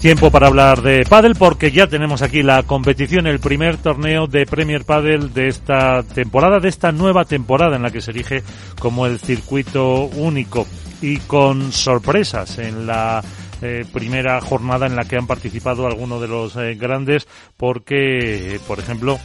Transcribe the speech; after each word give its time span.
Tiempo 0.00 0.30
para 0.30 0.46
hablar 0.46 0.80
de 0.82 1.04
pádel 1.04 1.34
porque 1.34 1.72
ya 1.72 1.88
tenemos 1.88 2.22
aquí 2.22 2.44
la 2.44 2.62
competición, 2.62 3.26
el 3.26 3.40
primer 3.40 3.78
torneo 3.78 4.28
de 4.28 4.46
Premier 4.46 4.84
Padel 4.84 5.34
de 5.34 5.48
esta 5.48 6.04
temporada, 6.04 6.60
de 6.60 6.68
esta 6.68 6.92
nueva 6.92 7.24
temporada 7.24 7.74
en 7.74 7.82
la 7.82 7.90
que 7.90 8.00
se 8.00 8.12
elige 8.12 8.44
como 8.78 9.06
el 9.06 9.18
circuito 9.18 10.04
único 10.04 10.68
y 11.02 11.16
con 11.16 11.72
sorpresas 11.72 12.58
en 12.58 12.86
la 12.86 13.24
eh, 13.60 13.84
primera 13.92 14.40
jornada 14.40 14.86
en 14.86 14.94
la 14.94 15.04
que 15.04 15.16
han 15.16 15.26
participado 15.26 15.84
algunos 15.84 16.20
de 16.20 16.28
los 16.28 16.54
eh, 16.54 16.76
grandes 16.76 17.26
porque, 17.56 18.60
por 18.68 18.78
ejemplo, 18.78 19.18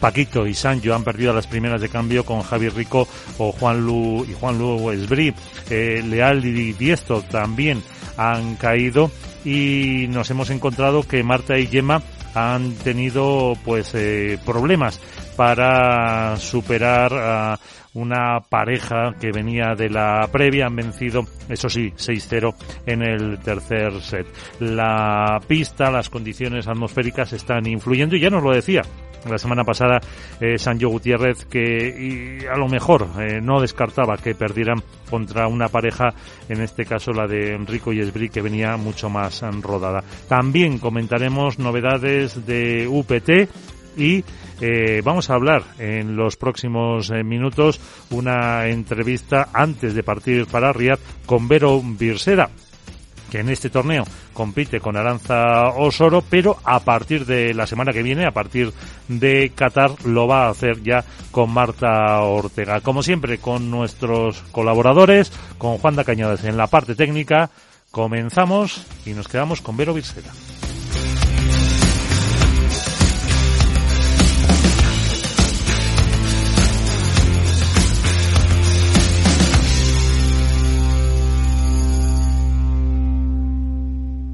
Paquito 0.00 0.46
y 0.46 0.52
Sancho 0.52 0.94
han 0.94 1.04
perdido 1.04 1.32
las 1.32 1.46
primeras 1.46 1.80
de 1.80 1.88
cambio 1.88 2.26
con 2.26 2.42
Javi 2.42 2.68
Rico 2.68 3.08
o 3.38 3.52
Juan 3.52 3.86
Lu 3.86 4.26
y 4.28 4.34
Juan 4.34 4.58
Lu 4.58 4.90
Esbrí. 4.90 5.32
Eh, 5.70 6.02
Leal 6.06 6.44
y 6.44 6.74
Diesto 6.74 7.22
también 7.22 7.82
han 8.18 8.56
caído 8.56 9.10
y 9.44 10.06
nos 10.08 10.30
hemos 10.30 10.50
encontrado 10.50 11.02
que 11.02 11.22
Marta 11.22 11.58
y 11.58 11.66
Gemma 11.66 12.02
han 12.34 12.72
tenido 12.74 13.54
pues 13.64 13.94
eh, 13.94 14.38
problemas 14.44 15.00
para 15.36 16.36
superar 16.36 17.12
a 17.14 17.58
una 17.94 18.40
pareja 18.40 19.14
que 19.20 19.32
venía 19.32 19.74
de 19.76 19.90
la 19.90 20.26
previa, 20.32 20.66
han 20.66 20.76
vencido, 20.76 21.24
eso 21.48 21.68
sí, 21.68 21.90
6-0 21.90 22.54
en 22.86 23.02
el 23.02 23.38
tercer 23.40 24.00
set. 24.00 24.26
La 24.60 25.38
pista, 25.46 25.90
las 25.90 26.08
condiciones 26.08 26.68
atmosféricas 26.68 27.32
están 27.32 27.66
influyendo 27.66 28.16
y 28.16 28.20
ya 28.20 28.30
nos 28.30 28.42
lo 28.42 28.52
decía 28.52 28.82
la 29.28 29.38
semana 29.38 29.64
pasada 29.64 30.00
eh, 30.40 30.58
Sancho 30.58 30.88
Gutiérrez 30.88 31.44
que 31.44 32.40
y 32.42 32.46
a 32.46 32.56
lo 32.56 32.68
mejor 32.68 33.08
eh, 33.20 33.40
no 33.40 33.60
descartaba 33.60 34.16
que 34.16 34.34
perdieran 34.34 34.82
contra 35.08 35.46
una 35.46 35.68
pareja, 35.68 36.14
en 36.48 36.60
este 36.60 36.84
caso 36.84 37.12
la 37.12 37.26
de 37.26 37.54
Enrico 37.54 37.92
y 37.92 38.00
Esbrí, 38.00 38.28
que 38.28 38.40
venía 38.40 38.76
mucho 38.76 39.08
más 39.10 39.42
rodada. 39.60 40.02
También 40.28 40.78
comentaremos 40.78 41.58
novedades 41.58 42.46
de 42.46 42.88
UPT 42.88 43.48
y 43.96 44.24
eh, 44.60 45.02
vamos 45.04 45.28
a 45.28 45.34
hablar 45.34 45.64
en 45.78 46.16
los 46.16 46.36
próximos 46.36 47.10
eh, 47.10 47.24
minutos 47.24 47.80
una 48.10 48.68
entrevista 48.68 49.48
antes 49.52 49.94
de 49.94 50.02
partir 50.02 50.46
para 50.46 50.72
Riyadh 50.72 51.00
con 51.26 51.48
Vero 51.48 51.80
Birsera 51.82 52.48
que 53.32 53.40
en 53.40 53.48
este 53.48 53.70
torneo 53.70 54.04
compite 54.34 54.78
con 54.78 54.94
Aranza 54.94 55.68
Osoro, 55.68 56.22
pero 56.28 56.58
a 56.64 56.80
partir 56.80 57.24
de 57.24 57.54
la 57.54 57.66
semana 57.66 57.90
que 57.90 58.02
viene, 58.02 58.26
a 58.26 58.30
partir 58.32 58.74
de 59.08 59.50
Qatar, 59.54 60.04
lo 60.04 60.26
va 60.26 60.44
a 60.44 60.50
hacer 60.50 60.82
ya 60.82 61.02
con 61.30 61.50
Marta 61.50 62.20
Ortega. 62.20 62.82
Como 62.82 63.02
siempre, 63.02 63.38
con 63.38 63.70
nuestros 63.70 64.42
colaboradores, 64.52 65.32
con 65.56 65.78
Juan 65.78 65.96
da 65.96 66.04
Cañadas 66.04 66.44
en 66.44 66.58
la 66.58 66.66
parte 66.66 66.94
técnica, 66.94 67.48
comenzamos 67.90 68.84
y 69.06 69.14
nos 69.14 69.28
quedamos 69.28 69.62
con 69.62 69.78
Vero 69.78 69.94
Virsera. 69.94 70.28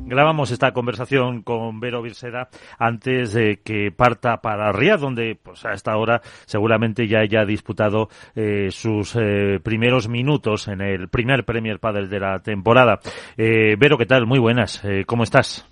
Grabamos 0.09 0.51
esta 0.51 0.73
conversación 0.73 1.43
con 1.43 1.81
Vero 1.81 2.03
Virsera 2.03 2.49
antes 2.79 3.35
de 3.35 3.61
que 3.63 3.93
parta 3.93 4.41
para 4.41 4.73
Riyadh, 4.73 5.01
donde 5.01 5.39
pues 5.41 5.65
a 5.65 5.73
esta 5.73 5.97
hora 5.97 6.21
seguramente 6.47 7.07
ya 7.07 7.21
haya 7.21 7.45
disputado 7.45 8.09
eh, 8.35 8.69
sus 8.71 9.15
eh, 9.17 9.61
primeros 9.63 10.09
minutos 10.09 10.69
en 10.69 10.81
el 10.81 11.09
primer 11.09 11.45
Premier 11.45 11.79
Padel 11.79 12.09
de 12.09 12.21
la 12.21 12.41
temporada. 12.41 13.01
Eh, 13.37 13.77
Vero, 13.79 13.99
¿qué 13.99 14.07
tal? 14.07 14.27
Muy 14.27 14.39
buenas. 14.39 14.83
¿Cómo 15.07 15.25
estás? 15.25 15.67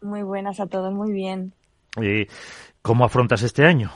Muy 0.00 0.22
buenas 0.22 0.60
a 0.60 0.66
todos, 0.66 0.92
muy 0.92 1.12
bien. 1.12 1.52
¿Cómo 2.82 3.04
afrontas 3.04 3.42
este 3.42 3.64
año? 3.64 3.90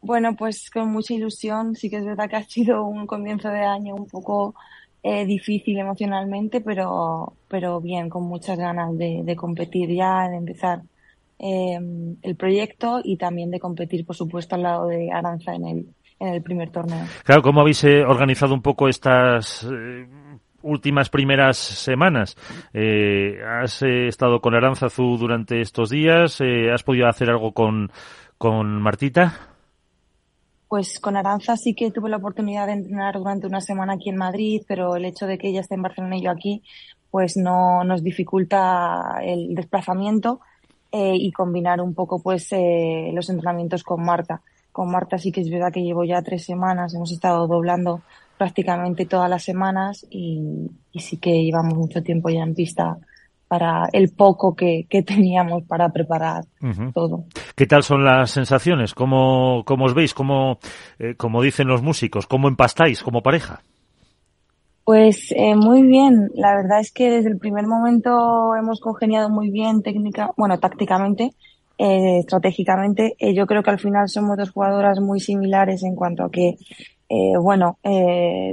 Bueno, 0.00 0.34
pues 0.36 0.70
con 0.70 0.90
mucha 0.90 1.14
ilusión. 1.14 1.74
Sí 1.74 1.88
que 1.88 1.96
es 1.96 2.04
verdad 2.04 2.28
que 2.28 2.36
ha 2.36 2.42
sido 2.44 2.84
un 2.84 3.06
comienzo 3.06 3.48
de 3.48 3.64
año 3.64 3.94
un 3.94 4.06
poco 4.06 4.54
eh, 5.04 5.26
difícil 5.26 5.78
emocionalmente, 5.78 6.62
pero, 6.62 7.34
pero 7.46 7.80
bien, 7.80 8.08
con 8.08 8.22
muchas 8.24 8.58
ganas 8.58 8.96
de, 8.96 9.20
de 9.22 9.36
competir 9.36 9.90
ya, 9.90 10.28
de 10.30 10.36
empezar 10.36 10.80
eh, 11.38 11.78
el 12.22 12.36
proyecto 12.36 13.00
y 13.04 13.18
también 13.18 13.50
de 13.50 13.60
competir, 13.60 14.06
por 14.06 14.16
supuesto, 14.16 14.54
al 14.54 14.62
lado 14.62 14.86
de 14.86 15.12
Aranza 15.12 15.54
en 15.54 15.66
el, 15.66 15.86
en 16.18 16.28
el 16.28 16.42
primer 16.42 16.70
torneo. 16.70 17.04
Claro, 17.22 17.42
¿cómo 17.42 17.60
habéis 17.60 17.84
eh, 17.84 18.02
organizado 18.02 18.54
un 18.54 18.62
poco 18.62 18.88
estas 18.88 19.68
eh, 19.70 20.06
últimas 20.62 21.10
primeras 21.10 21.58
semanas? 21.58 22.34
Eh, 22.72 23.36
¿Has 23.46 23.82
estado 23.82 24.40
con 24.40 24.54
Aranza 24.54 24.86
Azul 24.86 25.18
durante 25.18 25.60
estos 25.60 25.90
días? 25.90 26.40
¿Has 26.72 26.82
podido 26.82 27.08
hacer 27.08 27.28
algo 27.28 27.52
con, 27.52 27.90
con 28.38 28.80
Martita? 28.80 29.53
Pues 30.74 30.98
con 30.98 31.16
Aranza 31.16 31.56
sí 31.56 31.72
que 31.72 31.92
tuve 31.92 32.10
la 32.10 32.16
oportunidad 32.16 32.66
de 32.66 32.72
entrenar 32.72 33.16
durante 33.16 33.46
una 33.46 33.60
semana 33.60 33.92
aquí 33.92 34.08
en 34.08 34.16
Madrid, 34.16 34.62
pero 34.66 34.96
el 34.96 35.04
hecho 35.04 35.24
de 35.28 35.38
que 35.38 35.50
ella 35.50 35.60
esté 35.60 35.76
en 35.76 35.82
Barcelona 35.82 36.16
y 36.16 36.22
yo 36.22 36.32
aquí, 36.32 36.64
pues 37.12 37.36
no 37.36 37.84
nos 37.84 38.02
dificulta 38.02 39.20
el 39.22 39.54
desplazamiento 39.54 40.40
eh, 40.90 41.14
y 41.14 41.30
combinar 41.30 41.80
un 41.80 41.94
poco 41.94 42.20
pues 42.20 42.48
eh, 42.50 43.12
los 43.14 43.30
entrenamientos 43.30 43.84
con 43.84 44.04
Marta. 44.04 44.42
Con 44.72 44.90
Marta 44.90 45.16
sí 45.16 45.30
que 45.30 45.42
es 45.42 45.48
verdad 45.48 45.72
que 45.72 45.84
llevo 45.84 46.02
ya 46.02 46.22
tres 46.22 46.44
semanas, 46.44 46.92
hemos 46.92 47.12
estado 47.12 47.46
doblando 47.46 48.02
prácticamente 48.36 49.06
todas 49.06 49.30
las 49.30 49.44
semanas 49.44 50.04
y, 50.10 50.72
y 50.90 50.98
sí 50.98 51.18
que 51.18 51.44
llevamos 51.44 51.78
mucho 51.78 52.02
tiempo 52.02 52.30
ya 52.30 52.42
en 52.42 52.56
pista 52.56 52.98
para 53.48 53.88
el 53.92 54.10
poco 54.10 54.54
que, 54.54 54.86
que 54.88 55.02
teníamos 55.02 55.62
para 55.64 55.90
preparar 55.90 56.44
todo. 56.92 57.24
¿Qué 57.54 57.66
tal 57.66 57.82
son 57.82 58.04
las 58.04 58.30
sensaciones? 58.30 58.94
¿Cómo, 58.94 59.62
cómo 59.64 59.84
os 59.84 59.94
veis? 59.94 60.14
¿Cómo, 60.14 60.58
eh, 60.98 61.14
como 61.16 61.42
dicen 61.42 61.68
los 61.68 61.82
músicos, 61.82 62.26
cómo 62.26 62.48
empastáis 62.48 63.02
como 63.02 63.22
pareja? 63.22 63.60
Pues 64.84 65.32
eh, 65.34 65.56
muy 65.56 65.82
bien. 65.82 66.30
La 66.34 66.54
verdad 66.56 66.80
es 66.80 66.92
que 66.92 67.10
desde 67.10 67.30
el 67.30 67.38
primer 67.38 67.66
momento 67.66 68.54
hemos 68.54 68.80
congeniado 68.80 69.30
muy 69.30 69.50
bien 69.50 69.82
técnica, 69.82 70.30
bueno, 70.36 70.58
tácticamente, 70.58 71.32
eh, 71.78 72.18
estratégicamente. 72.18 73.16
Eh, 73.18 73.34
yo 73.34 73.46
creo 73.46 73.62
que 73.62 73.70
al 73.70 73.78
final 73.78 74.08
somos 74.08 74.36
dos 74.36 74.50
jugadoras 74.50 75.00
muy 75.00 75.20
similares 75.20 75.82
en 75.82 75.96
cuanto 75.96 76.24
a 76.24 76.30
que, 76.30 76.56
eh, 77.08 77.36
bueno, 77.40 77.78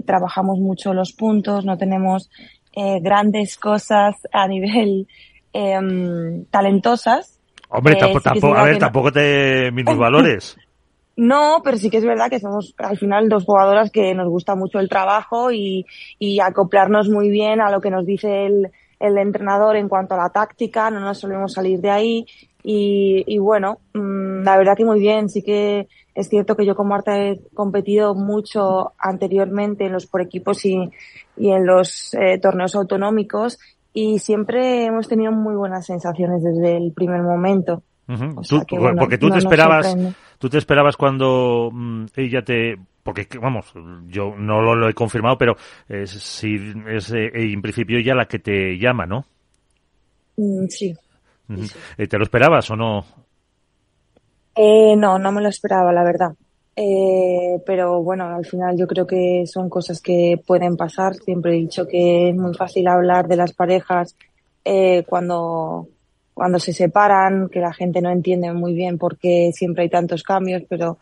trabajamos 0.05 0.59
mucho 0.59 0.93
los 0.93 1.13
puntos, 1.13 1.65
no 1.65 1.77
tenemos 1.77 2.29
eh, 2.73 2.99
grandes 3.01 3.57
cosas 3.57 4.15
a 4.31 4.47
nivel 4.47 5.07
eh, 5.53 6.45
talentosas. 6.49 7.39
Hombre, 7.69 7.95
tampoco, 7.95 8.19
sí 8.19 8.23
tampoco, 8.23 8.55
a 8.55 8.63
ver, 8.63 8.73
no... 8.73 8.79
tampoco 8.79 9.11
te 9.11 9.71
minusvalores. 9.71 10.57
No, 11.17 11.61
pero 11.63 11.77
sí 11.77 11.89
que 11.89 11.97
es 11.97 12.05
verdad 12.05 12.29
que 12.29 12.39
somos 12.39 12.73
al 12.77 12.97
final 12.97 13.27
dos 13.27 13.43
jugadoras 13.43 13.91
que 13.91 14.15
nos 14.15 14.29
gusta 14.29 14.55
mucho 14.55 14.79
el 14.79 14.89
trabajo 14.89 15.51
y, 15.51 15.85
y 16.17 16.39
acoplarnos 16.39 17.09
muy 17.09 17.29
bien 17.29 17.59
a 17.61 17.69
lo 17.69 17.81
que 17.81 17.91
nos 17.91 18.05
dice 18.05 18.45
el, 18.45 18.71
el, 18.99 19.17
entrenador 19.17 19.75
en 19.75 19.89
cuanto 19.89 20.15
a 20.15 20.17
la 20.17 20.29
táctica, 20.29 20.89
no 20.89 21.01
nos 21.01 21.19
solemos 21.19 21.53
salir 21.53 21.79
de 21.79 21.91
ahí 21.91 22.25
y, 22.63 23.23
y 23.27 23.39
bueno, 23.39 23.79
mmm, 23.93 24.41
la 24.43 24.57
verdad 24.57 24.75
que 24.77 24.85
muy 24.85 24.99
bien, 24.99 25.27
sí 25.29 25.43
que 25.43 25.89
es 26.13 26.27
cierto 26.27 26.55
que 26.55 26.65
yo 26.65 26.75
con 26.75 26.87
Marta 26.87 27.17
he 27.17 27.39
competido 27.53 28.15
mucho 28.15 28.93
anteriormente 28.97 29.85
en 29.85 29.93
los 29.93 30.07
por 30.07 30.21
equipos 30.21 30.65
y, 30.65 30.89
y 31.41 31.51
en 31.51 31.65
los 31.65 32.13
eh, 32.13 32.37
torneos 32.39 32.75
autonómicos 32.75 33.57
y 33.93 34.19
siempre 34.19 34.85
hemos 34.85 35.07
tenido 35.07 35.31
muy 35.31 35.55
buenas 35.55 35.87
sensaciones 35.87 36.43
desde 36.43 36.77
el 36.77 36.93
primer 36.93 37.23
momento. 37.23 37.81
Uh 38.07 38.13
-huh. 38.13 38.33
o 38.37 38.43
sea 38.43 38.59
tú, 38.59 38.65
que, 38.67 38.77
bueno, 38.79 38.99
porque 38.99 39.17
tú 39.17 39.27
no 39.27 39.33
te 39.33 39.39
esperabas, 39.39 39.97
tú 40.37 40.49
te 40.49 40.59
esperabas 40.59 40.97
cuando 40.97 41.69
mm, 41.71 42.05
ella 42.15 42.43
te, 42.43 42.75
porque 43.01 43.27
vamos, 43.41 43.73
yo 44.07 44.35
no 44.37 44.61
lo, 44.61 44.75
lo 44.75 44.87
he 44.87 44.93
confirmado, 44.93 45.35
pero 45.37 45.55
eh, 45.89 46.05
si 46.05 46.57
es 46.87 47.11
eh, 47.11 47.31
en 47.33 47.61
principio 47.61 47.97
ella 47.97 48.13
la 48.13 48.25
que 48.25 48.37
te 48.37 48.77
llama, 48.77 49.07
¿no? 49.07 49.25
Mm, 50.37 50.67
sí. 50.67 50.93
Uh 51.49 51.53
-huh. 51.53 51.65
sí. 51.65 52.07
¿Te 52.07 52.17
lo 52.17 52.23
esperabas 52.23 52.69
o 52.69 52.75
no? 52.75 53.03
Eh, 54.55 54.95
no, 54.95 55.17
no 55.17 55.31
me 55.31 55.41
lo 55.41 55.49
esperaba, 55.49 55.91
la 55.91 56.03
verdad. 56.03 56.33
Eh, 56.75 57.61
pero 57.65 58.01
bueno, 58.01 58.25
al 58.25 58.45
final 58.45 58.77
yo 58.77 58.87
creo 58.87 59.05
que 59.05 59.43
son 59.45 59.69
cosas 59.69 60.01
que 60.01 60.41
pueden 60.45 60.77
pasar. 60.77 61.15
Siempre 61.15 61.53
he 61.53 61.59
dicho 61.59 61.87
que 61.87 62.29
es 62.29 62.35
muy 62.35 62.53
fácil 62.53 62.87
hablar 62.87 63.27
de 63.27 63.35
las 63.35 63.53
parejas 63.53 64.15
eh, 64.63 65.03
cuando, 65.07 65.87
cuando 66.33 66.59
se 66.59 66.73
separan, 66.73 67.49
que 67.49 67.59
la 67.59 67.73
gente 67.73 68.01
no 68.01 68.09
entiende 68.09 68.51
muy 68.53 68.73
bien 68.73 68.97
por 68.97 69.17
qué 69.17 69.51
siempre 69.53 69.83
hay 69.83 69.89
tantos 69.89 70.23
cambios, 70.23 70.63
pero 70.69 70.97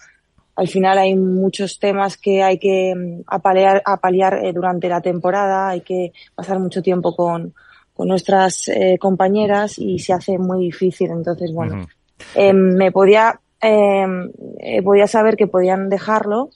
al 0.60 0.68
final 0.68 0.98
hay 0.98 1.16
muchos 1.16 1.80
temas 1.80 2.18
que 2.18 2.44
hay 2.44 2.58
que 2.60 2.94
mm, 2.94 3.22
apalear, 3.28 3.82
apalear 3.86 4.46
eh, 4.46 4.52
durante 4.52 4.90
la 4.90 5.00
temporada, 5.00 5.70
hay 5.70 5.82
que 5.82 6.12
pasar 6.36 6.60
mucho 6.60 6.82
tiempo 6.82 7.16
con, 7.16 7.54
con 7.94 8.08
nuestras 8.10 8.68
eh, 8.68 8.98
compañeras 9.00 9.80
y 9.80 10.00
se 10.00 10.12
hace 10.12 10.38
muy 10.38 10.66
difícil. 10.66 11.12
Entonces, 11.12 11.54
bueno, 11.54 11.88
eh, 12.36 12.52
me 12.54 12.92
podía, 12.92 13.40
eh, 13.62 14.82
podía 14.84 15.08
saber 15.08 15.36
que 15.36 15.48
podían 15.48 15.90
dejarlo, 15.90 16.50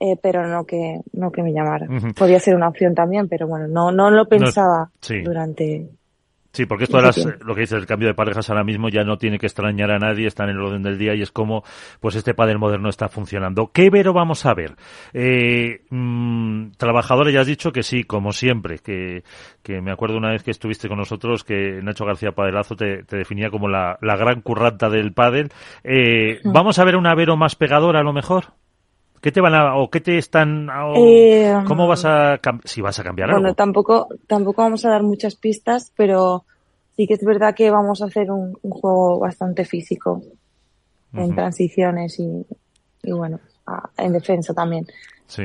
eh, 0.00 0.16
pero 0.20 0.46
no 0.46 0.64
que 0.64 1.00
no 1.12 1.32
que 1.32 1.42
me 1.42 1.52
llamaran. 1.52 2.12
Podía 2.14 2.40
ser 2.40 2.54
una 2.54 2.68
opción 2.68 2.94
también, 2.94 3.28
pero 3.28 3.46
bueno, 3.46 3.66
no 3.68 3.92
no 3.92 4.10
lo 4.10 4.28
pensaba 4.28 4.90
sí. 5.00 5.22
durante 5.22 5.88
Sí, 6.56 6.64
porque 6.64 6.84
esto 6.84 6.96
de 6.96 7.02
las, 7.02 7.22
lo 7.44 7.54
que 7.54 7.60
dices, 7.60 7.78
el 7.78 7.84
cambio 7.84 8.08
de 8.08 8.14
parejas 8.14 8.48
ahora 8.48 8.64
mismo 8.64 8.88
ya 8.88 9.04
no 9.04 9.18
tiene 9.18 9.38
que 9.38 9.44
extrañar 9.44 9.90
a 9.90 9.98
nadie, 9.98 10.26
está 10.26 10.44
en 10.44 10.50
el 10.52 10.58
orden 10.58 10.82
del 10.82 10.96
día 10.96 11.14
y 11.14 11.20
es 11.20 11.30
como, 11.30 11.62
pues 12.00 12.16
este 12.16 12.32
padre 12.32 12.56
moderno 12.56 12.88
está 12.88 13.10
funcionando. 13.10 13.70
¿Qué 13.74 13.90
vero 13.90 14.14
vamos 14.14 14.46
a 14.46 14.54
ver? 14.54 14.74
Eh, 15.12 15.82
mmm, 15.90 16.70
trabajadores, 16.78 17.34
ya 17.34 17.42
has 17.42 17.46
dicho 17.46 17.72
que 17.72 17.82
sí, 17.82 18.04
como 18.04 18.32
siempre, 18.32 18.78
que, 18.78 19.22
que 19.62 19.82
me 19.82 19.92
acuerdo 19.92 20.16
una 20.16 20.30
vez 20.30 20.42
que 20.42 20.50
estuviste 20.50 20.88
con 20.88 20.96
nosotros 20.96 21.44
que 21.44 21.82
Nacho 21.82 22.06
García 22.06 22.32
Padelazo 22.32 22.74
te, 22.74 23.02
te 23.02 23.18
definía 23.18 23.50
como 23.50 23.68
la, 23.68 23.98
la 24.00 24.16
gran 24.16 24.40
curranta 24.40 24.88
del 24.88 25.12
pádel. 25.12 25.50
Eh. 25.84 26.40
¿Vamos 26.42 26.78
a 26.78 26.84
ver 26.84 26.96
una 26.96 27.14
vero 27.14 27.36
más 27.36 27.54
pegadora 27.54 28.00
a 28.00 28.02
lo 28.02 28.14
mejor? 28.14 28.54
¿Qué 29.20 29.32
te 29.32 29.40
van 29.40 29.54
a, 29.54 29.76
o 29.76 29.90
qué 29.90 30.00
te 30.00 30.18
están, 30.18 30.68
o, 30.70 30.94
eh, 30.96 31.54
cómo 31.66 31.88
vas 31.88 32.04
a, 32.04 32.38
si 32.64 32.80
vas 32.80 32.98
a 32.98 33.04
cambiar 33.04 33.30
bueno, 33.30 33.48
algo? 33.48 33.54
tampoco, 33.56 34.08
tampoco 34.26 34.62
vamos 34.62 34.84
a 34.84 34.90
dar 34.90 35.02
muchas 35.02 35.34
pistas, 35.36 35.92
pero 35.96 36.44
sí 36.96 37.06
que 37.06 37.14
es 37.14 37.24
verdad 37.24 37.54
que 37.54 37.70
vamos 37.70 38.02
a 38.02 38.06
hacer 38.06 38.30
un, 38.30 38.56
un 38.62 38.70
juego 38.70 39.18
bastante 39.18 39.64
físico 39.64 40.22
en 41.12 41.20
uh 41.20 41.28
-huh. 41.28 41.34
transiciones 41.34 42.18
y, 42.18 42.46
y 43.02 43.12
bueno, 43.12 43.40
a, 43.66 43.88
en 43.98 44.12
defensa 44.12 44.54
también. 44.54 44.86
Sí. 45.26 45.42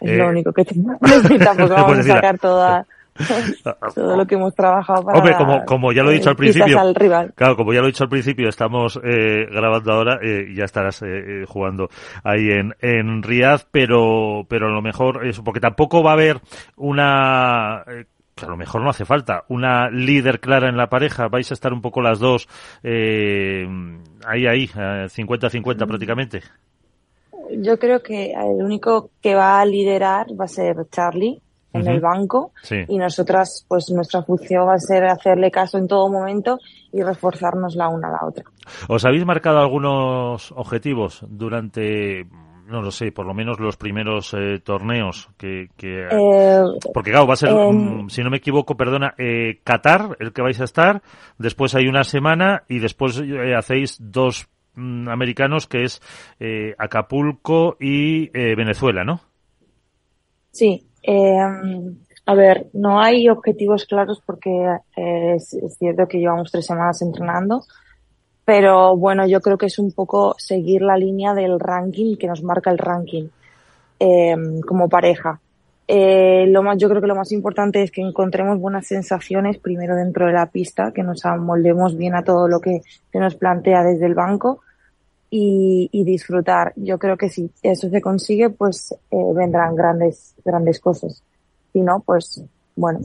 Es 0.00 0.10
eh, 0.10 0.16
lo 0.16 0.28
único 0.28 0.52
que 0.52 0.64
tengo. 0.64 0.92
tampoco 1.44 1.74
vamos 1.74 1.98
a 1.98 2.02
sacar 2.02 2.38
toda, 2.38 2.86
todo 3.94 4.16
lo 4.16 4.26
que 4.26 4.34
hemos 4.34 4.54
trabajado 4.54 5.04
para 5.04 5.18
Hombre, 5.18 5.36
como, 5.36 5.64
como 5.64 5.92
ya 5.92 6.02
lo 6.02 6.10
he 6.10 6.14
dicho 6.14 6.30
al 6.30 6.36
principio, 6.36 6.78
al 6.78 6.94
rival. 6.94 7.32
claro, 7.34 7.56
como 7.56 7.72
ya 7.72 7.80
lo 7.80 7.86
he 7.86 7.90
dicho 7.90 8.04
al 8.04 8.10
principio, 8.10 8.48
estamos 8.48 8.98
eh, 9.02 9.46
grabando 9.50 9.92
ahora 9.92 10.18
eh, 10.22 10.46
y 10.50 10.56
ya 10.56 10.64
estarás 10.64 11.02
eh, 11.02 11.44
jugando 11.46 11.88
ahí 12.22 12.50
en, 12.50 12.74
en 12.80 13.22
Riyadh, 13.22 13.62
pero, 13.70 14.44
pero 14.48 14.66
a 14.66 14.72
lo 14.72 14.82
mejor 14.82 15.26
eso, 15.26 15.44
porque 15.44 15.60
tampoco 15.60 16.02
va 16.02 16.10
a 16.10 16.14
haber 16.14 16.40
una 16.76 17.84
eh, 17.86 18.06
que 18.34 18.46
a 18.46 18.48
lo 18.48 18.56
mejor 18.56 18.82
no 18.82 18.90
hace 18.90 19.04
falta 19.04 19.44
una 19.48 19.88
líder 19.90 20.40
clara 20.40 20.68
en 20.68 20.76
la 20.76 20.88
pareja, 20.88 21.28
vais 21.28 21.50
a 21.50 21.54
estar 21.54 21.72
un 21.72 21.80
poco 21.80 22.00
las 22.02 22.18
dos 22.18 22.48
eh, 22.82 23.66
ahí, 24.26 24.46
ahí, 24.46 24.66
50-50 24.66 25.84
mm. 25.84 25.88
prácticamente. 25.88 26.42
Yo 27.58 27.78
creo 27.78 28.02
que 28.02 28.32
el 28.32 28.64
único 28.64 29.10
que 29.20 29.34
va 29.34 29.60
a 29.60 29.66
liderar 29.66 30.26
va 30.38 30.46
a 30.46 30.48
ser 30.48 30.76
Charlie 30.90 31.40
en 31.74 31.82
uh 31.82 31.84
-huh. 31.84 31.90
el 31.90 32.00
banco 32.00 32.52
sí. 32.62 32.76
y 32.88 32.96
nosotras, 32.96 33.66
pues 33.68 33.90
nuestra 33.90 34.22
función 34.22 34.66
va 34.66 34.74
a 34.74 34.78
ser 34.78 35.04
hacerle 35.04 35.50
caso 35.50 35.76
en 35.76 35.86
todo 35.86 36.08
momento 36.08 36.58
y 36.92 37.02
reforzarnos 37.02 37.74
la 37.74 37.88
una 37.88 38.08
a 38.08 38.12
la 38.12 38.26
otra. 38.26 38.44
¿Os 38.88 39.04
habéis 39.04 39.26
marcado 39.26 39.58
algunos 39.58 40.52
objetivos 40.52 41.24
durante 41.28 42.26
no 42.66 42.80
lo 42.80 42.90
sé, 42.90 43.12
por 43.12 43.26
lo 43.26 43.34
menos 43.34 43.60
los 43.60 43.76
primeros 43.76 44.34
eh, 44.34 44.58
torneos 44.64 45.28
que, 45.36 45.68
que 45.76 46.08
eh, 46.10 46.62
porque 46.92 47.10
claro, 47.10 47.26
va 47.26 47.34
a 47.34 47.36
ser, 47.36 47.50
eh, 47.50 48.04
si 48.08 48.22
no 48.22 48.30
me 48.30 48.38
equivoco, 48.38 48.74
perdona, 48.76 49.14
eh, 49.18 49.60
Qatar, 49.62 50.16
el 50.18 50.32
que 50.32 50.42
vais 50.42 50.60
a 50.60 50.64
estar, 50.64 51.02
después 51.38 51.74
hay 51.74 51.86
una 51.86 52.04
semana 52.04 52.62
y 52.68 52.78
después 52.78 53.22
hacéis 53.56 53.98
dos 54.00 54.48
mm, 54.76 55.08
americanos 55.08 55.66
que 55.66 55.82
es 55.82 56.00
Acapulco 56.78 57.76
y 57.78 58.30
eh, 58.36 58.54
Venezuela, 58.56 59.04
¿no? 59.04 59.20
Sí, 60.52 60.86
eh, 61.06 61.38
a 62.26 62.34
ver, 62.34 62.68
no 62.72 63.00
hay 63.00 63.28
objetivos 63.28 63.84
claros 63.84 64.22
porque 64.24 64.50
eh, 64.96 65.34
es, 65.36 65.52
es, 65.54 65.76
cierto 65.76 66.08
que 66.08 66.18
llevamos 66.18 66.50
tres 66.50 66.66
semanas 66.66 67.02
entrenando, 67.02 67.64
pero 68.44 68.96
bueno, 68.96 69.26
yo 69.26 69.40
creo 69.40 69.58
que 69.58 69.66
es 69.66 69.78
un 69.78 69.92
poco 69.92 70.34
seguir 70.38 70.82
la 70.82 70.96
línea 70.96 71.34
del 71.34 71.60
ranking 71.60 72.16
que 72.16 72.26
nos 72.26 72.42
marca 72.42 72.70
el 72.70 72.78
ranking 72.78 73.28
eh, 73.98 74.36
como 74.66 74.88
pareja. 74.88 75.40
Eh, 75.86 76.46
lo 76.48 76.62
más, 76.62 76.78
yo 76.78 76.88
creo 76.88 77.02
que 77.02 77.06
lo 77.06 77.14
más 77.14 77.30
importante 77.32 77.82
es 77.82 77.90
que 77.90 78.00
encontremos 78.00 78.58
buenas 78.58 78.86
sensaciones 78.86 79.58
primero 79.58 79.94
dentro 79.94 80.26
de 80.26 80.32
la 80.32 80.46
pista, 80.46 80.92
que 80.92 81.02
nos 81.02 81.24
amoldemos 81.26 81.96
bien 81.96 82.14
a 82.14 82.24
todo 82.24 82.48
lo 82.48 82.60
que 82.60 82.80
se 83.12 83.18
nos 83.18 83.34
plantea 83.34 83.82
desde 83.82 84.06
el 84.06 84.14
banco 84.14 84.60
y, 85.36 85.88
y 85.90 86.04
disfrutar. 86.04 86.72
Yo 86.76 86.96
creo 86.96 87.16
que 87.16 87.28
si 87.28 87.50
eso 87.60 87.88
se 87.90 88.00
consigue, 88.00 88.50
pues 88.50 88.94
eh, 89.10 89.16
vendrán 89.34 89.74
grandes, 89.74 90.36
grandes 90.44 90.78
cosas. 90.78 91.24
Si 91.72 91.80
no, 91.80 92.00
pues 92.06 92.40
bueno, 92.76 93.00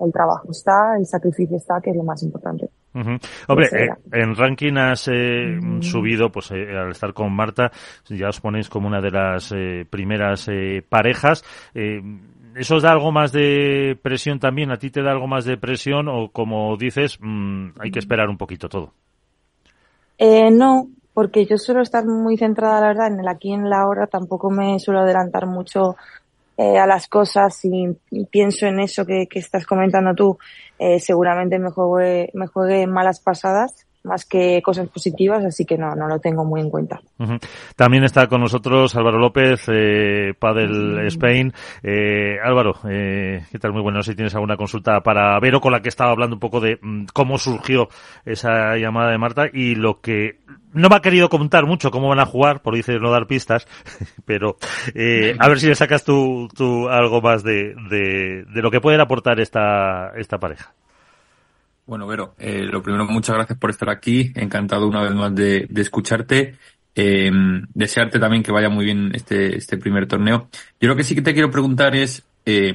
el 0.00 0.10
trabajo 0.10 0.50
está, 0.50 0.96
el 0.96 1.04
sacrificio 1.04 1.58
está, 1.58 1.78
que 1.82 1.90
es 1.90 1.96
lo 1.96 2.04
más 2.04 2.22
importante. 2.22 2.70
Uh 2.94 3.00
-huh. 3.00 3.20
Hombre, 3.48 3.66
eh, 3.72 3.90
en 4.12 4.34
ranking 4.34 4.78
has 4.78 5.08
eh, 5.08 5.12
uh 5.12 5.60
-huh. 5.60 5.82
subido, 5.82 6.30
pues 6.32 6.50
eh, 6.52 6.74
al 6.74 6.92
estar 6.92 7.12
con 7.12 7.30
Marta, 7.32 7.70
ya 8.08 8.28
os 8.30 8.40
ponéis 8.40 8.70
como 8.70 8.88
una 8.88 9.02
de 9.02 9.10
las 9.10 9.52
eh, 9.52 9.84
primeras 9.90 10.48
eh, 10.48 10.82
parejas. 10.88 11.44
¿Eso 12.54 12.76
os 12.76 12.82
da 12.82 12.92
algo 12.92 13.12
más 13.12 13.30
de 13.30 13.96
presión 14.00 14.38
también? 14.38 14.70
¿A 14.70 14.78
ti 14.78 14.88
te 14.90 15.02
da 15.02 15.10
algo 15.10 15.26
más 15.26 15.44
de 15.44 15.58
presión 15.58 16.08
o 16.08 16.30
como 16.32 16.76
dices, 16.78 17.18
mmm, 17.20 17.72
hay 17.78 17.90
que 17.90 17.98
esperar 17.98 18.28
un 18.30 18.38
poquito 18.38 18.68
todo? 18.68 18.94
Eh, 20.16 20.50
no, 20.50 20.88
porque 21.18 21.46
yo 21.46 21.58
suelo 21.58 21.82
estar 21.82 22.06
muy 22.06 22.36
centrada, 22.36 22.80
la 22.80 22.86
verdad, 22.86 23.08
en 23.08 23.18
el 23.18 23.26
aquí 23.26 23.52
en 23.52 23.68
la 23.68 23.80
ahora. 23.80 24.06
Tampoco 24.06 24.50
me 24.50 24.78
suelo 24.78 25.00
adelantar 25.00 25.48
mucho 25.48 25.96
eh, 26.56 26.78
a 26.78 26.86
las 26.86 27.08
cosas 27.08 27.58
y, 27.64 27.88
pienso 28.30 28.66
en 28.66 28.78
eso 28.78 29.04
que, 29.04 29.26
que, 29.28 29.40
estás 29.40 29.66
comentando 29.66 30.14
tú, 30.14 30.38
eh, 30.78 31.00
seguramente 31.00 31.58
me 31.58 31.70
juegue, 31.70 32.30
me 32.34 32.46
juegue 32.46 32.86
malas 32.86 33.18
pasadas 33.18 33.87
más 34.08 34.24
que 34.24 34.60
cosas 34.62 34.88
positivas, 34.88 35.44
así 35.44 35.64
que 35.64 35.78
no, 35.78 35.94
no 35.94 36.08
lo 36.08 36.18
tengo 36.18 36.44
muy 36.44 36.60
en 36.60 36.70
cuenta. 36.70 37.00
Uh 37.18 37.24
-huh. 37.24 37.40
También 37.76 38.04
está 38.04 38.26
con 38.26 38.40
nosotros 38.40 38.96
Álvaro 38.96 39.18
López, 39.18 39.64
eh, 39.68 40.34
Padel. 40.38 41.06
Spain. 41.06 41.52
Eh, 41.82 42.38
Álvaro, 42.42 42.74
eh, 42.88 43.44
¿qué 43.50 43.58
tal? 43.58 43.72
Muy 43.72 43.82
bueno. 43.82 43.98
No 43.98 44.02
sé 44.02 44.12
si 44.12 44.16
tienes 44.16 44.34
alguna 44.34 44.56
consulta 44.56 45.00
para 45.00 45.38
Vero, 45.40 45.60
con 45.60 45.72
la 45.72 45.80
que 45.80 45.88
estaba 45.88 46.10
hablando 46.10 46.36
un 46.36 46.40
poco 46.40 46.60
de 46.60 46.78
mm, 46.80 47.06
cómo 47.12 47.38
surgió 47.38 47.88
esa 48.24 48.76
llamada 48.76 49.10
de 49.10 49.18
Marta 49.18 49.46
y 49.52 49.74
lo 49.74 50.00
que 50.00 50.38
no 50.72 50.88
me 50.88 50.96
ha 50.96 51.00
querido 51.00 51.28
contar 51.28 51.66
mucho 51.66 51.90
cómo 51.90 52.08
van 52.08 52.20
a 52.20 52.26
jugar, 52.26 52.62
por 52.62 52.74
dice 52.74 52.98
no 52.98 53.10
dar 53.10 53.26
pistas, 53.26 53.66
pero 54.24 54.56
eh, 54.94 55.34
a 55.38 55.48
ver 55.48 55.58
si 55.58 55.66
le 55.66 55.74
sacas 55.74 56.04
tú, 56.04 56.48
tú 56.56 56.88
algo 56.88 57.20
más 57.20 57.42
de, 57.42 57.74
de, 57.90 58.44
de 58.44 58.62
lo 58.62 58.70
que 58.70 58.80
pueden 58.80 59.00
aportar 59.00 59.40
esta, 59.40 60.12
esta 60.16 60.38
pareja. 60.38 60.74
Bueno, 61.88 62.06
Vero, 62.06 62.34
eh, 62.36 62.64
lo 62.64 62.82
primero, 62.82 63.06
muchas 63.06 63.34
gracias 63.34 63.58
por 63.58 63.70
estar 63.70 63.88
aquí. 63.88 64.30
Encantado 64.34 64.86
una 64.86 65.00
vez 65.00 65.14
más 65.14 65.34
de, 65.34 65.66
escucharte. 65.74 66.54
Eh, 66.94 67.30
desearte 67.72 68.18
también 68.18 68.42
que 68.42 68.52
vaya 68.52 68.68
muy 68.68 68.84
bien 68.84 69.10
este, 69.14 69.56
este 69.56 69.78
primer 69.78 70.06
torneo. 70.06 70.50
Yo 70.78 70.88
lo 70.88 70.96
que 70.96 71.02
sí 71.02 71.14
que 71.14 71.22
te 71.22 71.32
quiero 71.32 71.50
preguntar 71.50 71.96
es, 71.96 72.26
eh, 72.44 72.74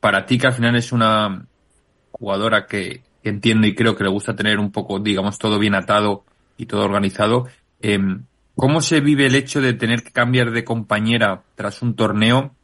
para 0.00 0.26
ti 0.26 0.38
que 0.38 0.48
al 0.48 0.54
final 0.54 0.74
es 0.74 0.90
una 0.90 1.46
jugadora 2.10 2.66
que, 2.66 3.02
que 3.22 3.28
entiende 3.28 3.68
y 3.68 3.76
creo 3.76 3.94
que 3.94 4.02
le 4.02 4.10
gusta 4.10 4.34
tener 4.34 4.58
un 4.58 4.72
poco, 4.72 4.98
digamos, 4.98 5.38
todo 5.38 5.60
bien 5.60 5.76
atado 5.76 6.24
y 6.56 6.66
todo 6.66 6.82
organizado, 6.82 7.46
eh, 7.80 8.00
¿cómo 8.56 8.80
se 8.80 9.00
vive 9.00 9.26
el 9.26 9.36
hecho 9.36 9.60
de 9.60 9.74
tener 9.74 10.02
que 10.02 10.10
cambiar 10.10 10.50
de 10.50 10.64
compañera 10.64 11.44
tras 11.54 11.80
un 11.80 11.94
torneo 11.94 12.56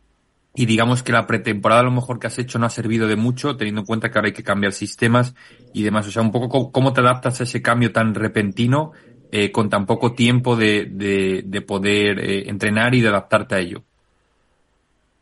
y 0.56 0.66
digamos 0.66 1.02
que 1.02 1.12
la 1.12 1.26
pretemporada 1.26 1.80
a 1.80 1.84
lo 1.84 1.90
mejor 1.90 2.20
que 2.20 2.28
has 2.28 2.38
hecho 2.38 2.58
no 2.58 2.66
ha 2.66 2.70
servido 2.70 3.08
de 3.08 3.16
mucho, 3.16 3.56
teniendo 3.56 3.80
en 3.80 3.86
cuenta 3.86 4.10
que 4.10 4.18
ahora 4.18 4.28
hay 4.28 4.32
que 4.32 4.44
cambiar 4.44 4.72
sistemas 4.72 5.34
y 5.72 5.82
demás. 5.82 6.06
O 6.06 6.12
sea, 6.12 6.22
un 6.22 6.30
poco 6.30 6.70
cómo 6.70 6.92
te 6.92 7.00
adaptas 7.00 7.40
a 7.40 7.44
ese 7.44 7.60
cambio 7.60 7.92
tan 7.92 8.14
repentino 8.14 8.92
eh, 9.32 9.50
con 9.50 9.68
tan 9.68 9.84
poco 9.84 10.12
tiempo 10.12 10.54
de, 10.54 10.86
de, 10.88 11.42
de 11.44 11.60
poder 11.60 12.20
eh, 12.20 12.48
entrenar 12.48 12.94
y 12.94 13.00
de 13.00 13.08
adaptarte 13.08 13.54
a 13.56 13.58
ello. 13.58 13.82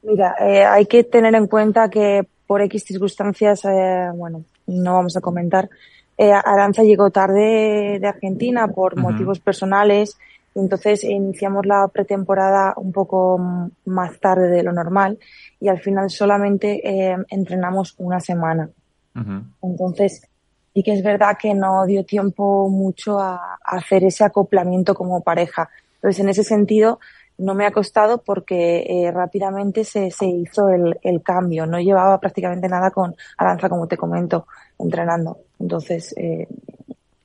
Mira, 0.02 0.34
eh, 0.38 0.64
hay 0.64 0.84
que 0.84 1.04
tener 1.04 1.34
en 1.34 1.46
cuenta 1.46 1.88
que 1.88 2.26
por 2.46 2.60
X 2.60 2.84
circunstancias, 2.84 3.64
eh, 3.64 4.10
bueno, 4.14 4.44
no 4.66 4.94
vamos 4.94 5.16
a 5.16 5.20
comentar, 5.22 5.70
Aranza 6.18 6.84
llegó 6.84 7.10
tarde 7.10 7.98
de 7.98 8.06
Argentina 8.06 8.68
por 8.68 8.94
uh 8.94 8.96
-huh. 8.96 9.00
motivos 9.00 9.40
personales 9.40 10.18
entonces 10.54 11.04
iniciamos 11.04 11.66
la 11.66 11.88
pretemporada 11.88 12.74
un 12.76 12.92
poco 12.92 13.38
más 13.86 14.20
tarde 14.20 14.48
de 14.48 14.62
lo 14.62 14.72
normal 14.72 15.18
y 15.60 15.68
al 15.68 15.80
final 15.80 16.10
solamente 16.10 16.80
eh, 16.86 17.16
entrenamos 17.28 17.94
una 17.98 18.20
semana. 18.20 18.68
Uh 19.14 19.18
-huh. 19.20 19.44
Entonces, 19.62 20.28
sí 20.74 20.82
que 20.82 20.92
es 20.92 21.02
verdad 21.02 21.36
que 21.40 21.54
no 21.54 21.86
dio 21.86 22.04
tiempo 22.04 22.68
mucho 22.68 23.18
a, 23.18 23.34
a, 23.64 23.76
hacer 23.76 24.04
ese 24.04 24.24
acoplamiento 24.24 24.94
como 24.94 25.22
pareja. 25.22 25.68
Entonces, 25.96 26.20
en 26.20 26.28
ese 26.28 26.44
sentido, 26.44 26.98
no 27.38 27.54
me 27.54 27.66
ha 27.66 27.72
costado 27.72 28.18
porque 28.18 28.84
eh, 28.88 29.10
rápidamente 29.10 29.84
se, 29.84 30.10
se 30.10 30.26
hizo 30.26 30.68
el, 30.68 30.98
el, 31.02 31.22
cambio. 31.22 31.66
No 31.66 31.80
llevaba 31.80 32.18
prácticamente 32.20 32.68
nada 32.68 32.90
con 32.90 33.16
Aranza, 33.36 33.68
como 33.68 33.86
te 33.86 33.96
comento, 33.96 34.46
entrenando. 34.78 35.38
Entonces, 35.58 36.14
eh, 36.16 36.46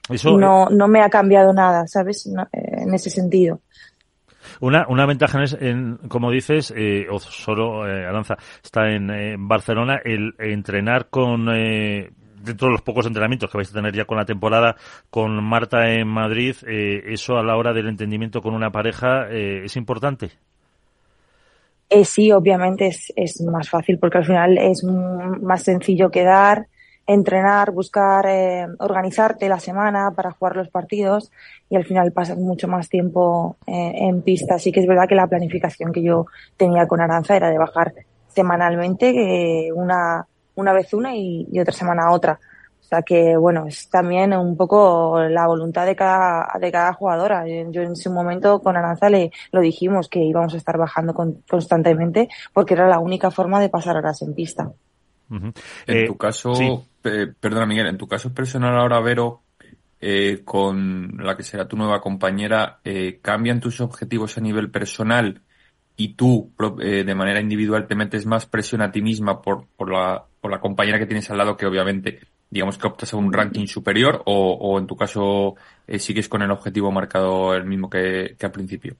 eso, 0.10 0.38
no, 0.38 0.70
no 0.70 0.88
me 0.88 1.02
ha 1.02 1.10
cambiado 1.10 1.54
nada, 1.54 1.88
¿sabes? 1.88 2.28
No, 2.28 2.44
eh, 2.44 2.84
en 2.84 2.94
ese 2.94 3.10
sentido. 3.10 3.62
Una, 4.62 4.86
una 4.88 5.06
ventaja, 5.06 5.44
es, 5.44 5.58
en, 5.60 5.98
como 6.08 6.32
dices, 6.32 6.74
eh, 6.76 7.08
o 7.12 7.20
solo 7.20 7.88
eh, 7.88 8.06
Alanza, 8.08 8.38
está 8.64 8.90
en 8.90 9.48
Barcelona, 9.48 10.00
el 10.04 10.34
entrenar 10.40 11.08
con... 11.10 11.50
Eh, 11.54 12.10
dentro 12.48 12.68
de 12.68 12.74
los 12.74 12.82
pocos 12.82 13.06
entrenamientos 13.06 13.52
que 13.52 13.58
vais 13.58 13.70
a 13.70 13.74
tener 13.74 13.94
ya 13.94 14.06
con 14.06 14.18
la 14.18 14.26
temporada 14.26 14.76
con 15.10 15.44
Marta 15.44 15.90
en 15.90 16.08
Madrid, 16.08 16.56
eh, 16.66 17.04
eso 17.08 17.38
a 17.38 17.44
la 17.44 17.58
hora 17.58 17.74
del 17.74 17.88
entendimiento 17.88 18.42
con 18.42 18.54
una 18.54 18.72
pareja 18.72 19.28
eh, 19.30 19.66
es 19.66 19.76
importante. 19.76 20.32
Eh, 21.90 22.04
sí, 22.04 22.32
obviamente 22.32 22.88
es, 22.88 23.14
es 23.16 23.42
más 23.42 23.70
fácil 23.70 23.98
porque 24.00 24.18
al 24.18 24.26
final 24.26 24.58
es 24.58 24.84
más 24.84 25.64
sencillo 25.64 26.10
quedar, 26.10 26.68
entrenar, 27.08 27.72
buscar, 27.72 28.26
eh, 28.28 28.68
organizarte 28.80 29.48
la 29.48 29.60
semana 29.60 30.12
para 30.12 30.32
jugar 30.32 30.58
los 30.58 30.70
partidos 30.70 31.32
y 31.70 31.78
al 31.78 31.86
final 31.86 32.12
pasas 32.12 32.38
mucho 32.38 32.68
más 32.68 32.90
tiempo 32.90 33.56
eh, 33.66 33.94
en 33.96 34.22
pista. 34.22 34.56
Así 34.56 34.72
que 34.72 34.82
es 34.82 34.88
verdad 34.88 35.08
que 35.08 35.16
la 35.16 35.28
planificación 35.28 35.94
que 35.94 36.04
yo 36.04 36.26
tenía 36.58 36.86
con 36.86 37.00
Aranza 37.00 37.38
era 37.38 37.50
de 37.50 37.58
bajar 37.58 37.94
semanalmente 38.28 39.72
una, 39.74 40.28
una 40.56 40.74
vez 40.74 40.94
una 40.94 41.16
y, 41.16 41.48
otra 41.60 41.74
semana 41.74 42.12
otra. 42.12 42.40
O 42.82 42.84
sea 42.84 43.02
que, 43.02 43.36
bueno, 43.36 43.66
es 43.68 43.90
también 43.90 44.34
un 44.34 44.56
poco 44.56 45.20
la 45.30 45.48
voluntad 45.48 45.86
de 45.86 45.96
cada, 45.96 46.48
de 46.60 46.72
cada 46.72 46.94
jugadora. 46.94 47.46
Yo 47.48 47.82
en 47.82 47.96
su 47.96 48.12
momento 48.12 48.62
con 48.62 48.78
Aranza 48.78 49.10
le 49.10 49.32
lo 49.52 49.62
dijimos 49.62 50.08
que 50.08 50.24
íbamos 50.24 50.54
a 50.54 50.58
estar 50.58 50.78
bajando 50.78 51.14
constantemente 51.50 52.30
porque 52.54 52.76
era 52.76 52.88
la 52.88 53.00
única 53.00 53.30
forma 53.32 53.60
de 53.60 53.70
pasar 53.70 53.98
horas 53.98 54.22
en 54.22 54.34
pista. 54.34 54.72
En 55.30 55.54
eh, 55.88 56.08
tu 56.08 56.16
caso, 56.16 56.54
perdona 57.40 57.66
Miguel, 57.66 57.88
en 57.88 57.98
tu 57.98 58.08
caso 58.08 58.34
personal 58.34 58.78
ahora, 58.78 59.00
Vero, 59.00 59.44
eh, 60.00 60.42
con 60.46 61.18
la 61.18 61.36
que 61.36 61.44
será 61.44 61.68
tu 61.68 61.76
nueva 61.76 62.02
compañera, 62.02 62.80
eh, 62.84 63.20
¿cambian 63.22 63.60
tus 63.60 63.82
objetivos 63.82 64.38
a 64.38 64.42
nivel 64.42 64.70
personal 64.70 65.42
y 65.96 66.14
tú 66.14 66.54
eh, 66.80 67.04
de 67.04 67.16
manera 67.16 67.42
individual 67.42 67.88
te 67.88 67.96
metes 67.96 68.26
más 68.26 68.46
presión 68.46 68.82
a 68.82 68.92
ti 68.92 69.02
misma 69.02 69.42
por, 69.42 69.68
por, 69.76 69.92
la, 69.92 70.24
por 70.40 70.52
la 70.52 70.60
compañera 70.60 71.00
que 71.00 71.08
tienes 71.08 71.30
al 71.32 71.38
lado 71.38 71.58
que 71.58 71.66
obviamente 71.66 72.20
digamos 72.50 72.78
que 72.78 72.88
optas 72.88 73.14
a 73.14 73.18
un 73.18 73.34
ranking 73.34 73.66
superior 73.66 74.22
o, 74.26 74.78
en 74.80 74.88
tu 74.88 74.96
caso 74.96 75.56
eh, 75.88 76.00
sigues 76.00 76.30
con 76.30 76.42
el 76.44 76.52
objetivo 76.52 76.92
marcado 76.92 77.56
el 77.56 77.66
mismo 77.66 77.90
que 77.90 78.38
al 78.40 78.52
principio? 78.52 78.96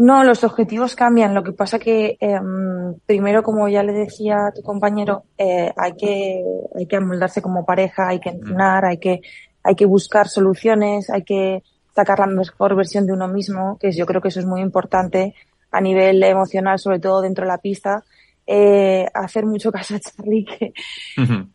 No, 0.00 0.24
los 0.24 0.44
objetivos 0.44 0.96
cambian. 0.96 1.34
Lo 1.34 1.42
que 1.42 1.52
pasa 1.52 1.78
que 1.78 2.16
em, 2.20 2.94
primero, 3.04 3.42
como 3.42 3.68
ya 3.68 3.82
le 3.82 3.92
decía 3.92 4.46
a 4.46 4.50
tu 4.50 4.62
compañero, 4.62 5.24
eh, 5.36 5.70
hay 5.76 5.92
que 5.92 6.42
hay 6.74 6.86
que 6.86 6.96
amoldarse 6.96 7.42
como 7.42 7.66
pareja, 7.66 8.08
hay 8.08 8.18
que 8.18 8.30
entrenar, 8.30 8.86
hay 8.86 8.96
que 8.96 9.20
hay 9.62 9.74
que 9.74 9.84
buscar 9.84 10.26
soluciones, 10.28 11.10
hay 11.10 11.22
que 11.22 11.62
sacar 11.94 12.18
la 12.18 12.28
mejor 12.28 12.76
versión 12.76 13.06
de 13.06 13.12
uno 13.12 13.28
mismo, 13.28 13.76
que 13.78 13.92
yo 13.92 14.06
creo 14.06 14.22
que 14.22 14.28
eso 14.28 14.40
es 14.40 14.46
muy 14.46 14.62
importante 14.62 15.34
a 15.70 15.82
nivel 15.82 16.22
emocional, 16.22 16.78
sobre 16.78 16.98
todo 16.98 17.20
dentro 17.20 17.44
de 17.44 17.48
la 17.48 17.58
pista, 17.58 18.02
eh, 18.46 19.06
hacer 19.12 19.44
mucho 19.44 19.70
caso 19.76 19.96
a 19.96 20.00
Charlie, 20.00 20.46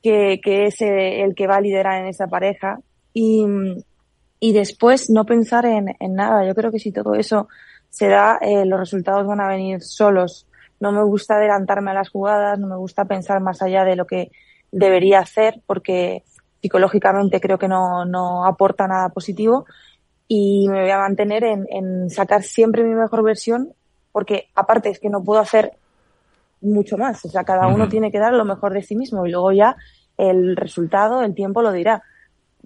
que, 0.03 0.39
que, 0.43 0.65
es 0.65 0.81
el 0.81 1.33
que 1.33 1.47
va 1.47 1.55
a 1.55 1.61
liderar 1.61 1.99
en 1.99 2.09
esa 2.09 2.27
pareja. 2.27 2.77
Y, 3.11 3.43
y 4.39 4.53
después 4.53 5.09
no 5.09 5.25
pensar 5.25 5.65
en, 5.65 5.95
en, 5.99 6.15
nada. 6.15 6.45
Yo 6.45 6.53
creo 6.55 6.71
que 6.71 6.79
si 6.79 6.91
todo 6.91 7.15
eso 7.15 7.47
se 7.89 8.07
da, 8.07 8.37
eh, 8.41 8.65
los 8.65 8.79
resultados 8.79 9.25
van 9.25 9.41
a 9.41 9.47
venir 9.47 9.81
solos. 9.81 10.47
No 10.79 10.91
me 10.91 11.03
gusta 11.03 11.35
adelantarme 11.35 11.91
a 11.91 11.95
las 11.95 12.09
jugadas, 12.09 12.59
no 12.59 12.67
me 12.67 12.75
gusta 12.75 13.05
pensar 13.05 13.39
más 13.39 13.61
allá 13.61 13.85
de 13.85 13.95
lo 13.95 14.05
que 14.05 14.31
debería 14.71 15.19
hacer, 15.19 15.61
porque 15.65 16.23
psicológicamente 16.61 17.39
creo 17.39 17.57
que 17.57 17.67
no, 17.67 18.05
no 18.05 18.45
aporta 18.45 18.87
nada 18.87 19.09
positivo 19.09 19.65
y 20.27 20.67
me 20.67 20.81
voy 20.81 20.91
a 20.91 20.97
mantener 20.97 21.43
en, 21.43 21.67
en 21.69 22.09
sacar 22.09 22.43
siempre 22.43 22.83
mi 22.83 22.95
mejor 22.95 23.23
versión 23.23 23.73
porque 24.15 24.47
aparte 24.55 24.87
es 24.87 24.99
que 25.01 25.09
no 25.09 25.21
puedo 25.21 25.41
hacer 25.41 25.73
mucho 26.61 26.97
más, 26.97 27.25
o 27.25 27.29
sea, 27.29 27.43
cada 27.43 27.67
uno 27.67 27.89
tiene 27.89 28.13
que 28.13 28.17
dar 28.17 28.31
lo 28.31 28.45
mejor 28.45 28.71
de 28.71 28.81
sí 28.81 28.95
mismo 28.95 29.27
y 29.27 29.31
luego 29.31 29.51
ya 29.51 29.75
el 30.17 30.55
resultado, 30.55 31.21
el 31.21 31.35
tiempo 31.35 31.61
lo 31.61 31.73
dirá. 31.73 32.01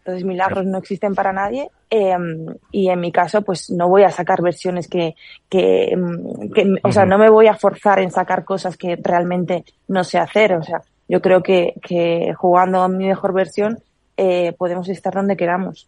Entonces 0.10 0.26
milagros 0.26 0.66
no 0.66 0.80
existen 0.80 1.14
para 1.14 1.32
nadie. 1.32 1.70
Em, 1.90 2.48
y 2.72 2.90
en 2.90 3.00
mi 3.00 3.12
caso 3.12 3.44
pues 3.44 3.70
no 3.70 3.88
voy 3.88 4.04
a 4.04 4.12
sacar 4.12 4.42
versiones 4.42 4.88
que, 4.88 5.16
que, 5.50 5.86
em, 5.86 6.50
que 6.52 6.76
o 6.84 6.92
sea, 6.92 7.06
no 7.06 7.18
me 7.18 7.30
voy 7.30 7.48
a 7.48 7.56
forzar 7.56 8.00
en 8.00 8.12
sacar 8.12 8.44
cosas 8.44 8.76
que 8.76 8.96
realmente 8.96 9.66
no 9.88 10.04
sé 10.04 10.18
hacer, 10.18 10.54
o 10.54 10.64
sea, 10.64 10.82
yo 11.08 11.22
creo 11.22 11.42
que, 11.42 11.74
que 11.82 12.34
jugando 12.36 12.82
a 12.82 12.88
mi 12.88 13.08
mejor 13.08 13.34
versión 13.34 13.80
eh, 14.22 14.52
podemos 14.52 14.90
estar 14.90 15.14
donde 15.14 15.38
queramos. 15.38 15.88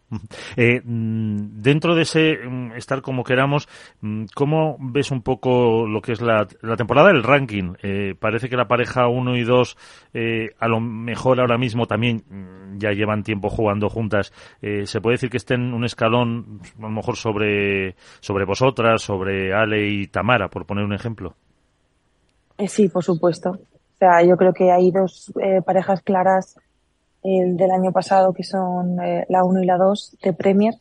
Eh, 0.55 0.79
mm, 0.81 1.61
dentro 1.61 1.95
de 1.95 2.03
ese 2.03 2.38
mm, 2.38 2.77
estar 2.77 3.01
como 3.01 3.25
queramos, 3.25 3.67
mm, 4.00 4.27
¿cómo 4.33 4.77
ves 4.79 5.11
un 5.11 5.21
poco 5.21 5.85
lo 5.85 6.01
que 6.01 6.13
es 6.13 6.21
la, 6.21 6.47
temporada, 6.77 7.11
el 7.11 7.23
ranking? 7.23 7.73
Eh, 7.83 8.15
parece 8.17 8.47
que 8.47 8.55
la 8.55 8.69
pareja 8.69 9.09
1 9.09 9.35
y 9.35 9.43
2 9.43 9.77
a 10.59 10.67
lo 10.69 10.79
mejor 10.79 11.41
ahora 11.41 11.57
mismo 11.57 11.88
también 11.88 12.23
ya 12.77 12.91
llevan 12.91 13.23
tiempo 13.23 13.50
jugando 13.50 13.89
juntas. 13.89 14.31
¿Se 14.61 15.01
puede 15.01 15.15
decir 15.15 15.29
que 15.29 15.38
estén 15.38 15.73
un 15.73 15.83
escalón 15.83 16.61
a 16.79 16.83
lo 16.83 16.89
mejor 16.89 17.17
sobre, 17.17 17.95
sobre 18.21 18.45
vosotras, 18.45 19.01
sobre 19.01 19.53
Ale 19.53 19.89
y 19.89 20.07
Tamara, 20.07 20.47
por 20.47 20.65
poner 20.65 20.85
un 20.85 20.93
ejemplo? 20.93 21.35
sí, 22.67 22.88
por 22.88 23.03
supuesto. 23.03 23.51
O 23.51 23.97
sea, 24.00 24.23
yo 24.23 24.38
creo 24.38 24.53
que 24.53 24.71
hay 24.71 24.91
dos 24.91 25.33
parejas 25.65 26.01
claras 26.01 26.57
el 27.23 27.57
del 27.57 27.71
año 27.71 27.91
pasado, 27.91 28.33
que 28.33 28.43
son 28.43 28.99
eh, 29.01 29.25
la 29.29 29.43
1 29.43 29.61
y 29.61 29.65
la 29.65 29.77
2 29.77 30.17
de 30.23 30.33
Premier, 30.33 30.75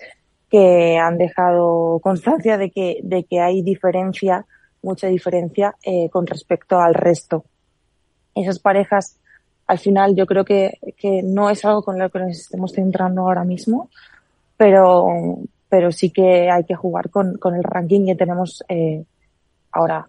que 0.50 0.98
han 0.98 1.18
dejado 1.18 2.00
constancia 2.02 2.58
de 2.58 2.70
que, 2.70 3.00
de 3.02 3.24
que 3.24 3.40
hay 3.40 3.62
diferencia, 3.62 4.46
mucha 4.82 5.06
diferencia 5.06 5.76
eh, 5.82 6.08
con 6.10 6.26
respecto 6.26 6.80
al 6.80 6.94
resto. 6.94 7.44
Esas 8.34 8.58
parejas, 8.58 9.16
al 9.66 9.78
final, 9.78 10.16
yo 10.16 10.26
creo 10.26 10.44
que, 10.44 10.78
que 10.96 11.22
no 11.22 11.50
es 11.50 11.64
algo 11.64 11.82
con 11.82 11.98
lo 11.98 12.10
que 12.10 12.18
nos 12.18 12.30
estemos 12.30 12.72
centrando 12.72 13.22
ahora 13.22 13.44
mismo, 13.44 13.90
pero, 14.56 15.38
pero 15.68 15.92
sí 15.92 16.10
que 16.10 16.50
hay 16.50 16.64
que 16.64 16.74
jugar 16.74 17.10
con, 17.10 17.38
con 17.38 17.54
el 17.54 17.62
ranking 17.62 18.06
que 18.06 18.16
tenemos 18.16 18.64
eh, 18.68 19.04
ahora, 19.72 20.08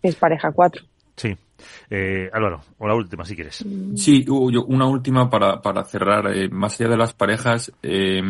que 0.00 0.08
es 0.08 0.16
pareja 0.16 0.52
4. 0.52 0.82
Sí. 1.16 1.36
Eh, 1.88 2.28
Álvaro, 2.32 2.60
o 2.78 2.88
la 2.88 2.94
última, 2.94 3.24
si 3.24 3.34
quieres. 3.34 3.64
Sí, 3.96 4.24
una 4.28 4.86
última 4.86 5.30
para, 5.30 5.62
para 5.62 5.84
cerrar. 5.84 6.36
Eh, 6.36 6.48
más 6.48 6.80
allá 6.80 6.90
de 6.90 6.96
las 6.96 7.14
parejas, 7.14 7.72
eh, 7.82 8.22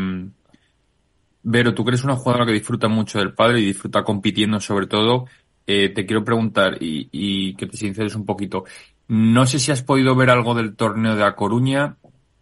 Vero, 1.46 1.74
tú 1.74 1.84
que 1.84 1.90
eres 1.90 2.04
una 2.04 2.16
jugadora 2.16 2.46
que 2.46 2.52
disfruta 2.52 2.88
mucho 2.88 3.18
del 3.18 3.34
padre 3.34 3.60
y 3.60 3.66
disfruta 3.66 4.02
compitiendo 4.02 4.60
sobre 4.60 4.86
todo, 4.86 5.26
eh, 5.66 5.90
te 5.90 6.06
quiero 6.06 6.24
preguntar 6.24 6.82
y, 6.82 7.08
y, 7.12 7.54
que 7.54 7.66
te 7.66 7.76
sinceres 7.76 8.14
un 8.14 8.24
poquito. 8.24 8.64
No 9.08 9.46
sé 9.46 9.58
si 9.58 9.70
has 9.70 9.82
podido 9.82 10.16
ver 10.16 10.30
algo 10.30 10.54
del 10.54 10.74
torneo 10.74 11.16
de 11.16 11.22
A 11.22 11.36
Coruña 11.36 11.96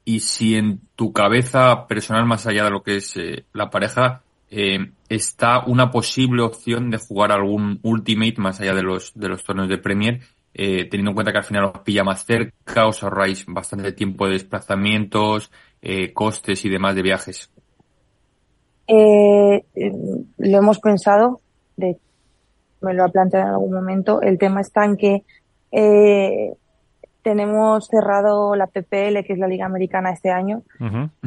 y 0.04 0.20
si 0.20 0.54
en 0.54 0.82
tu 0.94 1.12
cabeza 1.12 1.88
personal, 1.88 2.26
más 2.26 2.46
allá 2.46 2.62
de 2.64 2.70
lo 2.70 2.84
que 2.84 2.96
es 2.98 3.16
eh, 3.16 3.44
la 3.52 3.70
pareja, 3.70 4.22
eh, 4.52 4.92
está 5.08 5.64
una 5.66 5.90
posible 5.90 6.42
opción 6.42 6.90
de 6.90 6.98
jugar 6.98 7.32
algún 7.32 7.80
Ultimate 7.82 8.34
más 8.36 8.60
allá 8.60 8.74
de 8.74 8.82
los, 8.82 9.12
de 9.14 9.28
los 9.28 9.42
torneos 9.42 9.68
de 9.68 9.78
Premier 9.78 10.20
eh, 10.54 10.86
teniendo 10.90 11.12
en 11.12 11.14
cuenta 11.14 11.32
que 11.32 11.38
al 11.38 11.44
final 11.44 11.64
os 11.64 11.78
pilla 11.78 12.04
más 12.04 12.26
cerca, 12.26 12.86
os 12.86 13.02
ahorráis 13.02 13.46
bastante 13.46 13.92
tiempo 13.92 14.26
de 14.26 14.34
desplazamientos, 14.34 15.50
eh, 15.80 16.12
costes 16.12 16.64
y 16.66 16.68
demás 16.68 16.94
de 16.94 17.02
viajes. 17.02 17.50
Eh, 18.86 19.64
lo 20.36 20.58
hemos 20.58 20.78
pensado, 20.78 21.40
de, 21.76 21.96
me 22.82 22.92
lo 22.92 23.04
ha 23.04 23.08
planteado 23.08 23.46
en 23.46 23.52
algún 23.52 23.72
momento. 23.72 24.20
El 24.20 24.36
tema 24.38 24.60
está 24.60 24.84
en 24.84 24.96
que 24.98 25.24
tenemos 27.22 27.86
cerrado 27.86 28.54
la 28.56 28.66
PPL, 28.66 29.24
que 29.24 29.32
es 29.32 29.38
la 29.38 29.46
Liga 29.46 29.66
Americana 29.66 30.10
este 30.10 30.30
año, 30.30 30.62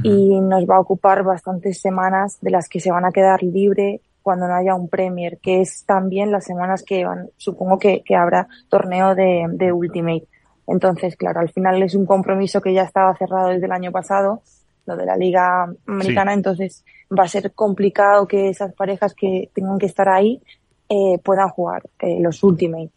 y 0.04 0.40
nos 0.42 0.66
va 0.66 0.76
a 0.76 0.82
ocupar 0.82 1.24
bastantes 1.24 1.80
semanas 1.80 2.38
de 2.42 2.52
las 2.52 2.68
que 2.68 2.80
se 2.80 2.92
van 2.92 3.06
a 3.06 3.12
quedar 3.12 3.42
libre 3.44 4.02
cuando 4.22 4.48
no 4.48 4.56
haya 4.56 4.76
un 4.76 4.90
Premier, 4.90 5.38
que 5.38 5.62
es 5.62 5.86
también 5.86 6.32
las 6.32 6.46
semanas 6.46 6.84
que 6.84 7.06
van, 7.06 7.30
supongo 7.38 7.78
que, 7.78 8.02
que 8.04 8.16
habrá 8.16 8.48
torneo 8.70 9.14
de, 9.14 9.46
de, 9.52 9.72
Ultimate. 9.72 10.28
Entonces, 10.68 11.16
claro, 11.16 11.42
al 11.42 11.50
final 11.50 11.82
es 11.84 11.94
un 11.94 12.08
compromiso 12.08 12.60
que 12.60 12.74
ya 12.74 12.82
estaba 12.82 13.16
cerrado 13.16 13.50
desde 13.50 13.68
el 13.68 13.72
año 13.72 13.92
pasado, 13.92 14.42
lo 14.88 14.98
de 14.98 15.06
la 15.06 15.16
Liga 15.16 15.68
Americana, 15.88 16.34
entonces 16.34 16.84
va 17.18 17.24
a 17.24 17.28
ser 17.28 17.52
complicado 17.54 18.28
que 18.28 18.50
esas 18.50 18.74
parejas 18.74 19.14
que 19.14 19.50
tengan 19.54 19.78
que 19.78 19.86
estar 19.86 20.10
ahí 20.10 20.42
eh, 20.90 21.20
puedan 21.24 21.50
jugar 21.50 21.84
eh, 22.00 22.18
los 22.20 22.44
Ultimate. 22.44 22.90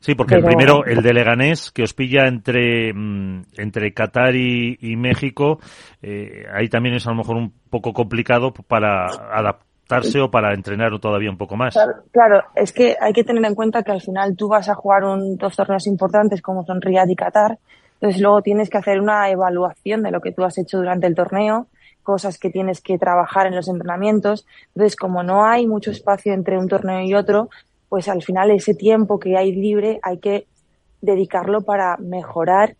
Sí, 0.00 0.14
porque 0.14 0.36
el 0.36 0.44
primero, 0.44 0.84
el 0.86 1.02
de 1.02 1.12
Leganés, 1.12 1.70
que 1.70 1.82
os 1.82 1.92
pilla 1.92 2.26
entre, 2.26 2.92
mm, 2.92 3.42
entre 3.58 3.92
Qatar 3.92 4.34
y, 4.34 4.78
y 4.80 4.96
México, 4.96 5.60
eh, 6.00 6.46
ahí 6.52 6.68
también 6.68 6.94
es 6.94 7.06
a 7.06 7.10
lo 7.10 7.16
mejor 7.16 7.36
un 7.36 7.52
poco 7.68 7.92
complicado 7.92 8.52
para 8.52 9.04
adaptar 9.04 9.70
o 10.22 10.30
para 10.30 10.54
entrenar 10.54 10.98
todavía 11.00 11.30
un 11.30 11.36
poco 11.36 11.56
más. 11.56 11.76
Claro, 12.12 12.42
es 12.54 12.72
que 12.72 12.96
hay 13.00 13.12
que 13.12 13.24
tener 13.24 13.44
en 13.44 13.54
cuenta 13.54 13.82
que 13.82 13.92
al 13.92 14.00
final 14.00 14.36
tú 14.36 14.48
vas 14.48 14.68
a 14.68 14.74
jugar 14.74 15.04
un, 15.04 15.36
dos 15.36 15.56
torneos 15.56 15.86
importantes 15.86 16.40
como 16.42 16.64
son 16.64 16.80
Riyadh 16.80 17.10
y 17.10 17.16
Qatar, 17.16 17.58
entonces 17.94 18.20
luego 18.22 18.40
tienes 18.40 18.70
que 18.70 18.78
hacer 18.78 19.00
una 19.00 19.28
evaluación 19.28 20.02
de 20.02 20.10
lo 20.10 20.20
que 20.20 20.32
tú 20.32 20.44
has 20.44 20.56
hecho 20.58 20.78
durante 20.78 21.06
el 21.06 21.14
torneo, 21.14 21.66
cosas 22.02 22.38
que 22.38 22.50
tienes 22.50 22.80
que 22.80 22.98
trabajar 22.98 23.46
en 23.46 23.54
los 23.54 23.68
entrenamientos. 23.68 24.46
Entonces, 24.74 24.96
como 24.96 25.22
no 25.22 25.44
hay 25.44 25.66
mucho 25.66 25.90
espacio 25.90 26.32
entre 26.32 26.56
un 26.56 26.66
torneo 26.66 27.02
y 27.02 27.14
otro, 27.14 27.50
pues 27.90 28.08
al 28.08 28.22
final 28.22 28.50
ese 28.52 28.72
tiempo 28.74 29.18
que 29.18 29.36
hay 29.36 29.52
libre 29.52 29.98
hay 30.02 30.18
que 30.18 30.46
dedicarlo 31.02 31.62
para 31.62 31.96
mejorar 31.98 32.76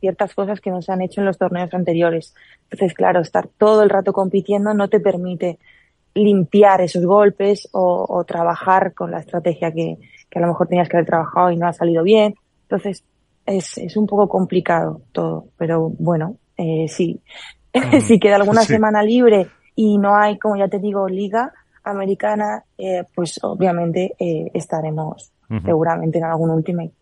ciertas 0.00 0.34
cosas 0.34 0.60
que 0.60 0.70
no 0.70 0.80
se 0.80 0.92
han 0.92 1.02
hecho 1.02 1.20
en 1.20 1.26
los 1.26 1.36
torneos 1.36 1.74
anteriores. 1.74 2.32
Entonces, 2.70 2.94
claro, 2.94 3.20
estar 3.20 3.48
todo 3.58 3.82
el 3.82 3.90
rato 3.90 4.12
compitiendo 4.12 4.72
no 4.72 4.88
te 4.88 5.00
permite 5.00 5.58
limpiar 6.14 6.80
esos 6.80 7.04
golpes 7.04 7.68
o, 7.72 8.24
trabajar 8.26 8.94
con 8.94 9.10
la 9.10 9.18
estrategia 9.18 9.72
que, 9.72 9.98
a 10.34 10.40
lo 10.40 10.46
mejor 10.46 10.68
tenías 10.68 10.88
que 10.88 10.96
haber 10.96 11.06
trabajado 11.06 11.50
y 11.50 11.56
no 11.56 11.66
ha 11.66 11.72
salido 11.72 12.04
bien. 12.04 12.34
Entonces, 12.62 13.04
es, 13.44 13.78
es 13.78 13.96
un 13.96 14.06
poco 14.06 14.28
complicado 14.28 15.02
todo, 15.10 15.46
pero 15.56 15.90
bueno, 15.98 16.36
eh, 16.56 16.86
sí. 16.88 17.20
si 18.00 18.20
queda 18.20 18.36
alguna 18.36 18.62
semana 18.62 19.02
libre 19.02 19.48
y 19.74 19.98
no 19.98 20.14
hay, 20.14 20.38
como 20.38 20.56
ya 20.56 20.68
te 20.68 20.78
digo, 20.78 21.08
liga 21.08 21.52
americana, 21.84 22.64
eh, 22.78 23.04
pues 23.14 23.38
obviamente 23.42 24.14
eh, 24.18 24.50
estaremos 24.54 25.32
seguramente 25.64 26.18
en 26.18 26.24
algún 26.24 26.50
Ultimate. 26.50 26.92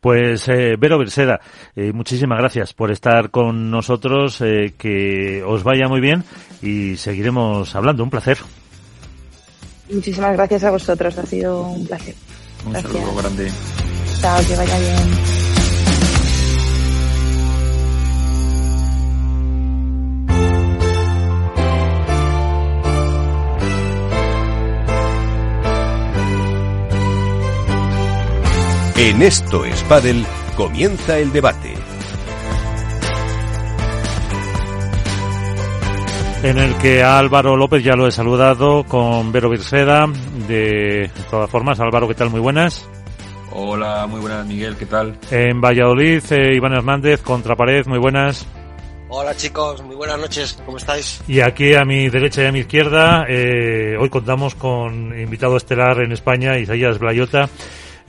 Pues 0.00 0.48
eh, 0.48 0.76
Vero 0.78 0.98
Berseda, 0.98 1.40
eh, 1.76 1.92
muchísimas 1.92 2.38
gracias 2.38 2.72
por 2.72 2.90
estar 2.90 3.30
con 3.30 3.70
nosotros, 3.70 4.40
eh, 4.40 4.74
que 4.78 5.42
os 5.46 5.62
vaya 5.64 5.86
muy 5.88 6.00
bien 6.00 6.24
y 6.62 6.96
seguiremos 6.96 7.74
hablando. 7.74 8.02
Un 8.02 8.10
placer. 8.10 8.38
Muchísimas 9.92 10.32
gracias 10.34 10.64
a 10.64 10.70
vosotros, 10.70 11.18
ha 11.18 11.26
sido 11.26 11.66
un 11.68 11.86
placer. 11.86 12.14
Un 12.64 12.72
saludo 12.72 13.14
grande. 13.16 13.50
Chao, 14.20 14.40
que 14.46 14.56
vaya 14.56 14.78
bien. 14.78 15.49
En 29.02 29.22
Esto 29.22 29.64
es 29.64 29.82
comienza 30.58 31.18
el 31.18 31.32
debate. 31.32 31.72
En 36.42 36.58
el 36.58 36.74
que 36.76 37.02
Álvaro 37.02 37.56
López 37.56 37.82
ya 37.82 37.96
lo 37.96 38.06
he 38.06 38.12
saludado 38.12 38.84
con 38.84 39.32
Vero 39.32 39.48
Virseda. 39.48 40.06
De 40.46 41.10
todas 41.30 41.48
formas, 41.48 41.80
Álvaro, 41.80 42.08
¿qué 42.08 42.14
tal? 42.14 42.28
Muy 42.28 42.40
buenas. 42.40 42.86
Hola, 43.52 44.06
muy 44.06 44.20
buenas, 44.20 44.46
Miguel, 44.46 44.76
¿qué 44.76 44.84
tal? 44.84 45.16
En 45.30 45.62
Valladolid, 45.62 46.22
eh, 46.28 46.54
Iván 46.54 46.74
Hernández, 46.74 47.22
contra 47.22 47.56
pared, 47.56 47.86
muy 47.86 47.98
buenas. 47.98 48.46
Hola 49.08 49.34
chicos, 49.34 49.82
muy 49.82 49.96
buenas 49.96 50.18
noches, 50.18 50.62
¿cómo 50.66 50.76
estáis? 50.76 51.22
Y 51.26 51.40
aquí 51.40 51.74
a 51.74 51.86
mi 51.86 52.10
derecha 52.10 52.42
y 52.42 52.46
a 52.46 52.52
mi 52.52 52.60
izquierda, 52.60 53.24
eh, 53.26 53.96
hoy 53.98 54.10
contamos 54.10 54.54
con 54.54 55.18
invitado 55.18 55.56
estelar 55.56 56.02
en 56.02 56.12
España, 56.12 56.58
Isaías 56.58 56.98
Blayota 56.98 57.48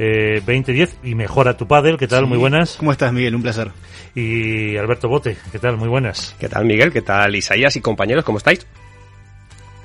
eh, 0.03 0.41
2010 0.43 0.97
y 1.03 1.13
Mejora 1.13 1.55
tu 1.55 1.67
Padel. 1.67 1.95
¿Qué 1.95 2.07
tal? 2.07 2.25
Muy 2.25 2.39
buenas. 2.39 2.77
¿Cómo 2.77 2.91
estás, 2.91 3.13
Miguel? 3.13 3.35
Un 3.35 3.43
placer. 3.43 3.71
Y 4.15 4.75
Alberto 4.75 5.07
Bote, 5.07 5.37
¿qué 5.51 5.59
tal? 5.59 5.77
Muy 5.77 5.89
buenas. 5.89 6.35
¿Qué 6.39 6.49
tal, 6.49 6.65
Miguel? 6.65 6.91
¿Qué 6.91 7.03
tal, 7.03 7.35
Isaías 7.35 7.75
y 7.75 7.81
compañeros? 7.81 8.25
¿Cómo 8.25 8.39
estáis? 8.39 8.65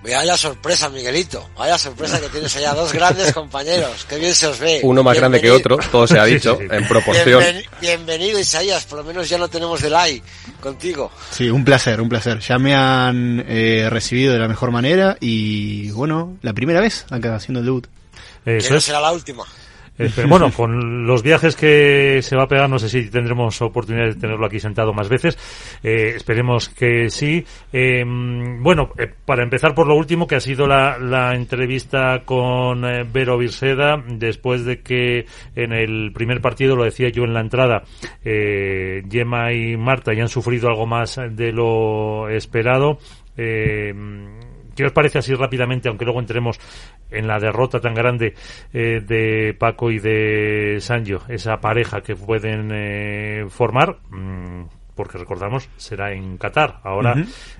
Vaya 0.02 0.37
sorpresa, 0.38 0.88
Miguelito. 0.88 1.50
Vaya 1.58 1.76
sorpresa 1.76 2.18
que 2.18 2.28
tienes 2.28 2.56
allá. 2.56 2.73
Dos 2.73 2.94
grandes 2.94 3.30
compañeros. 3.35 4.06
Qué 4.08 4.16
bien 4.16 4.35
se 4.35 4.46
os 4.46 4.58
ve. 4.58 4.80
Uno 4.85 5.02
más 5.02 5.18
grande 5.18 5.38
que 5.38 5.50
otro, 5.50 5.76
todo 5.92 6.06
se 6.06 6.18
ha 6.18 6.25
dicho, 6.25 6.58
en 6.61 6.88
proporción. 6.88 7.42
bienvenido, 7.80 8.38
Isaías. 8.38 8.87
Por 8.87 9.00
lo 9.00 9.04
menos 9.04 9.28
ya 9.28 9.37
no 9.37 9.49
tenemos 9.49 9.82
delay 9.82 10.23
contigo. 10.62 11.11
Sí, 11.30 11.50
un 11.50 11.62
placer, 11.62 12.00
un 12.00 12.08
placer. 12.08 12.38
Ya 12.38 12.58
me 12.58 12.75
han 12.75 13.44
eh, 13.46 13.88
recibido 13.90 14.33
de 14.33 14.38
la 14.38 14.48
mejor 14.48 14.70
manera 14.70 15.18
y, 15.20 15.90
bueno, 15.90 16.38
la 16.40 16.55
primera 16.55 16.81
vez 16.81 17.05
acá 17.11 17.35
haciendo 17.35 17.61
el 17.61 17.66
debut. 17.66 17.87
Eso 18.46 18.72
no 18.72 18.81
será 18.81 19.00
la 19.00 19.12
última. 19.12 19.44
Eh, 19.98 20.11
bueno, 20.28 20.50
con 20.52 21.06
los 21.06 21.22
viajes 21.22 21.56
que 21.56 22.20
se 22.22 22.37
va 22.37 22.44
a 22.44 22.48
pegar, 22.48 22.68
no 22.68 22.78
sé 22.78 22.88
si 22.88 23.09
tendremos 23.09 23.61
oportunidad 23.62 24.06
de 24.06 24.14
tenerlo 24.14 24.46
aquí 24.46 24.61
sentado 24.61 24.92
más 24.92 25.09
veces. 25.09 25.38
Eh, 25.82 26.12
esperemos 26.16 26.68
que 26.68 27.09
sí. 27.11 27.44
Em, 27.72 28.62
bueno, 28.62 28.90
eh, 28.98 29.11
para 29.24 29.42
empezar 29.42 29.74
por 29.74 29.87
lo 29.87 29.94
último, 29.94 30.26
que 30.26 30.37
ha 30.37 30.40
sido 30.40 30.66
la, 30.66 30.98
la 30.98 31.35
entrevista 31.35 32.22
con 32.24 32.82
Vero 33.12 33.38
Virseda, 33.38 34.02
después 34.06 34.64
de 34.64 34.80
que 34.80 35.26
en 35.54 35.72
el 35.72 36.12
primer 36.12 36.40
partido, 36.40 36.76
lo 36.76 36.85
decía 36.85 37.09
yo 37.09 37.24
en 37.24 37.35
la 37.35 37.40
entrada, 37.40 37.82
Gemma 38.22 39.52
y 39.52 39.76
Marta 39.76 40.12
ya 40.12 40.22
han 40.22 40.28
sufrido 40.28 40.68
algo 40.68 40.87
más 40.87 41.18
de 41.30 41.52
lo 41.52 42.28
esperado. 42.28 42.98
¿Qué 44.77 44.85
os 44.85 44.93
parece 44.93 45.19
así 45.19 45.35
rápidamente, 45.35 45.89
aunque 45.89 46.05
luego 46.05 46.21
entremos 46.21 46.61
en 47.11 47.27
la 47.27 47.41
derrota 47.41 47.81
tan 47.81 47.95
grande 47.95 48.35
eh, 48.73 49.01
de 49.01 49.57
Paco 49.59 49.91
y 49.91 49.99
de 49.99 50.77
Sancho, 50.81 51.23
esa 51.29 51.57
pareja 51.57 52.03
que 52.03 52.15
pueden 52.15 52.71
eh, 52.73 53.47
formar? 53.49 53.97
Mm, 54.11 54.65
porque 54.96 55.18
recordamos, 55.18 55.68
será 55.76 56.12
en 56.12 56.38
Qatar. 56.38 56.80
Ahora, 56.82 57.14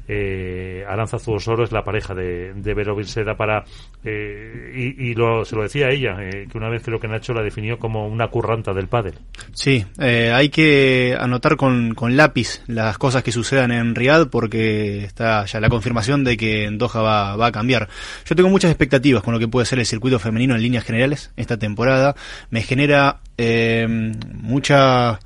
eh, 0.09 0.85
Aranza 0.89 1.19
Zuosoro 1.19 1.65
es 1.65 1.71
la 1.71 1.85
pareja 1.85 2.15
de, 2.15 2.55
de 2.55 2.75
Vero 2.75 2.97
Vilseda 2.97 3.37
para. 3.37 3.65
Eh, 4.03 4.95
y, 4.99 5.15
lo, 5.15 5.45
se 5.45 5.55
lo 5.55 5.63
decía 5.63 5.91
ella, 5.91 6.17
eh, 6.21 6.49
que 6.51 6.57
una 6.57 6.71
vez 6.71 6.83
creo 6.83 6.99
que 6.99 7.09
Nacho 7.09 7.35
la 7.35 7.43
definió 7.43 7.79
como 7.79 8.09
una 8.09 8.29
curranta 8.29 8.73
del 8.73 8.89
pádel. 8.89 9.15
Sí, 9.53 9.85
hay 9.99 10.49
que 10.49 11.17
anotar 11.19 11.57
con, 11.57 11.95
con 11.95 12.17
lápiz 12.17 12.63
las 12.67 12.97
cosas 12.99 13.23
que 13.23 13.33
sucedan 13.33 13.71
en 13.71 13.95
Riyadh 13.95 14.29
porque 14.31 15.05
está 15.05 15.45
ya 15.45 15.61
la 15.61 15.69
confirmación 15.69 16.25
de 16.25 16.37
que 16.37 16.65
en 16.65 16.79
Doha 16.79 17.03
va, 17.03 17.37
va 17.37 17.47
a 17.47 17.53
cambiar. 17.53 17.89
Yo 18.25 18.35
tengo 18.35 18.49
muchas 18.49 18.71
expectativas 18.71 19.23
con 19.23 19.35
lo 19.35 19.41
que 19.41 19.49
puede 19.49 19.67
ser 19.67 19.79
el 19.79 19.87
circuito 19.87 20.19
femenino 20.19 20.55
en 20.55 20.63
líneas 20.63 20.85
generales 20.85 21.33
esta 21.37 21.59
temporada. 21.59 22.15
Me 22.51 22.63
genera 22.63 23.21
mucha 23.39 25.19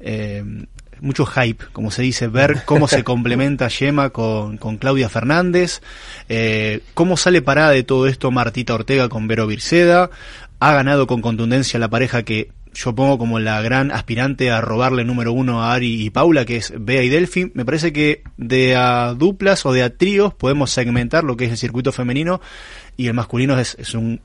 eh, 0.00 0.42
mucho 1.00 1.26
hype, 1.26 1.64
como 1.72 1.90
se 1.90 2.02
dice, 2.02 2.28
ver 2.28 2.62
cómo 2.64 2.88
se 2.88 3.04
complementa 3.04 3.68
Yema 3.68 4.10
con, 4.10 4.56
con 4.56 4.76
Claudia 4.76 5.08
Fernández, 5.08 5.80
eh, 6.28 6.80
cómo 6.94 7.16
sale 7.16 7.42
parada 7.42 7.70
de 7.70 7.82
todo 7.82 8.06
esto 8.06 8.30
Martita 8.30 8.74
Ortega 8.74 9.08
con 9.08 9.28
Vero 9.28 9.46
Virceda, 9.46 10.10
ha 10.58 10.72
ganado 10.72 11.06
con 11.06 11.22
contundencia 11.22 11.78
la 11.78 11.88
pareja 11.88 12.22
que 12.22 12.50
yo 12.72 12.94
pongo 12.94 13.18
como 13.18 13.38
la 13.38 13.60
gran 13.62 13.90
aspirante 13.90 14.50
a 14.50 14.60
robarle 14.60 15.04
número 15.04 15.32
uno 15.32 15.62
a 15.62 15.72
Ari 15.74 16.02
y 16.02 16.10
Paula, 16.10 16.44
que 16.44 16.58
es 16.58 16.72
Bea 16.78 17.02
y 17.02 17.08
Delphi. 17.08 17.50
Me 17.54 17.64
parece 17.64 17.92
que 17.92 18.22
de 18.36 18.76
a 18.76 19.14
duplas 19.14 19.66
o 19.66 19.72
de 19.72 19.82
a 19.82 19.96
tríos 19.96 20.34
podemos 20.34 20.70
segmentar 20.70 21.24
lo 21.24 21.36
que 21.36 21.46
es 21.46 21.50
el 21.50 21.56
circuito 21.56 21.92
femenino 21.92 22.40
y 22.96 23.08
el 23.08 23.14
masculino 23.14 23.58
es, 23.58 23.76
es 23.78 23.94
un 23.94 24.20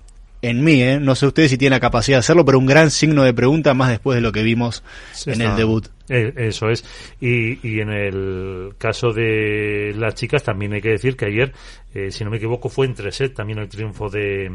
en 0.46 0.64
mí, 0.64 0.82
¿eh? 0.82 1.00
no 1.00 1.16
sé 1.16 1.28
ustedes 1.28 1.52
si 1.52 1.58
tienen 1.58 1.76
la 1.76 1.80
capacidad 1.80 2.18
de 2.18 2.20
hacerlo, 2.20 2.46
pero 2.46 2.60
un 2.60 2.66
gran 2.66 2.92
signo 2.92 3.24
de 3.24 3.34
pregunta 3.34 3.74
más 3.74 3.90
después 3.90 4.16
de 4.16 4.22
lo 4.22 4.32
que 4.32 4.44
vimos 4.44 4.84
en 5.26 5.42
el 5.42 5.56
debut. 5.56 5.88
Eh, 6.10 6.34
eso 6.38 6.70
es. 6.70 6.86
Y, 7.20 7.68
y 7.68 7.80
en 7.80 7.90
el 7.90 8.74
caso 8.78 9.12
de 9.12 9.94
las 9.98 10.16
chicas 10.16 10.44
también 10.44 10.74
hay 10.74 10.82
que 10.82 10.90
decir 10.90 11.16
que 11.16 11.26
ayer, 11.26 11.54
eh, 11.94 12.12
si 12.12 12.24
no 12.24 12.30
me 12.30 12.38
equivoco, 12.38 12.70
fue 12.70 12.86
en 12.86 12.94
tres 12.94 13.16
set 13.16 13.34
también 13.34 13.60
el 13.60 13.70
triunfo 13.70 14.10
de, 14.10 14.50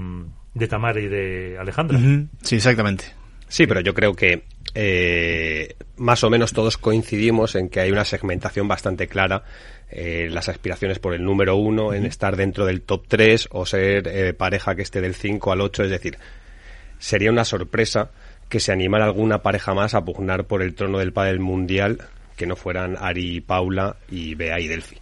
de 0.55 0.69
Tamara 0.69 1.01
y 1.01 1.09
de 1.09 1.57
Alejandra. 1.59 1.99
Sí, 2.43 2.57
exactamente. 2.57 3.05
Sí, 3.49 3.67
pero 3.67 3.81
yo 3.81 3.95
creo 3.95 4.15
que 4.15 4.45
eh, 4.75 5.75
más 5.97 6.23
o 6.23 6.31
menos 6.31 6.53
todos 6.53 6.79
coincidimos 6.79 7.57
en 7.57 7.69
que 7.69 7.81
hay 7.81 7.91
una 7.91 8.05
segmentación 8.05 8.69
bastante 8.69 9.09
clara 9.09 9.43
eh, 9.91 10.29
las 10.31 10.49
aspiraciones 10.49 10.99
por 10.99 11.15
el 11.15 11.25
número 11.25 11.57
uno, 11.57 11.93
en 11.93 12.07
estar 12.07 12.37
dentro 12.37 12.67
del 12.67 12.83
top 12.83 13.05
3 13.09 13.49
o 13.51 13.67
ser 13.67 14.09
eh, 14.09 14.33
pareja 14.35 14.75
que 14.75 14.83
esté 14.83 15.01
del 15.01 15.15
5 15.15 15.53
al 15.53 15.61
8. 15.61 15.85
Es 15.85 15.91
decir, 15.91 16.19
sería 16.99 17.31
una 17.31 17.45
sorpresa 17.45 18.11
que 18.49 18.61
se 18.61 18.73
animara 18.73 19.05
alguna 19.05 19.43
pareja 19.43 19.75
más 19.75 19.95
a 19.95 20.05
pugnar 20.05 20.45
por 20.45 20.63
el 20.63 20.75
trono 20.75 20.99
del 20.99 21.13
pádel 21.13 21.41
mundial 21.41 21.99
que 22.37 22.47
no 22.47 22.57
fueran 22.57 22.97
Ari 22.99 23.37
y 23.37 23.41
Paula 23.41 23.97
y 24.11 24.35
Bea 24.35 24.59
y 24.61 24.67
Delphi. 24.67 24.97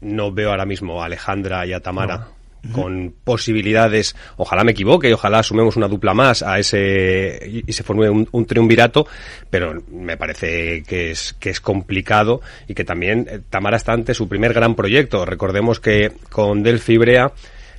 No 0.00 0.32
veo 0.32 0.50
ahora 0.50 0.64
mismo 0.64 1.02
a 1.02 1.06
Alejandra 1.06 1.66
y 1.66 1.72
a 1.72 1.80
Tamara 1.80 2.28
con 2.70 3.14
posibilidades, 3.24 4.14
ojalá 4.36 4.62
me 4.62 4.72
equivoque 4.72 5.12
ojalá 5.12 5.42
sumemos 5.42 5.76
una 5.76 5.88
dupla 5.88 6.14
más 6.14 6.42
a 6.42 6.58
ese 6.58 7.62
y 7.66 7.72
se 7.72 7.82
forme 7.82 8.08
un, 8.10 8.46
triunvirato, 8.46 9.06
pero 9.50 9.82
me 9.90 10.16
parece 10.16 10.82
que 10.82 11.10
es 11.10 11.34
que 11.34 11.50
es 11.50 11.60
complicado 11.60 12.40
y 12.68 12.74
que 12.74 12.84
también 12.84 13.26
eh, 13.28 13.40
Tamara 13.48 13.76
está 13.76 13.92
ante 13.92 14.14
su 14.14 14.28
primer 14.28 14.52
gran 14.52 14.74
proyecto. 14.74 15.24
Recordemos 15.24 15.80
que 15.80 16.12
con 16.30 16.62
Delphi 16.62 16.98
Brea 16.98 17.32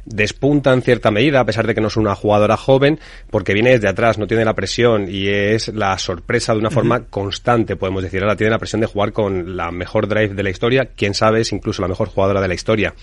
despunta 0.05 0.73
en 0.73 0.81
cierta 0.81 1.11
medida, 1.11 1.39
a 1.39 1.45
pesar 1.45 1.65
de 1.65 1.73
que 1.73 1.81
no 1.81 1.87
es 1.87 1.97
una 1.97 2.15
jugadora 2.15 2.57
joven, 2.57 2.99
porque 3.29 3.53
viene 3.53 3.71
desde 3.71 3.87
atrás, 3.87 4.17
no 4.17 4.27
tiene 4.27 4.45
la 4.45 4.53
presión 4.53 5.07
y 5.09 5.27
es 5.27 5.69
la 5.69 5.97
sorpresa 5.97 6.53
de 6.53 6.59
una 6.59 6.69
forma 6.69 7.05
constante, 7.05 7.75
podemos 7.75 8.03
decir. 8.03 8.21
Ahora 8.21 8.35
tiene 8.35 8.51
la 8.51 8.59
presión 8.59 8.81
de 8.81 8.87
jugar 8.87 9.13
con 9.13 9.55
la 9.55 9.71
mejor 9.71 10.07
drive 10.07 10.33
de 10.33 10.43
la 10.43 10.49
historia, 10.49 10.89
quién 10.95 11.13
sabe, 11.13 11.41
es 11.41 11.51
incluso 11.51 11.81
la 11.81 11.87
mejor 11.87 12.09
jugadora 12.09 12.41
de 12.41 12.47
la 12.47 12.53
historia. 12.53 12.93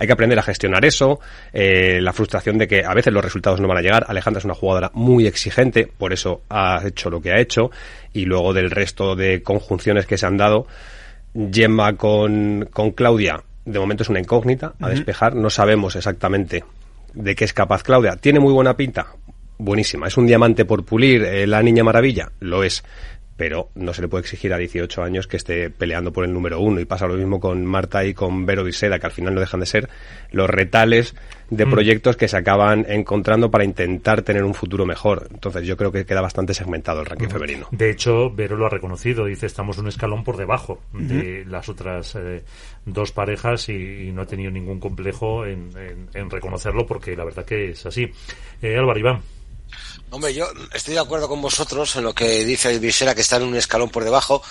Hay 0.00 0.06
que 0.06 0.12
aprender 0.12 0.38
a 0.38 0.42
gestionar 0.42 0.84
eso, 0.84 1.20
eh, 1.52 2.00
la 2.00 2.12
frustración 2.12 2.58
de 2.58 2.66
que 2.66 2.84
a 2.84 2.94
veces 2.94 3.12
los 3.12 3.22
resultados 3.22 3.60
no 3.60 3.68
van 3.68 3.78
a 3.78 3.82
llegar. 3.82 4.06
Alejandra 4.08 4.38
es 4.38 4.46
una 4.46 4.54
jugadora 4.54 4.90
muy 4.94 5.26
exigente, 5.26 5.86
por 5.86 6.12
eso 6.12 6.40
ha 6.48 6.80
hecho 6.84 7.10
lo 7.10 7.20
que 7.20 7.32
ha 7.32 7.38
hecho, 7.38 7.70
y 8.12 8.24
luego 8.24 8.52
del 8.52 8.70
resto 8.70 9.14
de 9.14 9.42
conjunciones 9.42 10.06
que 10.06 10.16
se 10.16 10.26
han 10.26 10.36
dado, 10.36 10.66
Gemma 11.52 11.96
con, 11.96 12.68
con 12.72 12.90
Claudia 12.90 13.44
de 13.64 13.78
momento 13.78 14.02
es 14.02 14.08
una 14.08 14.20
incógnita 14.20 14.74
a 14.80 14.88
despejar. 14.88 15.34
No 15.34 15.50
sabemos 15.50 15.96
exactamente 15.96 16.64
de 17.14 17.34
qué 17.34 17.44
es 17.44 17.52
capaz 17.52 17.82
Claudia. 17.82 18.16
¿Tiene 18.16 18.40
muy 18.40 18.52
buena 18.52 18.76
pinta? 18.76 19.06
Buenísima. 19.58 20.06
¿Es 20.06 20.16
un 20.16 20.26
diamante 20.26 20.64
por 20.64 20.84
pulir 20.84 21.22
eh, 21.22 21.46
la 21.46 21.62
Niña 21.62 21.84
Maravilla? 21.84 22.32
Lo 22.40 22.64
es 22.64 22.82
pero 23.40 23.70
no 23.74 23.94
se 23.94 24.02
le 24.02 24.08
puede 24.08 24.20
exigir 24.20 24.52
a 24.52 24.58
18 24.58 25.02
años 25.02 25.26
que 25.26 25.38
esté 25.38 25.70
peleando 25.70 26.12
por 26.12 26.26
el 26.26 26.32
número 26.34 26.60
uno. 26.60 26.78
Y 26.78 26.84
pasa 26.84 27.06
lo 27.06 27.14
mismo 27.14 27.40
con 27.40 27.64
Marta 27.64 28.04
y 28.04 28.12
con 28.12 28.44
Vero 28.44 28.62
Viseda, 28.64 28.98
que 28.98 29.06
al 29.06 29.12
final 29.12 29.34
no 29.34 29.40
dejan 29.40 29.60
de 29.60 29.64
ser 29.66 29.88
los 30.30 30.50
retales 30.50 31.14
de 31.48 31.64
Mm. 31.64 31.70
proyectos 31.70 32.18
que 32.18 32.28
se 32.28 32.36
acaban 32.36 32.84
encontrando 32.86 33.50
para 33.50 33.64
intentar 33.64 34.20
tener 34.20 34.44
un 34.44 34.52
futuro 34.52 34.84
mejor. 34.84 35.26
Entonces 35.32 35.66
yo 35.66 35.74
creo 35.78 35.90
que 35.90 36.04
queda 36.04 36.20
bastante 36.20 36.52
segmentado 36.52 37.00
el 37.00 37.06
ranking 37.06 37.28
femenino. 37.28 37.66
De 37.70 37.88
hecho, 37.88 38.30
Vero 38.30 38.58
lo 38.58 38.66
ha 38.66 38.68
reconocido. 38.68 39.24
Dice, 39.24 39.46
estamos 39.46 39.78
un 39.78 39.88
escalón 39.88 40.22
por 40.22 40.36
debajo 40.36 40.82
de 40.92 41.46
las 41.46 41.70
otras 41.70 42.14
eh, 42.16 42.42
dos 42.84 43.10
parejas 43.10 43.70
y, 43.70 44.08
y 44.08 44.12
no 44.12 44.20
ha 44.20 44.26
tenido 44.26 44.50
ningún 44.50 44.78
complejo 44.80 45.46
en, 45.46 45.70
en- 45.78 46.08
en 46.12 46.28
reconocerlo 46.28 46.86
porque 46.86 47.16
la 47.16 47.24
verdad 47.24 47.46
que 47.46 47.70
es 47.70 47.86
así. 47.86 48.06
Eh, 48.60 48.76
Álvaro 48.76 48.98
Iván. 49.00 49.20
Hombre, 50.12 50.34
yo 50.34 50.46
estoy 50.74 50.94
de 50.94 51.00
acuerdo 51.00 51.28
con 51.28 51.40
vosotros 51.40 51.94
en 51.94 52.02
lo 52.02 52.14
que 52.14 52.44
dice 52.44 52.76
Visera, 52.80 53.14
que 53.14 53.20
están 53.20 53.44
un 53.44 53.54
escalón 53.54 53.90
por 53.90 54.02
debajo, 54.02 54.42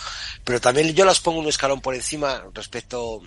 pero 0.45 0.61
también 0.61 0.93
yo 0.93 1.03
las 1.03 1.19
pongo 1.19 1.39
un 1.39 1.49
escalón 1.49 1.81
por 1.81 1.95
encima 1.95 2.45
respecto 2.53 3.21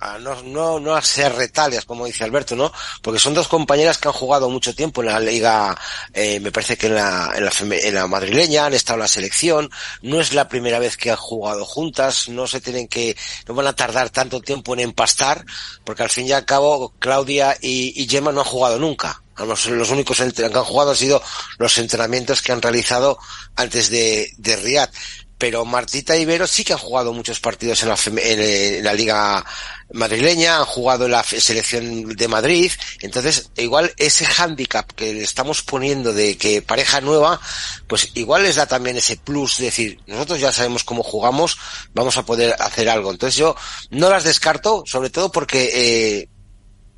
a 0.00 0.18
no, 0.18 0.42
no, 0.42 0.80
no 0.80 0.94
a 0.94 1.02
ser 1.02 1.34
retalias, 1.34 1.84
como 1.84 2.06
dice 2.06 2.24
Alberto, 2.24 2.54
¿no? 2.56 2.72
Porque 3.02 3.18
son 3.18 3.34
dos 3.34 3.48
compañeras 3.48 3.98
que 3.98 4.08
han 4.08 4.14
jugado 4.14 4.48
mucho 4.50 4.74
tiempo 4.74 5.00
en 5.00 5.08
la 5.08 5.20
liga, 5.20 5.76
eh, 6.12 6.40
me 6.40 6.52
parece 6.52 6.76
que 6.76 6.86
en 6.86 6.94
la, 6.94 7.32
en 7.34 7.44
la, 7.44 7.52
en 7.76 7.94
la 7.94 8.06
madrileña, 8.06 8.66
han 8.66 8.74
estado 8.74 8.96
en 8.96 9.02
la 9.02 9.08
selección, 9.08 9.70
no 10.02 10.20
es 10.20 10.32
la 10.32 10.48
primera 10.48 10.78
vez 10.78 10.96
que 10.96 11.10
han 11.10 11.16
jugado 11.16 11.64
juntas, 11.64 12.28
no 12.28 12.46
se 12.46 12.60
tienen 12.60 12.88
que, 12.88 13.16
no 13.46 13.54
van 13.54 13.66
a 13.66 13.76
tardar 13.76 14.10
tanto 14.10 14.40
tiempo 14.40 14.74
en 14.74 14.80
empastar, 14.80 15.44
porque 15.84 16.02
al 16.02 16.10
fin 16.10 16.26
y 16.26 16.32
al 16.32 16.44
cabo 16.44 16.92
Claudia 16.98 17.56
y, 17.60 18.00
y 18.00 18.08
Gemma 18.08 18.32
no 18.32 18.40
han 18.40 18.46
jugado 18.46 18.78
nunca. 18.78 19.22
Los, 19.46 19.66
los 19.66 19.90
únicos 19.90 20.16
que 20.16 20.44
han 20.44 20.64
jugado 20.64 20.90
han 20.90 20.96
sido 20.96 21.22
los 21.58 21.78
entrenamientos 21.78 22.42
que 22.42 22.52
han 22.52 22.60
realizado 22.60 23.18
antes 23.54 23.88
de, 23.88 24.32
de 24.36 24.56
Riyadh. 24.56 24.90
Pero 25.38 25.64
Martita 25.64 26.16
y 26.16 26.24
Vero 26.24 26.46
sí 26.46 26.64
que 26.64 26.72
han 26.72 26.78
jugado 26.78 27.12
muchos 27.12 27.40
partidos 27.40 27.82
en 27.82 27.88
la, 27.88 27.94
eh, 28.20 28.78
en 28.78 28.84
la 28.84 28.92
liga 28.92 29.44
madrileña, 29.92 30.58
han 30.58 30.64
jugado 30.64 31.06
en 31.06 31.12
la 31.12 31.22
selección 31.22 32.08
de 32.08 32.28
Madrid. 32.28 32.72
Entonces, 33.00 33.50
igual 33.56 33.92
ese 33.96 34.26
hándicap 34.26 34.90
que 34.92 35.14
le 35.14 35.22
estamos 35.22 35.62
poniendo 35.62 36.12
de 36.12 36.36
que 36.36 36.60
pareja 36.62 37.00
nueva, 37.00 37.40
pues 37.86 38.10
igual 38.14 38.42
les 38.42 38.56
da 38.56 38.66
también 38.66 38.96
ese 38.96 39.16
plus 39.16 39.58
de 39.58 39.66
decir, 39.66 40.00
nosotros 40.06 40.40
ya 40.40 40.52
sabemos 40.52 40.84
cómo 40.84 41.02
jugamos, 41.02 41.58
vamos 41.94 42.16
a 42.16 42.24
poder 42.24 42.56
hacer 42.58 42.88
algo. 42.88 43.10
Entonces 43.10 43.36
yo 43.36 43.56
no 43.90 44.10
las 44.10 44.24
descarto, 44.24 44.82
sobre 44.86 45.10
todo 45.10 45.30
porque 45.30 45.70
eh, 45.72 46.28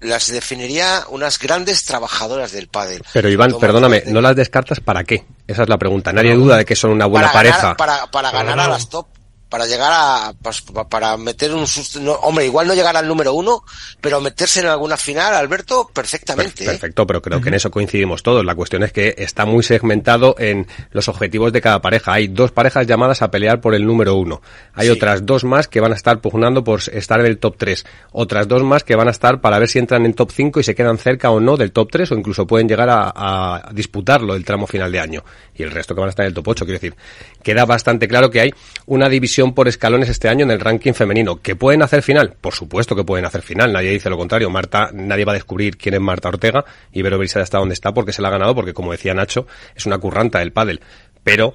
las 0.00 0.30
definiría 0.30 1.04
unas 1.10 1.38
grandes 1.38 1.84
trabajadoras 1.84 2.52
del 2.52 2.68
pádel. 2.68 3.02
Pero 3.12 3.28
Iván, 3.28 3.50
Toma, 3.50 3.60
perdóname, 3.60 4.02
¿no 4.06 4.20
las 4.20 4.34
descartas 4.34 4.80
para 4.80 5.04
qué? 5.04 5.24
Esa 5.46 5.62
es 5.62 5.68
la 5.68 5.78
pregunta. 5.78 6.12
Nadie 6.12 6.34
duda 6.34 6.56
de 6.56 6.64
que 6.64 6.74
son 6.74 6.90
una 6.90 7.06
buena 7.06 7.28
para 7.28 7.38
pareja. 7.38 7.60
ganar, 7.60 7.76
para, 7.76 8.10
para 8.10 8.30
ganar. 8.30 8.60
a 8.60 8.68
las 8.68 8.88
top, 8.88 9.06
para 9.50 9.66
llegar 9.66 9.90
a, 9.92 10.32
pas- 10.32 10.62
pa- 10.72 10.88
para 10.88 11.16
meter 11.18 11.52
un 11.52 11.66
susto, 11.66 12.00
no, 12.00 12.12
hombre, 12.12 12.46
igual 12.46 12.66
no 12.68 12.74
llegar 12.74 12.96
al 12.96 13.06
número 13.06 13.34
uno, 13.34 13.64
pero 14.00 14.20
meterse 14.20 14.60
en 14.60 14.66
alguna 14.66 14.96
final, 14.96 15.34
Alberto, 15.34 15.90
perfectamente. 15.92 16.62
¿eh? 16.64 16.66
Perfecto, 16.68 17.06
pero 17.06 17.20
creo 17.20 17.40
que 17.40 17.48
en 17.48 17.54
eso 17.54 17.70
coincidimos 17.70 18.22
todos. 18.22 18.44
La 18.44 18.54
cuestión 18.54 18.82
es 18.84 18.92
que 18.92 19.14
está 19.18 19.44
muy 19.44 19.62
segmentado 19.62 20.36
en 20.38 20.66
los 20.92 21.08
objetivos 21.08 21.52
de 21.52 21.60
cada 21.60 21.80
pareja. 21.82 22.12
Hay 22.14 22.28
dos 22.28 22.52
parejas 22.52 22.86
llamadas 22.86 23.22
a 23.22 23.30
pelear 23.30 23.60
por 23.60 23.74
el 23.74 23.84
número 23.84 24.14
uno. 24.14 24.40
Hay 24.74 24.86
Sí. 24.86 24.92
otras 24.92 25.26
dos 25.26 25.44
más 25.44 25.66
que 25.68 25.80
van 25.80 25.92
a 25.92 25.96
estar 25.96 26.20
pugnando 26.20 26.62
por 26.62 26.80
estar 26.92 27.18
en 27.20 27.26
el 27.26 27.38
top 27.38 27.56
3. 27.58 27.84
Otras 28.12 28.46
dos 28.46 28.62
más 28.62 28.84
que 28.84 28.94
van 28.94 29.08
a 29.08 29.10
estar 29.10 29.40
para 29.40 29.58
ver 29.58 29.68
si 29.68 29.78
entran 29.80 30.06
en 30.06 30.14
top 30.14 30.30
5 30.32 30.60
y 30.60 30.62
se 30.64 30.74
quedan 30.74 30.96
cerca 30.98 31.30
o 31.30 31.40
no 31.40 31.56
del 31.56 31.72
top 31.72 31.88
3 31.90 32.12
o 32.12 32.14
incluso 32.14 32.46
pueden 32.46 32.68
llegar 32.68 32.88
a, 32.88 33.12
a 33.14 33.70
disputarlo 33.72 34.34
el 34.34 34.44
tramo 34.44 34.66
final 34.68 34.92
de 34.92 35.00
año. 35.00 35.24
Y 35.56 35.62
el 35.64 35.70
resto 35.72 35.94
que 35.94 36.00
van 36.00 36.08
a 36.08 36.10
estar 36.10 36.24
en 36.24 36.28
el 36.28 36.34
top 36.34 36.46
8. 36.48 36.64
Quiero 36.64 36.78
decir, 36.80 36.94
queda 37.42 37.64
bastante 37.64 38.06
claro 38.06 38.30
que 38.30 38.40
hay 38.40 38.54
una 38.86 39.08
división 39.08 39.39
por 39.48 39.66
escalones 39.68 40.08
este 40.08 40.28
año 40.28 40.44
en 40.44 40.50
el 40.50 40.60
ranking 40.60 40.92
femenino. 40.92 41.40
¿Que 41.40 41.56
pueden 41.56 41.82
hacer 41.82 42.02
final? 42.02 42.34
Por 42.40 42.54
supuesto 42.54 42.94
que 42.94 43.04
pueden 43.04 43.24
hacer 43.24 43.42
final. 43.42 43.72
Nadie 43.72 43.90
dice 43.90 44.10
lo 44.10 44.18
contrario. 44.18 44.50
Marta, 44.50 44.90
nadie 44.92 45.24
va 45.24 45.32
a 45.32 45.34
descubrir 45.34 45.76
quién 45.76 45.94
es 45.94 46.00
Marta 46.00 46.28
Ortega 46.28 46.64
y 46.92 47.02
Vero 47.02 47.18
Briseda 47.18 47.42
está 47.42 47.58
donde 47.58 47.74
está 47.74 47.92
porque 47.92 48.12
se 48.12 48.22
la 48.22 48.28
ha 48.28 48.32
ganado 48.32 48.54
porque, 48.54 48.74
como 48.74 48.92
decía 48.92 49.14
Nacho, 49.14 49.46
es 49.74 49.86
una 49.86 49.98
curranta 49.98 50.38
del 50.40 50.52
pádel. 50.52 50.80
Pero, 51.24 51.54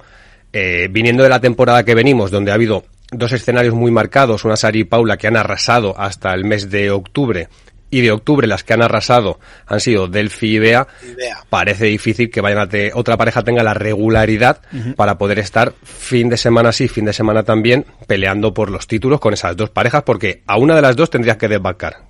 eh, 0.52 0.88
viniendo 0.90 1.22
de 1.22 1.28
la 1.28 1.40
temporada 1.40 1.84
que 1.84 1.94
venimos, 1.94 2.30
donde 2.30 2.50
ha 2.50 2.54
habido 2.54 2.84
dos 3.12 3.32
escenarios 3.32 3.74
muy 3.74 3.90
marcados, 3.90 4.44
una 4.44 4.56
Sari 4.56 4.80
y 4.80 4.84
Paula 4.84 5.16
que 5.16 5.28
han 5.28 5.36
arrasado 5.36 5.98
hasta 5.98 6.34
el 6.34 6.44
mes 6.44 6.70
de 6.70 6.90
octubre, 6.90 7.48
y 7.90 8.00
de 8.00 8.10
octubre 8.10 8.46
las 8.46 8.64
que 8.64 8.72
han 8.74 8.82
arrasado 8.82 9.38
han 9.66 9.80
sido 9.80 10.08
Delphi 10.08 10.56
y 10.56 10.58
Bea, 10.58 10.86
Bea. 11.16 11.44
parece 11.48 11.86
difícil 11.86 12.30
que 12.30 12.40
vayan 12.40 12.58
a 12.58 12.68
te- 12.68 12.90
otra 12.94 13.16
pareja 13.16 13.42
tenga 13.42 13.62
la 13.62 13.74
regularidad 13.74 14.60
para 14.96 15.18
poder 15.18 15.38
estar 15.38 15.72
fin 15.82 16.28
de 16.28 16.36
semana 16.36 16.72
sí, 16.72 16.88
fin 16.88 17.04
de 17.04 17.12
semana 17.12 17.42
también, 17.44 17.86
peleando 18.06 18.52
por 18.52 18.70
los 18.70 18.86
títulos 18.86 19.20
con 19.20 19.34
esas 19.34 19.56
dos 19.56 19.70
parejas, 19.70 20.02
porque 20.04 20.42
a 20.46 20.56
una 20.58 20.74
de 20.74 20.82
las 20.82 20.96
dos 20.96 21.10
tendrías 21.10 21.36
que 21.36 21.48
desbancar. 21.48 22.04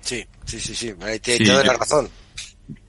Sí, 0.00 0.24
sí, 0.44 0.58
sí, 0.60 0.74
sí, 0.74 0.92
ahí 1.02 1.20
Sí, 1.22 1.44
doy 1.44 1.56
la 1.64 1.72
yo- 1.72 1.78
razón. 1.78 2.08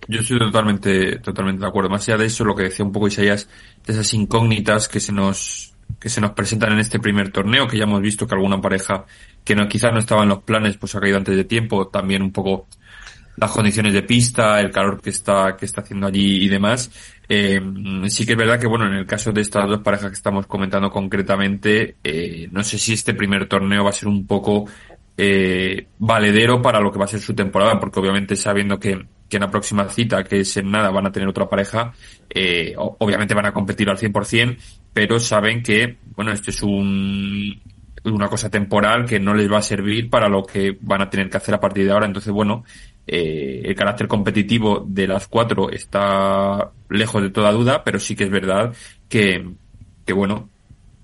Yo 0.07 0.19
estoy 0.19 0.39
totalmente, 0.39 1.19
totalmente 1.19 1.61
de 1.61 1.67
acuerdo. 1.67 1.89
Más 1.89 2.07
allá 2.07 2.17
de 2.17 2.25
eso, 2.25 2.43
lo 2.43 2.55
que 2.55 2.63
decía 2.63 2.83
un 2.83 2.91
poco 2.91 3.07
Isaías, 3.07 3.47
de 3.85 3.93
esas 3.93 4.13
incógnitas 4.13 4.87
que 4.87 4.99
se 4.99 5.11
nos, 5.13 5.73
que 6.01 6.09
se 6.09 6.19
nos 6.19 6.31
presentan 6.31 6.73
en 6.73 6.79
este 6.79 6.99
primer 6.99 7.31
torneo, 7.31 7.67
que 7.67 7.77
ya 7.77 7.83
hemos 7.83 8.01
visto 8.01 8.25
que 8.25 8.33
alguna 8.33 8.59
pareja 8.59 9.05
que 9.43 9.55
no, 9.55 9.69
quizás 9.69 9.93
no 9.93 9.99
estaba 9.99 10.23
en 10.23 10.29
los 10.29 10.41
planes, 10.41 10.75
pues 10.77 10.95
ha 10.95 10.99
caído 10.99 11.17
antes 11.17 11.35
de 11.35 11.43
tiempo, 11.43 11.87
también 11.89 12.23
un 12.23 12.31
poco 12.31 12.67
las 13.37 13.51
condiciones 13.51 13.93
de 13.93 14.01
pista, 14.01 14.59
el 14.59 14.71
calor 14.71 14.99
que 14.99 15.11
está, 15.11 15.55
que 15.55 15.65
está 15.65 15.81
haciendo 15.81 16.07
allí 16.07 16.43
y 16.43 16.49
demás. 16.49 16.91
Eh, 17.29 17.61
sí 18.07 18.25
que 18.25 18.33
es 18.33 18.37
verdad 18.37 18.59
que, 18.59 18.67
bueno, 18.67 18.87
en 18.87 18.93
el 18.93 19.05
caso 19.05 19.31
de 19.31 19.41
estas 19.41 19.67
dos 19.67 19.81
parejas 19.81 20.09
que 20.09 20.15
estamos 20.15 20.47
comentando 20.47 20.89
concretamente, 20.89 21.97
eh, 22.03 22.49
no 22.51 22.63
sé 22.63 22.79
si 22.79 22.93
este 22.93 23.13
primer 23.13 23.45
torneo 23.47 23.83
va 23.83 23.91
a 23.91 23.93
ser 23.93 24.09
un 24.09 24.25
poco 24.25 24.65
eh, 25.17 25.87
valedero 25.99 26.61
para 26.61 26.81
lo 26.81 26.91
que 26.91 26.97
va 26.97 27.05
a 27.05 27.09
ser 27.09 27.19
su 27.19 27.35
temporada, 27.35 27.79
porque 27.79 27.99
obviamente 27.99 28.35
sabiendo 28.35 28.79
que, 28.79 29.05
que 29.31 29.37
en 29.37 29.43
la 29.43 29.49
próxima 29.49 29.87
cita, 29.87 30.25
que 30.25 30.41
es 30.41 30.57
en 30.57 30.69
nada, 30.69 30.91
van 30.91 31.07
a 31.07 31.11
tener 31.11 31.29
otra 31.29 31.47
pareja, 31.47 31.93
eh, 32.29 32.75
obviamente 32.75 33.33
van 33.33 33.45
a 33.45 33.53
competir 33.53 33.89
al 33.89 33.97
100%, 33.97 34.57
pero 34.91 35.21
saben 35.21 35.63
que, 35.63 35.97
bueno, 36.17 36.33
esto 36.33 36.51
es 36.51 36.61
un, 36.61 37.61
una 38.03 38.27
cosa 38.27 38.49
temporal 38.49 39.05
que 39.05 39.21
no 39.21 39.33
les 39.33 39.49
va 39.49 39.59
a 39.59 39.61
servir 39.61 40.09
para 40.09 40.27
lo 40.27 40.43
que 40.45 40.77
van 40.81 41.01
a 41.01 41.09
tener 41.09 41.29
que 41.29 41.37
hacer 41.37 41.55
a 41.55 41.61
partir 41.61 41.85
de 41.85 41.93
ahora. 41.93 42.07
Entonces, 42.07 42.33
bueno, 42.33 42.65
eh, 43.07 43.61
el 43.63 43.73
carácter 43.73 44.09
competitivo 44.09 44.85
de 44.85 45.07
las 45.07 45.29
cuatro 45.29 45.69
está 45.69 46.69
lejos 46.89 47.21
de 47.21 47.29
toda 47.29 47.53
duda, 47.53 47.85
pero 47.85 47.99
sí 47.99 48.17
que 48.17 48.25
es 48.25 48.29
verdad 48.29 48.73
que, 49.07 49.49
que 50.05 50.11
bueno, 50.11 50.49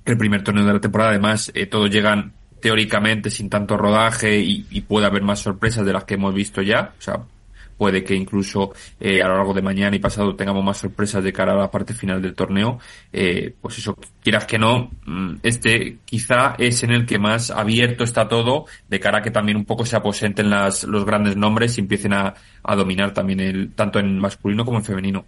el 0.04 0.18
primer 0.18 0.44
torneo 0.44 0.66
de 0.66 0.74
la 0.74 0.82
temporada, 0.82 1.12
además, 1.12 1.50
eh, 1.56 1.66
todos 1.66 1.90
llegan 1.90 2.34
teóricamente 2.60 3.30
sin 3.30 3.50
tanto 3.50 3.78
rodaje 3.78 4.38
y, 4.38 4.66
y 4.70 4.82
puede 4.82 5.06
haber 5.06 5.22
más 5.22 5.40
sorpresas 5.40 5.86
de 5.86 5.94
las 5.94 6.04
que 6.04 6.16
hemos 6.16 6.34
visto 6.34 6.62
ya. 6.62 6.94
O 7.00 7.02
sea, 7.02 7.22
puede 7.78 8.04
que 8.04 8.16
incluso 8.16 8.74
eh, 9.00 9.22
a 9.22 9.28
lo 9.28 9.36
largo 9.36 9.54
de 9.54 9.62
mañana 9.62 9.96
y 9.96 10.00
pasado 10.00 10.36
tengamos 10.36 10.64
más 10.64 10.78
sorpresas 10.78 11.24
de 11.24 11.32
cara 11.32 11.54
a 11.54 11.58
la 11.58 11.72
parte 11.72 11.94
final 11.94 12.22
del 12.22 12.34
torneo. 12.34 12.80
Eh, 13.14 13.54
pues 13.62 13.78
eso, 13.78 13.96
quieras 14.22 14.46
que 14.46 14.58
no, 14.58 14.92
mm, 15.06 15.36
este 15.44 16.00
quizá 16.06 16.56
es 16.58 16.84
en 16.84 16.92
el 16.92 17.06
que 17.06 17.20
más 17.20 17.52
abierto 17.52 18.04
está 18.04 18.28
todo, 18.28 18.66
de 18.90 19.00
cara 19.00 19.20
a 19.20 19.22
que 19.22 19.32
también 19.32 19.58
un 19.58 19.66
poco 19.66 19.86
se 19.86 19.96
aposenten 19.96 20.50
las, 20.50 20.84
los 20.84 21.06
grandes 21.06 21.38
nombres 21.38 21.78
y 21.78 21.82
empiecen 21.82 22.14
a, 22.14 22.34
a 22.64 22.76
dominar 22.76 23.14
también 23.14 23.40
el, 23.40 23.72
tanto 23.74 24.00
en 24.00 24.20
masculino 24.20 24.66
como 24.66 24.80
en 24.80 24.84
femenino. 24.84 25.26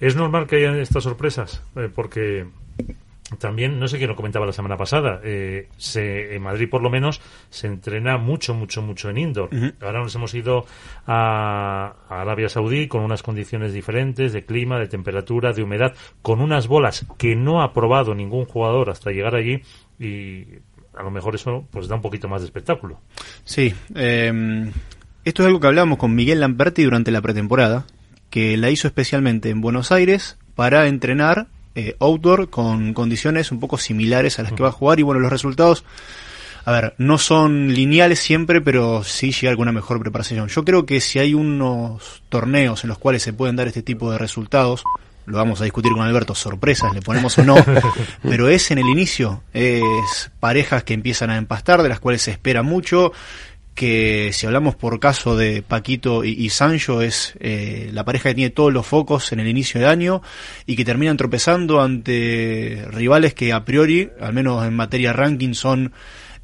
Es 0.00 0.14
normal 0.14 0.46
que 0.46 0.56
haya 0.56 0.80
estas 0.80 1.02
sorpresas, 1.02 1.62
eh, 1.74 1.90
porque 1.92 2.46
también, 3.36 3.78
no 3.78 3.88
sé 3.88 3.98
quién 3.98 4.08
lo 4.08 4.16
comentaba 4.16 4.46
la 4.46 4.52
semana 4.52 4.76
pasada, 4.76 5.20
eh, 5.22 5.68
se, 5.76 6.34
en 6.34 6.42
Madrid 6.42 6.68
por 6.70 6.82
lo 6.82 6.88
menos 6.88 7.20
se 7.50 7.66
entrena 7.66 8.16
mucho, 8.16 8.54
mucho, 8.54 8.80
mucho 8.80 9.10
en 9.10 9.18
indoor. 9.18 9.50
Ahora 9.80 10.00
nos 10.00 10.14
hemos 10.14 10.32
ido 10.34 10.64
a, 11.06 11.94
a 12.08 12.20
Arabia 12.22 12.48
Saudí 12.48 12.88
con 12.88 13.02
unas 13.02 13.22
condiciones 13.22 13.72
diferentes 13.72 14.32
de 14.32 14.44
clima, 14.44 14.78
de 14.78 14.88
temperatura, 14.88 15.52
de 15.52 15.62
humedad, 15.62 15.94
con 16.22 16.40
unas 16.40 16.68
bolas 16.68 17.06
que 17.18 17.36
no 17.36 17.62
ha 17.62 17.72
probado 17.72 18.14
ningún 18.14 18.46
jugador 18.46 18.90
hasta 18.90 19.10
llegar 19.10 19.34
allí 19.34 19.62
y 19.98 20.46
a 20.96 21.02
lo 21.02 21.10
mejor 21.10 21.34
eso 21.34 21.66
pues 21.70 21.86
da 21.86 21.96
un 21.96 22.02
poquito 22.02 22.28
más 22.28 22.40
de 22.40 22.46
espectáculo. 22.46 23.00
Sí, 23.44 23.74
eh, 23.94 24.70
esto 25.24 25.42
es 25.42 25.46
algo 25.46 25.60
que 25.60 25.66
hablamos 25.66 25.98
con 25.98 26.14
Miguel 26.14 26.40
Lamperti 26.40 26.82
durante 26.82 27.10
la 27.10 27.20
pretemporada, 27.20 27.86
que 28.30 28.56
la 28.56 28.70
hizo 28.70 28.88
especialmente 28.88 29.50
en 29.50 29.60
Buenos 29.60 29.92
Aires 29.92 30.38
para 30.54 30.86
entrenar 30.86 31.48
eh, 31.78 31.94
outdoor 32.00 32.50
con 32.50 32.92
condiciones 32.92 33.52
un 33.52 33.60
poco 33.60 33.78
similares 33.78 34.40
a 34.40 34.42
las 34.42 34.52
que 34.52 34.64
va 34.64 34.70
a 34.70 34.72
jugar 34.72 34.98
y 34.98 35.04
bueno, 35.04 35.20
los 35.20 35.30
resultados, 35.30 35.84
a 36.64 36.72
ver, 36.72 36.94
no 36.98 37.18
son 37.18 37.72
lineales 37.72 38.18
siempre, 38.18 38.60
pero 38.60 39.04
sí 39.04 39.30
llega 39.30 39.50
alguna 39.50 39.70
mejor 39.70 40.00
preparación. 40.00 40.48
Yo 40.48 40.64
creo 40.64 40.86
que 40.86 41.00
si 41.00 41.20
hay 41.20 41.34
unos 41.34 42.24
torneos 42.30 42.82
en 42.82 42.88
los 42.88 42.98
cuales 42.98 43.22
se 43.22 43.32
pueden 43.32 43.54
dar 43.54 43.68
este 43.68 43.84
tipo 43.84 44.10
de 44.10 44.18
resultados, 44.18 44.82
lo 45.24 45.36
vamos 45.36 45.60
a 45.60 45.64
discutir 45.64 45.92
con 45.92 46.02
Alberto, 46.02 46.34
sorpresas, 46.34 46.92
le 46.92 47.00
ponemos 47.00 47.38
o 47.38 47.44
no, 47.44 47.54
pero 48.22 48.48
es 48.48 48.72
en 48.72 48.78
el 48.78 48.88
inicio, 48.88 49.44
es 49.52 50.32
parejas 50.40 50.82
que 50.82 50.94
empiezan 50.94 51.30
a 51.30 51.36
empastar, 51.36 51.84
de 51.84 51.90
las 51.90 52.00
cuales 52.00 52.22
se 52.22 52.32
espera 52.32 52.64
mucho, 52.64 53.12
que 53.78 54.32
si 54.32 54.44
hablamos 54.44 54.74
por 54.74 54.98
caso 54.98 55.36
de 55.36 55.62
Paquito 55.62 56.24
y, 56.24 56.50
Sancho 56.50 57.00
es 57.00 57.34
eh, 57.38 57.90
la 57.92 58.04
pareja 58.04 58.30
que 58.30 58.34
tiene 58.34 58.50
todos 58.50 58.72
los 58.72 58.84
focos 58.84 59.30
en 59.30 59.38
el 59.38 59.46
inicio 59.46 59.80
de 59.80 59.86
año 59.86 60.20
y 60.66 60.74
que 60.74 60.84
terminan 60.84 61.16
tropezando 61.16 61.80
ante 61.80 62.84
rivales 62.90 63.34
que 63.34 63.52
a 63.52 63.64
priori, 63.64 64.10
al 64.20 64.32
menos 64.32 64.66
en 64.66 64.74
materia 64.74 65.12
ranking, 65.12 65.54
son 65.54 65.92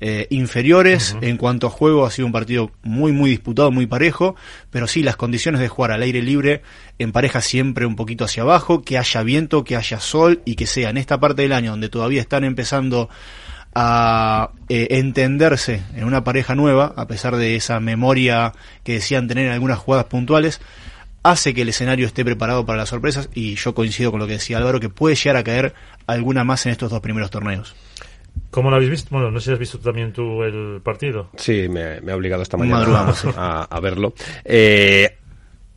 eh, 0.00 0.28
inferiores. 0.30 1.16
En 1.22 1.36
cuanto 1.36 1.66
a 1.66 1.70
juego, 1.70 2.06
ha 2.06 2.12
sido 2.12 2.26
un 2.26 2.32
partido 2.32 2.70
muy, 2.84 3.10
muy 3.10 3.30
disputado, 3.30 3.72
muy 3.72 3.86
parejo. 3.86 4.36
Pero 4.70 4.86
sí, 4.86 5.02
las 5.02 5.16
condiciones 5.16 5.60
de 5.60 5.66
jugar 5.66 5.90
al 5.90 6.02
aire 6.02 6.22
libre 6.22 6.62
en 7.00 7.10
pareja 7.10 7.40
siempre 7.40 7.84
un 7.84 7.96
poquito 7.96 8.24
hacia 8.24 8.44
abajo, 8.44 8.82
que 8.82 8.96
haya 8.96 9.24
viento, 9.24 9.64
que 9.64 9.74
haya 9.74 9.98
sol 9.98 10.40
y 10.44 10.54
que 10.54 10.66
sea 10.66 10.90
en 10.90 10.98
esta 10.98 11.18
parte 11.18 11.42
del 11.42 11.52
año 11.52 11.72
donde 11.72 11.88
todavía 11.88 12.20
están 12.20 12.44
empezando 12.44 13.08
a 13.74 14.50
eh, 14.68 14.88
entenderse 14.90 15.82
en 15.94 16.04
una 16.04 16.24
pareja 16.24 16.54
nueva, 16.54 16.92
a 16.96 17.06
pesar 17.06 17.36
de 17.36 17.56
esa 17.56 17.80
memoria 17.80 18.52
que 18.84 18.94
decían 18.94 19.28
tener 19.28 19.46
en 19.46 19.52
algunas 19.52 19.78
jugadas 19.78 20.06
puntuales, 20.06 20.60
hace 21.22 21.54
que 21.54 21.62
el 21.62 21.70
escenario 21.70 22.06
esté 22.06 22.24
preparado 22.24 22.64
para 22.66 22.78
las 22.78 22.90
sorpresas 22.90 23.30
y 23.34 23.56
yo 23.56 23.74
coincido 23.74 24.10
con 24.10 24.20
lo 24.20 24.26
que 24.26 24.34
decía 24.34 24.58
Álvaro, 24.58 24.78
que 24.78 24.90
puede 24.90 25.16
llegar 25.16 25.36
a 25.36 25.44
caer 25.44 25.74
alguna 26.06 26.44
más 26.44 26.64
en 26.66 26.72
estos 26.72 26.90
dos 26.90 27.00
primeros 27.00 27.30
torneos. 27.30 27.74
¿Cómo 28.50 28.70
lo 28.70 28.76
habéis 28.76 28.90
visto? 28.90 29.08
Bueno, 29.10 29.30
no 29.30 29.40
sé 29.40 29.46
si 29.46 29.52
has 29.52 29.58
visto 29.58 29.78
también 29.78 30.12
tú 30.12 30.42
el 30.42 30.80
partido. 30.82 31.30
Sí, 31.36 31.68
me, 31.68 31.98
ha 32.10 32.16
obligado 32.16 32.42
esta 32.42 32.56
mañana 32.56 33.12
a, 33.36 33.80
verlo. 33.80 34.14
Eh, 34.44 35.16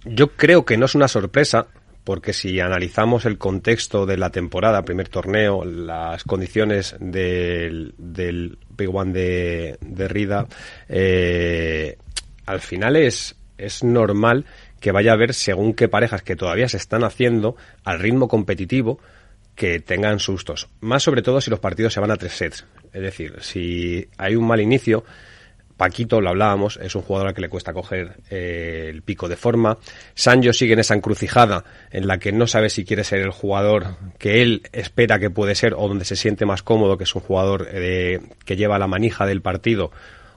yo 0.06 0.32
creo 0.34 0.66
que 0.66 0.78
no 0.78 0.86
es 0.86 0.96
una 0.96 1.08
sorpresa, 1.08 1.68
porque 2.08 2.32
si 2.32 2.62
analizamos 2.62 3.26
el 3.26 3.38
contexto 3.38 4.06
de 4.06 4.16
la 4.16 4.30
temporada, 4.30 4.86
primer 4.86 5.10
torneo, 5.10 5.66
las 5.66 6.24
condiciones 6.24 6.96
del, 7.02 7.96
del 7.98 8.58
Big 8.78 8.96
One 8.96 9.12
de, 9.12 9.78
de 9.82 10.08
Rida, 10.08 10.48
eh, 10.88 11.98
al 12.46 12.62
final 12.62 12.96
es, 12.96 13.36
es 13.58 13.84
normal 13.84 14.46
que 14.80 14.94
vaya 14.94 15.12
a 15.12 15.16
haber 15.16 15.34
según 15.34 15.74
qué 15.74 15.90
parejas 15.90 16.22
que 16.22 16.38
todavía 16.38 16.70
se 16.70 16.78
están 16.78 17.04
haciendo 17.04 17.58
al 17.84 18.00
ritmo 18.00 18.30
competitivo, 18.30 19.02
que 19.54 19.82
tengan 19.82 20.20
sustos. 20.20 20.70
Más 20.80 21.04
sobre 21.04 21.22
todo 21.22 21.42
si 21.42 21.50
los 21.50 21.60
partidos 21.60 21.92
se 21.92 22.00
van 22.00 22.12
a 22.12 22.16
tres 22.16 22.32
sets. 22.32 22.66
Es 22.94 23.02
decir, 23.02 23.36
si 23.42 24.08
hay 24.18 24.38
un 24.38 24.48
mal 24.48 24.62
inicio, 24.62 25.04
Paquito, 25.78 26.20
lo 26.20 26.30
hablábamos, 26.30 26.80
es 26.82 26.96
un 26.96 27.04
jugador 27.04 27.30
al 27.30 27.34
que 27.36 27.42
le 27.42 27.50
cuesta 27.50 27.72
coger 27.72 28.18
eh, 28.30 28.88
el 28.90 29.04
pico 29.04 29.30
de 29.30 29.36
forma. 29.36 29.78
Sancho 30.16 30.52
sigue 30.52 30.74
en 30.74 30.80
esa 30.80 30.96
encrucijada 30.96 31.64
en 31.92 32.08
la 32.08 32.18
que 32.18 32.32
no 32.32 32.48
sabe 32.48 32.70
si 32.70 32.84
quiere 32.84 33.04
ser 33.04 33.20
el 33.20 33.32
jugador 33.32 33.96
que 34.18 34.42
él 34.42 34.64
espera 34.72 35.20
que 35.20 35.30
puede 35.30 35.54
ser 35.56 35.76
o 35.76 35.88
donde 35.88 36.06
se 36.06 36.16
siente 36.16 36.46
más 36.46 36.64
cómodo, 36.64 36.98
que 36.98 37.04
es 37.04 37.16
un 37.16 37.22
jugador 37.22 37.68
eh, 37.72 38.20
que 38.44 38.56
lleva 38.56 38.80
la 38.80 38.88
manija 38.88 39.26
del 39.26 39.42
partido 39.42 39.92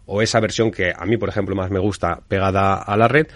o 0.05 0.23
esa 0.23 0.41
versión 0.41 0.71
que 0.71 0.93
a 0.95 1.07
mí, 1.07 1.17
por 1.17 1.29
ejemplo, 1.29 1.55
más 1.55 1.71
me 1.71 1.79
gusta 1.79 2.21
pegada 2.29 2.75
a 2.75 2.97
la 2.97 3.09
red 3.09 3.29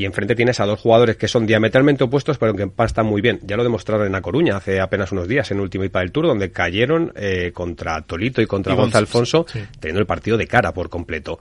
y 0.00 0.06
enfrente 0.06 0.34
tienes 0.34 0.60
a 0.60 0.66
dos 0.66 0.80
jugadores 0.80 1.18
que 1.18 1.28
son 1.28 1.46
diametralmente 1.46 2.04
opuestos, 2.04 2.38
pero 2.38 2.54
que 2.54 2.70
están 2.84 3.04
muy 3.04 3.20
bien. 3.20 3.38
Ya 3.42 3.56
lo 3.58 3.62
demostraron 3.62 4.06
en 4.06 4.12
La 4.12 4.22
Coruña 4.22 4.56
hace 4.56 4.80
apenas 4.80 5.12
unos 5.12 5.28
días, 5.28 5.50
en 5.50 5.60
último 5.60 5.84
IPA 5.84 6.00
del 6.00 6.12
Tour, 6.12 6.26
donde 6.26 6.50
cayeron 6.50 7.12
eh, 7.16 7.52
contra 7.52 8.00
Tolito 8.00 8.40
y 8.40 8.46
contra 8.46 8.74
Gonzalo 8.74 9.02
Alfonso, 9.02 9.44
teniendo 9.78 10.00
el 10.00 10.06
partido 10.06 10.38
de 10.38 10.46
cara 10.46 10.72
por 10.72 10.88
completo. 10.88 11.38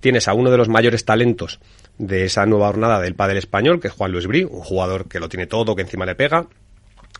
Tienes 0.00 0.26
a 0.26 0.34
uno 0.34 0.50
de 0.50 0.56
los 0.56 0.68
mayores 0.68 1.04
talentos 1.04 1.60
de 1.98 2.24
esa 2.24 2.46
nueva 2.46 2.66
jornada 2.66 3.00
del 3.00 3.14
pádel 3.14 3.36
español, 3.36 3.78
que 3.78 3.88
es 3.88 3.94
Juan 3.94 4.10
Luis 4.10 4.26
Brí, 4.26 4.42
un 4.42 4.62
jugador 4.62 5.06
que 5.06 5.20
lo 5.20 5.28
tiene 5.28 5.46
todo, 5.46 5.76
que 5.76 5.82
encima 5.82 6.04
le 6.04 6.16
pega, 6.16 6.46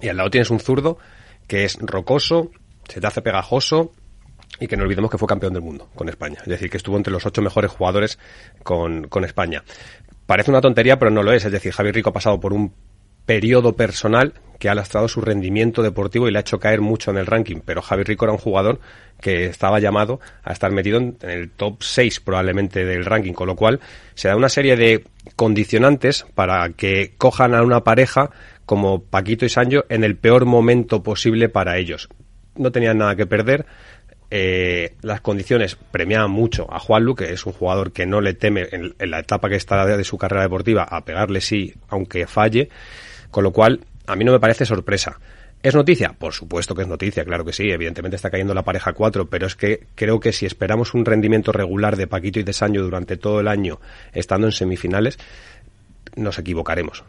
y 0.00 0.08
al 0.08 0.16
lado 0.16 0.30
tienes 0.30 0.50
un 0.50 0.58
zurdo 0.58 0.98
que 1.46 1.64
es 1.64 1.78
rocoso, 1.80 2.50
se 2.88 3.00
te 3.00 3.06
hace 3.06 3.22
pegajoso, 3.22 3.92
y 4.58 4.66
que 4.66 4.76
no 4.76 4.82
olvidemos 4.82 5.10
que 5.10 5.18
fue 5.18 5.26
campeón 5.26 5.52
del 5.54 5.62
mundo 5.62 5.88
con 5.94 6.08
España. 6.08 6.38
Es 6.42 6.48
decir, 6.48 6.70
que 6.70 6.76
estuvo 6.76 6.96
entre 6.96 7.12
los 7.12 7.24
ocho 7.24 7.42
mejores 7.42 7.70
jugadores 7.70 8.18
con, 8.62 9.08
con 9.08 9.24
España. 9.24 9.64
Parece 10.30 10.52
una 10.52 10.60
tontería, 10.60 10.96
pero 10.96 11.10
no 11.10 11.24
lo 11.24 11.32
es. 11.32 11.44
Es 11.44 11.50
decir, 11.50 11.72
Javi 11.72 11.90
Rico 11.90 12.10
ha 12.10 12.12
pasado 12.12 12.38
por 12.38 12.52
un 12.52 12.72
periodo 13.26 13.74
personal 13.74 14.34
que 14.60 14.68
ha 14.68 14.76
lastrado 14.76 15.08
su 15.08 15.20
rendimiento 15.20 15.82
deportivo 15.82 16.28
y 16.28 16.30
le 16.30 16.38
ha 16.38 16.42
hecho 16.42 16.60
caer 16.60 16.80
mucho 16.80 17.10
en 17.10 17.16
el 17.16 17.26
ranking. 17.26 17.56
Pero 17.64 17.82
Javi 17.82 18.04
Rico 18.04 18.26
era 18.26 18.32
un 18.32 18.38
jugador 18.38 18.78
que 19.20 19.46
estaba 19.46 19.80
llamado 19.80 20.20
a 20.44 20.52
estar 20.52 20.70
metido 20.70 20.98
en, 20.98 21.16
el 21.22 21.50
top 21.50 21.82
6 21.82 22.20
probablemente 22.20 22.84
del 22.84 23.06
ranking, 23.06 23.32
con 23.32 23.48
lo 23.48 23.56
cual 23.56 23.80
se 24.14 24.28
da 24.28 24.36
una 24.36 24.48
serie 24.48 24.76
de 24.76 25.02
condicionantes 25.34 26.24
para 26.36 26.68
que 26.74 27.12
cojan 27.18 27.52
a 27.52 27.64
una 27.64 27.82
pareja 27.82 28.30
como 28.66 29.02
Paquito 29.02 29.44
y 29.44 29.48
Sancho 29.48 29.84
en 29.88 30.04
el 30.04 30.14
peor 30.16 30.46
momento 30.46 31.02
posible 31.02 31.48
para 31.48 31.76
ellos. 31.76 32.08
No 32.54 32.70
tenían 32.70 32.98
nada 32.98 33.16
que 33.16 33.26
perder, 33.26 33.66
eh, 34.30 34.94
las 35.02 35.20
condiciones 35.20 35.76
premiaban 35.76 36.30
mucho 36.30 36.72
a 36.72 36.78
Juanlu, 36.78 37.16
que 37.16 37.32
es 37.32 37.46
un 37.46 37.52
jugador 37.52 37.92
que 37.92 38.06
no 38.06 38.20
le 38.20 38.34
teme 38.34 38.68
en, 38.70 38.94
la 39.10 39.20
etapa 39.20 39.48
que 39.48 39.56
está 39.56 39.84
de 39.84 40.04
su 40.04 40.18
carrera 40.18 40.42
deportiva 40.42 40.84
a 40.84 41.04
pegarle 41.04 41.40
sí, 41.40 41.74
aunque 41.88 42.26
falle, 42.26 42.68
con 43.30 43.42
lo 43.42 43.52
cual 43.52 43.80
a 44.06 44.14
mí 44.14 44.24
no 44.24 44.32
me 44.32 44.40
parece 44.40 44.64
sorpresa. 44.64 45.18
¿Es 45.62 45.74
noticia? 45.74 46.14
Por 46.18 46.32
supuesto 46.32 46.74
que 46.74 46.82
es 46.82 46.88
noticia, 46.88 47.24
claro 47.24 47.44
que 47.44 47.52
sí. 47.52 47.70
Evidentemente 47.70 48.16
está 48.16 48.30
cayendo 48.30 48.54
la 48.54 48.62
pareja 48.62 48.94
4, 48.94 49.28
pero 49.28 49.46
es 49.46 49.56
que 49.56 49.86
creo 49.94 50.18
que 50.18 50.32
si 50.32 50.46
esperamos 50.46 50.94
un 50.94 51.04
rendimiento 51.04 51.52
regular 51.52 51.96
de 51.96 52.06
Paquito 52.06 52.40
y 52.40 52.44
de 52.44 52.52
Sancho 52.52 52.82
durante 52.82 53.16
todo 53.16 53.40
el 53.40 53.48
año 53.48 53.78
estando 54.12 54.46
en 54.46 54.52
semifinales, 54.52 55.18
nos 56.16 56.38
equivocaremos. 56.38 57.04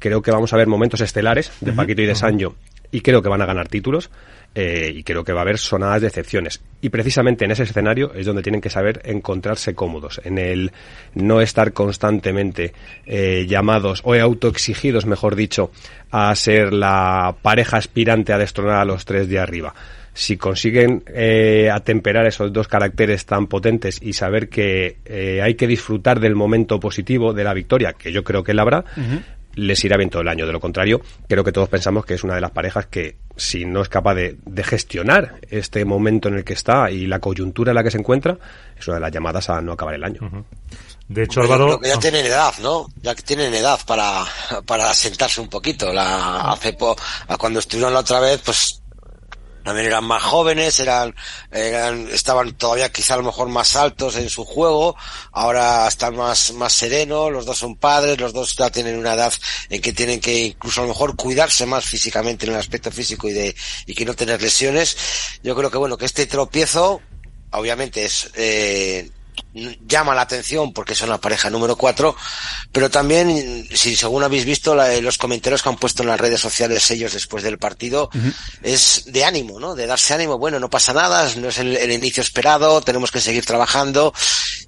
Creo 0.00 0.20
que 0.20 0.32
vamos 0.32 0.52
a 0.52 0.56
ver 0.56 0.66
momentos 0.66 1.00
estelares 1.00 1.52
de 1.60 1.72
Paquito 1.72 2.02
y 2.02 2.06
de 2.06 2.16
Sancho 2.16 2.56
y 2.90 3.02
creo 3.02 3.22
que 3.22 3.28
van 3.28 3.42
a 3.42 3.46
ganar 3.46 3.68
títulos 3.68 4.10
eh, 4.54 4.92
y 4.94 5.02
creo 5.02 5.24
que 5.24 5.32
va 5.32 5.40
a 5.40 5.42
haber 5.42 5.58
sonadas 5.58 6.02
decepciones. 6.02 6.60
Y 6.80 6.90
precisamente 6.90 7.44
en 7.44 7.52
ese 7.52 7.62
escenario 7.62 8.12
es 8.14 8.26
donde 8.26 8.42
tienen 8.42 8.60
que 8.60 8.70
saber 8.70 9.00
encontrarse 9.04 9.74
cómodos, 9.74 10.20
en 10.24 10.38
el 10.38 10.72
no 11.14 11.40
estar 11.40 11.72
constantemente 11.72 12.72
eh, 13.06 13.46
llamados 13.48 14.02
o 14.04 14.14
autoexigidos, 14.14 15.06
mejor 15.06 15.36
dicho, 15.36 15.70
a 16.10 16.34
ser 16.34 16.72
la 16.72 17.36
pareja 17.40 17.76
aspirante 17.76 18.32
a 18.32 18.38
destronar 18.38 18.78
a 18.78 18.84
los 18.84 19.04
tres 19.04 19.28
de 19.28 19.38
arriba 19.38 19.74
si 20.14 20.36
consiguen 20.36 21.02
eh, 21.06 21.70
atemperar 21.72 22.26
esos 22.26 22.52
dos 22.52 22.68
caracteres 22.68 23.24
tan 23.24 23.46
potentes 23.46 23.98
y 24.02 24.12
saber 24.12 24.48
que 24.48 24.98
eh, 25.06 25.40
hay 25.42 25.54
que 25.54 25.66
disfrutar 25.66 26.20
del 26.20 26.34
momento 26.34 26.78
positivo 26.78 27.32
de 27.32 27.44
la 27.44 27.54
victoria, 27.54 27.94
que 27.94 28.12
yo 28.12 28.22
creo 28.22 28.44
que 28.44 28.52
él 28.52 28.58
habrá, 28.58 28.84
les 29.54 29.84
irá 29.84 29.96
bien 29.96 30.10
todo 30.10 30.22
el 30.22 30.28
año. 30.28 30.46
De 30.46 30.52
lo 30.52 30.60
contrario, 30.60 31.00
creo 31.28 31.44
que 31.44 31.52
todos 31.52 31.68
pensamos 31.68 32.04
que 32.04 32.14
es 32.14 32.24
una 32.24 32.34
de 32.34 32.40
las 32.40 32.50
parejas 32.50 32.86
que, 32.86 33.16
si 33.36 33.64
no 33.64 33.82
es 33.82 33.88
capaz 33.88 34.14
de, 34.14 34.36
gestionar 34.64 35.40
este 35.50 35.84
momento 35.84 36.28
en 36.28 36.36
el 36.36 36.44
que 36.44 36.52
está 36.52 36.90
y 36.90 37.06
la 37.06 37.18
coyuntura 37.18 37.72
en 37.72 37.76
la 37.76 37.82
que 37.82 37.90
se 37.90 37.98
encuentra, 37.98 38.38
es 38.78 38.86
una 38.86 38.96
de 38.96 39.00
las 39.00 39.12
llamadas 39.12 39.50
a 39.50 39.60
no 39.60 39.72
acabar 39.72 39.94
el 39.94 40.04
año. 40.04 40.46
De 41.08 41.24
hecho, 41.24 41.40
Álvaro. 41.40 41.80
Ya 41.82 41.98
tienen 41.98 42.24
edad, 42.26 42.54
¿no? 42.60 42.86
Ya 43.02 43.14
tienen 43.14 43.52
edad 43.52 43.78
para, 43.86 44.24
para 44.66 44.94
sentarse 44.94 45.40
un 45.40 45.48
poquito. 45.48 45.92
La, 45.92 46.52
hace 46.52 46.76
cuando 47.38 47.58
estuvieron 47.58 47.92
la 47.92 48.00
otra 48.00 48.20
vez, 48.20 48.40
pues 48.44 48.81
también 49.62 49.86
eran 49.86 50.04
más 50.04 50.22
jóvenes, 50.22 50.80
eran, 50.80 51.14
eran, 51.50 52.08
estaban 52.08 52.52
todavía 52.54 52.90
quizá 52.90 53.14
a 53.14 53.18
lo 53.18 53.22
mejor 53.24 53.48
más 53.48 53.76
altos 53.76 54.16
en 54.16 54.28
su 54.28 54.44
juego, 54.44 54.96
ahora 55.32 55.86
están 55.86 56.16
más, 56.16 56.52
más 56.52 56.72
serenos, 56.72 57.30
los 57.32 57.46
dos 57.46 57.58
son 57.58 57.76
padres, 57.76 58.20
los 58.20 58.32
dos 58.32 58.56
ya 58.56 58.70
tienen 58.70 58.98
una 58.98 59.14
edad 59.14 59.32
en 59.68 59.80
que 59.80 59.92
tienen 59.92 60.20
que 60.20 60.38
incluso 60.38 60.80
a 60.80 60.84
lo 60.84 60.88
mejor 60.88 61.16
cuidarse 61.16 61.66
más 61.66 61.84
físicamente 61.84 62.46
en 62.46 62.52
el 62.52 62.58
aspecto 62.58 62.90
físico 62.90 63.28
y 63.28 63.32
de, 63.32 63.54
y 63.86 63.94
que 63.94 64.04
no 64.04 64.14
tener 64.14 64.42
lesiones. 64.42 64.96
Yo 65.42 65.54
creo 65.54 65.70
que 65.70 65.78
bueno, 65.78 65.96
que 65.96 66.06
este 66.06 66.26
tropiezo, 66.26 67.00
obviamente 67.50 68.04
es, 68.04 68.30
eh, 68.34 69.10
llama 69.54 70.14
la 70.14 70.22
atención 70.22 70.72
porque 70.72 70.94
son 70.94 71.10
la 71.10 71.18
pareja 71.18 71.50
número 71.50 71.76
4, 71.76 72.16
pero 72.70 72.90
también, 72.90 73.68
si 73.74 73.96
según 73.96 74.22
habéis 74.22 74.44
visto 74.44 74.74
los 74.74 75.18
comentarios 75.18 75.62
que 75.62 75.68
han 75.68 75.76
puesto 75.76 76.02
en 76.02 76.08
las 76.08 76.20
redes 76.20 76.40
sociales 76.40 76.90
ellos 76.90 77.12
después 77.12 77.42
del 77.42 77.58
partido, 77.58 78.10
es 78.62 79.04
de 79.06 79.24
ánimo, 79.24 79.60
¿no? 79.60 79.74
De 79.74 79.86
darse 79.86 80.14
ánimo, 80.14 80.38
bueno, 80.38 80.58
no 80.58 80.70
pasa 80.70 80.92
nada, 80.92 81.30
no 81.36 81.48
es 81.48 81.58
el, 81.58 81.92
inicio 81.92 82.22
esperado, 82.22 82.80
tenemos 82.80 83.10
que 83.10 83.20
seguir 83.20 83.44
trabajando 83.44 84.14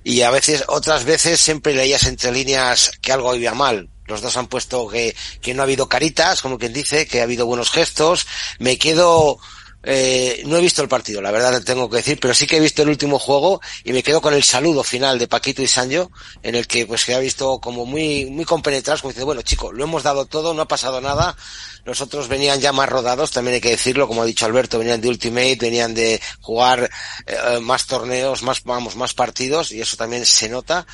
y 0.03 0.23
a 0.23 0.31
veces, 0.31 0.65
otras 0.69 1.05
veces 1.05 1.41
siempre 1.41 1.75
leías 1.75 2.05
entre 2.05 2.33
líneas 2.33 2.93
que 3.01 3.13
algo 3.13 3.35
iba 3.35 3.55
mal. 3.55 3.89
Los 4.07 4.21
dos 4.21 4.37
han 4.37 4.49
puesto 4.49 4.87
que, 4.87 5.17
que 5.41 5.55
no 5.55 5.63
ha 5.63 5.65
habido 5.65 5.89
caritas, 5.89 6.43
como 6.43 6.59
quien 6.59 6.75
dice, 6.75 7.07
que 7.07 7.21
ha 7.21 7.23
habido 7.23 7.47
buenos 7.47 7.71
gestos. 7.71 8.27
Me 8.59 8.77
quedo 8.77 9.39
eh, 9.85 10.43
no 10.47 10.57
he 10.57 10.61
visto 10.61 10.83
el 10.83 10.89
partido, 10.89 11.21
la 11.21 11.31
verdad 11.31 11.63
tengo 11.63 11.91
que 11.91 11.99
decir, 11.99 12.19
pero 12.21 12.35
sí 12.35 12.47
que 12.47 12.57
he 12.57 12.61
visto 12.61 12.83
el 12.83 12.89
último 12.89 13.19
juego 13.19 13.61
y 13.85 13.93
me 13.93 14.03
quedo 14.03 14.21
con 14.21 14.35
el 14.35 14.43
saludo 14.43 14.83
final 14.83 15.19
de 15.19 15.29
Paquito 15.29 15.63
y 15.63 15.67
Sancho, 15.67 16.11
en 16.43 16.55
el 16.55 16.67
que 16.67 16.87
pues 16.87 17.03
se 17.03 17.15
ha 17.15 17.19
visto 17.19 17.61
como 17.61 17.85
muy, 17.85 18.27
muy 18.27 18.45
compenetrados, 18.45 19.03
como 19.03 19.13
dice, 19.13 19.25
bueno 19.25 19.43
chico, 19.43 19.73
lo 19.73 19.85
hemos 19.85 20.03
dado 20.03 20.27
todo, 20.27 20.55
no 20.55 20.63
ha 20.63 20.69
pasado 20.69 21.01
nada, 21.01 21.37
Nosotros 21.85 22.29
venían 22.29 22.61
ya 22.61 22.73
más 22.73 22.89
rodados, 22.89 23.31
también 23.31 23.57
hay 23.57 23.61
que 23.61 23.71
decirlo, 23.71 24.09
como 24.09 24.23
ha 24.23 24.27
dicho 24.27 24.47
Alberto, 24.47 24.79
venían 24.79 25.01
de 25.01 25.09
Ultimate, 25.09 25.59
venían 25.61 25.95
de 25.95 26.21
jugar 26.41 26.91
eh, 27.27 27.61
más 27.61 27.87
torneos, 27.87 28.43
más, 28.43 28.63
vamos, 28.65 28.97
más 28.97 29.15
partidos, 29.15 29.73
y 29.73 29.81
eso 29.81 29.97
también 29.97 30.25
se 30.25 30.49
nota. 30.49 30.87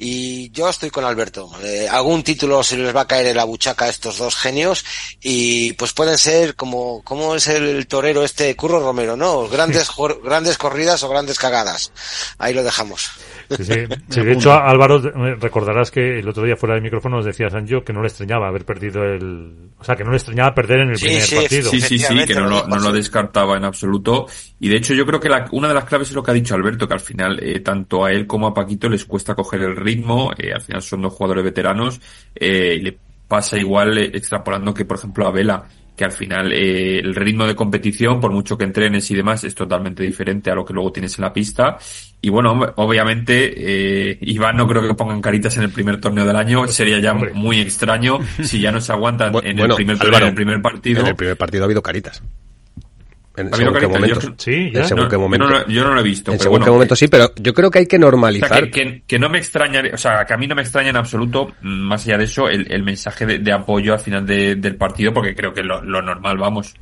Y 0.00 0.50
yo 0.50 0.68
estoy 0.68 0.90
con 0.90 1.04
Alberto. 1.04 1.50
Eh, 1.62 1.88
algún 1.90 2.22
título 2.22 2.62
se 2.62 2.76
les 2.76 2.94
va 2.94 3.02
a 3.02 3.06
caer 3.06 3.26
en 3.26 3.36
la 3.36 3.44
buchaca 3.44 3.86
a 3.86 3.88
estos 3.88 4.18
dos 4.18 4.36
genios 4.36 4.84
y 5.20 5.72
pues 5.72 5.92
pueden 5.92 6.16
ser 6.16 6.54
como, 6.54 7.02
como 7.02 7.34
es 7.34 7.48
el, 7.48 7.86
torero 7.88 8.22
este 8.22 8.54
Curro 8.54 8.78
Romero, 8.78 9.16
¿no? 9.16 9.48
Grandes, 9.48 9.88
grandes 10.22 10.56
corridas 10.56 11.02
o 11.02 11.08
grandes 11.08 11.38
cagadas. 11.38 11.90
Ahí 12.38 12.54
lo 12.54 12.62
dejamos. 12.62 13.10
Sí, 13.50 13.64
sí. 13.64 13.86
de 14.22 14.32
hecho, 14.32 14.52
Álvaro, 14.52 15.00
recordarás 15.38 15.90
que 15.90 16.18
el 16.18 16.28
otro 16.28 16.44
día 16.44 16.56
fuera 16.56 16.74
del 16.74 16.82
micrófono 16.82 17.16
nos 17.16 17.24
decía 17.24 17.48
Sancho 17.50 17.82
que 17.82 17.92
no 17.92 18.02
le 18.02 18.08
extrañaba 18.08 18.48
haber 18.48 18.64
perdido 18.64 19.02
el... 19.04 19.70
O 19.78 19.84
sea, 19.84 19.96
que 19.96 20.04
no 20.04 20.10
le 20.10 20.16
extrañaba 20.16 20.54
perder 20.54 20.80
en 20.80 20.90
el 20.90 20.98
primer 20.98 21.22
partido. 21.22 21.70
Sí, 21.70 21.80
sí, 21.80 21.98
sí, 21.98 22.24
que 22.26 22.34
no 22.34 22.48
lo, 22.48 22.66
no 22.66 22.78
lo, 22.78 22.92
descartaba 22.92 23.56
en 23.56 23.64
absoluto. 23.64 24.26
Y 24.60 24.68
de 24.68 24.76
hecho 24.76 24.94
yo 24.94 25.06
creo 25.06 25.20
que 25.20 25.28
la, 25.28 25.46
una 25.52 25.68
de 25.68 25.74
las 25.74 25.84
claves 25.84 26.08
es 26.08 26.14
lo 26.14 26.22
que 26.22 26.30
ha 26.30 26.34
dicho 26.34 26.54
Alberto, 26.54 26.86
que 26.86 26.94
al 26.94 27.00
final 27.00 27.38
eh, 27.42 27.60
tanto 27.60 28.04
a 28.04 28.12
él 28.12 28.26
como 28.26 28.48
a 28.48 28.54
Paquito 28.54 28.88
les 28.88 29.04
cuesta 29.04 29.34
coger 29.34 29.62
el 29.62 29.76
ritmo. 29.76 30.30
Eh, 30.36 30.52
al 30.52 30.60
final 30.60 30.82
son 30.82 31.02
dos 31.02 31.12
jugadores 31.14 31.44
veteranos. 31.44 32.00
Eh, 32.34 32.76
y 32.78 32.82
le 32.82 32.98
pasa 33.28 33.58
igual 33.58 33.98
eh, 33.98 34.10
extrapolando 34.14 34.72
que, 34.74 34.86
por 34.86 34.96
ejemplo, 34.96 35.26
a 35.26 35.30
Vela 35.30 35.68
que 35.98 36.04
al 36.04 36.12
final 36.12 36.52
eh, 36.52 37.00
el 37.00 37.12
ritmo 37.14 37.44
de 37.44 37.56
competición, 37.56 38.20
por 38.20 38.30
mucho 38.30 38.56
que 38.56 38.62
entrenes 38.62 39.10
y 39.10 39.16
demás, 39.16 39.42
es 39.42 39.54
totalmente 39.54 40.04
diferente 40.04 40.48
a 40.48 40.54
lo 40.54 40.64
que 40.64 40.72
luego 40.72 40.92
tienes 40.92 41.18
en 41.18 41.24
la 41.24 41.32
pista. 41.32 41.76
Y 42.20 42.30
bueno, 42.30 42.72
obviamente, 42.76 44.12
eh, 44.12 44.18
Iván 44.20 44.56
no 44.56 44.68
creo 44.68 44.86
que 44.86 44.94
pongan 44.94 45.20
caritas 45.20 45.56
en 45.56 45.64
el 45.64 45.70
primer 45.70 46.00
torneo 46.00 46.24
del 46.24 46.36
año, 46.36 46.68
sería 46.68 47.00
ya 47.00 47.14
muy 47.14 47.60
extraño 47.60 48.20
si 48.42 48.60
ya 48.60 48.70
no 48.70 48.80
se 48.80 48.92
aguantan 48.92 49.34
en, 49.42 49.58
el 49.58 49.74
primer, 49.74 49.98
en 50.00 50.22
el 50.22 50.34
primer 50.34 50.62
partido. 50.62 51.00
En 51.00 51.08
el 51.08 51.16
primer 51.16 51.36
partido 51.36 51.64
ha 51.64 51.66
habido 51.66 51.82
caritas. 51.82 52.22
En 53.38 53.52
según 53.52 53.78
qué 53.78 53.86
momento. 53.86 54.34
sí, 54.36 54.70
ya. 54.72 54.84
según 54.84 55.04
no, 55.04 55.08
qué 55.08 55.16
momento. 55.16 55.46
Yo 55.68 55.84
no, 55.84 55.94
lo 55.94 56.00
he 56.00 56.04
visto. 56.04 56.32
En 56.32 56.40
según 56.40 56.62
qué 56.62 56.70
momento 56.70 56.96
sí, 56.96 57.08
pero 57.08 57.32
yo 57.36 57.54
creo 57.54 57.70
que 57.70 57.80
hay 57.80 57.86
que 57.86 57.98
normalizar. 57.98 58.70
que, 58.70 59.18
no 59.18 59.28
me 59.28 59.38
extraña, 59.38 59.82
o 59.92 59.96
sea, 59.96 60.24
que 60.24 60.34
a 60.34 60.36
mí 60.36 60.46
no 60.46 60.54
me 60.54 60.62
extraña 60.62 60.90
en 60.90 60.96
absoluto, 60.96 61.52
mm, 61.62 61.68
más 61.68 62.04
allá 62.06 62.18
de 62.18 62.24
eso, 62.24 62.48
el, 62.48 62.70
el 62.70 62.82
mensaje 62.82 63.26
de, 63.26 63.52
apoyo 63.52 63.92
al 63.92 64.00
final 64.00 64.26
del 64.26 64.76
partido, 64.76 65.12
porque 65.12 65.34
creo 65.34 65.52
que 65.52 65.62
lo, 65.62 65.82
lo 65.82 66.02
normal, 66.02 66.36
vamos. 66.36 66.74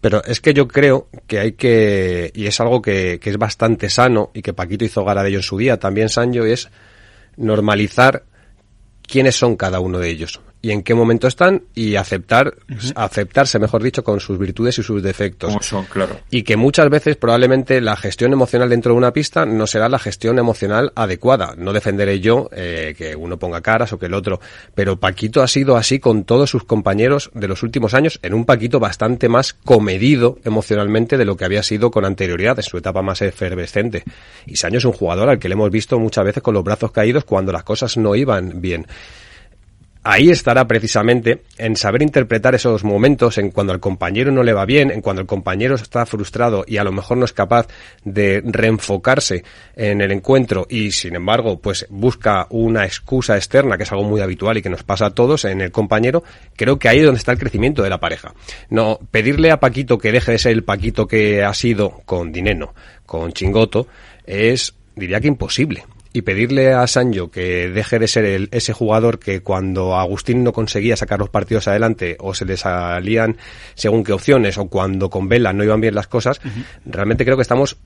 Pero 0.00 0.22
es 0.24 0.40
que 0.40 0.52
yo 0.52 0.68
creo 0.68 1.08
que 1.26 1.38
hay 1.38 1.52
que, 1.52 2.30
y 2.34 2.46
es 2.46 2.60
algo 2.60 2.82
que, 2.82 3.18
que 3.18 3.30
es 3.30 3.38
bastante 3.38 3.88
sano, 3.88 4.30
y 4.34 4.42
que 4.42 4.52
Paquito 4.52 4.84
hizo 4.84 5.04
gala 5.04 5.22
de 5.22 5.30
ello 5.30 5.38
en 5.38 5.42
su 5.42 5.56
día, 5.56 5.78
también 5.78 6.10
Sancho, 6.10 6.44
es 6.44 6.70
normalizar 7.36 8.24
quiénes 9.06 9.34
son 9.36 9.56
cada 9.56 9.80
uno 9.80 9.98
de 9.98 10.10
ellos 10.10 10.40
y 10.64 10.70
en 10.70 10.82
qué 10.82 10.94
momento 10.94 11.28
están 11.28 11.64
y 11.74 11.96
aceptar, 11.96 12.54
aceptarse, 12.94 13.58
mejor 13.58 13.82
dicho, 13.82 14.02
con 14.02 14.18
sus 14.18 14.38
virtudes 14.38 14.78
y 14.78 14.82
sus 14.82 15.02
defectos. 15.02 15.50
Como 15.50 15.62
son, 15.62 15.84
claro. 15.84 16.20
Y 16.30 16.42
que 16.42 16.56
muchas 16.56 16.88
veces 16.88 17.16
probablemente 17.16 17.82
la 17.82 17.96
gestión 17.96 18.32
emocional 18.32 18.70
dentro 18.70 18.92
de 18.92 18.96
una 18.96 19.12
pista 19.12 19.44
no 19.44 19.66
será 19.66 19.90
la 19.90 19.98
gestión 19.98 20.38
emocional 20.38 20.90
adecuada. 20.94 21.54
No 21.58 21.74
defenderé 21.74 22.18
yo 22.20 22.48
eh, 22.50 22.94
que 22.96 23.14
uno 23.14 23.38
ponga 23.38 23.60
caras 23.60 23.92
o 23.92 23.98
que 23.98 24.06
el 24.06 24.14
otro, 24.14 24.40
pero 24.74 24.98
Paquito 24.98 25.42
ha 25.42 25.48
sido 25.48 25.76
así 25.76 25.98
con 25.98 26.24
todos 26.24 26.48
sus 26.48 26.64
compañeros 26.64 27.30
de 27.34 27.46
los 27.46 27.62
últimos 27.62 27.92
años, 27.92 28.18
en 28.22 28.32
un 28.32 28.46
Paquito 28.46 28.80
bastante 28.80 29.28
más 29.28 29.52
comedido 29.52 30.38
emocionalmente 30.44 31.18
de 31.18 31.26
lo 31.26 31.36
que 31.36 31.44
había 31.44 31.62
sido 31.62 31.90
con 31.90 32.06
anterioridad, 32.06 32.58
en 32.58 32.62
su 32.62 32.78
etapa 32.78 33.02
más 33.02 33.20
efervescente. 33.20 34.04
Y 34.46 34.56
Saño 34.56 34.78
es 34.78 34.86
un 34.86 34.92
jugador 34.92 35.28
al 35.28 35.38
que 35.38 35.50
le 35.50 35.56
hemos 35.56 35.70
visto 35.70 35.98
muchas 35.98 36.24
veces 36.24 36.42
con 36.42 36.54
los 36.54 36.64
brazos 36.64 36.90
caídos 36.90 37.24
cuando 37.24 37.52
las 37.52 37.64
cosas 37.64 37.98
no 37.98 38.14
iban 38.14 38.62
bien 38.62 38.86
ahí 40.04 40.28
estará 40.28 40.68
precisamente 40.68 41.42
en 41.56 41.76
saber 41.76 42.02
interpretar 42.02 42.54
esos 42.54 42.84
momentos, 42.84 43.38
en 43.38 43.50
cuando 43.50 43.72
al 43.72 43.80
compañero 43.80 44.30
no 44.30 44.42
le 44.42 44.52
va 44.52 44.66
bien, 44.66 44.90
en 44.90 45.00
cuando 45.00 45.22
el 45.22 45.26
compañero 45.26 45.74
está 45.74 46.04
frustrado 46.04 46.64
y 46.68 46.76
a 46.76 46.84
lo 46.84 46.92
mejor 46.92 47.16
no 47.16 47.24
es 47.24 47.32
capaz 47.32 47.66
de 48.04 48.42
reenfocarse 48.44 49.44
en 49.74 50.02
el 50.02 50.12
encuentro 50.12 50.66
y 50.68 50.92
sin 50.92 51.16
embargo 51.16 51.58
pues 51.58 51.86
busca 51.88 52.46
una 52.50 52.84
excusa 52.84 53.36
externa 53.36 53.76
que 53.78 53.84
es 53.84 53.92
algo 53.92 54.04
muy 54.04 54.20
habitual 54.20 54.58
y 54.58 54.62
que 54.62 54.68
nos 54.68 54.82
pasa 54.82 55.06
a 55.06 55.14
todos 55.14 55.46
en 55.46 55.62
el 55.62 55.72
compañero, 55.72 56.22
creo 56.54 56.78
que 56.78 56.88
ahí 56.88 56.98
es 56.98 57.04
donde 57.06 57.18
está 57.18 57.32
el 57.32 57.38
crecimiento 57.38 57.82
de 57.82 57.90
la 57.90 57.98
pareja. 57.98 58.34
No 58.68 59.00
pedirle 59.10 59.50
a 59.50 59.58
Paquito 59.58 59.96
que 59.96 60.12
deje 60.12 60.32
de 60.32 60.38
ser 60.38 60.52
el 60.52 60.64
Paquito 60.64 61.06
que 61.06 61.42
ha 61.42 61.54
sido 61.54 62.02
con 62.04 62.30
Dineno, 62.30 62.74
con 63.06 63.32
Chingoto, 63.32 63.88
es 64.26 64.74
diría 64.94 65.20
que 65.20 65.28
imposible 65.28 65.84
y 66.16 66.22
pedirle 66.22 66.72
a 66.72 66.86
Sancho 66.86 67.28
que 67.28 67.68
deje 67.68 67.98
de 67.98 68.06
ser 68.06 68.24
el, 68.24 68.48
ese 68.52 68.72
jugador 68.72 69.18
que 69.18 69.42
cuando 69.42 69.96
Agustín 69.96 70.44
no 70.44 70.52
conseguía 70.52 70.96
sacar 70.96 71.18
los 71.18 71.28
partidos 71.28 71.66
adelante 71.66 72.16
o 72.20 72.34
se 72.34 72.44
le 72.44 72.56
salían 72.56 73.36
según 73.74 74.04
qué 74.04 74.12
opciones 74.12 74.56
o 74.56 74.68
cuando 74.68 75.10
con 75.10 75.28
Vela 75.28 75.52
no 75.52 75.64
iban 75.64 75.80
bien 75.80 75.96
las 75.96 76.06
cosas, 76.06 76.40
realmente 76.86 77.24
creo 77.24 77.36
que 77.36 77.42
estamos 77.42 77.78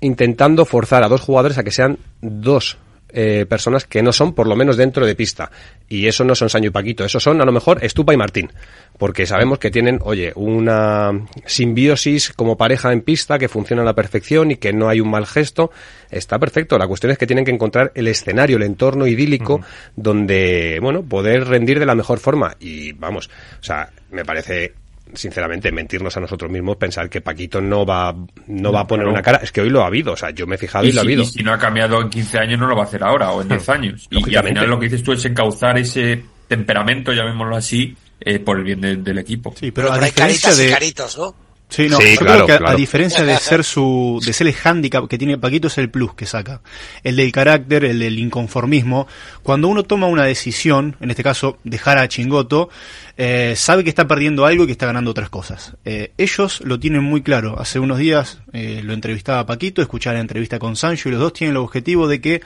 intentando 0.00 0.64
forzar 0.64 1.04
a 1.04 1.08
dos 1.08 1.20
jugadores 1.20 1.58
a 1.58 1.64
que 1.64 1.70
sean 1.70 1.98
dos 2.22 2.78
eh, 3.18 3.46
personas 3.46 3.86
que 3.86 4.02
no 4.02 4.12
son 4.12 4.34
por 4.34 4.46
lo 4.46 4.54
menos 4.56 4.76
dentro 4.76 5.06
de 5.06 5.14
pista. 5.14 5.50
Y 5.88 6.06
eso 6.06 6.22
no 6.22 6.34
son 6.34 6.50
Saño 6.50 6.66
y 6.66 6.70
Paquito, 6.70 7.02
eso 7.02 7.18
son 7.18 7.40
a 7.40 7.46
lo 7.46 7.52
mejor 7.52 7.82
Estupa 7.82 8.12
y 8.12 8.18
Martín. 8.18 8.52
Porque 8.98 9.24
sabemos 9.24 9.58
que 9.58 9.70
tienen, 9.70 10.00
oye, 10.02 10.32
una 10.36 11.12
simbiosis 11.46 12.34
como 12.34 12.58
pareja 12.58 12.92
en 12.92 13.00
pista 13.00 13.38
que 13.38 13.48
funciona 13.48 13.80
a 13.80 13.84
la 13.86 13.94
perfección 13.94 14.50
y 14.50 14.56
que 14.56 14.74
no 14.74 14.90
hay 14.90 15.00
un 15.00 15.10
mal 15.10 15.26
gesto. 15.26 15.70
Está 16.10 16.38
perfecto. 16.38 16.76
La 16.76 16.86
cuestión 16.86 17.10
es 17.10 17.16
que 17.16 17.26
tienen 17.26 17.46
que 17.46 17.52
encontrar 17.52 17.90
el 17.94 18.06
escenario, 18.08 18.58
el 18.58 18.64
entorno 18.64 19.06
idílico 19.06 19.62
donde, 19.96 20.78
bueno, 20.82 21.02
poder 21.02 21.46
rendir 21.46 21.78
de 21.78 21.86
la 21.86 21.94
mejor 21.94 22.18
forma. 22.18 22.54
Y 22.60 22.92
vamos, 22.92 23.30
o 23.58 23.64
sea, 23.64 23.90
me 24.10 24.26
parece 24.26 24.74
sinceramente, 25.14 25.72
mentirnos 25.72 26.16
a 26.16 26.20
nosotros 26.20 26.50
mismos, 26.50 26.76
pensar 26.76 27.08
que 27.08 27.20
Paquito 27.20 27.60
no 27.60 27.86
va, 27.86 28.14
no 28.46 28.72
va 28.72 28.80
a 28.80 28.86
poner 28.86 29.06
una 29.06 29.22
cara. 29.22 29.38
Es 29.42 29.52
que 29.52 29.60
hoy 29.60 29.70
lo 29.70 29.82
ha 29.82 29.86
habido, 29.86 30.12
o 30.12 30.16
sea, 30.16 30.30
yo 30.30 30.46
me 30.46 30.56
he 30.56 30.58
fijado 30.58 30.84
y, 30.84 30.92
lo 30.92 31.00
ha 31.00 31.04
habido. 31.04 31.22
Y 31.22 31.26
si 31.26 31.42
no 31.42 31.52
ha 31.52 31.58
cambiado 31.58 32.00
en 32.00 32.10
15 32.10 32.38
años, 32.38 32.60
no 32.60 32.66
lo 32.66 32.76
va 32.76 32.82
a 32.82 32.86
hacer 32.86 33.02
ahora 33.02 33.30
o 33.32 33.42
en 33.42 33.48
10 33.48 33.68
años. 33.68 34.08
Y, 34.10 34.34
al 34.34 34.46
final 34.46 34.68
lo 34.68 34.78
que 34.78 34.86
dices 34.86 35.02
tú 35.02 35.12
es 35.12 35.24
encauzar 35.24 35.78
ese 35.78 36.22
temperamento, 36.48 37.12
llamémoslo 37.12 37.56
así, 37.56 37.96
eh, 38.20 38.38
por 38.38 38.58
el 38.58 38.64
bien 38.64 38.80
del 38.80 39.18
equipo. 39.18 39.54
Sí, 39.58 39.70
pero, 39.70 39.92
a 39.92 39.98
diferencia 40.00 40.54
de... 40.54 40.70
caritos, 40.70 41.18
¿no? 41.18 41.46
Sí, 41.68 41.88
no, 41.88 42.00
yo 42.00 42.16
creo 42.16 42.46
que 42.46 42.52
a 42.52 42.74
diferencia 42.74 43.24
de 43.24 43.36
ser 43.38 43.64
su, 43.64 44.20
de 44.24 44.32
ser 44.32 44.46
el 44.46 44.54
handicap 44.62 45.08
que 45.08 45.18
tiene 45.18 45.36
Paquito 45.36 45.66
es 45.66 45.76
el 45.78 45.90
plus 45.90 46.14
que 46.14 46.24
saca. 46.24 46.60
El 47.02 47.16
del 47.16 47.32
carácter, 47.32 47.84
el 47.84 47.98
del 47.98 48.18
inconformismo. 48.20 49.08
Cuando 49.42 49.66
uno 49.66 49.82
toma 49.82 50.06
una 50.06 50.24
decisión, 50.24 50.96
en 51.00 51.10
este 51.10 51.24
caso 51.24 51.58
dejar 51.64 51.98
a 51.98 52.06
Chingoto, 52.06 52.70
eh, 53.18 53.54
sabe 53.56 53.82
que 53.82 53.88
está 53.88 54.06
perdiendo 54.06 54.44
algo 54.44 54.64
y 54.64 54.66
que 54.66 54.72
está 54.72 54.84
ganando 54.84 55.10
otras 55.10 55.30
cosas. 55.30 55.74
Eh, 55.86 56.12
ellos 56.18 56.60
lo 56.60 56.78
tienen 56.78 57.02
muy 57.02 57.22
claro. 57.22 57.58
Hace 57.58 57.78
unos 57.78 57.96
días 57.96 58.40
eh, 58.52 58.82
lo 58.84 58.92
entrevistaba 58.92 59.46
Paquito, 59.46 59.80
escuchaba 59.80 60.14
la 60.14 60.20
entrevista 60.20 60.58
con 60.58 60.76
Sancho 60.76 61.08
y 61.08 61.12
los 61.12 61.20
dos 61.22 61.32
tienen 61.32 61.52
el 61.52 61.62
objetivo 61.62 62.08
de 62.08 62.20
que 62.20 62.42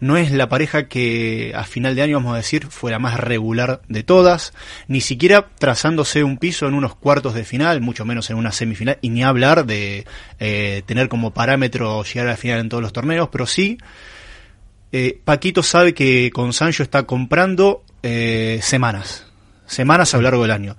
no 0.00 0.16
es 0.16 0.32
la 0.32 0.48
pareja 0.48 0.88
que 0.88 1.52
a 1.54 1.64
final 1.64 1.94
de 1.94 2.02
año, 2.02 2.16
vamos 2.16 2.32
a 2.34 2.38
decir, 2.38 2.68
fue 2.68 2.90
la 2.90 2.98
más 2.98 3.20
regular 3.20 3.82
de 3.88 4.02
todas, 4.02 4.54
ni 4.88 5.02
siquiera 5.02 5.50
trazándose 5.58 6.24
un 6.24 6.38
piso 6.38 6.66
en 6.66 6.74
unos 6.74 6.94
cuartos 6.94 7.34
de 7.34 7.44
final, 7.44 7.82
mucho 7.82 8.06
menos 8.06 8.30
en 8.30 8.36
una 8.36 8.52
semifinal, 8.52 8.98
y 9.02 9.10
ni 9.10 9.22
hablar 9.22 9.66
de 9.66 10.06
tener 10.86 11.08
como 11.08 11.32
parámetro 11.32 12.02
llegar 12.02 12.28
a 12.28 12.30
la 12.30 12.36
final 12.36 12.60
en 12.60 12.68
todos 12.68 12.82
los 12.82 12.92
torneos, 12.92 13.28
pero 13.30 13.46
sí 13.46 13.78
Paquito 15.24 15.62
sabe 15.62 15.92
que 15.94 16.30
con 16.32 16.52
Sancho 16.52 16.82
está 16.82 17.04
comprando 17.04 17.84
semanas 18.60 19.26
semanas 19.66 20.14
a 20.14 20.18
lo 20.18 20.24
largo 20.24 20.42
del 20.42 20.50
año. 20.50 20.76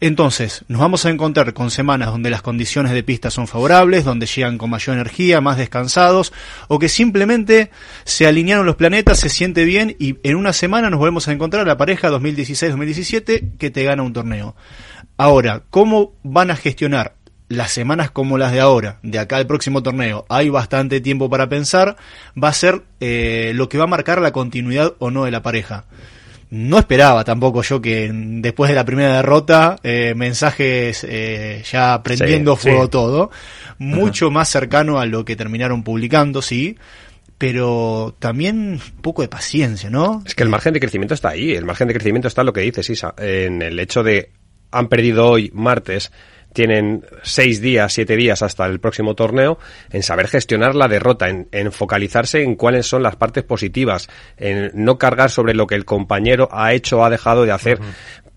Entonces, 0.00 0.64
nos 0.68 0.80
vamos 0.80 1.06
a 1.06 1.10
encontrar 1.10 1.54
con 1.54 1.70
semanas 1.70 2.08
donde 2.08 2.30
las 2.30 2.42
condiciones 2.42 2.92
de 2.92 3.02
pista 3.02 3.30
son 3.30 3.46
favorables, 3.46 4.04
donde 4.04 4.26
llegan 4.26 4.58
con 4.58 4.70
mayor 4.70 4.96
energía, 4.96 5.40
más 5.40 5.56
descansados, 5.56 6.32
o 6.68 6.78
que 6.78 6.88
simplemente 6.88 7.70
se 8.04 8.26
alinearon 8.26 8.66
los 8.66 8.76
planetas, 8.76 9.20
se 9.20 9.28
siente 9.28 9.64
bien 9.64 9.96
y 9.98 10.16
en 10.22 10.36
una 10.36 10.52
semana 10.52 10.90
nos 10.90 11.00
volvemos 11.00 11.28
a 11.28 11.32
encontrar 11.32 11.66
la 11.66 11.76
pareja 11.76 12.10
2016-2017 12.10 13.56
que 13.58 13.70
te 13.70 13.84
gana 13.84 14.02
un 14.02 14.12
torneo. 14.12 14.54
Ahora, 15.16 15.62
¿cómo 15.70 16.12
van 16.22 16.50
a 16.50 16.56
gestionar 16.56 17.14
las 17.48 17.70
semanas 17.70 18.10
como 18.10 18.38
las 18.38 18.52
de 18.52 18.60
ahora, 18.60 18.98
de 19.02 19.18
acá 19.18 19.36
al 19.36 19.46
próximo 19.46 19.82
torneo, 19.82 20.26
hay 20.28 20.48
bastante 20.48 21.00
tiempo 21.00 21.30
para 21.30 21.48
pensar, 21.48 21.96
va 22.42 22.48
a 22.48 22.52
ser 22.52 22.82
eh, 23.00 23.52
lo 23.54 23.68
que 23.68 23.78
va 23.78 23.84
a 23.84 23.88
marcar 23.88 24.20
la 24.20 24.32
continuidad 24.32 24.94
o 24.98 25.10
no 25.10 25.24
de 25.24 25.30
la 25.30 25.42
pareja 25.42 25.84
no 26.50 26.78
esperaba 26.78 27.24
tampoco 27.24 27.62
yo 27.62 27.80
que 27.80 28.10
después 28.12 28.68
de 28.68 28.74
la 28.74 28.84
primera 28.84 29.16
derrota, 29.16 29.78
eh, 29.82 30.14
mensajes 30.16 31.04
eh, 31.08 31.62
ya 31.70 32.02
prendiendo 32.02 32.56
fuego 32.56 32.88
todo, 32.88 33.30
mucho 33.78 34.30
más 34.30 34.48
cercano 34.48 34.98
a 34.98 35.06
lo 35.06 35.24
que 35.24 35.36
terminaron 35.36 35.82
publicando, 35.82 36.42
sí, 36.42 36.76
pero 37.38 38.14
también 38.18 38.80
un 38.96 39.02
poco 39.02 39.22
de 39.22 39.28
paciencia, 39.28 39.90
¿no? 39.90 40.22
Es 40.24 40.34
que 40.34 40.42
el 40.42 40.48
margen 40.48 40.72
de 40.72 40.80
crecimiento 40.80 41.14
está 41.14 41.30
ahí, 41.30 41.52
el 41.52 41.64
margen 41.64 41.88
de 41.88 41.94
crecimiento 41.94 42.28
está 42.28 42.42
en 42.42 42.46
lo 42.46 42.52
que 42.52 42.62
dices, 42.62 42.88
Isa, 42.90 43.14
en 43.18 43.62
el 43.62 43.78
hecho 43.78 44.02
de 44.02 44.30
han 44.70 44.88
perdido 44.88 45.28
hoy 45.28 45.50
martes 45.54 46.12
tienen 46.56 47.04
seis 47.22 47.60
días, 47.60 47.92
siete 47.92 48.16
días 48.16 48.40
hasta 48.40 48.64
el 48.64 48.80
próximo 48.80 49.14
torneo, 49.14 49.58
en 49.90 50.02
saber 50.02 50.26
gestionar 50.26 50.74
la 50.74 50.88
derrota, 50.88 51.28
en, 51.28 51.70
focalizarse 51.70 52.42
en 52.42 52.56
cuáles 52.56 52.86
son 52.86 53.02
las 53.02 53.14
partes 53.14 53.44
positivas, 53.44 54.08
en 54.38 54.70
no 54.72 54.96
cargar 54.96 55.30
sobre 55.30 55.52
lo 55.52 55.66
que 55.66 55.74
el 55.74 55.84
compañero 55.84 56.48
ha 56.50 56.72
hecho 56.72 57.00
o 57.00 57.04
ha 57.04 57.10
dejado 57.10 57.44
de 57.44 57.52
hacer, 57.52 57.78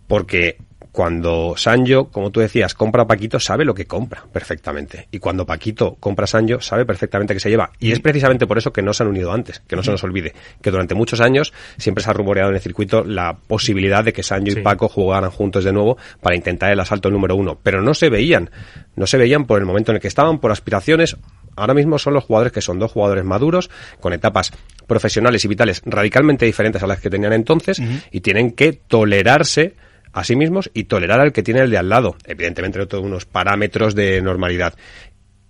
porque 0.05 0.57
cuando 0.91 1.53
Sancho, 1.55 2.05
como 2.05 2.31
tú 2.31 2.39
decías, 2.39 2.73
compra 2.73 3.03
a 3.03 3.07
Paquito, 3.07 3.39
sabe 3.39 3.63
lo 3.63 3.73
que 3.73 3.85
compra 3.85 4.23
perfectamente. 4.31 5.07
Y 5.11 5.19
cuando 5.19 5.45
Paquito 5.45 5.95
compra 5.99 6.23
a 6.23 6.27
Sancho, 6.27 6.61
sabe 6.61 6.85
perfectamente 6.85 7.33
que 7.33 7.39
se 7.39 7.49
lleva. 7.49 7.71
Y 7.79 7.91
es 7.91 7.99
precisamente 7.99 8.47
por 8.47 8.57
eso 8.57 8.73
que 8.73 8.81
no 8.81 8.93
se 8.93 9.03
han 9.03 9.09
unido 9.09 9.31
antes, 9.31 9.61
que 9.67 9.75
no 9.75 9.83
se 9.83 9.91
nos 9.91 10.03
olvide, 10.03 10.33
que 10.61 10.71
durante 10.71 10.95
muchos 10.95 11.21
años 11.21 11.53
siempre 11.77 12.03
se 12.03 12.09
ha 12.09 12.13
rumoreado 12.13 12.49
en 12.49 12.55
el 12.55 12.61
circuito 12.61 13.03
la 13.03 13.37
posibilidad 13.37 14.03
de 14.03 14.13
que 14.13 14.23
Sancho 14.23 14.57
y 14.57 14.61
Paco 14.61 14.89
jugaran 14.89 15.29
juntos 15.29 15.63
de 15.63 15.73
nuevo 15.73 15.97
para 16.21 16.35
intentar 16.35 16.71
el 16.71 16.79
asalto 16.79 17.11
número 17.11 17.35
uno. 17.35 17.59
Pero 17.61 17.81
no 17.81 17.93
se 17.93 18.09
veían, 18.09 18.49
no 18.95 19.05
se 19.05 19.17
veían 19.17 19.45
por 19.45 19.59
el 19.59 19.65
momento 19.65 19.91
en 19.91 19.97
el 19.97 20.01
que 20.01 20.07
estaban, 20.07 20.39
por 20.39 20.51
aspiraciones. 20.51 21.17
Ahora 21.55 21.73
mismo 21.73 21.99
son 21.99 22.13
los 22.13 22.23
jugadores 22.23 22.53
que 22.53 22.61
son 22.61 22.79
dos 22.79 22.91
jugadores 22.91 23.25
maduros, 23.25 23.69
con 23.99 24.13
etapas 24.13 24.51
profesionales 24.87 25.43
y 25.45 25.47
vitales 25.47 25.81
radicalmente 25.85 26.45
diferentes 26.45 26.81
a 26.81 26.87
las 26.87 26.99
que 26.99 27.09
tenían 27.09 27.33
entonces, 27.33 27.81
y 28.11 28.21
tienen 28.21 28.51
que 28.51 28.73
tolerarse 28.73 29.75
a 30.13 30.23
sí 30.23 30.35
mismos 30.35 30.69
y 30.73 30.85
tolerar 30.85 31.19
al 31.19 31.33
que 31.33 31.43
tiene 31.43 31.61
el 31.61 31.69
de 31.69 31.77
al 31.77 31.89
lado, 31.89 32.15
evidentemente 32.25 32.85
todos 32.85 33.03
unos 33.03 33.25
parámetros 33.25 33.95
de 33.95 34.21
normalidad. 34.21 34.73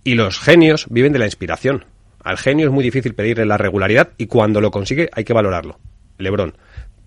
Y 0.04 0.14
los 0.14 0.38
genios 0.38 0.86
viven 0.90 1.12
de 1.12 1.18
la 1.18 1.26
inspiración. 1.26 1.84
Al 2.22 2.38
genio 2.38 2.66
es 2.66 2.72
muy 2.72 2.84
difícil 2.84 3.14
pedirle 3.14 3.46
la 3.46 3.56
regularidad 3.56 4.10
y 4.18 4.26
cuando 4.26 4.60
lo 4.60 4.70
consigue 4.70 5.08
hay 5.12 5.24
que 5.24 5.32
valorarlo. 5.32 5.78
Lebrón, 6.18 6.54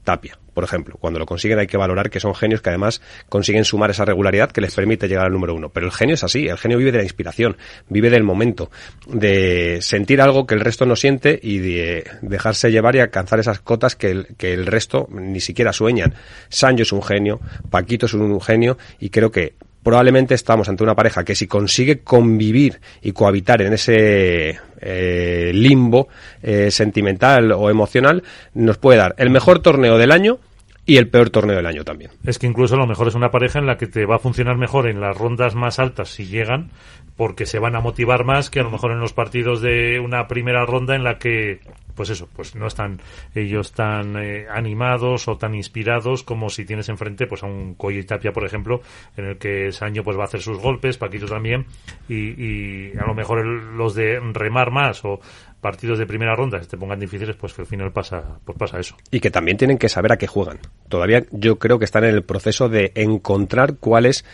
Tapia, 0.03 0.37
por 0.53 0.63
ejemplo. 0.63 0.97
Cuando 0.99 1.19
lo 1.19 1.25
consiguen 1.25 1.59
hay 1.59 1.67
que 1.67 1.77
valorar 1.77 2.09
que 2.09 2.19
son 2.19 2.35
genios 2.35 2.61
que 2.61 2.69
además 2.69 3.01
consiguen 3.29 3.65
sumar 3.65 3.89
esa 3.91 4.05
regularidad 4.05 4.51
que 4.51 4.61
les 4.61 4.73
permite 4.73 5.07
llegar 5.07 5.25
al 5.25 5.31
número 5.31 5.55
uno. 5.55 5.69
Pero 5.69 5.85
el 5.85 5.91
genio 5.91 6.15
es 6.15 6.23
así, 6.23 6.47
el 6.47 6.57
genio 6.57 6.77
vive 6.77 6.91
de 6.91 6.99
la 6.99 7.03
inspiración, 7.03 7.57
vive 7.89 8.09
del 8.09 8.23
momento, 8.23 8.69
de 9.07 9.79
sentir 9.81 10.21
algo 10.21 10.45
que 10.45 10.55
el 10.55 10.61
resto 10.61 10.85
no 10.85 10.95
siente 10.95 11.39
y 11.41 11.59
de 11.59 12.09
dejarse 12.21 12.71
llevar 12.71 12.95
y 12.95 12.99
alcanzar 12.99 13.39
esas 13.39 13.59
cotas 13.59 13.95
que 13.95 14.11
el, 14.11 14.27
que 14.37 14.53
el 14.53 14.65
resto 14.65 15.07
ni 15.11 15.39
siquiera 15.39 15.73
sueñan. 15.73 16.13
Sancho 16.49 16.83
es 16.83 16.91
un 16.91 17.03
genio, 17.03 17.39
Paquito 17.69 18.05
es 18.05 18.13
un 18.13 18.39
genio 18.41 18.77
y 18.99 19.09
creo 19.09 19.31
que 19.31 19.55
probablemente 19.83 20.33
estamos 20.33 20.69
ante 20.69 20.83
una 20.83 20.95
pareja 20.95 21.23
que 21.23 21.35
si 21.35 21.47
consigue 21.47 21.99
convivir 21.99 22.79
y 23.01 23.11
cohabitar 23.11 23.61
en 23.61 23.73
ese 23.73 24.59
eh, 24.79 25.51
limbo 25.53 26.07
eh, 26.41 26.71
sentimental 26.71 27.51
o 27.51 27.69
emocional, 27.69 28.23
nos 28.53 28.77
puede 28.77 28.99
dar 28.99 29.15
el 29.17 29.29
mejor 29.29 29.59
torneo 29.59 29.97
del 29.97 30.11
año 30.11 30.39
y 30.85 30.97
el 30.97 31.07
peor 31.07 31.29
torneo 31.29 31.55
del 31.55 31.65
año 31.65 31.83
también. 31.83 32.11
Es 32.25 32.39
que 32.39 32.47
incluso 32.47 32.75
a 32.75 32.77
lo 32.77 32.87
mejor 32.87 33.07
es 33.07 33.15
una 33.15 33.31
pareja 33.31 33.59
en 33.59 33.65
la 33.65 33.77
que 33.77 33.87
te 33.87 34.05
va 34.05 34.15
a 34.15 34.19
funcionar 34.19 34.57
mejor 34.57 34.89
en 34.89 34.99
las 34.99 35.17
rondas 35.17 35.55
más 35.55 35.79
altas 35.79 36.09
si 36.09 36.25
llegan, 36.25 36.71
porque 37.15 37.45
se 37.45 37.59
van 37.59 37.75
a 37.75 37.81
motivar 37.81 38.25
más 38.25 38.49
que 38.49 38.59
a 38.59 38.63
lo 38.63 38.71
mejor 38.71 38.91
en 38.91 38.99
los 38.99 39.13
partidos 39.13 39.61
de 39.61 39.99
una 39.99 40.27
primera 40.27 40.65
ronda 40.65 40.95
en 40.95 41.03
la 41.03 41.19
que 41.19 41.61
pues 41.95 42.09
eso, 42.09 42.27
pues 42.35 42.55
no 42.55 42.67
están 42.67 42.99
ellos 43.35 43.71
tan 43.71 44.17
eh, 44.17 44.47
animados 44.49 45.27
o 45.27 45.37
tan 45.37 45.55
inspirados 45.55 46.23
como 46.23 46.49
si 46.49 46.65
tienes 46.65 46.89
enfrente 46.89 47.27
pues 47.27 47.43
a 47.43 47.47
un 47.47 47.75
Coy 47.75 48.03
Tapia, 48.03 48.31
por 48.31 48.45
ejemplo, 48.45 48.81
en 49.17 49.25
el 49.25 49.37
que 49.37 49.71
Sancho 49.71 50.03
pues 50.03 50.17
va 50.17 50.23
a 50.23 50.25
hacer 50.25 50.41
sus 50.41 50.57
golpes, 50.59 50.97
Paquito 50.97 51.25
también, 51.25 51.65
y, 52.07 52.43
y 52.43 52.97
a 52.97 53.05
lo 53.05 53.13
mejor 53.13 53.45
los 53.45 53.95
de 53.95 54.19
remar 54.33 54.71
más 54.71 55.03
o 55.05 55.19
partidos 55.63 55.97
de 55.97 56.05
primera 56.05 56.35
ronda 56.35 56.61
se 56.61 56.67
te 56.67 56.77
pongan 56.77 56.99
difíciles, 56.99 57.35
pues 57.37 57.53
que 57.53 57.61
al 57.61 57.67
final 57.67 57.91
pasa, 57.91 58.37
pues 58.43 58.57
pasa 58.57 58.79
eso. 58.79 58.95
Y 59.09 59.19
que 59.19 59.31
también 59.31 59.57
tienen 59.57 59.77
que 59.77 59.89
saber 59.89 60.11
a 60.11 60.17
qué 60.17 60.27
juegan. 60.27 60.59
Todavía 60.89 61.23
yo 61.31 61.57
creo 61.57 61.79
que 61.79 61.85
están 61.85 62.03
en 62.03 62.13
el 62.13 62.23
proceso 62.23 62.69
de 62.69 62.91
encontrar 62.95 63.77
cuál 63.77 64.05
es 64.05 64.25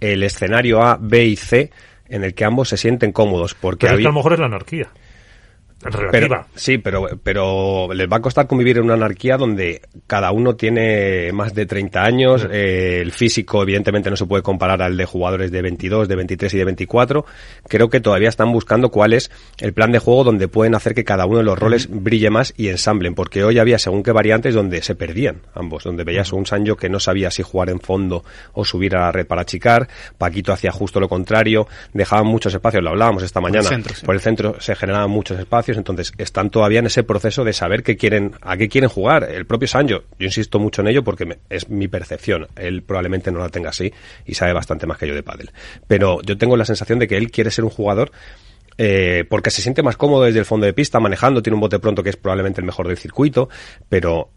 el 0.00 0.24
escenario 0.24 0.82
A, 0.82 0.98
B 1.00 1.24
y 1.24 1.36
C 1.36 1.70
en 2.08 2.24
el 2.24 2.34
que 2.34 2.44
ambos 2.44 2.68
se 2.68 2.76
sienten 2.76 3.12
cómodos. 3.12 3.54
Porque 3.54 3.86
Pero 3.86 3.98
a 3.98 4.00
lo 4.00 4.12
mejor 4.12 4.34
es 4.34 4.40
la 4.40 4.46
anarquía 4.46 4.90
relativa. 5.82 6.46
sí, 6.54 6.78
pero, 6.78 7.08
pero 7.22 7.92
les 7.92 8.08
va 8.10 8.16
a 8.16 8.20
costar 8.20 8.46
convivir 8.46 8.78
en 8.78 8.84
una 8.84 8.94
anarquía 8.94 9.36
donde 9.36 9.82
cada 10.06 10.32
uno 10.32 10.56
tiene 10.56 11.32
más 11.32 11.54
de 11.54 11.66
30 11.66 12.02
años, 12.02 12.46
eh, 12.50 13.00
el 13.00 13.12
físico 13.12 13.62
evidentemente 13.62 14.10
no 14.10 14.16
se 14.16 14.26
puede 14.26 14.42
comparar 14.42 14.82
al 14.82 14.96
de 14.96 15.04
jugadores 15.04 15.50
de 15.50 15.62
22, 15.62 16.08
de 16.08 16.16
23 16.16 16.54
y 16.54 16.58
de 16.58 16.64
24. 16.64 17.24
Creo 17.68 17.88
que 17.88 18.00
todavía 18.00 18.28
están 18.28 18.52
buscando 18.52 18.90
cuál 18.90 19.12
es 19.12 19.30
el 19.58 19.72
plan 19.72 19.92
de 19.92 19.98
juego 19.98 20.24
donde 20.24 20.48
pueden 20.48 20.74
hacer 20.74 20.94
que 20.94 21.04
cada 21.04 21.26
uno 21.26 21.38
de 21.38 21.44
los 21.44 21.58
roles 21.58 21.88
brille 21.90 22.30
más 22.30 22.54
y 22.56 22.68
ensamblen, 22.68 23.14
porque 23.14 23.44
hoy 23.44 23.58
había 23.58 23.78
según 23.78 24.02
qué 24.02 24.12
variantes 24.12 24.54
donde 24.54 24.82
se 24.82 24.94
perdían 24.94 25.42
ambos, 25.54 25.84
donde 25.84 26.04
veías 26.04 26.32
un 26.32 26.46
Sancho 26.46 26.76
que 26.76 26.88
no 26.88 27.00
sabía 27.00 27.30
si 27.30 27.42
jugar 27.42 27.70
en 27.70 27.80
fondo 27.80 28.24
o 28.52 28.64
subir 28.64 28.96
a 28.96 29.00
la 29.00 29.12
red 29.12 29.26
para 29.26 29.42
achicar, 29.42 29.88
Paquito 30.18 30.52
hacía 30.52 30.72
justo 30.72 31.00
lo 31.00 31.08
contrario, 31.08 31.66
dejaban 31.92 32.26
muchos 32.26 32.54
espacios, 32.54 32.82
lo 32.82 32.90
hablábamos 32.90 33.22
esta 33.22 33.40
mañana, 33.40 33.64
por 33.64 33.72
el 33.72 33.82
centro, 33.82 34.06
por 34.06 34.14
el 34.14 34.20
centro 34.20 34.60
se 34.60 34.74
generaban 34.74 35.10
muchos 35.10 35.38
espacios, 35.38 35.71
entonces 35.76 36.12
están 36.18 36.50
todavía 36.50 36.80
en 36.80 36.86
ese 36.86 37.02
proceso 37.02 37.44
de 37.44 37.52
saber 37.52 37.82
qué 37.82 37.96
quieren, 37.96 38.32
a 38.40 38.56
qué 38.56 38.68
quieren 38.68 38.90
jugar. 38.90 39.24
El 39.24 39.46
propio 39.46 39.68
Sancho, 39.68 40.04
yo 40.18 40.26
insisto 40.26 40.58
mucho 40.58 40.82
en 40.82 40.88
ello 40.88 41.02
porque 41.04 41.38
es 41.48 41.68
mi 41.68 41.88
percepción. 41.88 42.48
Él 42.56 42.82
probablemente 42.82 43.30
no 43.30 43.40
la 43.40 43.48
tenga 43.48 43.70
así 43.70 43.92
y 44.26 44.34
sabe 44.34 44.52
bastante 44.52 44.86
más 44.86 44.98
que 44.98 45.06
yo 45.06 45.14
de 45.14 45.22
pádel. 45.22 45.50
Pero 45.86 46.20
yo 46.22 46.36
tengo 46.38 46.56
la 46.56 46.64
sensación 46.64 46.98
de 46.98 47.08
que 47.08 47.16
él 47.16 47.30
quiere 47.30 47.50
ser 47.50 47.64
un 47.64 47.70
jugador 47.70 48.12
eh, 48.78 49.24
porque 49.28 49.50
se 49.50 49.62
siente 49.62 49.82
más 49.82 49.96
cómodo 49.96 50.24
desde 50.24 50.38
el 50.38 50.44
fondo 50.44 50.66
de 50.66 50.72
pista, 50.72 50.98
manejando, 51.00 51.42
tiene 51.42 51.54
un 51.54 51.60
bote 51.60 51.78
pronto 51.78 52.02
que 52.02 52.10
es 52.10 52.16
probablemente 52.16 52.60
el 52.60 52.66
mejor 52.66 52.88
del 52.88 52.96
circuito, 52.96 53.48
pero 53.88 54.30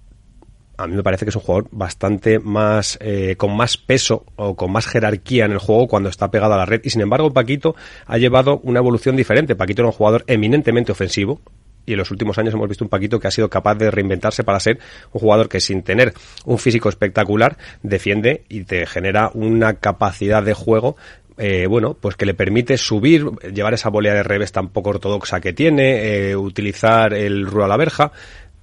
a 0.78 0.88
mí 0.88 0.95
me 0.95 1.03
parece 1.03 1.26
que 1.26 1.30
es 1.30 1.36
un 1.36 1.41
jugador 1.41 1.67
bastante 1.71 2.39
más, 2.39 2.97
eh, 3.01 3.36
con 3.38 3.55
más 3.55 3.78
peso 3.78 4.26
o 4.36 4.55
con 4.55 4.71
más 4.71 4.88
jerarquía 4.88 5.45
en 5.45 5.51
el 5.51 5.59
juego 5.59 5.88
cuando 5.88 6.09
está 6.09 6.32
pegado 6.32 6.53
a 6.53 6.57
la 6.57 6.65
red. 6.65 6.82
Y 6.84 6.89
sin 6.89 7.01
embargo, 7.01 7.32
Paquito 7.32 7.76
ha 8.05 8.17
llevado 8.17 8.59
una 8.63 8.80
evolución 8.80 9.15
diferente. 9.15 9.55
Paquito 9.55 9.82
era 9.82 9.88
un 9.88 9.93
jugador 9.93 10.23
eminentemente 10.28 10.91
ofensivo. 10.91 11.41
Y 11.88 11.91
en 11.93 11.99
los 11.99 12.09
últimos 12.09 12.38
años 12.39 12.53
hemos 12.53 12.67
visto 12.67 12.84
un 12.84 12.89
Paquito 12.89 13.19
que 13.19 13.28
ha 13.28 13.32
sido 13.32 13.49
capaz 13.49 13.76
de 13.76 13.91
reinventarse 13.91 14.43
para 14.43 14.59
ser 14.59 14.80
un 15.11 15.21
jugador 15.21 15.49
que 15.49 15.59
sin 15.59 15.84
tener 15.84 16.13
un 16.45 16.57
físico 16.57 16.89
espectacular 16.89 17.57
defiende 17.84 18.43
y 18.49 18.63
te 18.63 18.88
genera 18.88 19.30
una 19.34 19.76
capacidad 19.76 20.41
de 20.41 20.53
juego 20.53 20.95
eh, 21.38 21.67
bueno, 21.67 21.95
pues 21.99 22.15
que 22.15 22.26
le 22.26 22.34
permite 22.34 22.78
subir, 22.78 23.30
llevar 23.53 23.73
esa 23.73 23.89
volea 23.89 24.13
de 24.13 24.23
revés 24.23 24.53
tan 24.53 24.69
poco 24.69 24.91
ortodoxa 24.91 25.41
que 25.41 25.51
tiene, 25.51 26.30
eh, 26.30 26.36
utilizar 26.36 27.13
el 27.13 27.45
rulo 27.45 27.65
a 27.65 27.67
la 27.67 27.78
verja. 27.78 28.11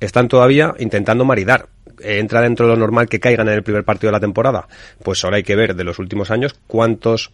Están 0.00 0.26
todavía 0.26 0.74
intentando 0.78 1.24
maridar 1.24 1.68
entra 2.02 2.40
dentro 2.40 2.66
de 2.66 2.72
lo 2.72 2.78
normal 2.78 3.08
que 3.08 3.20
caigan 3.20 3.48
en 3.48 3.54
el 3.54 3.62
primer 3.62 3.84
partido 3.84 4.08
de 4.08 4.12
la 4.12 4.20
temporada. 4.20 4.66
Pues 5.02 5.24
ahora 5.24 5.36
hay 5.36 5.42
que 5.42 5.56
ver 5.56 5.74
de 5.74 5.84
los 5.84 5.98
últimos 5.98 6.30
años 6.30 6.58
cuántos 6.66 7.32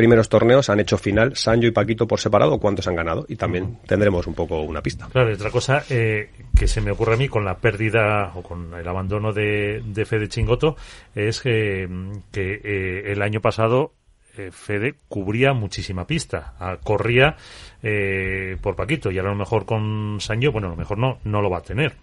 primeros 0.00 0.30
torneos 0.30 0.70
han 0.70 0.80
hecho 0.80 0.96
final 0.96 1.36
Sancho 1.36 1.66
y 1.66 1.72
Paquito 1.72 2.06
por 2.06 2.18
separado 2.20 2.58
cuántos 2.58 2.88
han 2.88 2.94
ganado 2.94 3.26
y 3.28 3.36
también 3.36 3.80
tendremos 3.86 4.26
un 4.26 4.32
poco 4.32 4.62
una 4.62 4.82
pista. 4.82 5.08
Claro, 5.12 5.30
otra 5.32 5.50
cosa 5.50 5.84
eh, 5.90 6.30
que 6.56 6.66
se 6.66 6.80
me 6.80 6.90
ocurre 6.90 7.14
a 7.14 7.16
mí 7.18 7.28
con 7.28 7.44
la 7.44 7.58
pérdida 7.58 8.32
o 8.34 8.42
con 8.42 8.72
el 8.72 8.88
abandono 8.88 9.32
de, 9.32 9.82
de 9.84 10.04
Fede 10.06 10.28
Chingoto 10.28 10.76
es 11.14 11.42
que, 11.42 11.86
que 12.32 12.60
eh, 12.64 13.12
el 13.12 13.20
año 13.20 13.42
pasado 13.42 13.92
eh, 14.38 14.50
Fede 14.52 14.94
cubría 15.08 15.52
muchísima 15.52 16.06
pista, 16.06 16.54
ah, 16.58 16.78
corría 16.82 17.36
eh, 17.82 18.56
por 18.60 18.76
Paquito 18.76 19.10
y 19.10 19.18
ahora 19.18 19.30
a 19.30 19.32
lo 19.32 19.38
mejor 19.38 19.64
con 19.64 20.18
Sancho, 20.20 20.52
bueno, 20.52 20.68
a 20.68 20.70
lo 20.70 20.76
mejor 20.76 20.98
no, 20.98 21.18
no 21.24 21.40
lo 21.40 21.50
va 21.50 21.58
a 21.58 21.62
tener. 21.62 21.94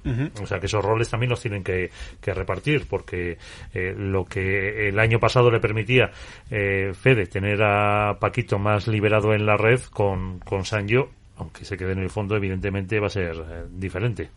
O 0.42 0.46
sea 0.48 0.60
que 0.60 0.66
esos 0.66 0.84
roles 0.84 1.10
también 1.10 1.30
los 1.30 1.42
tienen 1.42 1.64
que, 1.64 1.92
repartir 2.22 2.86
porque 2.90 3.38
eh, 3.74 3.96
lo 3.98 4.26
que 4.26 4.90
el 4.90 5.00
año 5.00 5.20
pasado 5.20 5.50
le 5.50 5.60
permitía 5.60 6.12
Fede 6.50 7.28
tener 7.28 7.62
a 7.64 8.18
Paquito 8.20 8.60
más 8.60 8.88
liberado 8.88 9.34
en 9.34 9.46
la 9.46 9.58
red 9.58 9.82
con, 9.92 10.40
con 10.40 10.66
Sancho, 10.66 11.10
aunque 11.38 11.66
se 11.66 11.78
quede 11.78 11.94
en 11.94 12.00
el 12.00 12.10
fondo, 12.10 12.36
evidentemente 12.36 13.00
va 13.00 13.08
a 13.08 13.12
ser 13.12 13.36
diferente. 13.72 14.30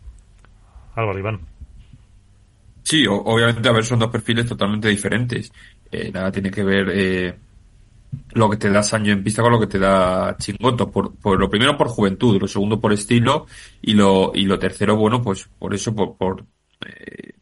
Álvaro 0.95 1.19
Iván. 1.19 1.39
Sí, 2.83 3.05
obviamente, 3.07 3.67
a 3.69 3.71
ver, 3.71 3.83
son 3.83 3.99
dos 3.99 4.09
perfiles 4.09 4.45
totalmente 4.45 4.89
diferentes. 4.89 5.51
nada 6.13 6.31
tiene 6.31 6.51
que 6.51 6.63
ver 6.63 7.39
lo 8.33 8.49
que 8.49 8.57
te 8.57 8.69
da 8.69 8.83
Sancho 8.83 9.11
en 9.11 9.23
pista 9.23 9.41
con 9.41 9.51
lo 9.51 9.59
que 9.59 9.67
te 9.67 9.79
da 9.79 10.35
Chingoto. 10.37 10.89
Por, 10.91 11.15
por 11.15 11.39
lo 11.39 11.49
primero 11.49 11.77
por 11.77 11.87
juventud, 11.87 12.39
lo 12.39 12.47
segundo 12.47 12.79
por 12.79 12.93
estilo 12.93 13.47
y 13.81 13.93
lo, 13.93 14.31
y 14.33 14.45
lo 14.45 14.59
tercero, 14.59 14.95
bueno, 14.95 15.21
pues 15.21 15.49
por 15.59 15.73
eso, 15.73 15.93
por, 15.95 16.17
por, 16.17 16.45
eh, 16.85 17.33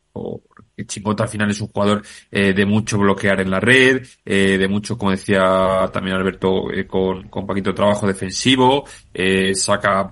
Chingoto 0.86 1.24
al 1.24 1.30
final 1.30 1.50
es 1.50 1.62
un 1.62 1.68
jugador 1.68 2.04
eh, 2.32 2.54
de 2.54 2.66
mucho 2.66 2.98
bloquear 2.98 3.42
en 3.42 3.52
la 3.52 3.60
red, 3.60 4.06
eh, 4.26 4.58
de 4.58 4.68
mucho, 4.68 4.98
como 4.98 5.12
decía 5.12 5.90
también 5.92 6.16
Alberto, 6.16 6.72
eh, 6.72 6.88
con, 6.88 7.28
con 7.30 7.46
Paquito, 7.46 7.74
trabajo 7.74 8.08
defensivo, 8.08 8.86
eh, 9.14 9.54
saca, 9.56 10.12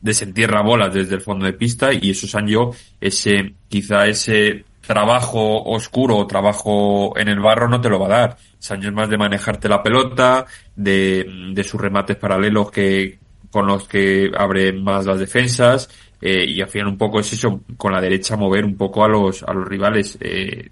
desentierra 0.00 0.62
bolas 0.62 0.94
desde 0.94 1.16
el 1.16 1.20
fondo 1.20 1.44
de 1.44 1.52
pista 1.52 1.92
y 1.92 2.10
eso 2.10 2.26
Sancho, 2.26 2.70
ese, 3.00 3.54
quizá 3.68 4.06
ese 4.06 4.64
trabajo 4.88 5.64
oscuro 5.64 6.16
o 6.16 6.26
trabajo 6.26 7.12
en 7.18 7.28
el 7.28 7.40
barro 7.40 7.68
no 7.68 7.78
te 7.78 7.90
lo 7.90 8.00
va 8.00 8.06
a 8.06 8.18
dar. 8.20 8.36
Años 8.70 8.94
más 8.94 9.10
de 9.10 9.18
manejarte 9.18 9.68
la 9.68 9.82
pelota, 9.82 10.46
de, 10.74 11.26
de 11.52 11.64
sus 11.64 11.78
remates 11.78 12.16
paralelos 12.16 12.70
que 12.70 13.18
con 13.50 13.66
los 13.66 13.86
que 13.86 14.30
abre 14.34 14.72
más 14.72 15.04
las 15.04 15.20
defensas 15.20 15.90
eh, 16.22 16.46
y 16.46 16.62
al 16.62 16.70
final 16.70 16.88
un 16.88 16.96
poco 16.96 17.20
es 17.20 17.30
eso 17.34 17.60
con 17.76 17.92
la 17.92 18.00
derecha 18.00 18.36
mover 18.36 18.64
un 18.64 18.76
poco 18.76 19.04
a 19.04 19.08
los 19.08 19.42
a 19.42 19.52
los 19.52 19.68
rivales 19.68 20.18
eh, 20.20 20.70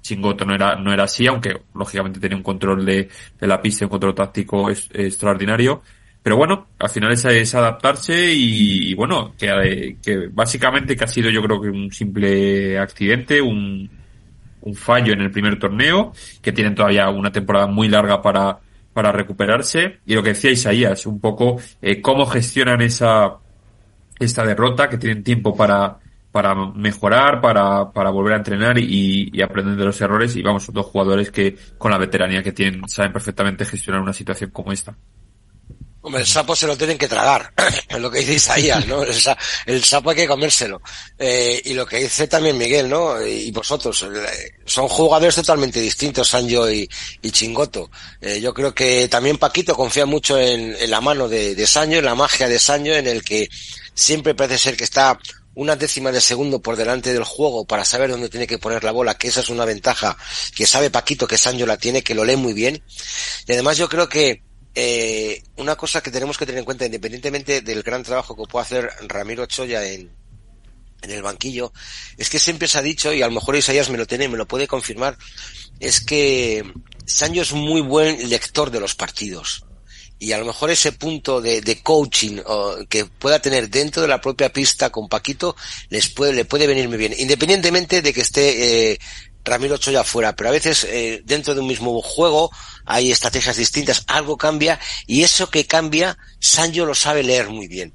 Chingoto 0.00 0.44
no 0.44 0.54
era 0.54 0.74
no 0.74 0.92
era 0.92 1.04
así 1.04 1.26
aunque 1.28 1.62
lógicamente 1.74 2.18
tenía 2.18 2.36
un 2.36 2.42
control 2.42 2.84
de, 2.84 3.08
de 3.38 3.46
la 3.46 3.60
pista 3.60 3.84
un 3.84 3.90
control 3.90 4.16
táctico 4.16 4.68
extraordinario 4.68 5.82
pero 6.22 6.36
bueno, 6.36 6.68
al 6.78 6.88
final 6.88 7.12
es, 7.12 7.24
es 7.24 7.54
adaptarse 7.54 8.32
y, 8.32 8.94
bueno, 8.94 9.34
que, 9.36 9.96
que, 10.02 10.28
básicamente 10.28 10.96
que 10.96 11.04
ha 11.04 11.08
sido 11.08 11.30
yo 11.30 11.42
creo 11.42 11.60
que 11.60 11.68
un 11.68 11.90
simple 11.90 12.78
accidente, 12.78 13.42
un, 13.42 13.90
un 14.62 14.74
fallo 14.74 15.12
en 15.12 15.20
el 15.20 15.30
primer 15.30 15.58
torneo, 15.58 16.12
que 16.40 16.52
tienen 16.52 16.74
todavía 16.74 17.08
una 17.10 17.32
temporada 17.32 17.66
muy 17.66 17.88
larga 17.88 18.22
para, 18.22 18.58
para 18.92 19.12
recuperarse. 19.12 19.98
Y 20.06 20.14
lo 20.14 20.22
que 20.22 20.30
decía 20.30 20.50
Isaías, 20.50 21.06
un 21.06 21.20
poco 21.20 21.60
eh, 21.80 22.00
cómo 22.00 22.26
gestionan 22.26 22.80
esa, 22.82 23.38
esta 24.18 24.44
derrota, 24.44 24.88
que 24.88 24.98
tienen 24.98 25.24
tiempo 25.24 25.56
para, 25.56 25.98
para 26.30 26.54
mejorar, 26.54 27.40
para, 27.40 27.90
para 27.90 28.10
volver 28.10 28.34
a 28.34 28.36
entrenar 28.36 28.78
y, 28.78 29.40
aprender 29.42 29.76
de 29.76 29.84
los 29.84 30.00
errores. 30.00 30.36
Y 30.36 30.42
vamos, 30.42 30.64
son 30.64 30.74
dos 30.74 30.86
jugadores 30.86 31.30
que 31.30 31.56
con 31.78 31.90
la 31.90 31.98
veteranía 31.98 32.42
que 32.42 32.52
tienen 32.52 32.88
saben 32.88 33.12
perfectamente 33.12 33.64
gestionar 33.64 34.00
una 34.00 34.12
situación 34.12 34.50
como 34.50 34.72
esta. 34.72 34.96
Hombre, 36.04 36.22
el 36.22 36.26
sapo 36.26 36.56
se 36.56 36.66
lo 36.66 36.76
tienen 36.76 36.98
que 36.98 37.06
tragar, 37.06 37.52
es 37.88 37.98
lo 38.00 38.10
que 38.10 38.18
dice 38.18 38.34
Isaías, 38.34 38.84
¿no? 38.88 39.04
El, 39.04 39.16
el 39.66 39.84
sapo 39.84 40.10
hay 40.10 40.16
que 40.16 40.26
comérselo. 40.26 40.82
Eh, 41.16 41.62
y 41.64 41.74
lo 41.74 41.86
que 41.86 41.98
dice 41.98 42.26
también 42.26 42.58
Miguel, 42.58 42.88
¿no? 42.88 43.24
Y 43.24 43.52
vosotros, 43.52 44.04
son 44.64 44.88
jugadores 44.88 45.36
totalmente 45.36 45.80
distintos, 45.80 46.28
Sancho 46.28 46.68
y, 46.70 46.88
Chingoto. 47.30 47.88
Eh, 48.20 48.40
yo 48.40 48.52
creo 48.52 48.74
que 48.74 49.06
también 49.06 49.38
Paquito 49.38 49.76
confía 49.76 50.04
mucho 50.04 50.38
en, 50.40 50.74
en 50.74 50.90
la 50.90 51.00
mano 51.00 51.28
de, 51.28 51.54
de 51.54 51.66
Sancho, 51.68 51.98
en 51.98 52.04
la 52.04 52.16
magia 52.16 52.48
de 52.48 52.58
Sancho, 52.58 52.94
en 52.94 53.06
el 53.06 53.22
que 53.22 53.48
siempre 53.94 54.34
parece 54.34 54.58
ser 54.58 54.76
que 54.76 54.84
está 54.84 55.20
una 55.54 55.76
décima 55.76 56.10
de 56.10 56.20
segundo 56.20 56.60
por 56.60 56.76
delante 56.76 57.12
del 57.12 57.24
juego 57.24 57.64
para 57.64 57.84
saber 57.84 58.10
dónde 58.10 58.28
tiene 58.28 58.48
que 58.48 58.58
poner 58.58 58.82
la 58.82 58.90
bola, 58.90 59.16
que 59.16 59.28
esa 59.28 59.40
es 59.40 59.50
una 59.50 59.64
ventaja 59.64 60.16
que 60.54 60.66
sabe 60.66 60.90
Paquito 60.90 61.28
que 61.28 61.38
Sancho 61.38 61.66
la 61.66 61.76
tiene, 61.76 62.02
que 62.02 62.14
lo 62.14 62.24
lee 62.24 62.36
muy 62.36 62.54
bien. 62.54 62.82
Y 63.46 63.52
además 63.52 63.76
yo 63.76 63.88
creo 63.88 64.08
que 64.08 64.42
eh, 64.74 65.42
una 65.56 65.76
cosa 65.76 66.02
que 66.02 66.10
tenemos 66.10 66.38
que 66.38 66.46
tener 66.46 66.60
en 66.60 66.64
cuenta, 66.64 66.86
independientemente 66.86 67.60
del 67.60 67.82
gran 67.82 68.02
trabajo 68.02 68.36
que 68.36 68.50
pueda 68.50 68.64
hacer 68.64 68.90
Ramiro 69.06 69.46
Choya 69.46 69.84
en, 69.84 70.10
en 71.02 71.10
el 71.10 71.22
banquillo, 71.22 71.72
es 72.16 72.30
que 72.30 72.38
siempre 72.38 72.68
se 72.68 72.78
ha 72.78 72.82
dicho, 72.82 73.12
y 73.12 73.22
a 73.22 73.26
lo 73.26 73.34
mejor 73.34 73.56
Isaías 73.56 73.90
me 73.90 73.98
lo 73.98 74.06
tiene, 74.06 74.28
me 74.28 74.38
lo 74.38 74.48
puede 74.48 74.66
confirmar, 74.66 75.18
es 75.80 76.00
que 76.00 76.64
Sancho 77.04 77.42
es 77.42 77.52
muy 77.52 77.80
buen 77.80 78.28
lector 78.28 78.70
de 78.70 78.80
los 78.80 78.94
partidos. 78.94 79.64
Y 80.18 80.30
a 80.30 80.38
lo 80.38 80.44
mejor 80.44 80.70
ese 80.70 80.92
punto 80.92 81.40
de, 81.40 81.80
coaching 81.82 82.38
que 82.88 83.06
pueda 83.06 83.42
tener 83.42 83.68
dentro 83.68 84.02
de 84.02 84.08
la 84.08 84.20
propia 84.20 84.52
pista 84.52 84.90
con 84.90 85.08
Paquito 85.08 85.56
les 85.88 86.08
puede, 86.10 86.32
le 86.32 86.44
puede 86.44 86.68
venir 86.68 86.88
muy 86.88 86.96
bien, 86.96 87.12
independientemente 87.18 88.02
de 88.02 88.12
que 88.12 88.20
esté 88.20 88.92
eh, 88.92 88.98
Ramiro 89.44 89.76
Choya 89.76 90.04
fuera, 90.04 90.34
pero 90.36 90.48
a 90.50 90.52
veces 90.52 90.84
eh, 90.84 91.22
dentro 91.24 91.54
de 91.54 91.60
un 91.60 91.66
mismo 91.66 92.00
juego 92.02 92.50
hay 92.84 93.10
estrategias 93.10 93.56
distintas, 93.56 94.04
algo 94.06 94.36
cambia 94.36 94.78
y 95.06 95.22
eso 95.22 95.50
que 95.50 95.66
cambia, 95.66 96.16
Sancho 96.40 96.86
lo 96.86 96.94
sabe 96.94 97.22
leer 97.22 97.48
muy 97.48 97.66
bien. 97.68 97.92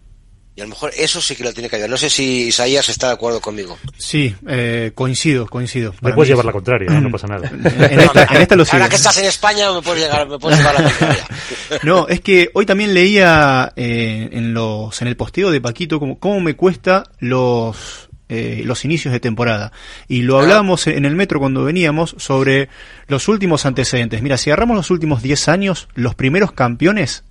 Y 0.56 0.62
a 0.62 0.64
lo 0.64 0.70
mejor 0.70 0.92
eso 0.98 1.22
sí 1.22 1.36
que 1.36 1.44
lo 1.44 1.54
tiene 1.54 1.70
que 1.70 1.76
ayudar. 1.76 1.92
No 1.92 1.98
sé 1.98 2.10
si 2.10 2.48
Isaías 2.48 2.90
está 2.90 3.10
de 3.10 3.14
acuerdo 3.14 3.40
conmigo. 3.40 3.78
Sí, 4.00 4.36
eh, 4.48 4.92
coincido, 4.96 5.46
coincido. 5.46 5.94
Me 6.02 6.14
puedes 6.14 6.30
llevar 6.30 6.46
es- 6.46 6.48
la 6.48 6.52
contraria, 6.52 6.88
¿eh? 6.90 7.00
no 7.00 7.12
pasa 7.12 7.28
nada. 7.28 7.48
En 7.92 8.00
esta, 8.00 8.24
en 8.24 8.42
esta 8.42 8.56
lo 8.56 8.66
sigo. 8.66 8.78
Ahora 8.78 8.90
que 8.90 8.96
estás 8.96 9.18
en 9.20 9.26
España 9.26 9.72
me 9.72 9.84
puedes 9.84 10.02
llegar, 10.02 10.28
me 10.28 10.40
puedes 10.40 10.58
llevar 10.58 10.82
la 10.82 10.90
contraria. 10.90 11.28
No, 11.84 12.08
es 12.08 12.22
que 12.22 12.50
hoy 12.56 12.66
también 12.66 12.94
leía 12.96 13.72
eh, 13.76 14.30
en 14.32 14.54
los 14.56 15.00
en 15.02 15.10
el 15.10 15.16
posteo 15.18 15.52
de 15.52 15.62
Paquito 15.62 16.00
como 16.00 16.18
cómo 16.18 16.40
me 16.40 16.56
cuesta 16.56 17.04
los 17.20 18.07
eh, 18.30 18.62
los 18.66 18.84
inicios 18.86 19.14
de 19.14 19.20
temporada 19.20 19.72
y 20.08 20.22
lo 20.22 20.40
hablábamos 20.40 20.88
en 20.88 21.06
el 21.06 21.16
metro 21.16 21.40
cuando 21.40 21.64
veníamos 21.64 22.16
sobre 22.18 22.70
los 23.08 23.28
últimos 23.28 23.66
antecedentes. 23.66 24.22
Mira, 24.22 24.38
si 24.38 24.50
agarramos 24.50 24.76
los 24.76 24.92
últimos 24.92 25.22
10 25.22 25.48
años, 25.48 25.88
los 25.96 26.16
primeros 26.16 26.52
campeones 26.52 27.24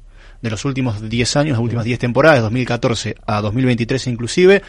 de 0.42 0.50
los 0.50 0.64
últimos 0.64 1.08
10 1.08 1.36
años, 1.36 1.52
las 1.52 1.62
últimas 1.62 1.84
10 1.84 1.98
temporadas, 1.98 2.42
2014 2.42 3.16
a 3.26 3.40
2023 3.40 4.06
inclusive, 4.06 4.62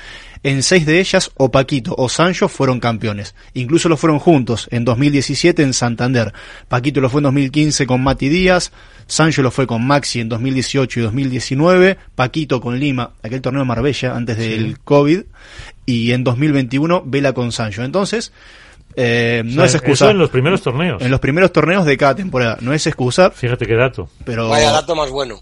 en 0.43 0.63
seis 0.63 0.85
de 0.85 0.99
ellas 0.99 1.31
o 1.35 1.51
Paquito 1.51 1.95
o 1.97 2.09
Sancho 2.09 2.47
fueron 2.47 2.79
campeones. 2.79 3.35
Incluso 3.53 3.89
lo 3.89 3.97
fueron 3.97 4.19
juntos 4.19 4.67
en 4.71 4.85
2017 4.85 5.63
en 5.63 5.73
Santander. 5.73 6.33
Paquito 6.67 7.01
lo 7.01 7.09
fue 7.09 7.19
en 7.19 7.23
2015 7.23 7.87
con 7.87 8.01
Mati 8.01 8.29
Díaz, 8.29 8.71
Sancho 9.07 9.41
lo 9.41 9.51
fue 9.51 9.67
con 9.67 9.85
Maxi 9.85 10.19
en 10.19 10.29
2018 10.29 10.99
y 10.99 11.03
2019, 11.03 11.97
Paquito 12.15 12.61
con 12.61 12.79
Lima, 12.79 13.11
aquel 13.23 13.41
torneo 13.41 13.61
de 13.61 13.67
Marbella 13.67 14.15
antes 14.15 14.37
del 14.37 14.79
COVID, 14.79 15.21
y 15.85 16.11
en 16.11 16.23
2021 16.23 17.03
Vela 17.05 17.33
con 17.33 17.51
Sancho. 17.51 17.83
Entonces, 17.83 18.31
eh, 18.99 19.43
no 19.45 19.51
O 19.51 19.55
sea, 19.55 19.65
es 19.65 19.75
excusa. 19.75 20.05
Eso 20.05 20.11
en 20.11 20.17
los 20.17 20.29
primeros 20.31 20.61
torneos. 20.61 21.01
En 21.01 21.11
los 21.11 21.19
primeros 21.19 21.51
torneos 21.51 21.85
de 21.85 21.95
cada 21.97 22.15
temporada. 22.15 22.57
No 22.61 22.73
es 22.73 22.87
excusa, 22.87 23.29
Fíjate 23.29 23.67
qué 23.67 23.75
dato. 23.75 24.09
pero... 24.25 24.49
Vaya 24.49 24.71
dato 24.71 24.95
más 24.95 25.11
bueno. 25.11 25.39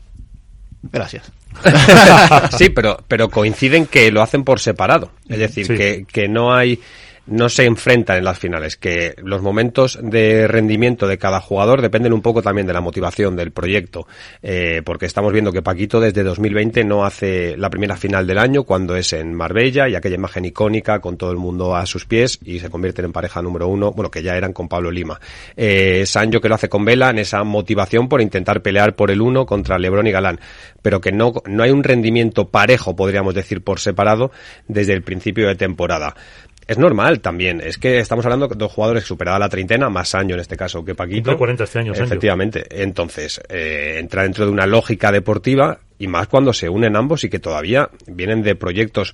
Gracias. 0.92 1.32
sí, 2.58 2.70
pero, 2.70 2.98
pero 3.08 3.30
coinciden 3.30 3.86
que 3.86 4.12
lo 4.12 4.22
hacen 4.22 4.44
por 4.44 4.60
separado. 4.60 5.12
Es 5.30 5.40
decir, 5.40 5.66
Sí. 5.68 5.76
que, 5.76 6.06
que 6.12 6.28
no 6.28 6.54
hay, 6.54 6.80
no 7.28 7.50
se 7.50 7.66
enfrentan 7.66 8.18
en 8.18 8.24
las 8.24 8.40
finales, 8.40 8.78
que 8.78 9.16
los 9.24 9.42
momentos 9.42 10.00
de 10.02 10.48
rendimiento 10.48 11.08
de 11.08 11.18
cada 11.18 11.42
jugador 11.42 11.82
dependen 11.82 12.14
un 12.14 12.22
poco 12.22 12.42
también 12.42 12.68
de 12.68 12.74
la 12.74 12.82
motivación 12.82 13.36
del 13.36 13.52
proyecto, 13.52 14.08
eh, 14.42 14.82
porque 14.86 15.06
estamos 15.06 15.34
viendo 15.34 15.52
que 15.52 15.62
Paquito 15.62 16.00
desde 16.00 16.24
2020 16.24 16.84
no 16.84 17.06
hace 17.06 17.58
la 17.58 17.70
primera 17.70 17.98
final 17.98 18.28
del 18.28 18.38
año 18.38 18.64
cuando 18.64 18.96
es 18.96 19.14
en 19.14 19.34
Marbella 19.34 19.90
y 19.90 19.96
aquella 19.96 20.16
imagen 20.16 20.46
icónica 20.46 21.00
con 21.00 21.18
todo 21.18 21.32
el 21.32 21.38
mundo 21.38 21.76
a 21.76 21.86
sus 21.86 22.06
pies 22.06 22.40
y 22.44 22.60
se 22.60 22.70
convierten 22.70 23.06
en 23.06 23.12
pareja 23.12 23.42
número 23.42 23.68
uno, 23.68 23.92
bueno, 23.92 24.12
que 24.12 24.22
ya 24.22 24.36
eran 24.36 24.54
con 24.54 24.68
Pablo 24.68 24.92
Lima. 24.92 25.20
Eh, 25.56 26.04
Sancho 26.06 26.42
que 26.42 26.50
lo 26.50 26.56
hace 26.56 26.70
con 26.70 26.86
Vela 26.86 27.10
en 27.10 27.20
esa 27.20 27.44
motivación 27.44 28.08
por 28.08 28.22
intentar 28.22 28.62
pelear 28.62 28.96
por 28.96 29.12
el 29.12 29.22
uno 29.22 29.46
contra 29.46 29.80
Lebron 29.80 30.08
y 30.08 30.12
Galán, 30.12 30.40
pero 30.82 31.02
que 31.02 31.12
no, 31.12 31.34
no 31.46 31.64
hay 31.64 31.72
un 31.72 31.84
rendimiento 31.84 32.50
parejo, 32.50 32.96
podríamos 32.96 33.34
decir, 33.34 33.64
por 33.64 33.80
separado 33.80 34.32
desde 34.68 34.94
el 34.94 35.02
principio 35.02 35.48
de 35.48 35.56
temporada. 35.56 36.16
Es 36.68 36.78
normal 36.80 37.20
también, 37.20 37.62
es 37.62 37.78
que 37.78 38.00
estamos 38.00 38.26
hablando 38.26 38.48
de 38.48 38.56
dos 38.56 38.72
jugadores 38.72 39.04
que 39.04 39.08
superaban 39.08 39.40
la 39.40 39.50
treintena, 39.50 39.90
más 39.90 40.16
año 40.16 40.34
en 40.34 40.42
este 40.42 40.58
caso 40.58 40.84
que 40.84 40.96
Paquito. 40.96 41.32
Cumple 41.32 41.38
40 41.38 41.64
este 41.64 41.80
año, 41.80 41.94
Sancho. 41.94 42.06
Efectivamente. 42.06 42.66
Entonces, 42.82 43.40
eh, 43.50 43.98
entra 44.00 44.24
dentro 44.24 44.46
de 44.46 44.52
una 44.52 44.66
lógica 44.66 45.12
deportiva 45.12 45.80
y 46.00 46.08
más 46.08 46.28
cuando 46.28 46.54
se 46.54 46.68
unen 46.68 46.96
ambos 46.96 47.24
y 47.24 47.30
que 47.30 47.40
todavía 47.40 47.90
vienen 48.08 48.42
de 48.42 48.56
proyectos 48.56 49.14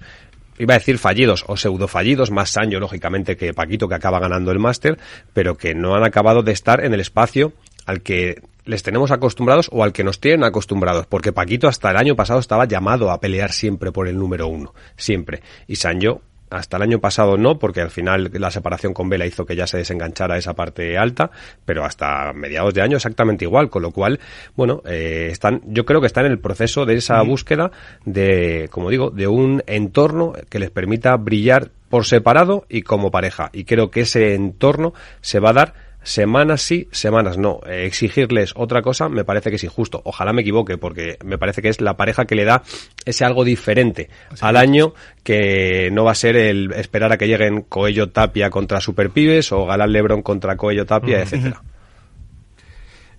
iba 0.57 0.75
a 0.75 0.77
decir 0.77 0.97
fallidos 0.97 1.43
o 1.47 1.57
pseudo 1.57 1.87
fallidos, 1.87 2.29
más 2.29 2.51
Sancho 2.51 2.79
lógicamente 2.79 3.35
que 3.35 3.53
Paquito 3.53 3.89
que 3.89 3.95
acaba 3.95 4.19
ganando 4.19 4.51
el 4.51 4.59
máster, 4.59 4.97
pero 5.33 5.57
que 5.57 5.73
no 5.73 5.95
han 5.95 6.03
acabado 6.03 6.43
de 6.43 6.51
estar 6.51 6.85
en 6.85 6.93
el 6.93 6.99
espacio 6.99 7.53
al 7.85 8.01
que 8.01 8.41
les 8.65 8.83
tenemos 8.83 9.11
acostumbrados 9.11 9.69
o 9.71 9.83
al 9.83 9.91
que 9.91 10.03
nos 10.03 10.19
tienen 10.19 10.43
acostumbrados, 10.43 11.07
porque 11.07 11.33
Paquito 11.33 11.67
hasta 11.67 11.89
el 11.89 11.97
año 11.97 12.15
pasado 12.15 12.39
estaba 12.39 12.65
llamado 12.65 13.09
a 13.09 13.19
pelear 13.19 13.51
siempre 13.51 13.91
por 13.91 14.07
el 14.07 14.17
número 14.17 14.47
uno, 14.47 14.73
siempre, 14.95 15.41
y 15.67 15.77
Sancho 15.77 16.21
hasta 16.51 16.77
el 16.77 16.83
año 16.83 16.99
pasado 16.99 17.37
no, 17.37 17.57
porque 17.57 17.81
al 17.81 17.89
final 17.89 18.29
la 18.33 18.51
separación 18.51 18.93
con 18.93 19.09
Vela 19.09 19.25
hizo 19.25 19.45
que 19.45 19.55
ya 19.55 19.65
se 19.65 19.77
desenganchara 19.77 20.37
esa 20.37 20.53
parte 20.53 20.97
alta, 20.97 21.31
pero 21.65 21.85
hasta 21.85 22.33
mediados 22.33 22.73
de 22.73 22.81
año 22.81 22.97
exactamente 22.97 23.45
igual, 23.45 23.69
con 23.69 23.81
lo 23.81 23.91
cual, 23.91 24.19
bueno, 24.55 24.81
eh, 24.85 25.29
están, 25.31 25.61
yo 25.65 25.85
creo 25.85 26.01
que 26.01 26.07
están 26.07 26.25
en 26.25 26.33
el 26.33 26.39
proceso 26.39 26.85
de 26.85 26.95
esa 26.95 27.21
búsqueda 27.23 27.71
de, 28.05 28.67
como 28.69 28.89
digo, 28.89 29.09
de 29.09 29.27
un 29.27 29.63
entorno 29.65 30.33
que 30.49 30.59
les 30.59 30.69
permita 30.69 31.15
brillar 31.17 31.71
por 31.89 32.05
separado 32.05 32.65
y 32.69 32.81
como 32.83 33.11
pareja. 33.11 33.49
Y 33.53 33.65
creo 33.65 33.91
que 33.91 34.01
ese 34.01 34.33
entorno 34.33 34.93
se 35.21 35.39
va 35.39 35.49
a 35.51 35.53
dar 35.53 35.90
semanas 36.03 36.61
sí, 36.61 36.87
semanas 36.91 37.37
no. 37.37 37.59
Eh, 37.67 37.85
exigirles 37.85 38.53
otra 38.55 38.81
cosa 38.81 39.09
me 39.09 39.23
parece 39.23 39.49
que 39.49 39.55
es 39.57 39.63
injusto. 39.63 40.01
Ojalá 40.05 40.33
me 40.33 40.41
equivoque, 40.41 40.77
porque 40.77 41.17
me 41.23 41.37
parece 41.37 41.61
que 41.61 41.69
es 41.69 41.81
la 41.81 41.97
pareja 41.97 42.25
que 42.25 42.35
le 42.35 42.45
da 42.45 42.63
ese 43.05 43.25
algo 43.25 43.43
diferente 43.43 44.09
al 44.41 44.57
año 44.57 44.93
que 45.23 45.89
no 45.91 46.03
va 46.03 46.11
a 46.11 46.15
ser 46.15 46.35
el 46.35 46.71
esperar 46.73 47.11
a 47.11 47.17
que 47.17 47.27
lleguen 47.27 47.61
Coello 47.61 48.09
Tapia 48.09 48.49
contra 48.49 48.81
Superpibes 48.81 49.51
o 49.51 49.65
Galán 49.65 49.91
Lebron 49.91 50.21
contra 50.21 50.57
Coello 50.57 50.85
Tapia, 50.85 51.17
Ujú. 51.17 51.23
etcétera. 51.23 51.61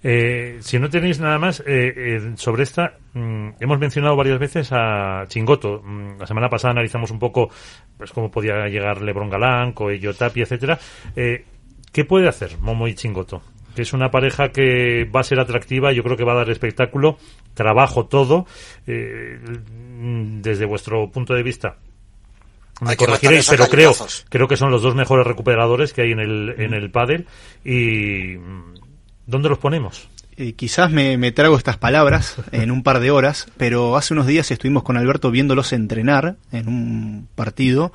Eh, 0.04 0.58
si 0.60 0.80
no 0.80 0.90
tenéis 0.90 1.20
nada 1.20 1.38
más 1.38 1.60
eh, 1.60 1.64
eh, 1.96 2.32
sobre 2.34 2.64
esta, 2.64 2.94
mm, 3.14 3.50
hemos 3.60 3.78
mencionado 3.78 4.16
varias 4.16 4.38
veces 4.40 4.70
a 4.72 5.24
Chingoto. 5.28 5.80
Mm, 5.84 6.18
la 6.18 6.26
semana 6.26 6.48
pasada 6.48 6.72
analizamos 6.72 7.12
un 7.12 7.20
poco 7.20 7.50
pues 7.96 8.10
cómo 8.10 8.28
podía 8.28 8.66
llegar 8.66 9.00
Lebron 9.00 9.30
Galán, 9.30 9.72
Coello 9.72 10.12
Tapia, 10.12 10.42
etcétera. 10.42 10.76
¿Qué 11.93 12.05
puede 12.05 12.28
hacer 12.28 12.59
Momo 12.59 12.88
y 12.88 12.95
Chingoto? 12.95 13.43
Que 13.76 13.82
es 13.82 13.93
una 13.93 14.11
pareja 14.11 14.51
que 14.51 15.05
va 15.05 15.20
a 15.20 15.24
ser 15.24 15.40
atractiva, 15.40 15.93
yo 15.93 16.03
creo 16.03 16.16
que 16.16 16.24
va 16.24 16.32
a 16.32 16.36
dar 16.36 16.51
espectáculo, 16.51 17.18
trabajo 17.55 18.07
todo, 18.07 18.47
eh, 18.86 19.38
mm, 19.38 20.40
desde 20.40 20.66
vuestro 20.66 21.11
punto 21.11 21.34
de 21.34 21.43
vista. 21.43 21.76
Me 22.80 22.97
corregiréis, 22.97 23.49
pero 23.49 23.66
creo, 23.68 23.95
creo 24.28 24.49
que 24.49 24.57
son 24.57 24.70
los 24.70 24.82
dos 24.82 24.95
mejores 24.95 25.26
recuperadores 25.26 25.93
que 25.93 26.03
hay 26.03 26.12
en 26.12 26.20
el, 26.20 26.55
en 26.59 26.74
el 26.74 26.90
pádel. 26.90 27.26
Y 27.64 28.36
mm, 28.38 28.74
¿dónde 29.26 29.49
los 29.49 29.59
ponemos? 29.59 30.09
Eh, 30.36 30.55
quizás 30.55 30.90
me, 30.90 31.18
me 31.18 31.30
trago 31.30 31.57
estas 31.57 31.76
palabras 31.76 32.36
en 32.53 32.70
un 32.70 32.82
par 32.82 33.01
de 33.01 33.11
horas, 33.11 33.47
pero 33.59 33.97
hace 33.97 34.14
unos 34.14 34.26
días 34.26 34.51
estuvimos 34.51 34.82
con 34.82 34.97
Alberto 34.97 35.30
viéndolos 35.30 35.72
entrenar 35.72 36.36
en 36.51 36.68
un 36.68 37.28
partido 37.34 37.93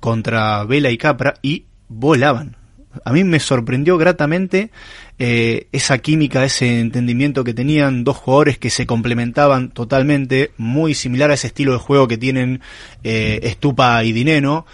contra 0.00 0.64
Vela 0.64 0.90
y 0.90 0.98
Capra 0.98 1.34
y 1.42 1.66
volaban. 1.88 2.56
A 3.04 3.12
mí 3.12 3.24
me 3.24 3.40
sorprendió 3.40 3.98
gratamente 3.98 4.70
eh, 5.18 5.66
esa 5.72 5.98
química, 5.98 6.44
ese 6.44 6.80
entendimiento 6.80 7.44
que 7.44 7.54
tenían 7.54 8.04
dos 8.04 8.16
jugadores 8.16 8.58
que 8.58 8.70
se 8.70 8.86
complementaban 8.86 9.70
totalmente, 9.70 10.52
muy 10.56 10.94
similar 10.94 11.30
a 11.30 11.34
ese 11.34 11.48
estilo 11.48 11.72
de 11.72 11.78
juego 11.78 12.08
que 12.08 12.18
tienen 12.18 12.60
eh, 13.04 13.40
Estupa 13.42 14.02
y 14.04 14.12
Dineno. 14.12 14.66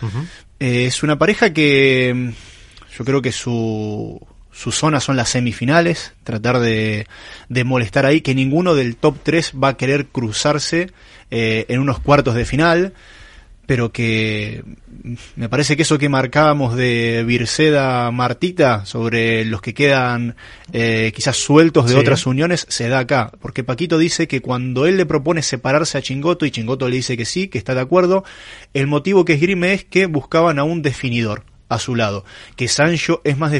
Eh, 0.61 0.87
es 0.87 1.03
una 1.03 1.19
pareja 1.19 1.53
que 1.53 2.13
mm, 2.15 2.29
Yo 2.97 3.05
creo 3.05 3.23
que 3.23 3.33
su, 3.33 4.21
su 4.53 4.71
zona 4.71 5.01
son 5.01 5.17
las 5.17 5.31
semifinales, 5.31 6.15
tratar 6.25 6.61
de, 6.61 7.07
de 7.49 7.65
molestar 7.65 8.07
ahí, 8.07 8.21
que 8.21 8.35
ninguno 8.35 8.75
del 8.75 8.97
top 8.97 9.17
3 9.23 9.55
va 9.63 9.69
a 9.69 9.77
querer 9.77 10.07
cruzarse 10.07 10.91
eh, 11.31 11.65
en 11.69 11.81
unos 11.81 11.99
cuartos 11.99 12.35
de 12.35 12.45
final, 12.45 12.93
pero 13.73 13.91
que 13.91 14.63
me 15.35 15.49
parece 15.49 15.79
que 15.79 15.83
eso 15.85 15.97
que 15.97 16.11
marcábamos 16.11 16.77
de 16.77 17.25
Virceda 17.27 18.11
Martita 18.11 18.85
sobre 18.85 19.47
los 19.47 19.63
que 19.63 19.73
quedan 19.73 20.37
eh, 20.75 21.11
quizás 21.17 21.39
sueltos 21.39 21.87
de 21.87 21.95
Sí. 21.95 21.99
otras 21.99 22.27
uniones 22.27 22.67
se 22.69 22.91
da 22.91 22.99
acá, 22.99 23.33
porque 23.41 23.65
Paquito 23.65 23.97
dice 23.97 24.29
que 24.29 24.43
cuando 24.43 24.85
él 24.85 24.99
le 24.99 25.07
propone 25.07 25.41
separarse 25.41 25.97
a 25.97 26.03
Chingoto 26.03 26.45
y 26.45 26.51
Chingoto 26.51 26.87
le 26.87 26.97
dice 26.97 27.17
que 27.17 27.25
sí, 27.25 27.49
que 27.49 27.57
está 27.57 27.75
de 27.75 27.81
acuerdo, 27.81 28.25
el 28.75 28.89
motivo 28.89 29.25
que 29.25 29.33
esgrime 29.33 29.73
es 29.73 29.85
que 29.87 30.05
buscaban 30.05 30.59
a 30.59 30.65
un 30.65 30.83
definidor 30.83 31.45
a 31.71 31.79
su 31.79 31.95
lado, 31.95 32.27
que 32.57 32.69
Sancho 32.69 33.23
es 33.25 33.39
más 33.39 33.55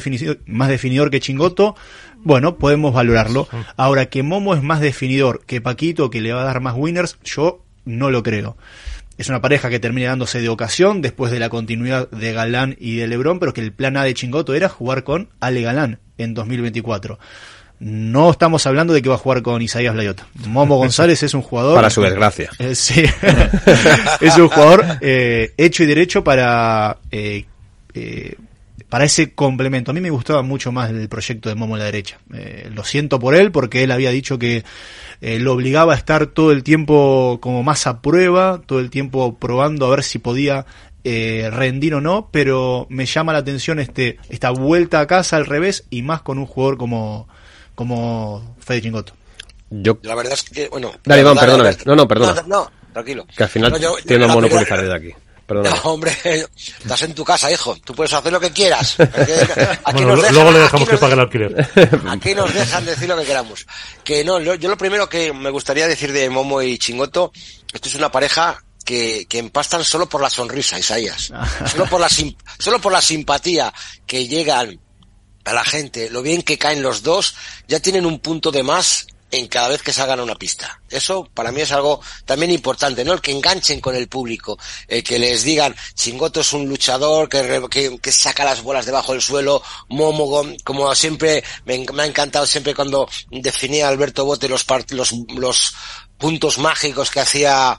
más 0.45 0.69
definidor 0.69 1.11
que 1.11 1.21
Chingoto, 1.21 1.75
bueno, 2.19 2.59
podemos 2.59 2.93
valorarlo. 2.93 3.49
Ahora 3.79 4.11
que 4.11 4.23
Momo 4.23 4.55
es 4.55 4.63
más 4.63 4.81
definidor 4.83 5.43
que 5.47 5.63
Paquito, 5.63 6.11
que 6.11 6.21
le 6.21 6.35
va 6.35 6.43
a 6.43 6.45
dar 6.45 6.61
más 6.61 6.75
winners, 6.77 7.17
yo 7.25 7.65
no 7.87 8.11
lo 8.11 8.23
creo. 8.23 8.59
Es 9.19 9.29
una 9.29 9.41
pareja 9.41 9.69
que 9.71 9.79
termina 9.79 10.09
dándose 10.09 10.41
de 10.41 10.49
ocasión 10.49 11.03
después 11.03 11.31
de 11.31 11.39
la 11.39 11.49
continuidad 11.49 12.11
de 12.11 12.33
Galán 12.33 12.77
y 12.79 12.97
de 12.97 13.07
Lebrón, 13.07 13.39
pero 13.39 13.53
que 13.53 13.61
el 13.61 13.73
plan 13.73 13.97
A 13.97 14.05
de 14.05 14.15
Chingoto 14.15 14.55
era 14.55 14.69
jugar 14.69 15.05
con 15.05 15.29
Ale 15.41 15.63
Galán 15.63 16.01
en 16.19 16.35
2024. 16.35 17.19
No 17.85 18.31
estamos 18.31 18.65
hablando 18.67 18.95
de 18.95 19.03
que 19.03 19.09
va 19.09 19.17
a 19.17 19.19
jugar 19.19 19.43
con 19.43 19.61
Isaías 19.61 19.97
Layota. 19.97 20.29
Momo 20.47 20.77
González 20.77 21.23
es 21.25 21.35
un 21.35 21.43
jugador. 21.43 21.75
Para 21.75 21.91
su 21.91 22.01
desgracia. 22.01 22.49
Eh, 22.61 22.77
sí. 22.77 23.05
es 24.21 24.37
un 24.37 24.49
jugador 24.49 24.85
eh, 25.01 25.53
hecho 25.57 25.83
y 25.83 25.87
derecho 25.87 26.23
para 26.23 26.99
eh, 27.11 27.45
eh, 27.95 28.37
para 28.93 29.07
ese 29.07 29.33
complemento. 29.33 29.91
A 29.91 29.95
mí 29.95 30.03
me 30.03 30.11
gustaba 30.11 30.43
mucho 30.43 30.71
más 30.71 30.91
el 30.91 31.09
proyecto 31.09 31.49
de 31.49 31.55
Momo 31.55 31.77
en 31.77 31.79
la 31.79 31.87
derecha. 31.87 32.19
Eh, 32.35 32.69
lo 32.75 32.85
siento 32.85 33.19
por 33.19 33.35
él 33.35 33.51
porque 33.51 33.83
él 33.85 33.91
había 33.91 34.11
dicho 34.11 34.39
que 34.39 34.65
eh, 35.23 35.39
lo 35.39 35.55
obligaba 35.55 35.95
a 35.95 35.97
estar 35.97 36.27
todo 36.27 36.53
el 36.53 36.63
tiempo 36.63 37.39
como 37.41 37.63
más 37.63 37.87
a 37.87 38.03
prueba, 38.03 38.61
todo 38.67 38.81
el 38.81 38.91
tiempo 38.91 39.39
probando 39.39 39.87
a 39.87 39.91
ver 39.91 40.03
si 40.03 40.19
podía 40.19 40.67
eh, 41.05 41.49
rendir 41.51 41.95
o 41.95 42.03
no, 42.03 42.29
pero 42.31 42.87
me 42.91 43.07
llama 43.07 43.33
la 43.33 43.39
atención 43.39 43.79
este 43.81 44.19
esta 44.29 44.51
vuelta 44.51 45.01
a 45.01 45.07
casa 45.07 45.39
al 45.39 45.47
revés 45.47 45.85
y 45.89 46.03
más 46.03 46.21
con 46.21 46.37
un 46.39 46.45
jugador 46.45 46.77
como 46.77 47.29
como 47.75 48.55
Fede 48.61 48.83
Chingoto. 48.83 49.15
Yo, 49.71 49.99
La 50.03 50.15
verdad 50.15 50.35
es 50.35 50.43
que, 50.43 50.69
bueno. 50.69 50.93
Dale, 51.03 51.23
Iván, 51.23 51.39
perdóname. 51.39 51.75
No, 51.87 51.97
no, 51.97 52.07
perdona. 52.07 52.35
No, 52.43 52.47
no, 52.47 52.71
tranquilo. 52.93 53.27
que 53.35 53.43
al 53.43 53.49
final 53.49 53.71
No, 53.73 53.79
yo- 53.79 53.97
tiendo 54.07 54.27
a 54.27 54.29
la 54.29 54.35
monopolizar 54.35 54.83
desde 54.83 54.95
aquí. 54.95 55.11
No, 55.71 55.77
hombre, 55.85 56.17
estás 56.57 57.03
en 57.03 57.15
tu 57.15 57.25
casa, 57.25 57.51
hijo. 57.51 57.77
Tú 57.85 57.95
puedes 57.95 58.13
hacer 58.13 58.33
lo 58.33 58.41
que 58.41 58.51
quieras. 58.51 58.97
Aquí- 58.99 59.33
aquí 59.85 60.05
Bueno, 60.05 60.09
nos 60.17 60.23
dejan- 60.23 60.35
luego 60.35 60.51
le 60.53 60.59
aquí 60.59 60.65
dejamos 60.65 60.89
que 60.89 60.99
pague 60.99 61.13
el 61.15 61.21
alquiler. 61.21 61.71
Aquí 62.09 62.35
nos 62.35 62.55
dejan 62.55 62.85
decir 62.85 63.09
lo 63.09 63.17
que 63.19 63.25
queramos. 63.25 63.67
Que 64.05 64.25
no, 64.25 64.39
yo 64.41 64.69
lo 64.69 64.77
primero 64.79 65.09
que 65.09 65.33
me 65.33 65.51
gustaría 65.51 65.87
decir 65.89 66.13
de 66.13 66.31
Momo 66.31 66.63
y 66.63 66.79
Chingoto, 66.79 67.33
esto 67.73 67.89
es 67.89 67.95
una 67.97 68.11
pareja 68.11 68.63
que, 68.85 69.27
que 69.29 69.39
empastan 69.39 69.85
solo 69.85 70.09
por 70.09 70.21
la 70.21 70.31
sonrisa, 70.31 70.79
Isaías. 70.79 71.33
Solo 71.71 71.87
por 71.87 72.01
la, 72.01 72.09
sim- 72.09 72.37
solo 72.59 72.81
por 72.81 72.93
la 72.93 73.01
simpatía 73.01 73.73
que 74.07 74.27
llegan 74.27 74.81
a 75.45 75.53
la 75.53 75.65
gente, 75.65 76.09
lo 76.11 76.23
bien 76.23 76.43
que 76.43 76.57
caen 76.59 76.83
los 76.83 77.03
dos, 77.03 77.35
ya 77.69 77.81
tienen 77.81 78.07
un 78.07 78.21
punto 78.21 78.51
de 78.51 78.63
más 78.63 79.07
en 79.33 79.49
cada 79.49 79.69
vez 79.69 79.83
que 79.83 79.93
salgan 79.93 80.21
a 80.21 80.23
una 80.23 80.37
pista. 80.37 80.81
Eso 80.91 81.29
para 81.35 81.51
mí 81.51 81.63
es 81.63 81.73
algo 81.73 82.01
también 82.27 82.53
importante, 82.53 83.05
¿no? 83.05 83.15
El 83.15 83.23
que 83.23 83.33
enganchen 83.33 83.81
con 83.81 83.97
el 83.97 84.07
público, 84.07 84.59
el 84.87 85.03
que 85.03 85.19
les 85.19 85.43
digan, 85.43 85.75
Chingoto 85.95 86.43
es 86.43 86.53
un 86.53 86.69
luchador 86.69 87.31
que, 87.31 87.63
que, 87.71 87.99
que 87.99 88.13
saca 88.13 88.45
las 88.45 88.63
bolas 88.63 88.85
debajo 88.85 89.13
del 89.13 89.23
suelo, 89.23 89.63
Momo, 89.89 90.45
como 90.65 90.95
siempre, 90.95 91.43
me, 91.65 91.75
ha 91.75 92.07
encantado 92.07 92.47
siempre 92.47 92.75
cuando 92.75 93.09
definía 93.31 93.89
Alberto 93.89 94.27
Bote 94.27 94.49
los, 94.49 94.67
los, 95.29 95.75
puntos 96.19 96.59
mágicos 96.59 97.11
que 97.11 97.19
hacía 97.19 97.77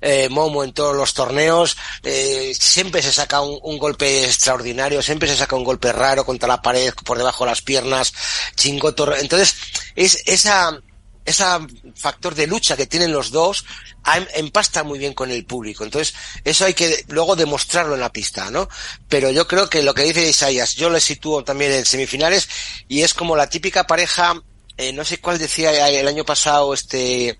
eh, 0.00 0.30
Momo 0.30 0.64
en 0.64 0.72
todos 0.72 0.96
los 0.96 1.12
torneos, 1.12 1.76
eh, 2.02 2.54
siempre 2.58 3.02
se 3.02 3.12
saca 3.12 3.42
un, 3.42 3.58
un 3.62 3.76
golpe 3.76 4.24
extraordinario, 4.24 5.02
siempre 5.02 5.28
se 5.28 5.36
saca 5.36 5.56
un 5.56 5.64
golpe 5.64 5.92
raro 5.92 6.24
contra 6.24 6.48
la 6.48 6.62
pared, 6.62 6.94
por 7.04 7.18
debajo 7.18 7.44
de 7.44 7.50
las 7.50 7.60
piernas, 7.60 8.14
chingoto. 8.56 9.14
Entonces, 9.14 9.56
es 9.94 10.22
esa, 10.24 10.80
esa 11.24 11.60
factor 11.94 12.34
de 12.34 12.46
lucha 12.46 12.76
que 12.76 12.86
tienen 12.86 13.12
los 13.12 13.30
dos 13.30 13.64
am- 14.04 14.26
empasta 14.34 14.82
muy 14.82 14.98
bien 14.98 15.14
con 15.14 15.30
el 15.30 15.44
público. 15.44 15.84
Entonces, 15.84 16.14
eso 16.44 16.64
hay 16.64 16.74
que 16.74 17.04
luego 17.08 17.36
demostrarlo 17.36 17.94
en 17.94 18.00
la 18.00 18.12
pista, 18.12 18.50
¿no? 18.50 18.68
Pero 19.08 19.30
yo 19.30 19.46
creo 19.46 19.68
que 19.70 19.82
lo 19.82 19.94
que 19.94 20.02
dice 20.02 20.28
Isaías, 20.28 20.74
yo 20.74 20.90
le 20.90 21.00
sitúo 21.00 21.44
también 21.44 21.72
en 21.72 21.84
semifinales 21.86 22.48
y 22.88 23.02
es 23.02 23.14
como 23.14 23.36
la 23.36 23.48
típica 23.48 23.84
pareja, 23.86 24.34
eh, 24.76 24.92
no 24.92 25.04
sé 25.04 25.18
cuál 25.20 25.38
decía 25.38 25.88
el 25.88 26.08
año 26.08 26.24
pasado 26.24 26.74
este, 26.74 27.38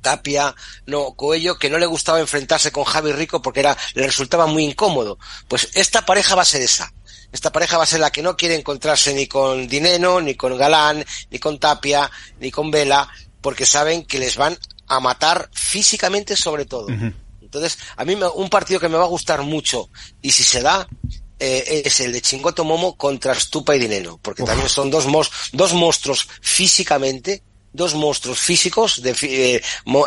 Tapia, 0.00 0.54
no, 0.86 1.14
Coello, 1.14 1.58
que 1.58 1.70
no 1.70 1.78
le 1.78 1.86
gustaba 1.86 2.20
enfrentarse 2.20 2.70
con 2.70 2.84
Javi 2.84 3.12
Rico 3.12 3.40
porque 3.40 3.60
era, 3.60 3.76
le 3.94 4.06
resultaba 4.06 4.46
muy 4.46 4.64
incómodo. 4.64 5.18
Pues 5.48 5.70
esta 5.74 6.04
pareja 6.04 6.34
va 6.34 6.42
a 6.42 6.46
ser 6.46 6.62
esa. 6.62 6.92
Esta 7.34 7.50
pareja 7.52 7.76
va 7.76 7.82
a 7.82 7.86
ser 7.86 7.98
la 8.00 8.10
que 8.12 8.22
no 8.22 8.36
quiere 8.36 8.54
encontrarse 8.54 9.12
ni 9.12 9.26
con 9.26 9.66
Dineno, 9.66 10.20
ni 10.20 10.36
con 10.36 10.56
Galán, 10.56 11.04
ni 11.30 11.38
con 11.40 11.58
Tapia, 11.58 12.08
ni 12.38 12.50
con 12.52 12.70
Vela, 12.70 13.08
porque 13.40 13.66
saben 13.66 14.04
que 14.04 14.20
les 14.20 14.36
van 14.36 14.56
a 14.86 15.00
matar 15.00 15.50
físicamente 15.52 16.36
sobre 16.36 16.64
todo. 16.64 16.86
Entonces, 17.42 17.76
a 17.96 18.04
mí 18.04 18.14
me- 18.16 18.28
un 18.28 18.48
partido 18.48 18.78
que 18.78 18.88
me 18.88 18.96
va 18.98 19.04
a 19.04 19.08
gustar 19.08 19.42
mucho, 19.42 19.90
y 20.22 20.30
si 20.30 20.44
se 20.44 20.62
da, 20.62 20.88
eh, 21.40 21.82
es 21.84 21.98
el 22.00 22.12
de 22.12 22.20
Chingoto 22.22 22.64
Momo 22.64 22.96
contra 22.96 23.34
Stupa 23.34 23.74
y 23.74 23.80
Dineno, 23.80 24.18
porque 24.22 24.44
también 24.44 24.68
son 24.68 24.88
dos, 24.90 25.06
mos- 25.06 25.30
dos 25.52 25.72
monstruos 25.74 26.28
físicamente, 26.40 27.42
dos 27.74 27.94
monstruos 27.94 28.38
físicos 28.38 29.02
de 29.02 29.14
eh, 29.22 29.62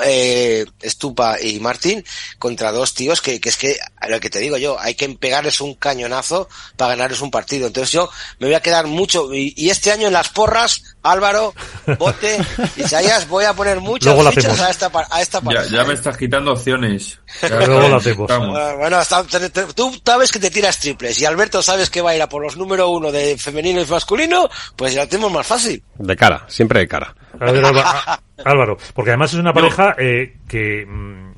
eh, 0.06 0.66
Stupa 0.84 1.40
y 1.40 1.60
Martín 1.60 2.04
contra 2.40 2.72
dos 2.72 2.96
tíos 2.96 3.22
que, 3.22 3.40
que 3.40 3.50
es 3.50 3.58
que 3.58 3.78
lo 4.08 4.20
que 4.20 4.32
te 4.32 4.40
digo 4.40 4.58
yo 4.58 4.80
hay 4.80 4.96
que 4.96 5.08
pegarles 5.10 5.62
un 5.62 5.76
cañonazo 5.76 6.50
para 6.76 6.96
ganarles 6.96 7.22
un 7.22 7.30
partido. 7.30 7.68
Entonces 7.68 7.92
yo 7.92 8.10
me 8.40 8.48
voy 8.48 8.56
a 8.56 8.62
quedar 8.62 8.88
mucho 8.88 9.30
y 9.34 9.70
este 9.70 9.92
año 9.92 10.08
en 10.08 10.14
las 10.14 10.30
porras 10.30 10.97
Álvaro 11.04 11.54
Bote 12.00 12.38
Isaías 12.76 13.28
voy 13.30 13.46
a 13.46 13.54
poner 13.54 13.80
muchas 13.80 14.08
Luego 14.14 14.24
la 14.24 14.32
fichas 14.32 14.46
hacemos. 14.54 14.68
a 14.68 14.72
esta, 14.72 14.90
pa- 14.92 15.08
a 15.10 15.22
esta 15.22 15.40
Ya, 15.52 15.64
ya 15.66 15.84
me 15.86 15.94
estás 15.94 16.18
quitando 16.18 16.52
opciones. 16.54 17.20
Ya 17.42 17.50
Luego 17.50 17.76
está, 17.76 17.90
lo 17.90 17.96
hacemos. 17.98 18.28
Bueno, 18.28 18.78
bueno, 18.78 19.00
está- 19.02 19.24
te- 19.24 19.50
te- 19.50 19.74
tú 19.74 19.96
sabes 20.06 20.32
que 20.32 20.40
te 20.40 20.50
tiras 20.52 20.80
triples 20.80 21.22
y 21.22 21.26
Alberto 21.26 21.62
sabes 21.62 21.90
que 21.90 22.02
va 22.02 22.12
a 22.12 22.16
ir 22.16 22.22
a 22.22 22.28
por 22.30 22.44
los 22.44 22.58
número 22.58 22.90
uno 22.90 23.12
de 23.12 23.38
femenino 23.38 23.82
y 23.82 23.86
masculino, 23.86 24.50
pues 24.76 24.94
ya 24.94 25.04
lo 25.04 25.08
tenemos 25.10 25.32
más 25.32 25.48
fácil. 25.48 25.82
De 25.98 26.16
cara, 26.16 26.44
siempre 26.48 26.80
de 26.82 26.88
cara. 26.88 27.16
A 27.40 27.52
ver, 27.52 27.64
Álva- 27.64 28.20
Álvaro, 28.44 28.78
porque 28.94 29.12
además 29.12 29.32
es 29.34 29.40
una 29.40 29.54
pareja 29.54 29.96
eh, 29.98 30.38
que, 30.48 30.86
mm, 30.88 31.32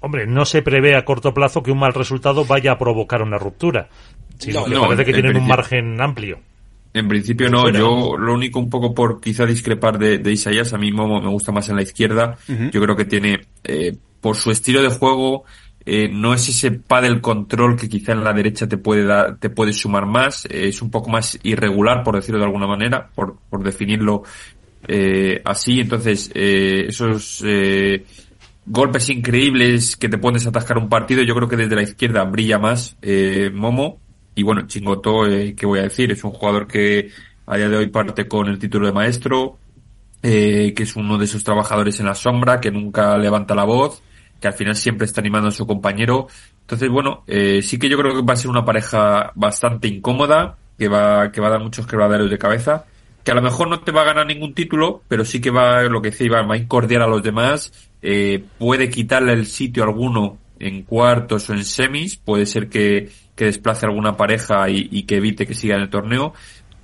hombre, 0.00 0.26
no 0.26 0.44
se 0.44 0.62
prevé 0.62 0.96
a 0.96 1.04
corto 1.04 1.32
plazo 1.32 1.62
que 1.62 1.70
un 1.70 1.78
mal 1.78 1.94
resultado 1.94 2.44
vaya 2.44 2.72
a 2.72 2.78
provocar 2.78 3.22
una 3.22 3.38
ruptura, 3.38 3.88
sino 4.38 4.60
No, 4.60 4.64
que 4.66 4.70
no, 4.74 4.82
parece 4.82 5.04
que 5.04 5.10
en 5.12 5.22
tienen 5.22 5.36
un 5.40 5.46
margen 5.48 6.00
amplio. 6.00 6.40
En 6.98 7.08
principio 7.08 7.48
no, 7.50 7.62
Fuera. 7.62 7.78
yo 7.78 8.16
lo 8.16 8.34
único 8.34 8.58
un 8.58 8.68
poco 8.68 8.94
por 8.94 9.20
quizá 9.20 9.46
discrepar 9.46 9.98
de, 9.98 10.18
de 10.18 10.32
Isaías, 10.32 10.72
a 10.72 10.78
mí 10.78 10.92
Momo 10.92 11.20
me 11.20 11.28
gusta 11.28 11.52
más 11.52 11.68
en 11.68 11.76
la 11.76 11.82
izquierda, 11.82 12.36
yo 12.46 12.80
creo 12.80 12.96
que 12.96 13.04
tiene, 13.04 13.40
eh, 13.64 13.96
por 14.20 14.36
su 14.36 14.50
estilo 14.50 14.82
de 14.82 14.88
juego, 14.88 15.44
eh, 15.86 16.08
no 16.12 16.34
es 16.34 16.48
ese 16.48 16.70
pádel 16.72 17.20
control 17.20 17.76
que 17.76 17.88
quizá 17.88 18.12
en 18.12 18.22
la 18.22 18.32
derecha 18.32 18.68
te 18.68 18.76
puede 18.76 19.04
dar, 19.04 19.38
te 19.38 19.48
puede 19.48 19.72
sumar 19.72 20.06
más, 20.06 20.44
eh, 20.46 20.68
es 20.68 20.82
un 20.82 20.90
poco 20.90 21.08
más 21.08 21.38
irregular, 21.42 22.02
por 22.02 22.16
decirlo 22.16 22.38
de 22.38 22.44
alguna 22.44 22.66
manera, 22.66 23.08
por, 23.14 23.38
por 23.48 23.62
definirlo 23.62 24.22
eh, 24.86 25.40
así, 25.44 25.80
entonces 25.80 26.30
eh, 26.34 26.86
esos 26.88 27.42
eh, 27.46 28.04
golpes 28.66 29.08
increíbles 29.08 29.96
que 29.96 30.08
te 30.08 30.18
puedes 30.18 30.46
atascar 30.46 30.78
un 30.78 30.88
partido, 30.88 31.22
yo 31.22 31.34
creo 31.34 31.48
que 31.48 31.56
desde 31.56 31.74
la 31.74 31.82
izquierda 31.82 32.24
brilla 32.24 32.58
más 32.58 32.96
eh, 33.02 33.50
Momo, 33.52 33.98
y 34.38 34.44
bueno, 34.44 34.68
Chingoto, 34.68 35.26
eh, 35.26 35.56
¿qué 35.56 35.66
voy 35.66 35.80
a 35.80 35.82
decir? 35.82 36.12
Es 36.12 36.22
un 36.22 36.30
jugador 36.30 36.68
que 36.68 37.10
a 37.44 37.56
día 37.56 37.68
de 37.68 37.76
hoy 37.76 37.88
parte 37.88 38.28
con 38.28 38.46
el 38.46 38.56
título 38.56 38.86
de 38.86 38.92
maestro, 38.92 39.58
eh, 40.22 40.72
que 40.76 40.84
es 40.84 40.94
uno 40.94 41.18
de 41.18 41.24
esos 41.24 41.42
trabajadores 41.42 41.98
en 41.98 42.06
la 42.06 42.14
sombra, 42.14 42.60
que 42.60 42.70
nunca 42.70 43.18
levanta 43.18 43.56
la 43.56 43.64
voz, 43.64 44.00
que 44.40 44.46
al 44.46 44.54
final 44.54 44.76
siempre 44.76 45.06
está 45.06 45.20
animando 45.20 45.48
a 45.48 45.50
su 45.50 45.66
compañero. 45.66 46.28
Entonces, 46.60 46.88
bueno, 46.88 47.24
eh, 47.26 47.62
sí 47.62 47.80
que 47.80 47.88
yo 47.88 47.98
creo 47.98 48.14
que 48.14 48.22
va 48.22 48.34
a 48.34 48.36
ser 48.36 48.48
una 48.48 48.64
pareja 48.64 49.32
bastante 49.34 49.88
incómoda, 49.88 50.56
que 50.78 50.86
va, 50.86 51.32
que 51.32 51.40
va 51.40 51.48
a 51.48 51.50
dar 51.50 51.60
muchos 51.60 51.88
quebraderos 51.88 52.30
de 52.30 52.38
cabeza, 52.38 52.84
que 53.24 53.32
a 53.32 53.34
lo 53.34 53.42
mejor 53.42 53.68
no 53.68 53.80
te 53.80 53.90
va 53.90 54.02
a 54.02 54.04
ganar 54.04 54.26
ningún 54.26 54.54
título, 54.54 55.02
pero 55.08 55.24
sí 55.24 55.40
que 55.40 55.50
va, 55.50 55.82
lo 55.82 56.00
que 56.00 56.10
decía 56.12 56.28
Iván, 56.28 56.48
va 56.48 56.54
a 56.54 56.58
incordiar 56.58 57.02
a 57.02 57.08
los 57.08 57.24
demás, 57.24 57.90
eh, 58.02 58.44
puede 58.56 58.88
quitarle 58.88 59.32
el 59.32 59.46
sitio 59.46 59.82
alguno 59.82 60.38
en 60.60 60.82
cuartos 60.82 61.48
o 61.50 61.54
en 61.54 61.64
semis, 61.64 62.16
puede 62.16 62.46
ser 62.46 62.68
que, 62.68 63.08
que 63.34 63.46
desplace 63.46 63.86
a 63.86 63.88
alguna 63.88 64.16
pareja 64.16 64.68
y, 64.70 64.88
y 64.90 65.02
que 65.04 65.16
evite 65.16 65.46
que 65.46 65.54
siga 65.54 65.76
en 65.76 65.82
el 65.82 65.90
torneo. 65.90 66.32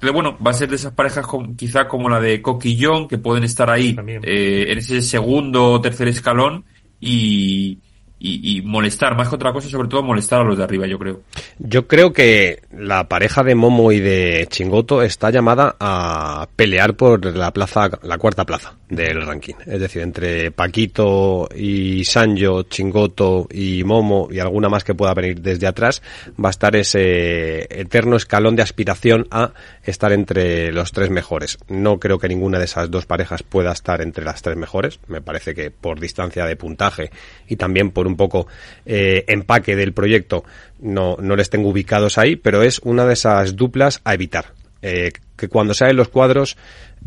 Pero 0.00 0.12
bueno, 0.12 0.36
va 0.44 0.50
a 0.50 0.54
ser 0.54 0.68
de 0.68 0.76
esas 0.76 0.92
parejas 0.92 1.26
con- 1.26 1.56
quizá 1.56 1.88
como 1.88 2.08
la 2.10 2.20
de 2.20 2.42
Coqui 2.42 2.72
y 2.72 2.84
John, 2.84 3.08
que 3.08 3.16
pueden 3.18 3.44
estar 3.44 3.70
ahí 3.70 3.94
eh, 4.22 4.66
en 4.70 4.78
ese 4.78 5.00
segundo 5.02 5.72
o 5.72 5.80
tercer 5.80 6.08
escalón 6.08 6.64
y, 7.00 7.78
y, 8.18 8.62
molestar, 8.62 9.16
más 9.16 9.28
que 9.28 9.34
otra 9.34 9.52
cosa, 9.52 9.68
sobre 9.68 9.88
todo 9.88 10.02
molestar 10.02 10.40
a 10.40 10.44
los 10.44 10.56
de 10.56 10.64
arriba, 10.64 10.86
yo 10.86 10.98
creo. 10.98 11.20
Yo 11.58 11.86
creo 11.86 12.12
que 12.14 12.62
la 12.72 13.06
pareja 13.06 13.42
de 13.42 13.54
Momo 13.54 13.92
y 13.92 14.00
de 14.00 14.46
Chingoto 14.48 15.02
está 15.02 15.30
llamada 15.30 15.76
a 15.78 16.48
pelear 16.56 16.94
por 16.94 17.24
la 17.36 17.52
plaza, 17.52 17.90
la 18.02 18.16
cuarta 18.16 18.46
plaza 18.46 18.76
del 18.88 19.26
ranking. 19.26 19.54
Es 19.66 19.78
decir, 19.78 20.00
entre 20.00 20.50
Paquito 20.52 21.48
y 21.54 22.04
Sanjo, 22.04 22.62
Chingoto 22.62 23.46
y 23.50 23.84
Momo 23.84 24.28
y 24.30 24.38
alguna 24.38 24.70
más 24.70 24.84
que 24.84 24.94
pueda 24.94 25.12
venir 25.12 25.42
desde 25.42 25.66
atrás, 25.66 26.02
va 26.42 26.48
a 26.48 26.50
estar 26.50 26.74
ese 26.76 27.66
eterno 27.68 28.16
escalón 28.16 28.56
de 28.56 28.62
aspiración 28.62 29.26
a 29.30 29.52
estar 29.84 30.12
entre 30.12 30.72
los 30.72 30.92
tres 30.92 31.10
mejores. 31.10 31.58
No 31.68 31.98
creo 31.98 32.18
que 32.18 32.28
ninguna 32.28 32.58
de 32.58 32.64
esas 32.64 32.90
dos 32.90 33.06
parejas 33.06 33.42
pueda 33.42 33.72
estar 33.72 34.00
entre 34.00 34.24
las 34.24 34.42
tres 34.42 34.56
mejores. 34.56 34.98
Me 35.08 35.20
parece 35.20 35.54
que 35.54 35.70
por 35.70 36.00
distancia 36.00 36.46
de 36.46 36.56
puntaje 36.56 37.10
y 37.48 37.56
también 37.56 37.90
por 37.90 38.06
un 38.06 38.16
poco 38.16 38.46
eh, 38.86 39.24
empaque 39.28 39.76
del 39.76 39.92
proyecto 39.92 40.44
no, 40.80 41.16
no 41.20 41.36
les 41.36 41.50
tengo 41.50 41.68
ubicados 41.68 42.18
ahí, 42.18 42.36
pero 42.36 42.62
es 42.62 42.80
una 42.80 43.06
de 43.06 43.14
esas 43.14 43.56
duplas 43.56 44.00
a 44.04 44.14
evitar. 44.14 44.52
Eh, 44.82 45.12
que 45.36 45.48
cuando 45.48 45.72
salen 45.72 45.96
los 45.96 46.08
cuadros 46.08 46.58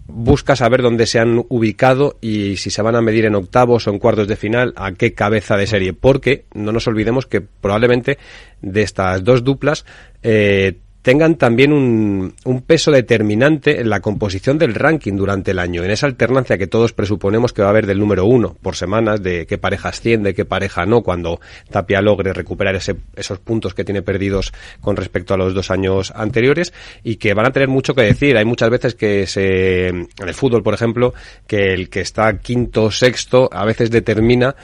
busca 0.07 0.55
saber 0.55 0.81
dónde 0.81 1.05
se 1.05 1.19
han 1.19 1.45
ubicado 1.49 2.17
y 2.21 2.57
si 2.57 2.71
se 2.71 2.81
van 2.81 2.95
a 2.95 3.01
medir 3.01 3.25
en 3.25 3.35
octavos 3.35 3.87
o 3.87 3.91
en 3.91 3.99
cuartos 3.99 4.27
de 4.27 4.35
final 4.35 4.73
a 4.75 4.93
qué 4.93 5.13
cabeza 5.13 5.57
de 5.57 5.67
serie, 5.67 5.93
porque 5.93 6.45
no 6.53 6.71
nos 6.71 6.87
olvidemos 6.87 7.27
que 7.27 7.41
probablemente 7.41 8.17
de 8.61 8.81
estas 8.81 9.23
dos 9.23 9.43
duplas 9.43 9.85
eh, 10.23 10.77
tengan 11.07 11.35
también 11.35 11.71
un, 11.71 12.33
peso 12.67 12.91
determinante 12.91 13.79
en 13.79 13.89
la 13.89 14.01
composición 14.01 14.57
del 14.57 14.75
ranking 14.75 15.13
durante 15.13 15.51
el 15.51 15.59
año, 15.59 15.85
en 15.85 15.91
esa 15.91 16.05
alternancia 16.05 16.57
que 16.57 16.67
todos 16.67 16.91
presuponemos 16.91 17.53
que 17.53 17.61
va 17.61 17.69
a 17.69 17.71
haber 17.71 17.85
del 17.87 17.97
número 17.97 18.25
uno 18.25 18.57
por 18.61 18.75
semanas, 18.75 19.23
de 19.23 19.45
qué 19.45 19.57
pareja 19.57 19.87
asciende, 19.87 20.33
qué 20.33 20.43
pareja 20.43 20.85
no, 20.85 21.03
cuando 21.03 21.39
Tapia 21.71 22.01
logre 22.01 22.33
recuperar 22.33 22.75
ese, 22.75 22.97
esos 23.15 23.39
puntos 23.39 23.73
que 23.73 23.85
tiene 23.85 24.01
perdidos 24.01 24.51
con 24.81 24.97
respecto 24.97 25.33
a 25.33 25.37
los 25.37 25.53
dos 25.53 25.71
años 25.71 26.11
anteriores 26.13 26.73
y 27.05 27.15
que 27.15 27.33
van 27.33 27.45
a 27.45 27.51
tener 27.51 27.69
mucho 27.69 27.95
que 27.95 28.01
decir. 28.01 28.35
Hay 28.35 28.43
muchas 28.43 28.69
veces 28.69 28.93
que 28.93 29.27
se, 29.27 29.87
en 29.87 30.09
el 30.19 30.33
fútbol, 30.33 30.61
por 30.61 30.73
ejemplo, 30.73 31.13
que 31.47 31.73
el 31.73 31.89
que 31.89 32.01
está 32.01 32.37
quinto 32.39 32.83
o 32.83 32.91
sexto 32.91 33.47
a 33.53 33.63
veces 33.63 33.91
determina 33.91 34.57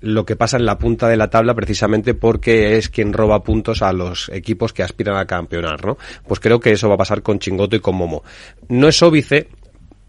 lo 0.00 0.24
que 0.24 0.36
pasa 0.36 0.58
en 0.58 0.64
la 0.64 0.78
punta 0.78 1.08
de 1.08 1.16
la 1.16 1.28
tabla 1.28 1.54
precisamente 1.54 2.14
porque 2.14 2.76
es 2.76 2.88
quien 2.88 3.12
roba 3.12 3.42
puntos 3.42 3.82
a 3.82 3.92
los 3.92 4.28
equipos 4.28 4.72
que 4.72 4.84
aspiran 4.84 5.16
a 5.16 5.26
campeonar, 5.26 5.87
¿no? 5.88 5.98
Pues 6.26 6.40
creo 6.40 6.60
que 6.60 6.72
eso 6.72 6.88
va 6.88 6.94
a 6.94 6.98
pasar 6.98 7.22
con 7.22 7.38
Chingoto 7.38 7.76
y 7.76 7.80
con 7.80 7.96
Momo. 7.96 8.22
No 8.68 8.88
es 8.88 9.02
óbice, 9.02 9.48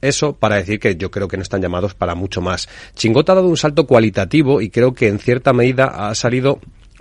eso 0.01 0.33
para 0.33 0.57
decir 0.57 0.79
que 0.79 0.95
yo 0.95 1.11
creo 1.11 1.27
que 1.27 1.37
no 1.37 1.43
están 1.43 1.61
llamados 1.61 1.93
para 1.93 2.15
mucho 2.15 2.41
más. 2.41 2.69
Chingoto 2.95 3.31
ha 3.31 3.35
dado 3.35 3.47
un 3.47 3.57
salto 3.57 3.85
cualitativo 3.85 4.61
y 4.61 4.69
creo 4.69 4.93
que 4.93 5.07
en 5.07 5.19
cierta 5.19 5.53
medida 5.53 5.85
ha 6.09 6.15
salido 6.15 6.59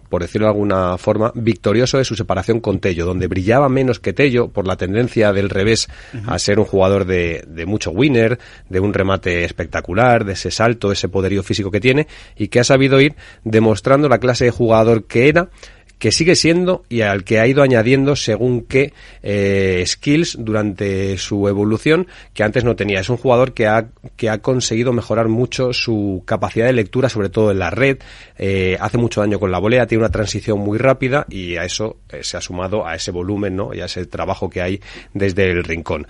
por 0.09 0.23
decirlo 0.23 0.47
de 0.47 0.53
alguna 0.53 0.97
forma, 0.99 1.33
victorioso 1.35 1.99
de 1.99 2.05
su 2.05 2.15
separación 2.15 2.61
con 2.61 2.81
Tello, 2.81 3.05
donde 3.05 3.27
brillaba 3.27 3.69
menos 3.69 4.01
que 4.01 4.13
Tello 4.13 4.49
por 4.49 4.67
la 4.67 4.77
tendencia 4.77 5.33
del 5.33 5.51
revés 5.51 5.89
a 6.27 6.39
ser 6.39 6.59
un 6.59 6.65
jugador 6.65 7.05
de, 7.05 7.45
de, 7.47 7.67
mucho 7.67 7.91
winner, 7.91 8.39
de 8.69 8.81
un 8.81 8.95
remate 8.95 9.45
espectacular, 9.45 10.25
de 10.25 10.33
ese 10.33 10.51
salto, 10.51 10.93
ese 10.93 11.09
poderío 11.09 11.43
físico 11.43 11.71
que 11.71 11.81
tiene, 11.81 12.07
y 12.37 12.49
que 12.49 12.61
ha 12.61 12.65
sabido 12.65 13.01
ir 13.01 13.17
demostrando 13.45 14.09
la 14.09 14.19
clase 14.19 14.47
de 14.47 14.51
jugador 14.51 15.05
que 15.05 15.29
era, 15.29 15.51
que 15.99 16.13
sigue 16.13 16.37
siendo 16.37 16.85
y 16.89 17.03
al 17.03 17.25
que 17.25 17.41
ha 17.41 17.47
ido 17.47 17.63
añadiendo 17.63 18.17
según 18.17 18.63
qué 18.63 18.93
eh, 19.23 19.83
skills 19.87 20.37
durante 20.39 21.19
su 21.19 21.49
evolución 21.49 22.07
que 22.35 22.45
antes 22.45 22.65
no 22.65 22.77
tenía. 22.77 23.01
Es 23.01 23.11
un 23.11 23.17
jugador 23.17 23.53
que 23.53 23.67
ha, 23.67 23.89
que 24.17 24.31
ha 24.31 24.39
conseguido 24.39 24.93
mejorar 24.93 25.29
mucho 25.29 25.73
su 25.73 26.23
capacidad 26.25 26.67
de 26.67 26.73
lectura, 26.73 27.09
sobre 27.09 27.29
todo 27.29 27.51
en 27.51 27.59
la 27.59 27.71
red, 27.71 27.99
eh, 28.39 28.77
hace 28.81 28.99
mucho 28.99 29.21
daño 29.21 29.41
con 29.41 29.51
la 29.51 29.59
volea, 29.59 29.87
tiene 29.87 30.05
una 30.05 30.13
transición 30.13 30.61
muy 30.61 30.79
rápida 30.79 31.27
y 31.29 31.57
a 31.57 31.65
eso 31.65 31.97
eh, 32.11 32.23
se 32.23 32.37
ha 32.37 32.41
sumado 32.41 32.87
a 32.87 32.95
ese 32.95 33.11
volumen 33.11 33.57
¿no? 33.57 33.75
y 33.75 33.81
a 33.81 33.87
ese 33.87 34.07
trabajo 34.07 34.49
que 34.49 34.63
hay 34.63 34.81
desde 35.13 35.51
el 35.51 35.65
rincón. 35.65 36.07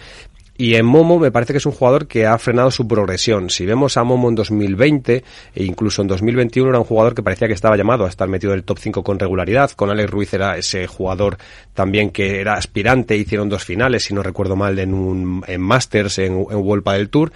Y 0.61 0.75
en 0.75 0.87
Momo 0.87 1.21
me 1.21 1.31
parece 1.31 1.53
que 1.53 1.59
es 1.59 1.67
un 1.67 1.73
jugador 1.73 2.09
que 2.09 2.27
ha 2.27 2.37
frenado 2.37 2.73
su 2.73 2.89
progresión. 2.89 3.49
Si 3.49 3.65
vemos 3.65 3.97
a 3.97 4.03
Momo 4.03 4.29
en 4.29 4.35
2020 4.35 5.23
e 5.55 5.65
incluso 5.65 6.03
en 6.03 6.09
2021 6.09 6.71
era 6.71 6.81
un 6.81 6.85
jugador 6.85 7.15
que 7.15 7.23
parecía 7.23 7.47
que 7.47 7.55
estaba 7.55 7.77
llamado 7.77 8.05
a 8.05 8.09
estar 8.09 8.27
metido 8.27 8.53
en 8.53 8.59
el 8.59 8.65
top 8.65 8.81
5 8.81 9.05
con 9.05 9.21
regularidad. 9.21 9.71
Con 9.71 9.89
Alex 9.89 10.11
Ruiz 10.11 10.35
era 10.35 10.57
ese 10.57 10.89
jugador 10.89 11.39
también 11.75 12.11
que 12.11 12.41
era 12.41 12.55
aspirante, 12.55 13.17
hicieron 13.17 13.49
dos 13.49 13.65
finales, 13.65 14.03
si 14.03 14.15
no 14.15 14.21
recuerdo 14.25 14.57
mal, 14.57 14.77
en 14.81 14.95
un 14.95 15.45
en 15.47 15.61
Masters, 15.61 16.19
en, 16.19 16.45
en 16.51 16.83
del 16.85 17.09
Tour 17.09 17.31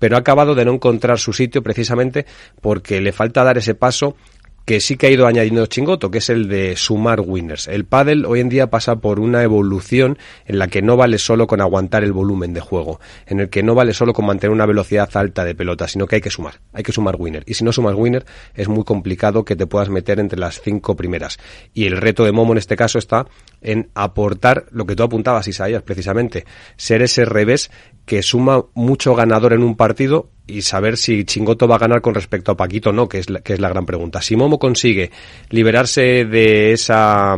pero 0.00 0.16
ha 0.16 0.18
acabado 0.18 0.54
de 0.54 0.66
no 0.66 0.74
encontrar 0.74 1.18
su 1.18 1.32
sitio 1.32 1.62
precisamente 1.62 2.26
porque 2.60 3.00
le 3.00 3.12
falta 3.12 3.44
dar 3.44 3.56
ese 3.56 3.74
paso 3.74 4.16
que 4.64 4.80
sí 4.80 4.96
que 4.96 5.06
ha 5.06 5.10
ido 5.10 5.26
añadiendo 5.26 5.66
Chingoto, 5.66 6.10
que 6.10 6.18
es 6.18 6.30
el 6.30 6.48
de 6.48 6.76
sumar 6.76 7.20
winners. 7.20 7.68
El 7.68 7.84
pádel 7.84 8.24
hoy 8.24 8.40
en 8.40 8.48
día 8.48 8.70
pasa 8.70 8.96
por 8.96 9.20
una 9.20 9.42
evolución 9.42 10.18
en 10.46 10.58
la 10.58 10.68
que 10.68 10.80
no 10.80 10.96
vale 10.96 11.18
solo 11.18 11.46
con 11.46 11.60
aguantar 11.60 12.02
el 12.02 12.12
volumen 12.12 12.54
de 12.54 12.60
juego, 12.60 12.98
en 13.26 13.40
el 13.40 13.50
que 13.50 13.62
no 13.62 13.74
vale 13.74 13.92
solo 13.92 14.12
con 14.14 14.24
mantener 14.24 14.52
una 14.52 14.66
velocidad 14.66 15.10
alta 15.14 15.44
de 15.44 15.54
pelota, 15.54 15.86
sino 15.86 16.06
que 16.06 16.16
hay 16.16 16.22
que 16.22 16.30
sumar, 16.30 16.60
hay 16.72 16.82
que 16.82 16.92
sumar 16.92 17.16
winner. 17.18 17.44
Y 17.46 17.54
si 17.54 17.64
no 17.64 17.72
sumas 17.72 17.94
winner, 17.94 18.24
es 18.54 18.68
muy 18.68 18.84
complicado 18.84 19.44
que 19.44 19.56
te 19.56 19.66
puedas 19.66 19.90
meter 19.90 20.18
entre 20.18 20.38
las 20.38 20.60
cinco 20.60 20.96
primeras. 20.96 21.38
Y 21.74 21.84
el 21.84 21.98
reto 21.98 22.24
de 22.24 22.32
Momo 22.32 22.52
en 22.52 22.58
este 22.58 22.76
caso 22.76 22.98
está 22.98 23.26
en 23.60 23.90
aportar 23.94 24.66
lo 24.70 24.86
que 24.86 24.96
tú 24.96 25.02
apuntabas, 25.02 25.46
Isaías, 25.46 25.82
precisamente, 25.82 26.46
ser 26.76 27.02
ese 27.02 27.24
revés 27.24 27.70
que 28.06 28.22
suma 28.22 28.64
mucho 28.74 29.14
ganador 29.14 29.52
en 29.52 29.62
un 29.62 29.76
partido 29.76 30.30
y 30.46 30.62
saber 30.62 30.98
si 30.98 31.24
Chingoto 31.24 31.66
va 31.66 31.76
a 31.76 31.78
ganar 31.78 32.02
con 32.02 32.14
respecto 32.14 32.52
a 32.52 32.56
Paquito 32.56 32.90
o 32.90 32.92
no, 32.92 33.08
que 33.08 33.18
es, 33.18 33.30
la, 33.30 33.40
que 33.40 33.54
es 33.54 33.60
la 33.60 33.70
gran 33.70 33.86
pregunta. 33.86 34.20
Si 34.20 34.36
Momo 34.36 34.53
consigue 34.58 35.10
liberarse 35.50 36.24
de 36.24 36.72
esa 36.72 37.36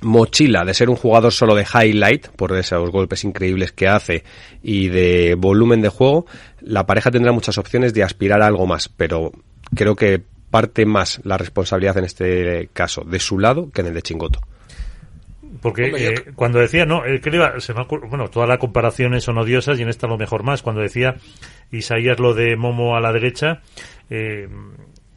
mochila 0.00 0.64
de 0.64 0.74
ser 0.74 0.90
un 0.90 0.96
jugador 0.96 1.32
solo 1.32 1.54
de 1.54 1.64
highlight, 1.64 2.28
por 2.28 2.56
esos 2.56 2.90
golpes 2.90 3.24
increíbles 3.24 3.72
que 3.72 3.88
hace 3.88 4.24
y 4.62 4.88
de 4.88 5.34
volumen 5.34 5.80
de 5.82 5.88
juego, 5.88 6.26
la 6.60 6.86
pareja 6.86 7.10
tendrá 7.10 7.32
muchas 7.32 7.58
opciones 7.58 7.94
de 7.94 8.02
aspirar 8.02 8.42
a 8.42 8.46
algo 8.46 8.66
más, 8.66 8.88
pero 8.88 9.32
creo 9.74 9.96
que 9.96 10.22
parte 10.50 10.86
más 10.86 11.20
la 11.24 11.36
responsabilidad 11.36 11.98
en 11.98 12.04
este 12.04 12.68
caso 12.72 13.02
de 13.02 13.18
su 13.18 13.38
lado 13.38 13.70
que 13.70 13.80
en 13.82 13.88
el 13.88 13.94
de 13.94 14.02
Chingoto. 14.02 14.40
Porque 15.60 15.92
eh, 15.96 16.32
cuando 16.34 16.60
decía, 16.60 16.84
no, 16.84 17.04
eh, 17.04 17.20
que 17.20 17.30
iba, 17.30 17.58
se 17.58 17.74
me 17.74 17.84
bueno, 17.84 18.28
todas 18.28 18.48
las 18.48 18.58
comparaciones 18.58 19.24
son 19.24 19.38
odiosas 19.38 19.78
y 19.78 19.82
en 19.82 19.88
esta 19.88 20.06
lo 20.06 20.18
mejor 20.18 20.42
más. 20.44 20.62
Cuando 20.62 20.82
decía 20.82 21.16
Isaías 21.72 22.18
lo 22.20 22.34
de 22.34 22.54
Momo 22.56 22.96
a 22.96 23.00
la 23.00 23.12
derecha, 23.12 23.62
eh, 24.10 24.48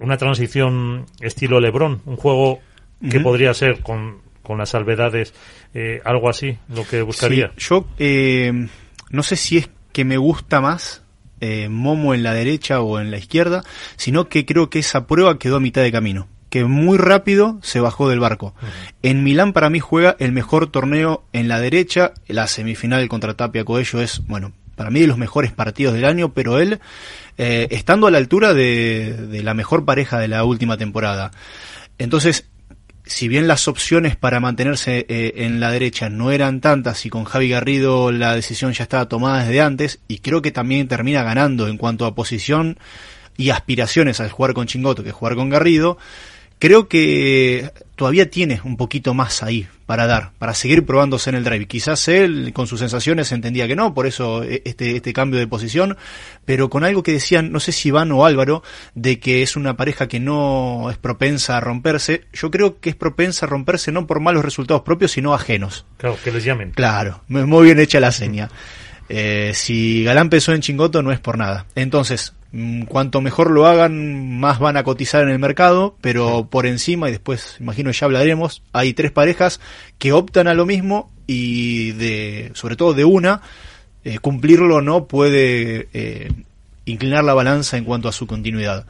una 0.02 0.18
transición 0.18 1.06
estilo 1.22 1.60
Lebron, 1.60 2.02
un 2.06 2.18
juego 2.18 2.60
que 3.10 3.20
podría 3.20 3.54
ser 3.54 3.82
con, 3.82 4.20
con 4.43 4.58
las 4.58 4.70
salvedades 4.70 5.34
eh, 5.74 6.02
algo 6.04 6.30
así, 6.30 6.58
lo 6.70 6.86
que 6.86 7.02
buscaría. 7.02 7.52
Sí, 7.58 7.68
yo 7.70 7.88
eh, 7.97 8.68
no 9.10 9.24
sé 9.24 9.36
si 9.36 9.58
es 9.58 9.70
que 9.91 10.06
me 10.06 10.18
gusta 10.18 10.62
más 10.62 11.04
eh, 11.39 11.70
Momo 11.70 12.14
en 12.14 12.24
la 12.24 12.34
derecha 12.34 12.82
o 12.82 12.99
en 12.99 13.12
la 13.12 13.18
izquierda, 13.18 13.64
sino 13.95 14.28
que 14.30 14.45
creo 14.45 14.70
que 14.70 14.80
esa 14.80 15.08
prueba 15.08 15.39
quedó 15.39 15.58
a 15.58 15.62
mitad 15.62 15.82
de 15.82 15.91
camino 15.91 16.28
que 16.52 16.66
muy 16.66 16.97
rápido 16.97 17.60
se 17.64 17.80
bajó 17.80 18.10
del 18.10 18.20
barco. 18.20 18.54
Uh 18.62 18.66
-huh. 18.66 18.93
En 19.04 19.24
Milán 19.24 19.54
para 19.54 19.70
mí 19.70 19.80
juega 19.80 20.18
el 20.20 20.34
mejor 20.34 20.68
torneo 20.68 21.24
en 21.32 21.47
la 21.47 21.62
derecha, 21.62 22.14
la 22.28 22.45
semifinal 22.47 23.08
contra 23.08 23.36
Tapia 23.36 23.64
Coello 23.64 24.02
es, 24.02 24.28
bueno, 24.28 24.52
para 24.82 24.90
mí 24.90 25.02
de 25.02 25.08
los 25.08 25.20
mejores 25.20 25.52
partidos 25.52 25.94
del 25.94 26.06
año, 26.06 26.34
pero 26.34 26.60
él 26.60 26.80
eh, 27.38 27.68
estando 27.70 28.08
a 28.08 28.12
la 28.12 28.18
altura 28.18 28.56
de, 28.56 29.16
de 29.30 29.44
la 29.44 29.54
mejor 29.54 29.86
pareja 29.86 30.18
de 30.18 30.28
la 30.28 30.44
última 30.44 30.76
temporada. 30.76 31.30
Entonces, 32.00 32.50
si 33.06 33.28
bien 33.28 33.48
las 33.48 33.68
opciones 33.68 34.16
para 34.16 34.40
mantenerse 34.40 35.06
eh, 35.08 35.34
en 35.38 35.60
la 35.60 35.70
derecha 35.70 36.10
no 36.10 36.32
eran 36.32 36.62
tantas 36.62 37.06
y 37.06 37.12
con 37.12 37.26
Javi 37.26 37.50
Garrido 37.50 38.12
la 38.12 38.34
decisión 38.34 38.74
ya 38.74 38.84
estaba 38.84 39.08
tomada 39.08 39.44
desde 39.44 39.62
antes 39.62 40.00
y 40.08 40.18
creo 40.18 40.42
que 40.42 40.52
también 40.52 40.88
termina 40.88 41.22
ganando 41.22 41.68
en 41.68 41.78
cuanto 41.78 42.08
a 42.08 42.16
posición 42.16 42.80
y 43.38 43.52
aspiraciones 43.52 44.20
al 44.20 44.32
jugar 44.32 44.54
con 44.54 44.66
Chingoto 44.66 45.04
que 45.04 45.12
jugar 45.12 45.36
con 45.36 45.50
Garrido, 45.50 46.00
creo 46.62 46.88
que 46.88 47.72
todavía 47.95 48.30
tiene 48.30 48.62
un 48.64 48.78
poquito 48.78 49.16
más 49.16 49.41
ahí 49.41 49.68
para 49.88 50.05
dar, 50.05 50.30
para 50.38 50.53
seguir 50.53 50.86
probándose 50.86 51.32
en 51.32 51.36
el 51.36 51.43
drive. 51.43 51.66
Quizás 51.66 52.07
él 52.07 52.51
con 52.53 52.68
sus 52.68 52.80
sensaciones 52.80 53.32
entendía 53.32 53.68
que 53.68 53.76
no, 53.76 53.95
por 53.95 54.05
eso 54.05 54.43
este, 54.43 54.95
este 54.95 55.12
cambio 55.12 55.39
de 55.39 55.47
posición, 55.47 55.97
pero 56.45 56.70
con 56.70 56.84
algo 56.84 57.01
que 57.01 57.14
decían, 57.14 57.51
no 57.51 57.59
sé 57.59 57.72
si 57.72 57.89
Iván 57.89 58.12
o 58.12 58.26
Álvaro, 58.26 58.62
de 58.93 59.20
que 59.20 59.41
es 59.41 59.55
una 59.55 59.76
pareja 59.76 60.07
que 60.07 60.20
no 60.20 60.89
es 60.91 60.97
propensa 60.97 61.57
a 61.57 61.62
romperse, 61.62 62.26
yo 62.32 62.51
creo 62.51 62.80
que 62.80 62.91
es 62.91 62.95
propensa 62.95 63.47
a 63.47 63.49
romperse 63.49 63.91
no 63.91 64.05
por 64.05 64.20
malos 64.20 64.45
resultados 64.45 64.84
propios, 64.84 65.14
sino 65.14 65.34
ajenos. 65.34 65.88
Claro, 65.97 66.16
que 66.24 66.32
les 66.32 66.43
llamen. 66.43 66.72
Claro, 66.72 67.24
muy 67.28 67.66
bien 67.66 67.80
hecha 67.80 67.99
la 67.99 68.12
seña. 68.12 68.49
Eh, 69.09 69.51
si 69.55 70.03
Galán 70.03 70.30
pesó 70.30 70.53
en 70.53 70.62
Chingoto 70.62 71.01
no 71.01 71.12
es 71.12 71.20
por 71.20 71.39
nada. 71.39 71.66
Entonces, 71.74 72.34
cuanto 72.88 73.22
mejor 73.22 73.49
lo 73.49 73.66
hagan, 73.66 74.39
más 74.39 74.60
van 74.60 74.76
a 74.76 74.84
cotizar 74.84 75.24
en 75.24 75.30
el 75.30 75.39
mercado, 75.39 75.95
pero 76.02 76.47
por 76.49 76.66
encima, 76.66 77.08
y 77.08 77.12
después 77.12 77.56
imagino 77.60 77.91
ya 77.91 78.06
hablaremos, 78.06 78.62
hay 78.74 78.93
tres 78.93 79.12
parejas 79.12 79.62
que 79.97 80.12
optan 80.12 80.47
a 80.47 80.54
lo 80.54 80.66
mismo 80.66 81.10
y 81.28 81.91
de, 81.93 82.52
sobre 82.54 82.76
todo 82.76 82.93
de 82.93 83.06
una, 83.06 83.41
eh, 84.04 84.20
cumplirlo 84.20 84.82
no 84.82 85.06
puede 85.06 85.88
eh, 85.93 86.30
inclinar 86.86 87.24
la 87.24 87.34
balanza 87.34 87.78
en 87.78 87.86
cuanto 87.86 88.10
a 88.10 88.12
su 88.12 88.28
continuidad. 88.28 88.86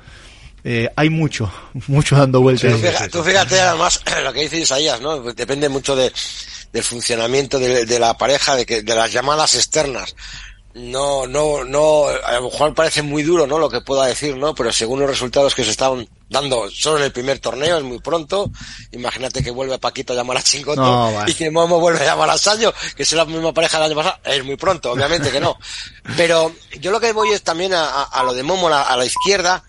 eh, 0.63 0.89
hay 0.95 1.11
mucho, 1.11 1.51
mucho 1.87 2.15
dando 2.15 2.41
vueltas. 2.41 2.73
tú, 3.11 3.23
fíjate, 3.23 3.59
además 3.59 4.01
lo 4.23 4.33
que 4.33 4.41
dice 4.41 4.59
Isaías, 4.59 4.99
¿no? 5.01 5.21
Depende 5.33 5.69
mucho 5.69 5.95
de, 5.95 6.11
del 6.73 6.83
funcionamiento 6.83 7.59
de, 7.59 7.85
de, 7.85 7.99
la 7.99 8.17
pareja, 8.17 8.55
de, 8.55 8.65
que, 8.65 8.81
de 8.81 8.95
las 8.95 9.11
llamadas 9.13 9.53
externas 9.53 10.15
no, 10.73 11.27
no, 11.27 11.63
no, 11.65 12.05
a 12.07 12.33
lo 12.35 12.43
mejor 12.43 12.73
parece 12.73 13.01
muy 13.01 13.23
duro, 13.23 13.45
¿no? 13.45 13.59
Lo 13.59 13.69
que 13.69 13.81
pueda 13.81 14.05
decir, 14.05 14.37
¿no? 14.37 14.55
Pero 14.55 14.71
según 14.71 14.99
los 14.99 15.09
resultados 15.09 15.53
que 15.53 15.65
se 15.65 15.71
están 15.71 16.07
dando 16.29 16.69
solo 16.69 16.99
en 16.99 17.03
el 17.03 17.11
primer 17.11 17.39
torneo, 17.39 17.77
es 17.77 17.83
muy 17.83 17.99
pronto. 17.99 18.49
Imagínate 18.91 19.43
que 19.43 19.51
vuelve 19.51 19.77
Paquito 19.79 20.13
a 20.13 20.15
llamar 20.15 20.37
a 20.37 20.41
Chingoto 20.41 21.11
y 21.27 21.33
que 21.33 21.51
Momo 21.51 21.79
vuelve 21.79 22.01
a 22.01 22.05
llamar 22.05 22.29
a 22.29 22.37
Sayo, 22.37 22.73
que 22.95 23.03
es 23.03 23.11
la 23.11 23.25
misma 23.25 23.53
pareja 23.53 23.79
del 23.79 23.87
año 23.87 23.95
pasado. 23.95 24.19
Es 24.23 24.43
muy 24.45 24.55
pronto, 24.55 24.91
obviamente 24.93 25.29
que 25.29 25.41
no. 25.41 25.57
Pero 26.17 26.53
yo 26.79 26.91
lo 26.91 26.99
que 26.99 27.11
voy 27.11 27.31
es 27.31 27.43
también 27.43 27.73
a, 27.73 28.03
a, 28.03 28.23
lo 28.23 28.33
de 28.33 28.43
Momo 28.43 28.69
a, 28.69 28.95
la 28.95 29.05
izquierda. 29.05 29.63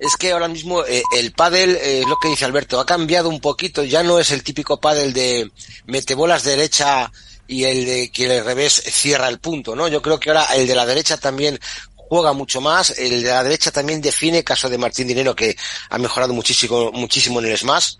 Es 0.00 0.16
que 0.16 0.30
ahora 0.30 0.46
mismo 0.46 0.84
eh, 0.84 1.02
el 1.16 1.32
pádel, 1.32 1.70
eh, 1.76 2.00
es 2.00 2.06
lo 2.06 2.16
que 2.18 2.28
dice 2.28 2.44
Alberto, 2.44 2.78
ha 2.78 2.86
cambiado 2.86 3.28
un 3.28 3.40
poquito, 3.40 3.82
ya 3.82 4.04
no 4.04 4.20
es 4.20 4.30
el 4.30 4.44
típico 4.44 4.80
pádel 4.80 5.12
de 5.12 5.50
mete 5.86 6.14
bolas 6.14 6.44
derecha 6.44 7.10
y 7.48 7.64
el 7.64 7.84
de 7.84 8.12
que 8.12 8.26
el 8.26 8.44
revés 8.44 8.74
cierra 8.74 9.28
el 9.28 9.40
punto, 9.40 9.74
¿no? 9.74 9.88
Yo 9.88 10.00
creo 10.00 10.20
que 10.20 10.30
ahora 10.30 10.44
el 10.54 10.68
de 10.68 10.74
la 10.76 10.86
derecha 10.86 11.16
también 11.16 11.58
juega 11.96 12.32
mucho 12.32 12.60
más, 12.60 12.90
el 12.98 13.22
de 13.22 13.30
la 13.30 13.42
derecha 13.42 13.72
también 13.72 14.00
define, 14.00 14.44
caso 14.44 14.68
de 14.68 14.78
Martín 14.78 15.08
Dinero 15.08 15.34
que 15.34 15.56
ha 15.90 15.98
mejorado 15.98 16.32
muchísimo, 16.32 16.92
muchísimo 16.92 17.40
en 17.40 17.46
el 17.46 17.58
Smash, 17.58 17.94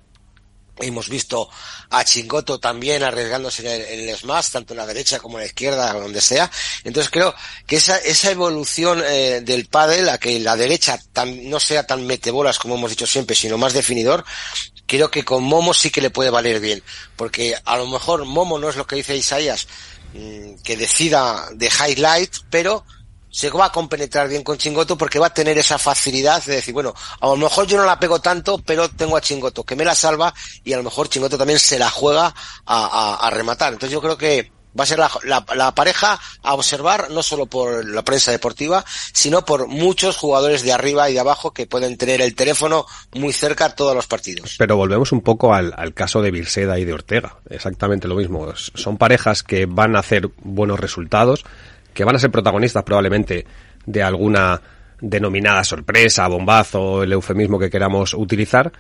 Hemos 0.81 1.09
visto 1.09 1.49
a 1.91 2.05
Chingoto 2.05 2.61
también 2.61 3.03
arriesgándose 3.03 3.63
en 3.63 4.09
el, 4.09 4.17
smash, 4.17 4.51
tanto 4.51 4.75
en 4.75 4.79
la 4.79 4.87
derecha 4.87 5.19
como 5.19 5.39
en 5.39 5.43
la 5.43 5.47
izquierda, 5.47 5.93
donde 5.93 6.21
sea. 6.21 6.51
Entonces 6.85 7.11
creo 7.11 7.35
que 7.67 7.77
esa, 7.77 7.97
esa 7.99 8.31
evolución 8.31 9.03
eh, 9.05 9.41
del 9.43 9.67
pádel, 9.67 10.09
a 10.09 10.19
que 10.19 10.39
la 10.39 10.57
derecha 10.57 10.99
no 11.27 11.59
sea 11.59 11.87
tan 11.87 12.07
metebolas 12.07 12.59
como 12.59 12.77
hemos 12.77 12.91
dicho 12.91 13.07
siempre, 13.07 13.35
sino 13.35 13.59
más 13.59 13.73
definidor, 13.73 14.25
creo 14.89 15.11
que 15.11 15.25
con 15.25 15.45
Momo 15.45 15.73
sí 15.73 15.91
que 15.91 16.01
le 16.01 16.11
puede 16.11 16.31
valer 16.31 16.59
bien. 16.59 16.83
Porque 17.15 17.55
a 17.65 17.77
lo 17.77 17.87
mejor 17.87 18.25
Momo 18.25 18.59
no 18.59 18.69
es 18.69 18.75
lo 18.75 18.87
que 18.87 18.97
dice 18.97 19.17
Isaías, 19.17 19.69
mm, 20.15 20.55
que 20.65 20.77
decida 20.77 21.49
de 21.53 21.69
highlight, 21.69 22.35
pero 22.51 22.85
se 23.31 23.51
va 23.51 23.67
a 23.67 23.73
compenetrar 23.73 24.27
bien 24.29 24.43
con 24.43 24.57
Chingoto 24.57 24.97
porque 24.97 25.19
va 25.19 25.27
a 25.27 25.35
tener 25.35 25.59
esa 25.59 25.79
facilidad 25.79 26.43
de 26.45 26.57
decir, 26.57 26.73
bueno, 26.73 26.95
a 27.21 27.27
lo 27.27 27.37
mejor 27.37 27.67
yo 27.67 27.77
no 27.77 27.85
la 27.85 28.01
pego 28.01 28.21
tanto, 28.21 28.59
pero 28.59 28.89
tengo 28.89 29.17
a 29.17 29.21
Chingoto 29.21 29.65
que 29.65 29.77
me 29.77 29.85
la 29.85 29.95
salva 29.95 30.33
y 30.65 30.73
a 30.73 30.79
lo 30.79 30.83
mejor 30.83 31.09
Chingoto 31.09 31.37
también 31.37 31.59
se 31.59 31.79
la 31.79 31.91
juega 31.91 32.35
a, 32.65 33.27
a, 33.27 33.31
rematar. 33.31 33.75
Entonces 33.75 33.93
yo 33.93 34.01
creo 34.01 34.17
que 34.17 34.51
va 34.79 34.85
a 34.85 34.87
ser 34.87 34.99
la, 34.99 35.11
la, 35.55 35.75
pareja 35.75 36.19
a 36.43 36.55
observar 36.55 37.11
no 37.11 37.23
solo 37.23 37.47
por 37.47 37.89
la 37.89 38.03
prensa 38.03 38.31
deportiva, 38.31 38.85
sino 39.13 39.45
por 39.45 39.69
muchos 39.69 40.17
jugadores 40.17 40.63
de 40.63 40.73
arriba 40.73 41.11
y 41.11 41.15
de 41.15 41.21
abajo 41.21 41.53
que 41.53 41.67
pueden 41.67 41.97
tener 41.97 42.21
el 42.21 42.35
teléfono 42.35 42.87
muy 43.15 43.33
cerca 43.33 43.75
todos 43.75 43.95
los 43.95 44.07
partidos. 44.07 44.57
Pero 44.59 44.77
volvemos 44.77 45.13
un 45.13 45.21
poco 45.21 45.55
al, 45.55 45.75
al 45.77 45.95
caso 45.95 46.23
de 46.23 46.31
Virseda 46.31 46.79
y 46.79 46.85
de 46.85 46.93
Ortega. 46.93 47.37
Exactamente 47.51 48.09
lo 48.09 48.15
mismo. 48.15 48.47
Son 48.57 48.97
parejas 48.97 49.43
que 49.43 49.67
van 49.67 49.97
a 49.97 50.01
hacer 50.01 50.31
buenos 50.43 50.79
resultados 50.81 51.45
que 51.99 52.05
van 52.05 52.15
a 52.15 52.21
ser 52.21 52.31
protagonistas 52.31 52.85
probablemente 52.85 53.45
de 53.85 54.03
alguna 54.05 54.63
denominada 55.01 55.65
sorpresa, 55.65 56.29
bombazo, 56.29 57.03
el 57.03 57.13
eufemismo 57.13 57.59
que 57.59 57.71
queramos 57.71 58.15
utilizar, 58.15 58.71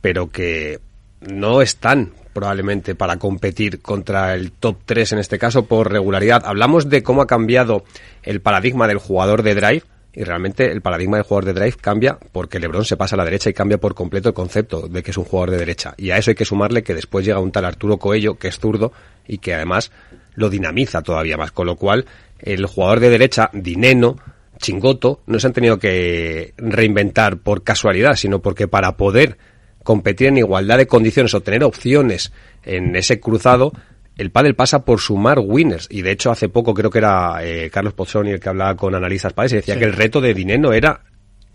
pero 0.00 0.28
que 0.30 0.80
no 1.20 1.62
están 1.62 2.12
probablemente 2.34 2.94
para 2.94 3.16
competir 3.16 3.80
contra 3.80 4.34
el 4.34 4.52
top 4.52 4.76
3 4.84 5.12
en 5.12 5.18
este 5.20 5.38
caso 5.38 5.64
por 5.64 5.90
regularidad. 5.90 6.42
Hablamos 6.44 6.90
de 6.90 7.02
cómo 7.02 7.22
ha 7.22 7.26
cambiado 7.26 7.84
el 8.22 8.40
paradigma 8.40 8.86
del 8.86 8.98
jugador 8.98 9.42
de 9.42 9.54
drive 9.54 9.82
y 10.12 10.22
realmente 10.22 10.70
el 10.70 10.80
paradigma 10.80 11.16
del 11.16 11.24
jugador 11.24 11.46
de 11.46 11.54
drive 11.54 11.76
cambia 11.80 12.18
porque 12.32 12.60
LeBron 12.60 12.84
se 12.84 12.96
pasa 12.96 13.16
a 13.16 13.18
la 13.18 13.24
derecha 13.24 13.50
y 13.50 13.54
cambia 13.54 13.78
por 13.78 13.94
completo 13.94 14.28
el 14.28 14.34
concepto 14.34 14.86
de 14.88 15.02
que 15.02 15.10
es 15.10 15.16
un 15.16 15.24
jugador 15.24 15.50
de 15.52 15.58
derecha. 15.58 15.94
Y 15.96 16.10
a 16.10 16.18
eso 16.18 16.30
hay 16.30 16.34
que 16.34 16.44
sumarle 16.44 16.82
que 16.82 16.94
después 16.94 17.24
llega 17.24 17.40
un 17.40 17.52
tal 17.52 17.64
Arturo 17.64 17.96
Coello 17.96 18.34
que 18.34 18.48
es 18.48 18.58
zurdo 18.58 18.92
y 19.26 19.38
que 19.38 19.54
además 19.54 19.90
lo 20.34 20.50
dinamiza 20.50 21.02
todavía 21.02 21.36
más, 21.36 21.52
con 21.52 21.66
lo 21.66 21.76
cual 21.76 22.06
el 22.40 22.66
jugador 22.66 23.00
de 23.00 23.10
derecha, 23.10 23.50
Dineno, 23.52 24.16
Chingoto, 24.58 25.20
no 25.26 25.38
se 25.38 25.46
han 25.46 25.52
tenido 25.52 25.78
que 25.78 26.54
reinventar 26.56 27.38
por 27.38 27.62
casualidad, 27.62 28.14
sino 28.14 28.40
porque 28.40 28.68
para 28.68 28.96
poder 28.96 29.36
competir 29.84 30.26
en 30.28 30.38
igualdad 30.38 30.78
de 30.78 30.88
condiciones 30.88 31.32
o 31.34 31.42
tener 31.42 31.62
opciones 31.62 32.32
en 32.64 32.96
ese 32.96 33.20
cruzado, 33.20 33.72
el 34.16 34.30
pádel 34.30 34.56
pasa 34.56 34.84
por 34.84 34.98
sumar 34.98 35.38
winners. 35.38 35.86
Y 35.90 36.02
de 36.02 36.10
hecho, 36.10 36.32
hace 36.32 36.48
poco 36.48 36.74
creo 36.74 36.90
que 36.90 36.98
era 36.98 37.38
eh, 37.42 37.70
Carlos 37.70 37.94
Pozzoni 37.94 38.32
el 38.32 38.40
que 38.40 38.48
hablaba 38.48 38.76
con 38.76 38.94
analistas 38.94 39.32
padres 39.32 39.52
y 39.52 39.56
decía 39.56 39.78
que 39.78 39.84
el 39.84 39.92
reto 39.92 40.20
de 40.20 40.34
Dineno 40.34 40.72
era 40.72 41.00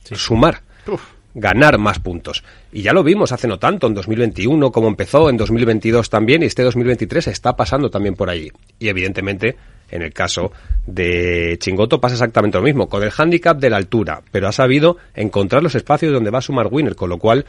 sumar. 0.04 0.62
ganar 1.34 1.78
más 1.78 2.00
puntos. 2.00 2.44
Y 2.72 2.82
ya 2.82 2.94
lo 2.94 3.04
vimos 3.04 3.32
hace 3.32 3.48
no 3.48 3.60
tanto, 3.60 3.88
en 3.88 3.94
2021, 3.94 4.72
como 4.72 4.88
empezó, 4.88 5.30
en 5.30 5.38
2022 5.38 6.10
también, 6.10 6.44
y 6.44 6.46
este 6.46 6.64
2023 6.64 7.28
está 7.28 7.56
pasando 7.56 7.90
también 7.90 8.16
por 8.16 8.30
ahí. 8.30 8.52
Y 8.80 8.90
evidentemente, 8.90 9.56
en 9.92 10.02
el 10.02 10.14
caso 10.14 10.52
de 10.86 11.58
Chingoto 11.60 12.02
pasa 12.02 12.16
exactamente 12.16 12.58
lo 12.58 12.64
mismo, 12.64 12.90
con 12.90 13.04
el 13.04 13.12
hándicap 13.12 13.60
de 13.60 13.70
la 13.70 13.78
altura, 13.78 14.22
pero 14.32 14.48
ha 14.48 14.52
sabido 14.52 14.98
encontrar 15.14 15.64
los 15.64 15.76
espacios 15.76 16.12
donde 16.12 16.32
va 16.32 16.40
a 16.40 16.44
sumar 16.44 16.68
winner, 16.72 16.96
con 16.96 17.10
lo 17.10 17.18
cual, 17.18 17.46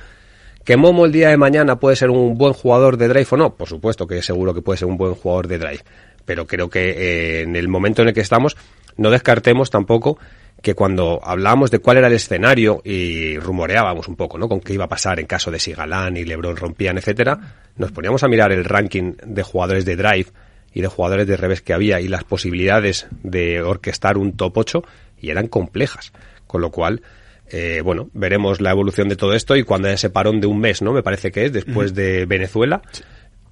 ¿que 0.65 0.77
Momo 0.77 1.07
el 1.07 1.13
día 1.13 1.31
de 1.31 1.37
mañana 1.37 1.79
puede 1.79 1.97
ser 1.97 2.11
un 2.11 2.37
buen 2.37 2.53
jugador 2.53 2.97
de 2.97 3.09
drive 3.09 3.29
o 3.31 3.37
no? 3.37 3.55
Por 3.55 3.69
supuesto 3.69 4.07
que 4.07 4.23
seguro 4.23 4.55
que 4.55 4.63
puede 4.63 4.79
ser 4.79 4.89
un 4.89 4.97
buen 4.97 5.15
jugador 5.15 5.49
de 5.49 5.59
drive, 5.59 5.85
pero 6.25 6.47
creo 6.47 6.69
que 6.69 6.91
eh, 6.91 7.43
en 7.43 7.57
el 7.57 7.69
momento 7.69 8.03
en 8.03 8.09
el 8.09 8.15
que 8.15 8.21
estamos, 8.21 8.57
no 8.97 9.11
descartemos 9.11 9.71
tampoco 9.71 10.19
que 10.63 10.75
cuando 10.75 11.21
hablábamos 11.23 11.71
de 11.71 11.79
cuál 11.79 11.99
era 11.99 12.09
el 12.09 12.13
escenario 12.13 12.83
y 12.85 13.39
rumoreábamos 13.39 14.09
un 14.09 14.17
poco, 14.17 14.39
¿no? 14.39 14.49
Con 14.49 14.61
qué 14.61 14.75
iba 14.75 14.85
a 14.85 14.89
pasar 14.89 15.19
en 15.19 15.27
caso 15.27 15.51
de 15.51 15.59
si 15.59 15.73
Galán 15.73 16.17
y 16.17 16.25
LeBron 16.25 16.57
rompían, 16.57 16.99
etcétera, 16.99 17.39
nos 17.77 17.93
poníamos 17.93 18.23
a 18.23 18.29
mirar 18.29 18.53
el 18.53 18.65
ranking 18.65 19.15
de 19.25 19.43
jugadores 19.43 19.85
de 19.85 19.97
drive 19.97 20.27
y 20.73 20.83
de 20.83 20.89
jugadores 20.89 21.27
de 21.27 21.37
revés 21.37 21.63
que 21.63 21.73
había 21.73 22.01
y 22.01 22.09
las 22.09 22.25
posibilidades 22.25 23.09
de 23.23 23.63
orquestar 23.63 24.19
un 24.19 24.37
top 24.37 24.59
8 24.59 24.85
y 25.21 25.31
eran 25.31 25.49
complejas. 25.49 26.13
Con 26.47 26.61
lo 26.61 26.71
cual, 26.71 27.03
eh, 27.51 27.83
bueno, 27.83 28.09
veremos 28.13 28.61
la 28.61 28.71
evolución 28.71 29.09
de 29.09 29.17
todo 29.17 29.35
esto 29.35 29.57
y 29.57 29.65
cuando 29.65 29.89
haya 29.89 29.97
ese 29.97 30.11
parón 30.11 30.41
de 30.41 30.47
un 30.47 30.61
mes, 30.61 30.83
¿no? 30.83 30.93
Me 30.93 31.03
parece 31.03 31.31
que 31.31 31.47
es 31.47 31.53
después 31.53 31.95
de 31.95 32.25
Venezuela. 32.27 32.83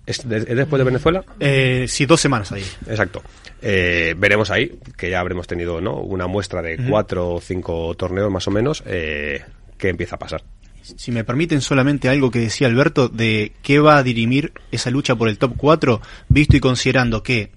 ¿Es, 0.06 0.26
después 0.26 0.78
de 0.78 0.84
Venezuela? 0.84 1.22
Eh, 1.38 1.84
sí, 1.86 2.06
dos 2.06 2.20
semanas 2.20 2.50
ahí. 2.50 2.64
Exacto. 2.86 3.22
Eh, 3.60 4.14
veremos 4.16 4.50
ahí, 4.50 4.78
que 4.96 5.10
ya 5.10 5.20
habremos 5.20 5.46
tenido 5.46 5.80
¿no? 5.80 5.96
una 5.96 6.26
muestra 6.26 6.62
de 6.62 6.78
cuatro 6.88 7.34
o 7.34 7.40
cinco 7.40 7.94
torneos 7.94 8.30
más 8.30 8.46
o 8.48 8.50
menos, 8.50 8.82
eh, 8.86 9.44
qué 9.76 9.88
empieza 9.88 10.16
a 10.16 10.18
pasar. 10.18 10.44
Si 10.80 11.12
me 11.12 11.24
permiten 11.24 11.60
solamente 11.60 12.08
algo 12.08 12.30
que 12.30 12.38
decía 12.38 12.68
Alberto 12.68 13.08
de 13.08 13.52
qué 13.62 13.80
va 13.80 13.98
a 13.98 14.02
dirimir 14.02 14.52
esa 14.70 14.90
lucha 14.90 15.16
por 15.16 15.28
el 15.28 15.36
top 15.36 15.54
4, 15.58 16.00
visto 16.28 16.56
y 16.56 16.60
considerando 16.60 17.22
que 17.22 17.50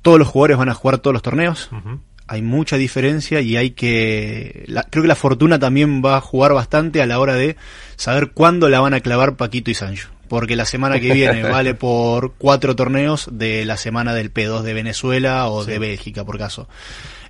todos 0.00 0.18
los 0.18 0.28
jugadores 0.28 0.56
van 0.56 0.70
a 0.70 0.74
jugar 0.74 0.98
todos 0.98 1.12
los 1.12 1.22
torneos, 1.22 1.68
hay 2.28 2.42
mucha 2.42 2.76
diferencia 2.76 3.40
y 3.40 3.56
hay 3.56 3.70
que... 3.70 4.66
creo 4.90 5.02
que 5.02 5.08
la 5.08 5.14
fortuna 5.14 5.58
también 5.58 6.02
va 6.04 6.16
a 6.16 6.20
jugar 6.20 6.52
bastante 6.52 7.02
a 7.02 7.06
la 7.06 7.18
hora 7.18 7.34
de 7.34 7.56
saber 7.96 8.30
cuándo 8.32 8.68
la 8.68 8.80
van 8.80 8.94
a 8.94 9.00
clavar 9.00 9.36
Paquito 9.36 9.70
y 9.70 9.74
Sancho 9.74 10.10
porque 10.28 10.56
la 10.56 10.66
semana 10.66 11.00
que 11.00 11.12
viene 11.12 11.42
vale 11.48 11.74
por 11.74 12.34
cuatro 12.34 12.76
torneos 12.76 13.28
de 13.32 13.64
la 13.64 13.76
semana 13.76 14.14
del 14.14 14.32
P2 14.32 14.60
de 14.60 14.74
Venezuela 14.74 15.48
o 15.48 15.64
de 15.64 15.78
Bélgica, 15.78 16.24
por 16.24 16.38
caso. 16.38 16.68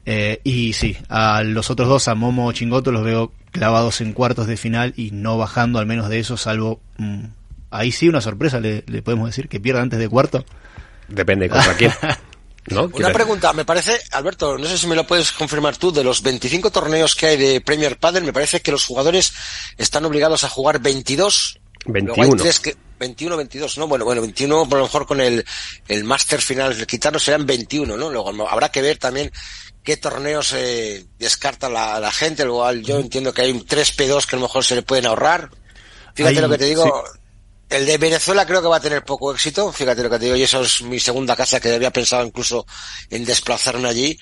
Eh, 0.05 0.40
y 0.42 0.72
sí, 0.72 0.96
a 1.09 1.42
los 1.42 1.70
otros 1.70 1.88
dos, 1.88 2.09
a 2.09 2.14
Momo 2.14 2.46
o 2.46 2.53
Chingoto, 2.53 2.90
los 2.90 3.05
veo 3.05 3.32
clavados 3.53 4.01
en 4.01 4.12
cuartos 4.12 4.46
de 4.46 4.57
final 4.57 4.94
y 4.96 5.12
no 5.12 5.38
bajando 5.38 5.78
al 5.78 5.86
menos 5.86 6.09
de 6.09 6.18
eso, 6.18 6.36
salvo... 6.36 6.80
Mm, 6.96 7.24
ahí 7.70 7.92
sí 7.92 8.09
una 8.09 8.20
sorpresa, 8.20 8.61
le, 8.61 8.82
podemos 9.03 9.28
decir, 9.28 9.49
que 9.49 9.61
pierda 9.61 9.82
antes 9.82 9.99
de 9.99 10.09
cuarto. 10.09 10.44
Depende 11.09 11.49
contra 11.49 11.74
quién. 11.74 11.92
¿No? 12.70 12.90
Una 12.92 13.12
pregunta, 13.12 13.52
me 13.52 13.64
parece, 13.64 14.00
Alberto, 14.12 14.58
no 14.58 14.66
sé 14.66 14.78
si 14.78 14.86
me 14.86 14.96
lo 14.96 15.06
puedes 15.06 15.32
confirmar 15.32 15.76
tú, 15.76 15.92
de 15.92 16.04
los 16.04 16.22
25 16.22 16.70
torneos 16.70 17.14
que 17.14 17.26
hay 17.26 17.36
de 17.36 17.60
Premier 17.60 17.98
Padel, 17.98 18.24
me 18.24 18.32
parece 18.32 18.60
que 18.60 18.70
los 18.70 18.84
jugadores 18.84 19.32
están 19.76 20.04
obligados 20.04 20.44
a 20.44 20.48
jugar 20.48 20.80
22. 20.80 21.60
21. 21.86 22.42
que, 22.62 22.76
21, 22.98 23.36
22, 23.36 23.78
¿no? 23.78 23.88
Bueno, 23.88 24.04
bueno, 24.04 24.20
21 24.20 24.68
por 24.68 24.78
lo 24.78 24.84
mejor 24.84 25.06
con 25.06 25.20
el, 25.20 25.44
el 25.86 26.04
máster 26.04 26.40
final, 26.40 26.72
el 26.72 26.86
quitarlo 26.86 27.18
serán 27.18 27.46
21, 27.46 27.96
¿no? 27.96 28.10
Luego 28.10 28.48
habrá 28.48 28.70
que 28.70 28.82
ver 28.82 28.98
también 28.98 29.30
qué 29.82 29.96
torneos 29.96 30.48
se 30.48 31.06
descarta 31.18 31.68
la, 31.68 31.98
la 32.00 32.12
gente, 32.12 32.44
luego 32.44 32.70
yo 32.72 32.98
entiendo 32.98 33.32
que 33.32 33.42
hay 33.42 33.58
tres 33.60 33.96
P2 33.96 34.26
que 34.26 34.36
a 34.36 34.38
lo 34.38 34.46
mejor 34.46 34.64
se 34.64 34.74
le 34.74 34.82
pueden 34.82 35.06
ahorrar. 35.06 35.50
Fíjate 36.14 36.40
lo 36.40 36.48
que 36.48 36.58
te 36.58 36.64
digo, 36.64 37.04
el 37.70 37.86
de 37.86 37.98
Venezuela 37.98 38.46
creo 38.46 38.62
que 38.62 38.68
va 38.68 38.76
a 38.76 38.80
tener 38.80 39.04
poco 39.04 39.32
éxito, 39.32 39.70
fíjate 39.72 40.02
lo 40.02 40.10
que 40.10 40.18
te 40.18 40.24
digo, 40.24 40.36
y 40.36 40.42
eso 40.42 40.62
es 40.62 40.82
mi 40.82 40.98
segunda 40.98 41.36
casa 41.36 41.60
que 41.60 41.74
había 41.74 41.92
pensado 41.92 42.24
incluso 42.24 42.66
en 43.10 43.24
desplazarme 43.24 43.88
allí. 43.88 44.18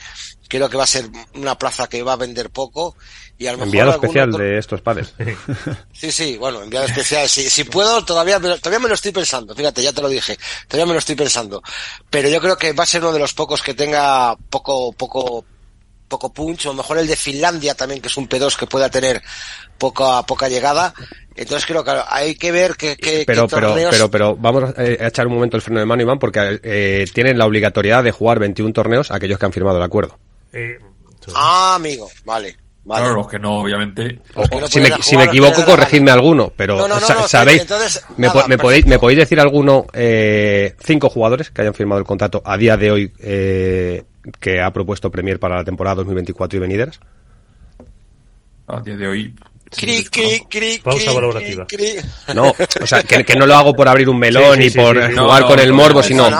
Creo 0.48 0.68
que 0.68 0.76
va 0.76 0.84
a 0.84 0.88
ser 0.88 1.08
una 1.34 1.58
plaza 1.58 1.88
que 1.88 2.02
va 2.02 2.12
a 2.12 2.16
vender 2.16 2.50
poco 2.50 2.96
y 3.38 3.46
a 3.48 3.52
lo 3.52 3.64
enviado 3.64 3.90
especial 3.92 4.30
de 4.32 4.58
estos 4.58 4.80
padres. 4.80 5.12
Sí, 5.92 6.12
sí, 6.12 6.36
bueno, 6.36 6.62
enviado 6.62 6.86
especial. 6.86 7.26
Si, 7.28 7.48
si 7.48 7.64
puedo, 7.64 8.04
todavía 8.04 8.38
me, 8.38 8.58
todavía 8.58 8.80
me 8.80 8.88
lo 8.88 8.94
estoy 8.94 9.12
pensando. 9.12 9.54
Fíjate, 9.54 9.82
ya 9.82 9.94
te 9.94 10.02
lo 10.02 10.08
dije. 10.10 10.36
Todavía 10.68 10.86
me 10.86 10.92
lo 10.92 10.98
estoy 10.98 11.14
pensando. 11.14 11.62
Pero 12.10 12.28
yo 12.28 12.38
creo 12.40 12.58
que 12.58 12.74
va 12.74 12.84
a 12.84 12.86
ser 12.86 13.02
uno 13.02 13.14
de 13.14 13.18
los 13.18 13.32
pocos 13.32 13.62
que 13.62 13.72
tenga 13.72 14.36
poco, 14.50 14.92
poco 14.92 15.44
poco 16.08 16.32
punch, 16.32 16.66
o 16.66 16.74
mejor 16.74 16.98
el 16.98 17.06
de 17.06 17.16
Finlandia 17.16 17.74
también, 17.74 18.00
que 18.00 18.08
es 18.08 18.16
un 18.16 18.28
P2 18.28 18.56
que 18.56 18.66
pueda 18.66 18.88
tener 18.88 19.22
poca, 19.78 20.22
poca 20.24 20.48
llegada. 20.48 20.94
Entonces 21.34 21.66
creo 21.66 21.84
que 21.84 21.92
hay 22.08 22.34
que 22.34 22.50
ver 22.50 22.76
que, 22.76 22.96
que 22.96 23.24
pero, 23.26 23.46
pero, 23.46 23.74
pero, 23.74 24.10
pero 24.10 24.36
vamos 24.36 24.74
a 24.76 24.84
echar 24.84 25.26
un 25.26 25.34
momento 25.34 25.56
el 25.56 25.62
freno 25.62 25.80
de 25.80 25.86
mano, 25.86 26.02
Iván, 26.02 26.18
porque 26.18 26.60
eh, 26.62 27.04
tienen 27.12 27.36
la 27.36 27.46
obligatoriedad 27.46 28.02
de 28.02 28.12
jugar 28.12 28.38
21 28.38 28.72
torneos 28.72 29.10
aquellos 29.10 29.38
que 29.38 29.46
han 29.46 29.52
firmado 29.52 29.76
el 29.76 29.82
acuerdo. 29.82 30.18
Eh, 30.52 30.78
ah, 31.34 31.74
amigo, 31.76 32.08
vale. 32.24 32.56
Vale. 32.86 33.02
Claro, 33.02 33.16
los 33.16 33.28
que 33.28 33.40
no, 33.40 33.62
obviamente. 33.62 34.20
si, 34.68 34.80
me, 34.80 34.90
si, 35.02 35.16
me, 35.16 35.24
equivoco, 35.24 35.64
corregidme 35.64 36.12
alguno, 36.12 36.52
pero 36.56 36.86
¿sabéis? 37.26 37.66
me, 38.16 38.30
podéis, 38.58 38.86
¿Me 38.86 39.00
podéis 39.00 39.18
decir 39.18 39.40
alguno, 39.40 39.86
eh, 39.92 40.76
cinco 40.78 41.10
jugadores 41.10 41.50
que 41.50 41.62
hayan 41.62 41.74
firmado 41.74 41.98
el 41.98 42.06
contrato 42.06 42.42
a 42.44 42.56
día 42.56 42.76
de 42.76 42.90
hoy 42.92 43.12
eh, 43.18 44.04
que 44.40 44.60
ha 44.60 44.70
propuesto 44.72 45.10
Premier 45.10 45.38
para 45.38 45.56
la 45.56 45.64
temporada 45.64 45.96
2024 45.96 46.56
y 46.56 46.60
venideras? 46.60 47.00
A 48.68 48.80
día 48.80 48.96
de 48.96 49.06
hoy, 49.06 49.34
Cri, 49.68 50.04
cri, 50.04 50.42
cri, 50.48 50.78
Pausa 50.78 51.12
valorativa. 51.12 51.66
No, 52.34 52.50
o 52.80 52.86
sea, 52.86 53.02
que, 53.02 53.24
que, 53.24 53.34
no 53.34 53.46
lo 53.46 53.56
hago 53.56 53.74
por 53.74 53.88
abrir 53.88 54.08
un 54.08 54.18
melón 54.18 54.62
y 54.62 54.70
por 54.70 54.96
jugar 55.12 55.44
con 55.44 55.58
el 55.58 55.72
morbo, 55.72 56.02
sino 56.02 56.30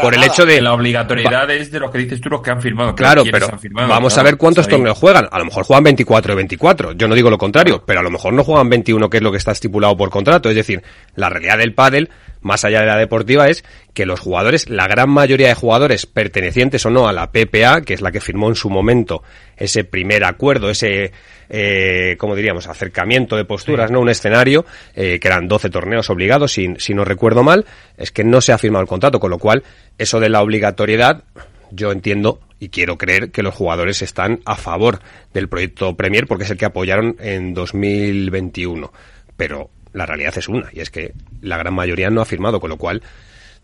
por 0.00 0.14
el 0.14 0.22
hecho 0.24 0.44
de... 0.44 0.60
La 0.60 0.74
obligatoriedad 0.74 1.48
es 1.50 1.70
de 1.70 1.78
lo 1.78 1.90
que 1.90 1.98
dices 1.98 2.20
tú, 2.20 2.28
los 2.28 2.42
que 2.42 2.50
han 2.50 2.60
firmado. 2.60 2.94
Claro, 2.94 3.22
pero 3.30 3.48
vamos 3.70 4.18
a 4.18 4.22
ver 4.22 4.36
cuántos 4.36 4.66
torneos 4.66 4.98
juegan. 4.98 5.28
A 5.30 5.38
lo 5.38 5.44
mejor 5.44 5.64
juegan 5.64 5.84
24 5.84 6.32
de 6.32 6.36
24. 6.36 6.92
Yo 6.92 7.06
no 7.06 7.14
digo 7.14 7.30
lo 7.30 7.38
contrario, 7.38 7.84
pero 7.86 8.00
a 8.00 8.02
lo 8.02 8.10
mejor 8.10 8.32
no 8.32 8.42
juegan 8.42 8.68
21, 8.68 9.08
que 9.08 9.18
es 9.18 9.22
lo 9.22 9.30
que 9.30 9.38
está 9.38 9.52
estipulado 9.52 9.96
por 9.96 10.10
contrato. 10.10 10.48
Es 10.48 10.56
decir, 10.56 10.82
la 11.14 11.28
realidad 11.28 11.58
del 11.58 11.74
pádel, 11.74 12.10
más 12.42 12.64
allá 12.64 12.80
de 12.80 12.86
la 12.86 12.98
deportiva, 12.98 13.48
es 13.48 13.64
que 13.94 14.06
los 14.06 14.20
jugadores, 14.20 14.68
la 14.68 14.86
gran 14.88 15.10
mayoría 15.10 15.48
de 15.48 15.54
jugadores 15.54 16.06
pertenecientes 16.06 16.84
o 16.86 16.90
no 16.90 17.08
a 17.08 17.12
la 17.12 17.30
PPA, 17.30 17.82
que 17.82 17.94
es 17.94 18.00
la 18.00 18.12
que 18.12 18.20
firmó 18.20 18.48
en 18.48 18.54
su 18.54 18.70
momento 18.70 19.22
ese 19.56 19.84
primer 19.84 20.24
acuerdo, 20.24 20.70
ese 20.70 21.12
eh, 21.54 22.16
como 22.18 22.34
diríamos, 22.34 22.66
acercamiento 22.66 23.36
de 23.36 23.44
posturas, 23.44 23.90
¿no? 23.90 24.00
Un 24.00 24.08
escenario, 24.08 24.64
eh, 24.94 25.20
que 25.20 25.28
eran 25.28 25.48
12 25.48 25.68
torneos 25.68 26.08
obligados, 26.08 26.52
si, 26.52 26.74
si 26.78 26.94
no 26.94 27.04
recuerdo 27.04 27.42
mal, 27.42 27.66
es 27.98 28.10
que 28.10 28.24
no 28.24 28.40
se 28.40 28.52
ha 28.52 28.58
firmado 28.58 28.82
el 28.82 28.88
contrato, 28.88 29.20
con 29.20 29.30
lo 29.30 29.38
cual, 29.38 29.62
eso 29.98 30.18
de 30.18 30.30
la 30.30 30.40
obligatoriedad, 30.40 31.24
yo 31.70 31.92
entiendo 31.92 32.40
y 32.58 32.68
quiero 32.68 32.96
creer 32.96 33.30
que 33.30 33.42
los 33.42 33.54
jugadores 33.54 34.02
están 34.02 34.40
a 34.44 34.54
favor 34.54 35.00
del 35.34 35.48
proyecto 35.48 35.96
Premier 35.96 36.26
porque 36.26 36.44
es 36.44 36.50
el 36.50 36.56
que 36.56 36.64
apoyaron 36.64 37.16
en 37.18 37.54
2021. 37.54 38.92
Pero 39.36 39.68
la 39.92 40.06
realidad 40.06 40.34
es 40.36 40.48
una, 40.48 40.68
y 40.72 40.80
es 40.80 40.90
que 40.90 41.12
la 41.40 41.56
gran 41.58 41.74
mayoría 41.74 42.10
no 42.10 42.20
ha 42.20 42.24
firmado, 42.24 42.60
con 42.60 42.70
lo 42.70 42.76
cual 42.76 43.02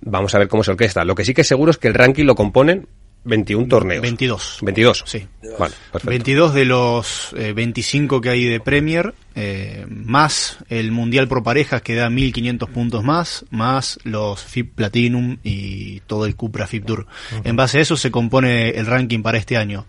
vamos 0.01 0.35
a 0.35 0.39
ver 0.39 0.49
cómo 0.49 0.64
se 0.64 0.70
orquesta. 0.70 1.05
Lo 1.05 1.14
que 1.14 1.24
sí 1.24 1.35
que 1.35 1.43
es 1.43 1.49
seguro 1.49 1.70
es 1.70 1.79
que 1.79 1.89
el 1.89 1.95
ranking 1.95 2.24
lo 2.24 2.35
componen 2.35 2.87
21 3.24 3.68
torneos. 3.68 4.03
22. 4.03 4.59
22. 4.62 5.05
Sí. 5.07 5.26
Vale, 5.59 5.74
perfecto. 5.93 6.11
22 6.11 6.55
de 6.55 6.64
los 6.64 7.35
eh, 7.37 7.53
25 7.53 8.20
que 8.20 8.31
hay 8.31 8.45
de 8.45 8.61
Premier, 8.61 9.14
eh, 9.35 9.85
más 9.89 10.59
el 10.68 10.93
Mundial 10.93 11.29
Pro 11.29 11.43
Parejas 11.43 11.83
que 11.83 11.95
da 11.95 12.09
1500 12.09 12.70
puntos 12.70 13.05
más, 13.05 13.45
más 13.51 13.99
los 14.05 14.43
FIP 14.43 14.74
Platinum 14.74 15.39
y 15.43 16.01
todo 16.01 16.26
el 16.26 16.37
Cupra 16.37 16.66
FIP 16.66 16.87
Tour. 16.87 17.07
En 17.45 17.57
base 17.57 17.79
a 17.79 17.81
eso 17.83 17.97
se 17.97 18.11
compone 18.11 18.70
el 18.70 18.87
ranking 18.87 19.22
para 19.22 19.39
este 19.39 19.57
año. 19.57 19.87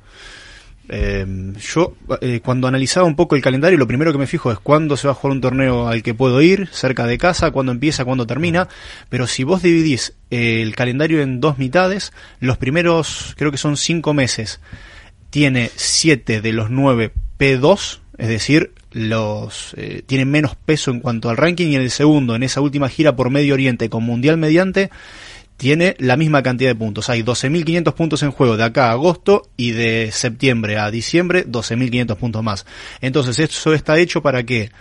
Eh, 0.91 1.25
yo 1.59 1.95
cuando 2.43 2.67
analizaba 2.67 3.05
un 3.05 3.15
poco 3.15 3.35
el 3.35 3.41
calendario, 3.41 3.77
lo 3.77 3.87
primero 3.87 4.11
que 4.11 4.17
me 4.17 4.27
fijo 4.27 4.51
es 4.51 4.59
cuándo 4.59 4.97
se 4.97 5.07
va 5.07 5.11
a 5.11 5.15
jugar 5.15 5.33
un 5.33 5.41
torneo 5.41 5.87
al 5.87 6.01
que 6.01 6.13
puedo 6.13 6.41
ir, 6.41 6.67
cerca 6.71 7.05
de 7.05 7.17
casa, 7.17 7.51
cuándo 7.51 7.71
empieza, 7.71 8.05
cuándo 8.05 8.25
termina. 8.25 8.67
Pero 9.09 9.27
si 9.27 9.43
vos 9.43 9.61
dividís 9.61 10.15
eh, 10.31 10.61
el 10.61 10.75
calendario 10.75 11.21
en 11.21 11.39
dos 11.39 11.57
mitades, 11.57 12.11
los 12.39 12.57
primeros 12.57 13.35
creo 13.37 13.51
que 13.51 13.57
son 13.57 13.77
cinco 13.77 14.13
meses, 14.13 14.59
tiene 15.29 15.71
siete 15.75 16.41
de 16.41 16.53
los 16.53 16.69
nueve 16.69 17.11
P2, 17.37 17.99
es 18.17 18.27
decir, 18.27 18.73
los 18.91 19.73
eh, 19.77 20.01
tienen 20.05 20.29
menos 20.29 20.55
peso 20.55 20.91
en 20.91 20.99
cuanto 20.99 21.29
al 21.29 21.37
ranking 21.37 21.67
y 21.67 21.75
en 21.75 21.81
el 21.81 21.91
segundo, 21.91 22.35
en 22.35 22.43
esa 22.43 22.61
última 22.61 22.89
gira 22.89 23.15
por 23.15 23.29
Medio 23.29 23.53
Oriente 23.53 23.89
con 23.89 24.03
Mundial 24.03 24.37
mediante, 24.37 24.89
tiene 25.59 25.97
la 25.99 26.15
misma 26.15 26.41
cantidad 26.41 26.69
de 26.69 26.75
puntos. 26.75 27.09
Hay 27.09 27.21
12.500 27.21 27.93
puntos 27.93 28.23
en 28.23 28.31
juego 28.31 28.55
de 28.55 28.63
acá 28.63 28.87
a 28.87 28.91
agosto 28.91 29.49
y 29.57 29.71
de 29.71 30.09
septiembre 30.13 30.77
a 30.77 30.89
diciembre 30.89 31.45
12.500 31.45 32.15
puntos 32.15 32.41
más. 32.41 32.65
Entonces 33.01 33.37
eso 33.39 33.73
está 33.73 33.99
hecho 33.99 34.21
para 34.21 34.43
que 34.43 34.71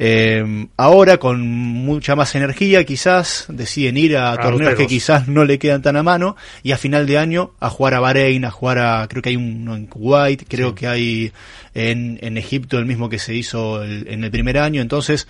eh, 0.00 0.66
ahora 0.76 1.18
con 1.18 1.46
mucha 1.46 2.16
más 2.16 2.34
energía 2.34 2.84
quizás 2.84 3.46
deciden 3.48 3.96
ir 3.96 4.16
a, 4.16 4.36
torneos 4.36 4.74
que 4.74 4.88
quizás 4.88 5.28
no 5.28 5.44
le 5.44 5.60
quedan 5.60 5.82
tan 5.82 5.94
a 5.94 6.02
mano 6.02 6.36
y 6.64 6.72
a 6.72 6.78
final 6.78 7.06
de 7.06 7.16
año 7.16 7.52
a 7.60 7.70
jugar 7.70 7.94
a 7.94 8.00
Bahrein, 8.00 8.44
a 8.44 8.50
jugar 8.50 8.78
a, 8.80 9.06
creo 9.08 9.22
que 9.22 9.28
hay 9.28 9.36
uno 9.36 9.76
en 9.76 9.86
Kuwait, 9.86 10.48
creo 10.48 10.74
que 10.74 10.88
hay 10.88 11.32
en, 11.74 12.18
en 12.22 12.36
Egipto 12.36 12.76
el 12.78 12.86
mismo 12.86 13.08
que 13.08 13.20
se 13.20 13.36
hizo 13.36 13.84
en 13.84 14.24
el 14.24 14.30
primer 14.32 14.58
año. 14.58 14.82
Entonces 14.82 15.28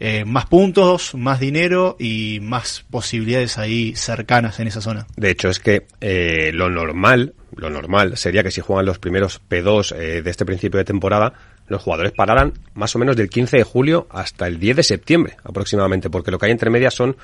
eh, 0.00 0.24
más 0.24 0.46
puntos, 0.46 1.14
más 1.14 1.40
dinero 1.40 1.96
y 1.98 2.38
más 2.40 2.84
posibilidades 2.90 3.58
ahí 3.58 3.94
cercanas 3.96 4.60
en 4.60 4.68
esa 4.68 4.80
zona. 4.80 5.06
De 5.16 5.30
hecho, 5.30 5.48
es 5.48 5.58
que 5.58 5.86
eh, 6.00 6.52
lo 6.54 6.70
normal, 6.70 7.34
lo 7.56 7.68
normal 7.68 8.16
sería 8.16 8.42
que 8.42 8.50
si 8.50 8.60
juegan 8.60 8.86
los 8.86 8.98
primeros 8.98 9.40
P2 9.48 9.96
eh, 9.96 10.22
de 10.22 10.30
este 10.30 10.44
principio 10.44 10.78
de 10.78 10.84
temporada, 10.84 11.32
los 11.66 11.82
jugadores 11.82 12.12
pararan 12.12 12.52
más 12.74 12.94
o 12.94 12.98
menos 12.98 13.16
del 13.16 13.28
15 13.28 13.56
de 13.56 13.64
julio 13.64 14.06
hasta 14.10 14.46
el 14.46 14.60
10 14.60 14.76
de 14.76 14.82
septiembre 14.82 15.36
aproximadamente, 15.42 16.10
porque 16.10 16.30
lo 16.30 16.38
que 16.38 16.46
hay 16.46 16.52
entre 16.52 16.70
medias 16.70 16.94
son 16.94 17.16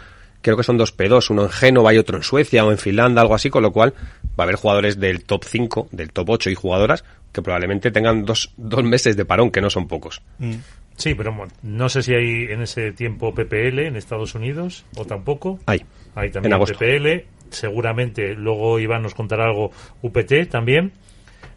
creo 0.42 0.58
que 0.58 0.62
son 0.62 0.76
dos 0.76 0.94
P2, 0.94 1.30
uno 1.30 1.44
en 1.44 1.48
Génova 1.48 1.94
y 1.94 1.98
otro 1.98 2.18
en 2.18 2.22
Suecia 2.22 2.66
o 2.66 2.70
en 2.70 2.76
Finlandia, 2.76 3.22
algo 3.22 3.34
así, 3.34 3.48
con 3.48 3.62
lo 3.62 3.72
cual 3.72 3.94
va 4.38 4.42
a 4.42 4.42
haber 4.42 4.56
jugadores 4.56 5.00
del 5.00 5.24
top 5.24 5.44
5, 5.44 5.88
del 5.90 6.12
top 6.12 6.28
8 6.28 6.50
y 6.50 6.54
jugadoras 6.54 7.02
que 7.32 7.40
probablemente 7.42 7.90
tengan 7.90 8.24
dos, 8.24 8.52
dos 8.56 8.84
meses 8.84 9.16
de 9.16 9.24
parón, 9.24 9.50
que 9.50 9.62
no 9.62 9.70
son 9.70 9.88
pocos. 9.88 10.20
Mm. 10.38 10.54
Sí, 10.96 11.14
pero 11.14 11.34
no 11.62 11.88
sé 11.88 12.02
si 12.02 12.14
hay 12.14 12.44
en 12.50 12.62
ese 12.62 12.92
tiempo 12.92 13.34
PPL 13.34 13.80
en 13.80 13.96
Estados 13.96 14.34
Unidos 14.34 14.84
o 14.96 15.04
tampoco. 15.04 15.58
Hay. 15.66 15.84
Hay 16.14 16.30
también 16.30 16.58
PPL. 16.58 17.26
Seguramente 17.50 18.34
luego 18.34 18.78
Iván 18.78 19.02
nos 19.02 19.14
contará 19.14 19.46
algo 19.46 19.72
UPT 20.02 20.48
también. 20.50 20.92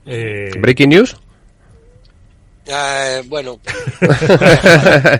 Eh... 0.06 0.52
Breaking 0.60 0.90
news. 0.90 1.16
Eh, 2.66 3.24
bueno. 3.28 3.60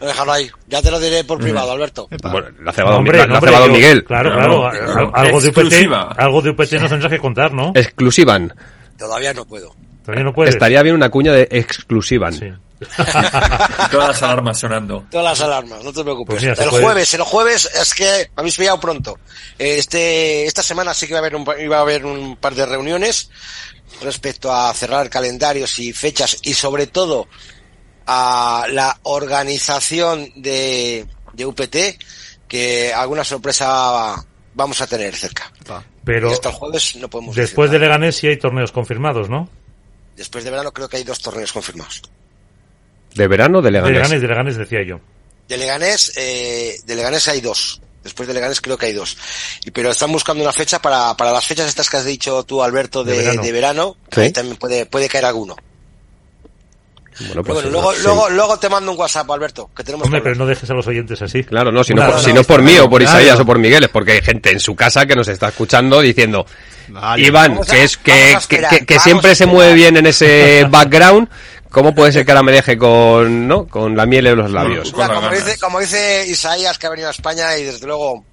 Déjalo 0.00 0.32
ahí. 0.32 0.48
Ya 0.68 0.80
te 0.80 0.90
lo 0.90 1.00
diré 1.00 1.24
por 1.24 1.38
privado, 1.40 1.72
Alberto. 1.72 2.08
Bueno, 2.22 2.48
la 2.62 2.70
ha 2.70 2.74
cebado, 2.74 2.98
Hombre, 2.98 3.26
la, 3.26 3.40
la 3.40 3.66
Miguel. 3.66 4.04
Claro, 4.04 4.32
claro. 4.32 4.68
algo, 5.12 5.40
de 5.40 5.48
UPT, 5.48 5.92
algo 6.16 6.40
de 6.40 6.50
UPT 6.50 6.74
nos 6.74 6.90
tendrás 6.90 7.10
que 7.10 7.18
contar, 7.18 7.52
¿no? 7.52 7.72
Exclusivan. 7.74 8.54
Todavía 8.96 9.34
no 9.34 9.44
puedo. 9.44 9.74
Puedes. 10.34 10.54
Estaría 10.54 10.82
bien 10.82 10.94
una 10.94 11.10
cuña 11.10 11.32
de 11.32 11.48
exclusivan. 11.50 12.32
Sí. 12.32 12.46
Todas 13.90 14.08
las 14.08 14.22
alarmas 14.22 14.58
sonando. 14.58 15.04
Todas 15.10 15.24
las 15.24 15.40
alarmas, 15.40 15.82
no 15.82 15.92
te 15.92 16.02
preocupes. 16.02 16.36
Pues 16.44 16.58
el 16.58 16.70
jueves, 16.70 17.14
el 17.14 17.22
jueves 17.22 17.70
es 17.74 17.94
que 17.94 18.30
habéis 18.36 18.56
pillado 18.56 18.80
pronto. 18.80 19.18
Este, 19.58 20.46
esta 20.46 20.62
semana 20.62 20.94
sí 20.94 21.06
que 21.06 21.14
va 21.14 21.18
a 21.18 21.22
haber 21.22 21.36
un, 21.36 21.46
iba 21.60 21.78
a 21.78 21.80
haber 21.80 22.06
un 22.06 22.36
par 22.36 22.54
de 22.54 22.66
reuniones 22.66 23.30
respecto 24.02 24.52
a 24.52 24.72
cerrar 24.74 25.10
calendarios 25.10 25.78
y 25.78 25.92
fechas 25.92 26.38
y 26.42 26.54
sobre 26.54 26.86
todo 26.86 27.26
a 28.06 28.66
la 28.70 28.98
organización 29.02 30.30
de, 30.36 31.06
de 31.32 31.46
UPT 31.46 31.76
que 32.46 32.92
alguna 32.94 33.24
sorpresa 33.24 34.24
vamos 34.54 34.80
a 34.80 34.86
tener 34.86 35.14
cerca. 35.14 35.52
Pero 36.04 36.30
hasta 36.30 36.48
el 36.48 36.54
jueves 36.54 36.96
no 36.96 37.08
podemos 37.08 37.36
después 37.36 37.70
de 37.70 37.78
Leganés 37.78 38.16
sí 38.16 38.28
hay 38.28 38.38
torneos 38.38 38.72
confirmados, 38.72 39.28
¿no? 39.28 39.50
Después 40.18 40.42
de 40.42 40.50
verano 40.50 40.72
creo 40.72 40.88
que 40.88 40.96
hay 40.96 41.04
dos 41.04 41.20
torneos 41.20 41.52
confirmados. 41.52 42.02
¿De 43.14 43.28
verano 43.28 43.60
o 43.60 43.62
de 43.62 43.70
Leganés? 43.70 43.92
De 43.92 43.98
Leganés, 43.98 44.20
de 44.20 44.28
Leganés 44.28 44.56
decía 44.56 44.82
yo. 44.82 45.00
De 45.46 45.56
Leganés, 45.56 46.12
eh, 46.16 46.76
de 46.84 46.96
Leganés 46.96 47.28
hay 47.28 47.40
dos. 47.40 47.80
Después 48.02 48.26
de 48.26 48.34
Leganés 48.34 48.60
creo 48.60 48.76
que 48.76 48.86
hay 48.86 48.92
dos. 48.92 49.16
Y, 49.64 49.70
pero 49.70 49.92
están 49.92 50.10
buscando 50.10 50.42
una 50.42 50.52
fecha 50.52 50.82
para, 50.82 51.16
para 51.16 51.30
las 51.30 51.46
fechas 51.46 51.68
estas 51.68 51.88
que 51.88 51.98
has 51.98 52.04
dicho 52.04 52.42
tú, 52.42 52.62
Alberto, 52.62 53.04
de, 53.04 53.38
de 53.38 53.52
verano. 53.52 53.96
Ahí 54.16 54.32
también 54.32 54.56
puede, 54.56 54.86
puede 54.86 55.08
caer 55.08 55.26
alguno. 55.26 55.56
Bueno, 57.20 57.42
pues 57.42 57.54
bueno 57.54 57.70
luego, 57.70 57.92
luego, 58.02 58.30
luego 58.30 58.58
te 58.58 58.68
mando 58.68 58.92
un 58.92 58.98
WhatsApp, 58.98 59.30
Alberto, 59.30 59.70
que 59.74 59.82
tenemos 59.82 60.04
Hombre, 60.06 60.20
pero 60.20 60.36
no 60.36 60.46
dejes 60.46 60.70
a 60.70 60.74
los 60.74 60.86
oyentes 60.86 61.20
así. 61.20 61.42
Claro, 61.44 61.72
no, 61.72 61.82
si 61.82 61.94
no, 61.94 62.06
por, 62.06 62.20
si 62.20 62.32
no 62.32 62.44
por 62.44 62.62
mí 62.62 62.78
o 62.78 62.88
por 62.88 63.02
Isaías 63.02 63.38
o 63.40 63.44
por 63.44 63.58
Miguel, 63.58 63.84
es 63.84 63.90
porque 63.90 64.12
hay 64.12 64.22
gente 64.22 64.52
en 64.52 64.60
su 64.60 64.76
casa 64.76 65.06
que 65.06 65.16
nos 65.16 65.28
está 65.28 65.48
escuchando 65.48 66.00
diciendo, 66.00 66.46
Iván, 67.16 67.60
que 67.68 67.84
es 67.84 67.96
que, 67.96 68.36
que, 68.48 68.86
que, 68.86 69.00
siempre 69.00 69.34
se 69.34 69.46
mueve 69.46 69.74
bien 69.74 69.96
en 69.96 70.06
ese 70.06 70.64
background, 70.70 71.28
¿Cómo 71.70 71.94
puede 71.94 72.12
ser 72.12 72.24
que 72.24 72.32
ahora 72.32 72.42
me 72.42 72.52
deje 72.52 72.78
con, 72.78 73.46
¿no? 73.46 73.66
con 73.66 73.94
la 73.94 74.06
miel 74.06 74.26
en 74.28 74.36
los 74.36 74.50
labios? 74.50 74.90
como, 74.90 75.28
dice, 75.30 75.58
como, 75.58 75.80
dice, 75.80 76.24
Isaías, 76.26 76.78
que 76.78 76.86
ha 76.86 76.90
venido 76.90 77.08
a 77.08 77.10
España 77.10 77.56
y 77.58 77.64
desde 77.64 77.86
luego, 77.86 78.24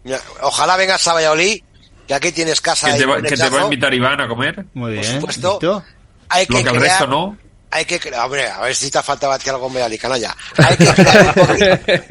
ojalá 0.42 0.78
vengas 0.78 1.06
a 1.08 1.14
Valladolid, 1.14 1.62
que 2.08 2.14
aquí 2.14 2.32
tienes 2.32 2.62
casa. 2.62 2.92
Que, 2.92 3.00
te 3.00 3.06
va, 3.06 3.22
que 3.22 3.36
te 3.36 3.50
va, 3.50 3.62
a 3.62 3.64
invitar 3.66 3.94
Iván 3.94 4.22
a 4.22 4.28
comer. 4.28 4.66
Muy 4.74 4.94
bien. 4.94 5.20
Por 5.20 5.34
supuesto. 5.34 5.84
Hay 6.30 6.48
que 6.48 6.54
Lo 6.54 6.64
que 6.64 6.70
al 6.70 6.76
resto 6.78 7.08
no. 7.08 7.38
Hay 7.76 7.84
que 7.86 8.00
crear, 8.00 8.26
hombre, 8.26 8.48
a 8.48 8.62
ver 8.62 8.74
si 8.76 8.90
te 8.90 9.02
faltaba 9.04 9.36
algo 9.36 9.68
en 9.68 9.74
Valladolid, 9.74 10.00
ya. 10.22 10.36
Hay 10.58 10.78
que 10.78 10.86
crear 10.94 11.26
un 11.28 11.34
poquito, 11.34 11.66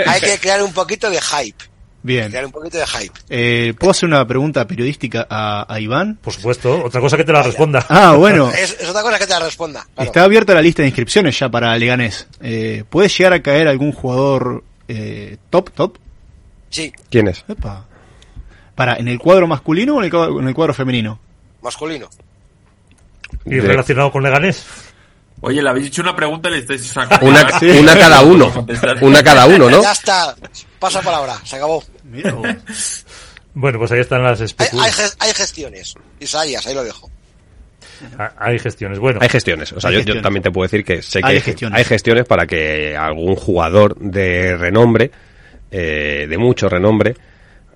hay 0.07 0.21
que 0.21 0.39
crear 0.39 0.62
un 0.62 0.73
poquito 0.75 1.11
de 1.11 1.21
hype. 1.21 1.65
Bien. 2.03 2.29
Crear 2.29 2.45
un 2.45 2.53
poquito 2.53 2.77
de 2.77 2.87
hype. 2.87 3.19
Eh, 3.31 3.73
¿Puedo 3.79 3.93
hacer 3.93 4.07
una 4.07 4.27
pregunta 4.27 4.67
periodística 4.67 5.27
a, 5.31 5.65
a 5.73 5.81
Iván? 5.81 6.19
Por 6.21 6.35
supuesto, 6.35 6.85
otra 6.85 7.01
cosa 7.01 7.17
que 7.17 7.25
te 7.25 7.33
la 7.33 7.43
responda. 7.43 7.87
Ah, 7.89 8.12
bueno. 8.12 8.51
Es, 8.55 8.77
es 8.79 8.87
otra 8.91 9.01
cosa 9.01 9.19
que 9.19 9.27
te 9.27 9.33
la 9.33 9.39
responda. 9.41 9.87
claro. 9.95 10.07
Está 10.07 10.25
abierta 10.25 10.53
la 10.53 10.61
lista 10.61 10.83
de 10.83 10.89
inscripciones 10.89 11.39
ya 11.39 11.49
para 11.49 11.75
Leganés. 11.79 12.27
Eh, 12.43 12.85
¿Puede 12.91 13.09
llegar 13.09 13.33
a 13.33 13.41
caer 13.43 13.67
algún 13.69 13.93
jugador 13.93 14.62
eh, 14.87 15.39
top, 15.49 15.71
top? 15.71 15.97
Sí, 16.69 16.93
¿Quién 17.11 17.29
es? 17.29 17.43
Epa. 17.49 17.87
¿Para 18.75 18.97
en 18.97 19.09
el 19.09 19.19
cuadro 19.19 19.47
masculino 19.47 19.95
o 19.95 19.99
en 20.01 20.05
el 20.05 20.11
cuadro, 20.11 20.41
en 20.41 20.49
el 20.49 20.55
cuadro 20.55 20.75
femenino? 20.75 21.19
masculino. 21.62 22.11
Y 23.47 23.55
De- 23.55 23.61
relacionado 23.62 24.12
con 24.12 24.23
Leganés. 24.23 24.62
Oye, 25.41 25.61
le 25.62 25.68
habéis 25.68 25.89
hecho 25.89 26.03
una 26.03 26.16
pregunta 26.16 26.49
y 26.49 26.53
le 26.53 26.59
estáis 26.59 26.87
sacando. 26.87 27.26
Una, 27.26 27.59
Sí. 27.59 27.66
una 27.70 27.95
cada 27.99 28.22
uno. 28.22 28.66
Una 29.03 29.22
cada 29.22 29.47
uno, 29.47 29.68
¿no? 29.68 29.82
Ya 29.82 29.93
está. 29.93 30.35
Pasa 30.78 31.03
palabra. 31.03 31.37
Se 31.45 31.57
acabó. 31.57 31.82
Mira. 32.05 32.35
Bueno, 33.55 33.78
pues 33.78 33.93
ahí 33.93 34.01
están 34.01 34.22
las 34.22 34.41
Hay, 34.41 34.47
especu- 34.47 34.80
hay, 34.82 34.91
ge- 34.93 35.12
hay 35.18 35.32
gestiones. 35.35 35.95
Isaías, 36.20 36.66
ahí 36.66 36.74
lo 36.74 36.82
dejo. 36.85 37.11
Ah, 38.18 38.32
Hay 38.39 38.59
gestiones. 38.59 38.99
Bueno, 38.99 39.20
Hay 39.22 39.28
gestiones. 39.28 39.72
O 39.72 39.80
sea, 39.80 39.91
yo, 39.91 40.20
también 40.20 40.43
te 40.43 40.51
puedo 40.51 40.64
decir 40.64 40.85
que 40.85 41.01
sé 41.03 41.20
que 41.20 41.26
Hay 41.28 41.35
hay, 41.37 41.41
gestiones. 41.41 41.78
hay 41.78 41.85
gestiones 41.85 42.24
para 42.26 42.47
que 42.47 42.97
algún 42.97 43.37
jugador 43.37 43.97
de 43.99 44.57
renombre, 44.57 45.11
eh, 45.70 46.26
de 46.28 46.39
mucho 46.39 46.68
renombre, 46.68 47.14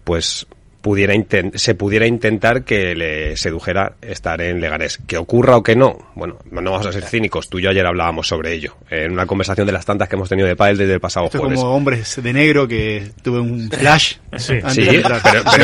pues 0.04 0.46
pudiera 0.80 1.12
se 1.54 1.74
pudiera 1.74 2.06
intentar 2.06 2.64
que 2.64 2.94
le 2.94 3.36
sedujera 3.36 3.94
estar 4.00 4.40
en 4.40 4.60
Leganés. 4.60 4.98
Que 5.06 5.16
ocurra 5.16 5.56
o 5.56 5.62
que 5.62 5.74
no, 5.76 5.98
bueno, 6.14 6.38
no 6.50 6.70
vamos 6.70 6.86
a 6.86 6.92
ser 6.92 7.04
cínicos. 7.04 7.48
Tú 7.48 7.58
y 7.58 7.62
yo 7.62 7.70
ayer 7.70 7.84
hablábamos 7.84 8.28
sobre 8.28 8.52
ello. 8.52 8.76
En 8.90 9.12
una 9.12 9.26
conversación 9.26 9.66
de 9.66 9.72
las 9.72 9.84
tantas 9.84 10.08
que 10.08 10.16
hemos 10.16 10.28
tenido 10.28 10.46
de 10.46 10.56
pádel 10.56 10.78
desde 10.78 10.94
el 10.94 11.00
pasado 11.00 11.26
Esto 11.26 11.38
jueves. 11.38 11.58
como 11.58 11.74
hombres 11.74 12.22
de 12.22 12.32
negro 12.32 12.68
que 12.68 13.10
tuve 13.22 13.40
un 13.40 13.68
flash 13.70 14.14
Sí. 14.36 14.54
antes 14.54 14.74
Sí, 14.74 14.84
de 14.84 15.02
pero- 15.02 15.14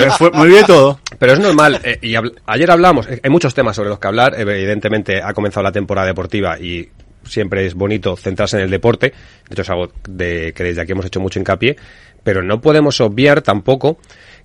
me, 0.06 0.10
fue- 0.12 0.30
me 0.32 0.40
olvidé 0.40 0.64
todo. 0.64 0.98
Pero 1.18 1.32
es 1.34 1.38
normal, 1.40 1.80
eh, 1.84 1.98
y 2.02 2.12
habl- 2.14 2.34
ayer 2.46 2.70
hablamos, 2.70 3.06
eh, 3.08 3.20
hay 3.22 3.30
muchos 3.30 3.54
temas 3.54 3.76
sobre 3.76 3.90
los 3.90 3.98
que 4.00 4.08
hablar, 4.08 4.34
evidentemente 4.36 5.22
ha 5.22 5.32
comenzado 5.32 5.62
la 5.62 5.72
temporada 5.72 6.06
deportiva 6.08 6.58
y 6.58 6.88
siempre 7.24 7.64
es 7.64 7.74
bonito 7.74 8.16
centrarse 8.16 8.56
en 8.56 8.64
el 8.64 8.70
deporte, 8.70 9.08
de 9.48 9.52
hecho 9.52 9.62
es 9.62 9.70
algo 9.70 9.92
de, 10.08 10.52
que 10.54 10.64
desde 10.64 10.82
aquí 10.82 10.92
hemos 10.92 11.06
hecho 11.06 11.20
mucho 11.20 11.38
hincapié, 11.38 11.76
pero 12.22 12.42
no 12.42 12.60
podemos 12.60 13.00
obviar 13.00 13.40
tampoco 13.42 13.98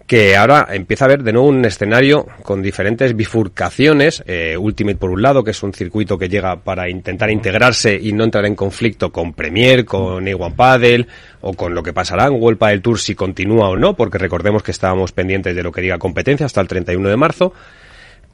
que 0.09 0.35
ahora 0.35 0.67
empieza 0.71 1.05
a 1.05 1.07
haber 1.07 1.21
de 1.21 1.31
nuevo 1.33 1.49
un 1.49 1.63
escenario 1.65 2.25
con 2.41 2.63
diferentes 2.63 3.15
bifurcaciones, 3.15 4.23
eh, 4.25 4.57
Ultimate 4.57 4.97
por 4.97 5.11
un 5.11 5.21
lado, 5.21 5.43
que 5.43 5.51
es 5.51 5.61
un 5.61 5.71
circuito 5.71 6.17
que 6.17 6.27
llega 6.27 6.55
para 6.55 6.89
intentar 6.89 7.29
integrarse 7.29 7.95
y 8.01 8.11
no 8.11 8.23
entrar 8.23 8.43
en 8.47 8.55
conflicto 8.55 9.11
con 9.11 9.33
Premier, 9.33 9.85
con 9.85 10.25
A1 10.25 10.55
Paddle 10.55 11.05
o 11.41 11.53
con 11.53 11.75
lo 11.75 11.83
que 11.83 11.93
pasará 11.93 12.25
en 12.25 12.41
World 12.41 12.57
Padel 12.57 12.81
Tour 12.81 12.97
si 12.97 13.13
continúa 13.13 13.69
o 13.69 13.77
no, 13.77 13.95
porque 13.95 14.17
recordemos 14.17 14.63
que 14.63 14.71
estábamos 14.71 15.11
pendientes 15.11 15.55
de 15.55 15.61
lo 15.61 15.71
que 15.71 15.81
diga 15.81 15.99
competencia 15.99 16.47
hasta 16.47 16.61
el 16.61 16.67
31 16.67 17.07
de 17.07 17.15
marzo. 17.15 17.53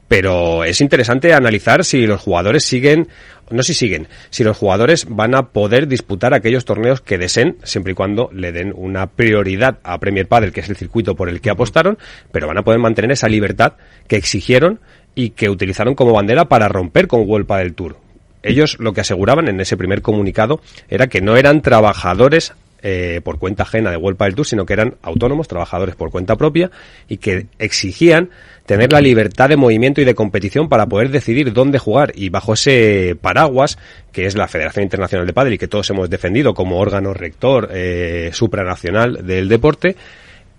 Pero 0.07 0.63
es 0.63 0.81
interesante 0.81 1.33
analizar 1.33 1.83
si 1.83 2.05
los 2.05 2.21
jugadores 2.21 2.63
siguen, 2.63 3.07
no 3.49 3.63
si 3.63 3.73
siguen, 3.73 4.07
si 4.29 4.43
los 4.43 4.55
jugadores 4.55 5.07
van 5.09 5.33
a 5.33 5.49
poder 5.49 5.87
disputar 5.87 6.33
aquellos 6.33 6.65
torneos 6.65 7.01
que 7.01 7.17
deseen, 7.17 7.57
siempre 7.63 7.93
y 7.93 7.95
cuando 7.95 8.29
le 8.31 8.51
den 8.51 8.71
una 8.75 9.07
prioridad 9.07 9.79
a 9.83 9.99
Premier 9.99 10.27
Padel, 10.27 10.51
que 10.51 10.59
es 10.59 10.69
el 10.69 10.75
circuito 10.75 11.15
por 11.15 11.29
el 11.29 11.41
que 11.41 11.49
apostaron, 11.49 11.97
pero 12.31 12.47
van 12.47 12.59
a 12.59 12.63
poder 12.63 12.79
mantener 12.79 13.11
esa 13.11 13.27
libertad 13.27 13.73
que 14.07 14.15
exigieron 14.15 14.79
y 15.15 15.31
que 15.31 15.49
utilizaron 15.49 15.95
como 15.95 16.13
bandera 16.13 16.45
para 16.45 16.67
romper 16.67 17.07
con 17.07 17.27
World 17.27 17.47
Padel 17.47 17.73
Tour. 17.73 17.97
Ellos 18.43 18.77
lo 18.79 18.93
que 18.93 19.01
aseguraban 19.01 19.47
en 19.47 19.59
ese 19.59 19.75
primer 19.75 20.03
comunicado 20.03 20.61
era 20.87 21.07
que 21.07 21.19
no 21.19 21.35
eran 21.35 21.63
trabajadores 21.63 22.53
eh, 22.81 23.21
por 23.23 23.39
cuenta 23.39 23.63
ajena 23.63 23.91
de 23.91 23.97
World 23.97 24.17
Padel 24.17 24.35
Tour, 24.35 24.45
sino 24.45 24.65
que 24.65 24.73
eran 24.73 24.95
autónomos, 25.01 25.47
trabajadores 25.47 25.95
por 25.95 26.11
cuenta 26.11 26.35
propia 26.35 26.69
y 27.07 27.17
que 27.17 27.47
exigían 27.57 28.29
tener 28.65 28.91
la 28.91 29.01
libertad 29.01 29.49
de 29.49 29.57
movimiento 29.57 30.01
y 30.01 30.05
de 30.05 30.15
competición 30.15 30.69
para 30.69 30.85
poder 30.87 31.09
decidir 31.09 31.53
dónde 31.53 31.79
jugar. 31.79 32.11
Y 32.15 32.29
bajo 32.29 32.53
ese 32.53 33.17
paraguas 33.19 33.77
que 34.11 34.25
es 34.25 34.35
la 34.35 34.47
Federación 34.47 34.83
Internacional 34.83 35.25
de 35.25 35.33
Padel 35.33 35.53
y 35.53 35.57
que 35.57 35.67
todos 35.67 35.89
hemos 35.89 36.09
defendido 36.09 36.53
como 36.53 36.79
órgano 36.79 37.13
rector 37.13 37.69
eh, 37.71 38.29
supranacional 38.33 39.25
del 39.25 39.49
deporte, 39.49 39.95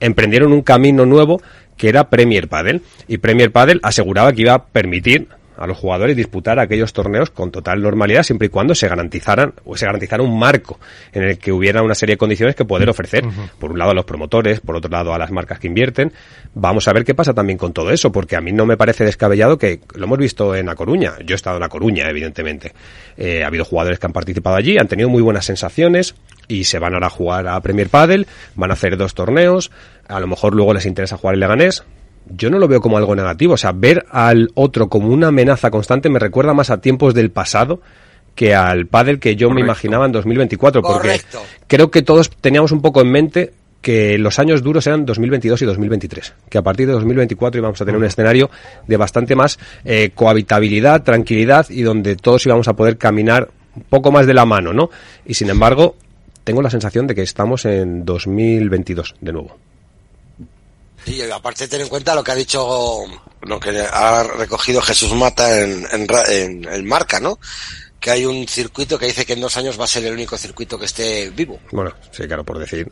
emprendieron 0.00 0.52
un 0.52 0.62
camino 0.62 1.06
nuevo 1.06 1.40
que 1.76 1.88
era 1.88 2.08
Premier 2.10 2.48
Padel. 2.48 2.82
Y 3.08 3.18
Premier 3.18 3.52
Padel 3.52 3.80
aseguraba 3.82 4.32
que 4.32 4.42
iba 4.42 4.54
a 4.54 4.64
permitir 4.64 5.28
a 5.56 5.66
los 5.66 5.78
jugadores 5.78 6.16
disputar 6.16 6.58
aquellos 6.58 6.92
torneos 6.92 7.30
con 7.30 7.50
total 7.50 7.82
normalidad 7.82 8.22
siempre 8.22 8.46
y 8.46 8.48
cuando 8.50 8.74
se 8.74 8.88
garantizaran 8.88 9.54
o 9.64 9.76
se 9.76 9.86
garantizara 9.86 10.22
un 10.22 10.38
marco 10.38 10.78
en 11.12 11.22
el 11.22 11.38
que 11.38 11.52
hubiera 11.52 11.82
una 11.82 11.94
serie 11.94 12.14
de 12.14 12.18
condiciones 12.18 12.54
que 12.54 12.64
poder 12.64 12.88
ofrecer. 12.88 13.24
Por 13.58 13.72
un 13.72 13.78
lado 13.78 13.92
a 13.92 13.94
los 13.94 14.04
promotores 14.04 14.60
por 14.60 14.76
otro 14.76 14.90
lado 14.90 15.14
a 15.14 15.18
las 15.18 15.30
marcas 15.30 15.58
que 15.58 15.66
invierten. 15.66 16.12
Vamos 16.54 16.88
a 16.88 16.92
ver 16.92 17.04
qué 17.04 17.14
pasa 17.14 17.34
también 17.34 17.58
con 17.58 17.72
todo 17.72 17.90
eso 17.90 18.12
porque 18.12 18.36
a 18.36 18.40
mí 18.40 18.52
no 18.52 18.66
me 18.66 18.76
parece 18.76 19.04
descabellado 19.04 19.58
que 19.58 19.80
lo 19.94 20.04
hemos 20.04 20.18
visto 20.18 20.54
en 20.54 20.66
La 20.66 20.74
Coruña 20.74 21.14
yo 21.24 21.34
he 21.34 21.36
estado 21.36 21.56
en 21.56 21.62
La 21.62 21.68
Coruña 21.68 22.08
evidentemente. 22.08 22.72
Eh, 23.16 23.44
ha 23.44 23.46
habido 23.46 23.64
jugadores 23.64 23.98
que 23.98 24.06
han 24.06 24.12
participado 24.12 24.56
allí 24.56 24.76
han 24.78 24.88
tenido 24.88 25.08
muy 25.08 25.22
buenas 25.22 25.44
sensaciones 25.44 26.14
y 26.48 26.64
se 26.64 26.78
van 26.78 26.94
ahora 26.94 27.08
a 27.08 27.10
jugar 27.10 27.48
a 27.48 27.60
Premier 27.60 27.88
Padel 27.88 28.26
van 28.54 28.70
a 28.70 28.74
hacer 28.74 28.96
dos 28.96 29.14
torneos 29.14 29.70
a 30.08 30.20
lo 30.20 30.26
mejor 30.26 30.54
luego 30.54 30.74
les 30.74 30.86
interesa 30.86 31.16
jugar 31.16 31.34
en 31.34 31.40
Leganés 31.40 31.84
yo 32.28 32.50
no 32.50 32.58
lo 32.58 32.68
veo 32.68 32.80
como 32.80 32.96
algo 32.96 33.14
negativo. 33.14 33.54
O 33.54 33.56
sea, 33.56 33.72
ver 33.72 34.06
al 34.10 34.50
otro 34.54 34.88
como 34.88 35.08
una 35.08 35.28
amenaza 35.28 35.70
constante 35.70 36.08
me 36.08 36.18
recuerda 36.18 36.54
más 36.54 36.70
a 36.70 36.80
tiempos 36.80 37.14
del 37.14 37.30
pasado 37.30 37.80
que 38.34 38.54
al 38.54 38.86
pádel 38.86 39.18
que 39.18 39.34
yo 39.34 39.50
me 39.50 39.60
imaginaba 39.60 40.06
en 40.06 40.12
2024. 40.12 40.82
Porque 40.82 41.08
Correcto. 41.08 41.42
creo 41.66 41.90
que 41.90 42.02
todos 42.02 42.30
teníamos 42.30 42.72
un 42.72 42.82
poco 42.82 43.00
en 43.00 43.10
mente 43.10 43.52
que 43.80 44.18
los 44.18 44.38
años 44.38 44.62
duros 44.62 44.86
eran 44.86 45.06
2022 45.06 45.62
y 45.62 45.64
2023. 45.64 46.34
Que 46.48 46.58
a 46.58 46.62
partir 46.62 46.86
de 46.86 46.92
2024 46.92 47.58
íbamos 47.58 47.80
a 47.80 47.84
tener 47.84 47.98
un 47.98 48.04
escenario 48.04 48.50
de 48.86 48.96
bastante 48.96 49.34
más 49.34 49.58
eh, 49.84 50.10
cohabitabilidad, 50.14 51.02
tranquilidad 51.02 51.66
y 51.70 51.82
donde 51.82 52.16
todos 52.16 52.44
íbamos 52.46 52.68
a 52.68 52.74
poder 52.74 52.98
caminar 52.98 53.48
un 53.74 53.84
poco 53.84 54.10
más 54.10 54.26
de 54.26 54.34
la 54.34 54.44
mano, 54.44 54.72
¿no? 54.72 54.90
Y 55.24 55.34
sin 55.34 55.50
embargo, 55.50 55.96
tengo 56.44 56.62
la 56.62 56.70
sensación 56.70 57.06
de 57.06 57.14
que 57.14 57.22
estamos 57.22 57.64
en 57.64 58.04
2022 58.04 59.14
de 59.20 59.32
nuevo. 59.32 59.56
Y 61.06 61.22
aparte 61.30 61.68
ten 61.68 61.80
en 61.82 61.88
cuenta 61.88 62.14
lo 62.14 62.24
que 62.24 62.32
ha 62.32 62.34
dicho, 62.34 63.04
lo 63.42 63.60
que 63.60 63.70
ha 63.80 64.22
recogido 64.24 64.80
Jesús 64.82 65.12
Mata 65.14 65.60
en, 65.60 65.86
en, 65.92 66.08
ra- 66.08 66.24
en- 66.32 66.64
en 66.66 66.84
Marca, 66.86 67.20
¿no? 67.20 67.38
Que 68.00 68.10
hay 68.10 68.24
un 68.24 68.46
circuito 68.48 68.98
que 68.98 69.06
dice 69.06 69.24
que 69.24 69.32
en 69.34 69.40
dos 69.40 69.56
años 69.56 69.78
va 69.80 69.84
a 69.84 69.88
ser 69.88 70.04
el 70.04 70.12
único 70.12 70.36
circuito 70.36 70.78
que 70.78 70.84
esté 70.86 71.30
vivo. 71.30 71.60
Bueno, 71.72 71.92
sí, 72.10 72.24
claro, 72.26 72.44
por 72.44 72.58
decir 72.58 72.90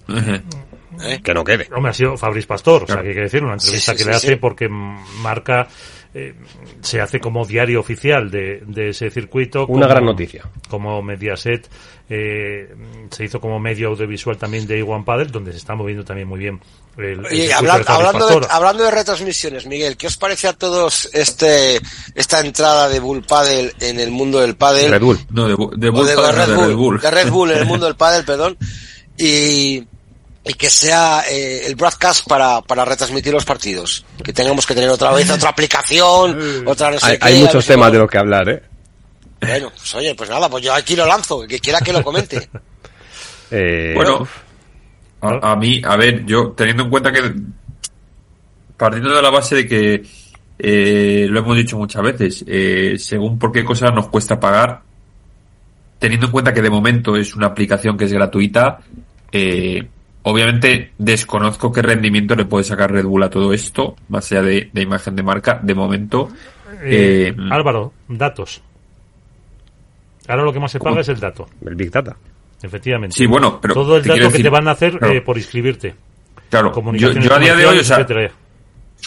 ¿eh? 1.02 1.20
que 1.22 1.34
no 1.34 1.44
quede. 1.44 1.68
Hombre, 1.74 1.90
ha 1.90 1.94
sido 1.94 2.16
Fabriz 2.16 2.46
Pastor, 2.46 2.84
o 2.84 2.86
sea, 2.86 3.02
que 3.02 3.08
hay 3.08 3.14
que 3.14 3.20
decir, 3.20 3.42
una 3.42 3.54
entrevista 3.54 3.92
Sí, 3.92 3.98
sí, 3.98 4.04
que 4.04 4.10
le 4.10 4.12
sí, 4.12 4.16
hace 4.26 4.34
sí. 4.34 4.36
porque 4.36 4.68
marca, 4.68 5.68
eh, 6.14 6.34
se 6.80 7.00
hace 7.00 7.18
como 7.20 7.44
diario 7.44 7.80
oficial 7.80 8.30
de, 8.30 8.62
de 8.66 8.90
ese 8.90 9.10
circuito. 9.10 9.66
Una 9.66 9.86
como- 9.86 9.88
gran 9.88 10.04
noticia. 10.04 10.44
Como 10.68 11.02
Mediaset, 11.02 11.68
eh, 12.08 12.72
se 13.10 13.24
hizo 13.24 13.40
como 13.40 13.58
medio 13.58 13.88
audiovisual 13.88 14.36
también 14.36 14.66
de 14.66 14.78
Iwan 14.78 15.04
Padel, 15.04 15.30
donde 15.32 15.50
se 15.52 15.58
está 15.58 15.74
moviendo 15.74 16.04
también 16.04 16.28
muy 16.28 16.38
bien 16.38 16.60
el, 16.96 17.22
de 17.22 17.48
Fabriz 17.48 17.88
hablando, 17.88 18.40
de, 18.40 18.46
hablando 18.48 18.84
de 18.84 18.90
retransmisiones, 18.92 19.66
Miguel, 19.66 19.96
¿qué 19.96 20.06
os 20.06 20.16
parece 20.16 20.46
a 20.46 20.52
todos 20.52 21.10
este 21.12 21.80
esta 22.14 22.40
entrada 22.40 22.88
de 22.88 23.00
Bull 23.00 23.22
Paddle 23.24 23.72
en 23.80 23.98
el 23.98 24.12
mundo 24.12 24.38
del 24.40 24.54
pádel? 24.54 24.92
Red 24.92 25.00
Bull. 25.02 25.18
No, 25.30 25.48
de, 25.48 25.54
Bull 25.54 26.06
Padel, 26.14 26.36
Red 26.36 26.46
de 26.46 26.54
Bull, 26.54 26.66
Red 26.68 26.76
Bull. 26.76 27.00
de 27.00 27.10
Red 27.10 27.30
Bull 27.30 27.50
en 27.50 27.58
el 27.58 27.66
mundo 27.66 27.86
del 27.86 27.96
pádel, 27.96 28.24
perdón, 28.24 28.56
y, 29.16 29.84
y 30.44 30.54
que 30.54 30.68
sea 30.70 31.24
eh, 31.28 31.66
el 31.66 31.74
broadcast 31.74 32.28
para, 32.28 32.60
para 32.62 32.84
retransmitir 32.84 33.32
los 33.32 33.44
partidos. 33.44 34.04
Que 34.22 34.32
tengamos 34.32 34.66
que 34.66 34.74
tener 34.74 34.90
otra 34.90 35.12
vez 35.12 35.30
otra 35.30 35.50
aplicación, 35.50 36.64
otra 36.66 36.90
no 36.90 36.98
sé 36.98 37.18
Hay, 37.20 37.34
qué, 37.34 37.40
muchos 37.40 37.66
temas 37.66 37.90
de 37.92 37.98
los 37.98 38.10
que 38.10 38.18
hablar, 38.18 38.48
¿eh? 38.48 38.62
Bueno, 39.40 39.70
pues 39.70 39.94
oye, 39.94 40.14
pues 40.14 40.30
nada, 40.30 40.48
pues 40.48 40.64
yo 40.64 40.72
aquí 40.74 40.96
lo 40.96 41.06
lanzo, 41.06 41.46
que 41.46 41.58
quiera 41.58 41.80
que 41.80 41.92
lo 41.92 42.02
comente. 42.02 42.48
Eh, 43.50 43.92
Bueno, 43.94 44.26
a, 45.20 45.52
a 45.52 45.54
mí, 45.54 45.80
a 45.84 45.96
ver, 45.96 46.24
yo 46.24 46.54
teniendo 46.56 46.84
en 46.84 46.90
cuenta 46.90 47.12
que 47.12 47.20
partiendo 48.76 49.14
de 49.14 49.22
la 49.22 49.30
base 49.30 49.54
de 49.54 49.68
que 49.68 50.02
eh, 50.58 51.26
lo 51.28 51.40
hemos 51.40 51.56
dicho 51.56 51.76
muchas 51.76 52.02
veces, 52.02 52.44
eh, 52.46 52.94
según 52.98 53.38
por 53.38 53.52
qué 53.52 53.64
cosas 53.64 53.94
nos 53.94 54.08
cuesta 54.08 54.40
pagar, 54.40 54.82
teniendo 55.98 56.26
en 56.26 56.32
cuenta 56.32 56.52
que 56.52 56.62
de 56.62 56.70
momento 56.70 57.16
es 57.16 57.34
una 57.34 57.48
aplicación 57.48 57.96
que 57.96 58.04
es 58.04 58.12
gratuita, 58.12 58.80
eh, 59.32 59.88
obviamente 60.24 60.92
desconozco 60.98 61.72
qué 61.72 61.80
rendimiento 61.82 62.34
le 62.34 62.44
puede 62.44 62.64
sacar 62.64 62.90
Red 62.92 63.04
Bull 63.06 63.22
a 63.22 63.30
todo 63.30 63.52
esto, 63.52 63.96
más 64.08 64.30
allá 64.32 64.42
de, 64.42 64.70
de 64.72 64.82
imagen 64.82 65.14
de 65.16 65.22
marca, 65.22 65.60
de 65.62 65.74
momento. 65.74 66.28
Eh, 66.82 67.32
eh, 67.34 67.36
Álvaro, 67.50 67.92
datos. 68.08 68.60
Ahora 70.26 70.42
lo 70.42 70.52
que 70.52 70.60
más 70.60 70.72
se 70.72 70.78
paga 70.78 70.90
¿Cómo? 70.90 71.00
es 71.02 71.08
el 71.08 71.20
dato, 71.20 71.46
el 71.66 71.74
Big 71.74 71.90
Data. 71.90 72.16
efectivamente. 72.62 73.14
Sí, 73.14 73.26
bueno, 73.26 73.60
pero 73.60 73.74
Todo 73.74 73.96
el 73.98 74.02
dato 74.04 74.18
que 74.20 74.24
decir- 74.26 74.42
te 74.42 74.48
van 74.50 74.68
a 74.68 74.72
hacer 74.72 74.98
claro. 74.98 75.14
eh, 75.14 75.20
por 75.20 75.36
inscribirte. 75.36 75.94
Claro, 76.50 76.72
yo, 76.94 77.12
yo 77.12 77.34
a 77.34 77.38
día 77.38 77.54
de 77.56 77.66
hoy, 77.66 77.78
o 77.78 77.84
sea, 77.84 78.06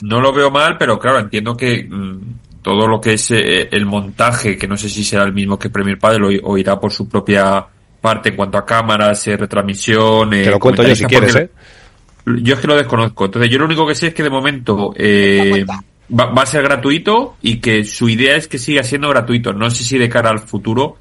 no 0.01 0.21
lo 0.21 0.33
veo 0.33 0.51
mal, 0.51 0.77
pero 0.77 0.99
claro, 0.99 1.19
entiendo 1.19 1.55
que 1.57 1.83
mm, 1.89 2.61
todo 2.61 2.87
lo 2.87 2.99
que 3.01 3.13
es 3.13 3.31
eh, 3.31 3.69
el 3.71 3.85
montaje, 3.85 4.57
que 4.57 4.67
no 4.67 4.77
sé 4.77 4.89
si 4.89 5.03
será 5.03 5.23
el 5.23 5.33
mismo 5.33 5.57
que 5.57 5.69
Premier 5.69 5.97
Padel 5.97 6.23
o, 6.23 6.29
o 6.51 6.57
irá 6.57 6.79
por 6.79 6.91
su 6.91 7.07
propia 7.09 7.65
parte 7.99 8.29
en 8.29 8.35
cuanto 8.35 8.57
a 8.57 8.65
cámaras, 8.65 9.27
eh, 9.27 9.37
retransmisión, 9.37 10.33
eh, 10.33 10.43
Te 10.43 10.51
lo 10.51 10.59
cuento 10.59 10.83
yo 10.83 10.95
si 10.95 11.05
quieres, 11.05 11.35
¿eh? 11.35 11.49
yo 12.41 12.55
es 12.55 12.59
que 12.59 12.67
lo 12.67 12.75
desconozco. 12.75 13.25
Entonces, 13.25 13.49
yo 13.49 13.59
lo 13.59 13.65
único 13.65 13.87
que 13.87 13.95
sé 13.95 14.07
es 14.07 14.13
que 14.13 14.23
de 14.23 14.29
momento 14.29 14.93
eh, 14.95 15.65
va, 15.67 16.25
va, 16.25 16.41
a 16.41 16.45
ser 16.45 16.63
gratuito 16.63 17.37
y 17.41 17.59
que 17.59 17.83
su 17.83 18.09
idea 18.09 18.35
es 18.35 18.47
que 18.47 18.57
siga 18.57 18.83
siendo 18.83 19.09
gratuito. 19.09 19.53
No 19.53 19.69
sé 19.69 19.83
si 19.83 19.97
de 19.97 20.09
cara 20.09 20.29
al 20.29 20.39
futuro, 20.39 20.97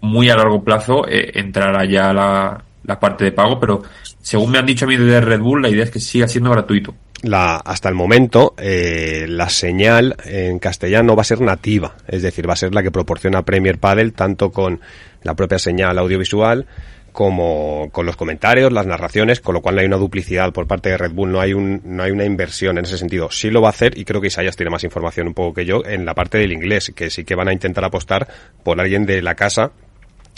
muy 0.00 0.30
a 0.30 0.36
largo 0.36 0.62
plazo, 0.62 1.06
eh, 1.08 1.32
entrará 1.34 1.84
ya 1.84 2.12
la, 2.12 2.64
la 2.84 3.00
parte 3.00 3.24
de 3.24 3.32
pago, 3.32 3.60
pero 3.60 3.82
según 4.20 4.50
me 4.50 4.58
han 4.58 4.66
dicho 4.66 4.84
a 4.84 4.88
mí 4.88 4.96
de 4.96 5.20
Red 5.20 5.40
Bull, 5.40 5.62
la 5.62 5.68
idea 5.68 5.84
es 5.84 5.90
que 5.90 6.00
siga 6.00 6.26
siendo 6.28 6.50
gratuito. 6.50 6.94
La, 7.22 7.56
hasta 7.56 7.88
el 7.88 7.94
momento, 7.94 8.54
eh, 8.58 9.26
la 9.28 9.48
señal 9.48 10.16
en 10.24 10.58
castellano 10.58 11.14
va 11.14 11.22
a 11.22 11.24
ser 11.24 11.40
nativa, 11.40 11.94
es 12.08 12.22
decir, 12.22 12.48
va 12.48 12.54
a 12.54 12.56
ser 12.56 12.74
la 12.74 12.82
que 12.82 12.90
proporciona 12.90 13.42
Premier 13.42 13.78
Padel 13.78 14.12
tanto 14.12 14.50
con 14.50 14.80
la 15.22 15.34
propia 15.34 15.58
señal 15.58 15.98
audiovisual 15.98 16.66
como 17.12 17.90
con 17.92 18.06
los 18.06 18.16
comentarios, 18.16 18.72
las 18.72 18.86
narraciones, 18.86 19.40
con 19.40 19.54
lo 19.54 19.60
cual 19.60 19.74
no 19.74 19.80
hay 19.82 19.86
una 19.86 19.98
duplicidad 19.98 20.50
por 20.52 20.66
parte 20.66 20.88
de 20.88 20.96
Red 20.96 21.12
Bull, 21.12 21.30
no 21.30 21.40
hay 21.40 21.52
un, 21.52 21.82
no 21.84 22.02
hay 22.02 22.10
una 22.10 22.24
inversión 22.24 22.78
en 22.78 22.84
ese 22.84 22.96
sentido. 22.96 23.30
Sí 23.30 23.50
lo 23.50 23.60
va 23.60 23.68
a 23.68 23.70
hacer, 23.70 23.98
y 23.98 24.04
creo 24.04 24.20
que 24.20 24.28
Isaias 24.28 24.56
tiene 24.56 24.70
más 24.70 24.82
información 24.82 25.28
un 25.28 25.34
poco 25.34 25.52
que 25.52 25.66
yo, 25.66 25.82
en 25.84 26.06
la 26.06 26.14
parte 26.14 26.38
del 26.38 26.52
inglés, 26.52 26.90
que 26.96 27.10
sí 27.10 27.24
que 27.24 27.34
van 27.34 27.48
a 27.48 27.52
intentar 27.52 27.84
apostar 27.84 28.26
por 28.64 28.80
alguien 28.80 29.04
de 29.04 29.20
la 29.20 29.34
casa 29.34 29.72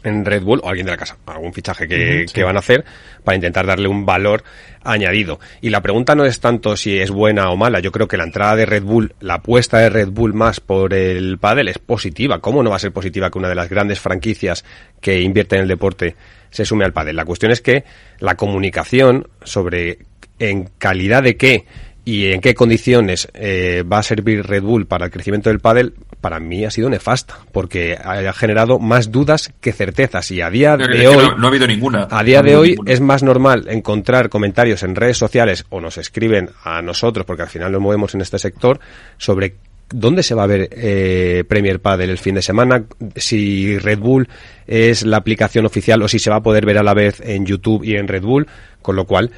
en 0.04 0.24
Red 0.24 0.42
Bull 0.42 0.60
o 0.62 0.68
alguien 0.68 0.86
de 0.86 0.92
la 0.92 0.98
casa, 0.98 1.16
algún 1.26 1.52
fichaje 1.52 1.88
que, 1.88 2.26
que, 2.32 2.44
van 2.44 2.56
a 2.56 2.60
hacer 2.60 2.84
para 3.24 3.34
intentar 3.34 3.66
darle 3.66 3.88
un 3.88 4.06
valor 4.06 4.44
añadido. 4.82 5.40
Y 5.60 5.70
la 5.70 5.80
pregunta 5.80 6.14
no 6.14 6.24
es 6.24 6.40
tanto 6.40 6.76
si 6.76 6.98
es 6.98 7.10
buena 7.10 7.50
o 7.50 7.56
mala, 7.56 7.80
yo 7.80 7.90
creo 7.90 8.06
que 8.06 8.16
la 8.16 8.24
entrada 8.24 8.54
de 8.54 8.66
Red 8.66 8.82
Bull, 8.82 9.14
la 9.20 9.34
apuesta 9.34 9.78
de 9.78 9.88
Red 9.88 10.10
Bull 10.10 10.34
más 10.34 10.60
por 10.60 10.94
el 10.94 11.38
pádel 11.38 11.68
es 11.68 11.78
positiva. 11.78 12.40
¿Cómo 12.40 12.62
no 12.62 12.70
va 12.70 12.76
a 12.76 12.80
ser 12.80 12.92
positiva 12.92 13.30
que 13.30 13.38
una 13.38 13.48
de 13.48 13.54
las 13.54 13.68
grandes 13.68 13.98
franquicias 13.98 14.64
que 15.00 15.20
invierte 15.20 15.56
en 15.56 15.62
el 15.62 15.68
deporte 15.68 16.14
se 16.50 16.64
sume 16.64 16.84
al 16.84 16.92
pádel? 16.92 17.16
La 17.16 17.24
cuestión 17.24 17.50
es 17.50 17.60
que 17.60 17.84
la 18.20 18.36
comunicación 18.36 19.28
sobre 19.42 19.98
en 20.38 20.68
calidad 20.78 21.22
de 21.22 21.36
qué 21.36 21.66
y 22.04 22.32
en 22.32 22.40
qué 22.40 22.54
condiciones 22.54 23.28
eh, 23.34 23.82
va 23.90 23.98
a 23.98 24.02
servir 24.02 24.44
Red 24.46 24.62
Bull 24.62 24.86
para 24.86 25.06
el 25.06 25.10
crecimiento 25.10 25.48
del 25.48 25.60
pádel 25.60 25.94
para 26.20 26.38
mí 26.38 26.64
ha 26.64 26.70
sido 26.70 26.90
nefasta 26.90 27.38
porque 27.52 27.96
ha 28.02 28.32
generado 28.32 28.78
más 28.78 29.10
dudas 29.10 29.52
que 29.60 29.72
certezas 29.72 30.30
y 30.30 30.40
a 30.40 30.50
día 30.50 30.76
de 30.76 31.06
hoy 31.06 31.16
no, 31.16 31.36
no 31.38 31.46
ha 31.46 31.50
habido 31.50 31.66
ninguna. 31.66 32.08
a 32.10 32.22
día 32.22 32.42
No 32.42 32.48
de 32.48 32.56
hoy 32.56 32.68
ninguna. 32.70 32.92
es 32.92 33.00
más 33.00 33.22
normal 33.22 33.66
encontrar 33.68 34.28
comentarios 34.28 34.82
en 34.82 34.94
redes 34.96 35.16
sociales 35.16 35.64
o 35.70 35.80
nos 35.80 35.98
escriben 35.98 36.50
a 36.62 36.82
nosotros 36.82 37.24
porque 37.26 37.42
al 37.42 37.48
final 37.48 37.72
nos 37.72 37.80
movemos 37.80 38.14
en 38.14 38.20
este 38.20 38.38
sector 38.38 38.80
sobre 39.16 39.56
dónde 39.90 40.22
se 40.22 40.34
va 40.34 40.44
a 40.44 40.46
ver 40.46 40.68
eh, 40.72 41.44
Premier 41.48 41.80
Padel 41.80 42.10
el 42.10 42.18
fin 42.18 42.34
de 42.34 42.42
semana, 42.42 42.84
si 43.16 43.78
Red 43.78 43.98
Bull 43.98 44.28
es 44.66 45.04
la 45.04 45.18
aplicación 45.18 45.66
oficial 45.66 46.02
o 46.02 46.08
si 46.08 46.18
se 46.18 46.30
va 46.30 46.36
a 46.36 46.42
poder 46.42 46.66
ver 46.66 46.78
a 46.78 46.82
la 46.82 46.94
vez 46.94 47.20
en 47.20 47.46
YouTube 47.46 47.84
y 47.84 47.96
en 47.96 48.08
Red 48.08 48.22
Bull, 48.22 48.46
con 48.82 48.96
lo 48.96 49.04
cual 49.06 49.30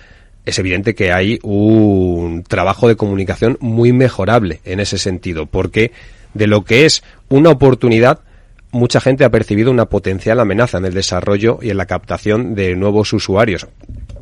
es 0.47 0.59
evidente 0.59 0.95
que 0.95 1.13
hay 1.13 1.39
un 1.43 2.43
trabajo 2.49 2.89
de 2.89 2.97
comunicación 2.97 3.59
muy 3.61 3.93
mejorable 3.93 4.61
en 4.65 4.81
ese 4.81 4.97
sentido, 4.97 5.45
porque 5.47 5.93
de 6.35 6.47
lo 6.47 6.65
que 6.65 6.87
es 6.87 7.03
una 7.29 7.51
oportunidad, 7.51 8.21
mucha 8.71 9.01
gente 9.01 9.25
ha 9.25 9.31
percibido 9.31 9.71
una 9.71 9.87
potencial 9.87 10.41
amenaza 10.41 10.79
en 10.79 10.87
el 10.87 10.95
desarrollo 10.95 11.59
y 11.63 11.71
en 11.71 11.77
la 11.77 11.87
captación 11.87 12.55
de 12.55 12.75
nuevos 12.77 13.13
usuarios. 13.13 13.67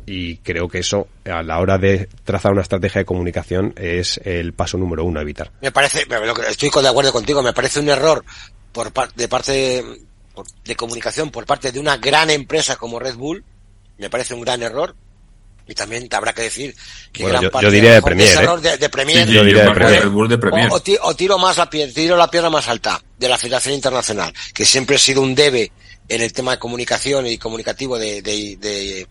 Y 0.07 0.37
creo 0.37 0.67
que 0.67 0.79
eso, 0.79 1.07
a 1.25 1.41
la 1.41 1.59
hora 1.59 1.77
de 1.77 2.07
trazar 2.23 2.51
una 2.51 2.61
estrategia 2.61 2.99
de 2.99 3.05
comunicación, 3.05 3.73
es 3.75 4.19
el 4.23 4.53
paso 4.53 4.77
número 4.77 5.03
uno 5.03 5.19
a 5.19 5.23
evitar. 5.23 5.51
Me 5.61 5.71
parece, 5.71 6.05
estoy 6.49 6.69
de 6.81 6.87
acuerdo 6.89 7.11
contigo, 7.11 7.41
me 7.41 7.53
parece 7.53 7.79
un 7.79 7.89
error 7.89 8.23
por 8.71 8.91
par- 8.91 9.13
de 9.13 9.27
parte 9.27 9.83
de 10.65 10.75
comunicación 10.75 11.31
por 11.31 11.45
parte 11.45 11.71
de 11.71 11.79
una 11.79 11.97
gran 11.97 12.29
empresa 12.29 12.75
como 12.75 12.99
Red 12.99 13.15
Bull, 13.15 13.43
me 13.97 14.09
parece 14.09 14.33
un 14.33 14.41
gran 14.41 14.61
error. 14.61 14.95
Y 15.67 15.73
también 15.73 16.07
te 16.07 16.15
habrá 16.15 16.31
que 16.33 16.43
decir 16.43 16.75
que 17.11 17.23
Bueno, 17.23 17.33
gran 17.39 17.43
yo- 17.43 17.51
parte 17.51 17.65
yo 17.65 17.71
diría 17.71 17.93
de 17.95 18.01
Premier, 18.01 18.27
¿eh? 18.43 18.61
de, 18.61 18.77
de 18.77 18.89
Premier 18.89 19.27
Sí, 19.27 19.33
Yo 19.33 19.43
diría 19.43 19.63
de 19.65 19.71
Premier. 19.71 20.03
Red 20.03 20.09
Bull 20.11 20.29
de 20.29 20.37
Premier. 20.37 20.69
O, 20.71 20.75
o 20.75 20.79
ti- 20.79 20.97
o 21.01 21.15
tiro 21.15 21.37
más 21.39 21.57
la 21.57 21.69
piedra, 21.69 21.91
tiro 21.93 22.15
la 22.17 22.29
piedra 22.29 22.49
más 22.51 22.67
alta 22.67 23.01
de 23.17 23.29
la 23.29 23.37
Federación 23.37 23.73
Internacional, 23.73 24.31
que 24.53 24.63
siempre 24.65 24.97
ha 24.97 24.99
sido 24.99 25.21
un 25.21 25.33
debe 25.33 25.71
en 26.07 26.21
el 26.21 26.31
tema 26.33 26.51
de 26.51 26.59
comunicación 26.59 27.25
y 27.25 27.37
comunicativo 27.39 27.97
de, 27.97 28.21
de, 28.21 28.57
de- 28.57 29.07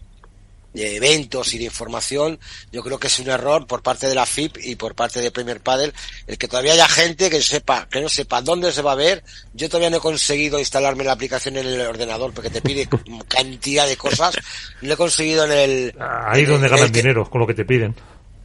de 0.75 0.97
eventos 0.97 1.55
y 1.55 1.59
de 1.59 1.65
información. 1.65 2.39
Yo 2.73 2.83
creo 2.83 2.99
que 2.99 3.07
es 3.07 3.19
un 3.21 3.31
error 3.31 3.67
por 3.67 3.83
parte 3.83 4.07
de 4.09 4.15
la 4.15 4.27
FIP 4.27 4.59
y 4.63 4.75
por 4.77 4.95
parte 4.95 5.21
de 5.21 5.31
Premier 5.31 5.61
Padel 5.61 5.95
el 6.27 6.37
que 6.37 6.49
todavía 6.49 6.73
haya 6.75 6.89
gente 6.89 7.31
que 7.31 7.41
sepa, 7.41 7.89
que 7.91 8.01
no 8.01 8.09
sepa 8.11 8.43
dónde 8.43 8.73
se 8.73 8.83
va 8.83 8.93
a 8.93 8.97
ver. 8.97 9.25
Yo 9.55 9.69
todavía 9.69 9.89
no 9.91 9.97
he 9.97 10.01
conseguido 10.01 10.59
instalarme 10.59 11.05
la 11.05 11.13
aplicación 11.13 11.57
en 11.57 11.67
el 11.67 11.81
ordenador 11.81 12.33
porque 12.35 12.51
te 12.51 12.61
pide 12.61 12.89
cantidad 13.29 13.87
de 13.87 13.97
cosas. 13.97 14.37
Lo 14.83 14.93
he 14.93 14.97
conseguido 14.97 15.45
en 15.45 15.53
el 15.53 15.95
Ahí 15.99 16.43
en 16.43 16.49
donde 16.51 16.67
el- 16.67 16.71
ganan 16.73 16.87
el 16.87 16.93
dinero, 16.93 17.31
con 17.31 17.41
lo 17.41 17.47
que 17.47 17.55
te 17.55 17.65
piden. 17.65 17.95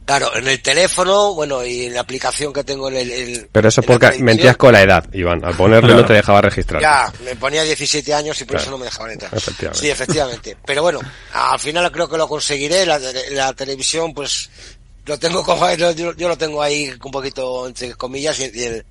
Claro, 0.06 0.34
en 0.36 0.48
el 0.48 0.60
teléfono, 0.60 1.34
bueno, 1.34 1.64
y 1.64 1.86
en 1.86 1.94
la 1.94 2.00
aplicación 2.00 2.52
que 2.52 2.64
tengo 2.64 2.88
en 2.88 2.96
el... 2.96 3.10
el- 3.12 3.48
Pero 3.52 3.68
eso 3.68 3.80
porque 3.82 4.10
mentías 4.18 4.56
con 4.56 4.72
la 4.72 4.82
edad, 4.82 5.04
Iván. 5.12 5.44
Al 5.44 5.54
ponerlo 5.56 5.86
Claro. 5.88 6.00
no 6.02 6.06
te 6.06 6.14
dejaba 6.14 6.40
registrar. 6.40 6.82
Ya, 6.82 7.12
me 7.24 7.36
ponía 7.36 7.62
17 7.62 8.12
años 8.12 8.40
y 8.40 8.44
por 8.44 8.56
Claro. 8.56 8.62
eso 8.62 8.70
no 8.72 8.78
me 8.78 8.86
dejaban 8.86 9.12
entrar. 9.12 9.32
Efectivamente. 9.32 9.78
Sí, 9.84 9.90
efectivamente. 9.90 10.56
Pero 10.66 10.82
bueno, 10.82 11.00
al 11.32 11.60
final 11.60 11.92
creo 11.92 12.08
que 12.08 12.16
lo 12.16 12.26
conseguiré. 12.26 12.84
La, 12.86 12.98
la 13.30 13.52
televisión, 13.52 14.12
pues, 14.12 14.50
lo 15.06 15.16
tengo 15.18 15.44
como, 15.44 15.72
yo, 15.74 15.92
yo 15.92 16.28
lo 16.28 16.36
tengo 16.36 16.60
ahí 16.60 16.90
un 17.04 17.10
poquito 17.12 17.68
entre 17.68 17.94
comillas 17.94 18.40
y, 18.40 18.50
y 18.52 18.62
el, 18.64 18.84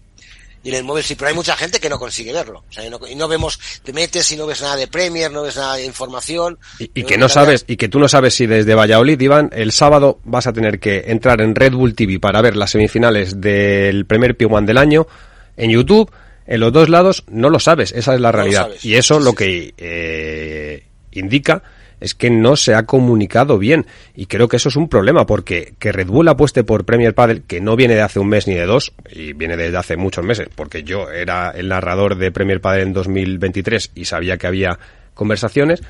y 0.63 0.69
en 0.69 0.75
el 0.75 0.83
móvil 0.83 1.03
sí, 1.03 1.15
pero 1.15 1.29
hay 1.29 1.35
mucha 1.35 1.55
gente 1.55 1.79
que 1.79 1.89
no 1.89 1.97
consigue 1.97 2.33
verlo. 2.33 2.63
O 2.69 2.71
sea, 2.73 2.85
y 2.85 2.89
no, 2.89 2.99
y 3.07 3.15
no 3.15 3.27
vemos, 3.27 3.59
te 3.83 3.93
metes 3.93 4.31
y 4.31 4.35
no 4.35 4.45
ves 4.45 4.61
nada 4.61 4.75
de 4.75 4.87
Premier, 4.87 5.31
no 5.31 5.43
ves 5.43 5.55
nada 5.55 5.75
de 5.75 5.85
información. 5.85 6.57
Y, 6.79 7.03
que 7.03 7.17
no 7.17 7.29
sabes, 7.29 7.63
y 7.67 7.77
que 7.77 7.87
tú 7.87 7.99
no 7.99 8.07
sabes 8.09 8.33
si 8.33 8.45
desde 8.45 8.75
Valladolid, 8.75 9.19
Iván, 9.19 9.49
el 9.53 9.71
sábado 9.71 10.19
vas 10.25 10.47
a 10.47 10.53
tener 10.53 10.79
que 10.79 11.05
entrar 11.07 11.41
en 11.41 11.55
Red 11.55 11.73
Bull 11.73 11.95
TV 11.95 12.19
para 12.19 12.41
ver 12.41 12.57
las 12.57 12.71
semifinales 12.71 13.39
del 13.39 14.05
primer 14.05 14.37
P1 14.37 14.65
del 14.65 14.77
año 14.77 15.07
en 15.55 15.71
YouTube. 15.71 16.11
En 16.45 16.59
los 16.59 16.73
dos 16.73 16.89
lados 16.89 17.23
no 17.29 17.49
lo 17.49 17.59
sabes, 17.59 17.91
esa 17.91 18.15
es 18.15 18.19
la 18.19 18.31
realidad. 18.31 18.69
Y 18.81 18.95
eso 18.95 19.19
Sí, 19.19 19.23
lo 19.23 19.33
que 19.33 19.73
eh, 19.77 20.83
indica 21.11 21.63
es 21.99 22.15
que 22.15 22.29
no 22.29 22.55
se 22.55 22.75
ha 22.75 22.85
comunicado 22.85 23.57
bien. 23.57 23.85
Y 24.15 24.25
creo 24.27 24.47
que 24.47 24.57
eso 24.57 24.69
es 24.69 24.75
un 24.75 24.89
problema, 24.89 25.25
porque 25.25 25.73
que 25.79 25.91
Red 25.91 26.07
Bull 26.07 26.27
apueste 26.27 26.63
por 26.63 26.85
Premier 26.85 27.13
Padel, 27.13 27.43
que 27.43 27.61
no 27.61 27.75
viene 27.75 27.95
de 27.95 28.01
hace 28.01 28.19
un 28.19 28.29
mes 28.29 28.47
ni 28.47 28.55
de 28.55 28.65
dos, 28.65 28.93
y 29.11 29.33
viene 29.33 29.57
desde 29.57 29.77
hace 29.77 29.97
muchos 29.97 30.25
meses, 30.25 30.49
porque 30.55 30.83
yo 30.83 31.09
era 31.09 31.51
el 31.51 31.69
narrador 31.69 32.15
de 32.15 32.31
Premier 32.31 32.61
Padel 32.61 32.87
en 32.87 32.93
2023 32.93 33.91
y 33.95 34.05
sabía 34.05 34.37
que 34.37 34.47
había 34.47 34.79
conversaciones, 35.13 35.81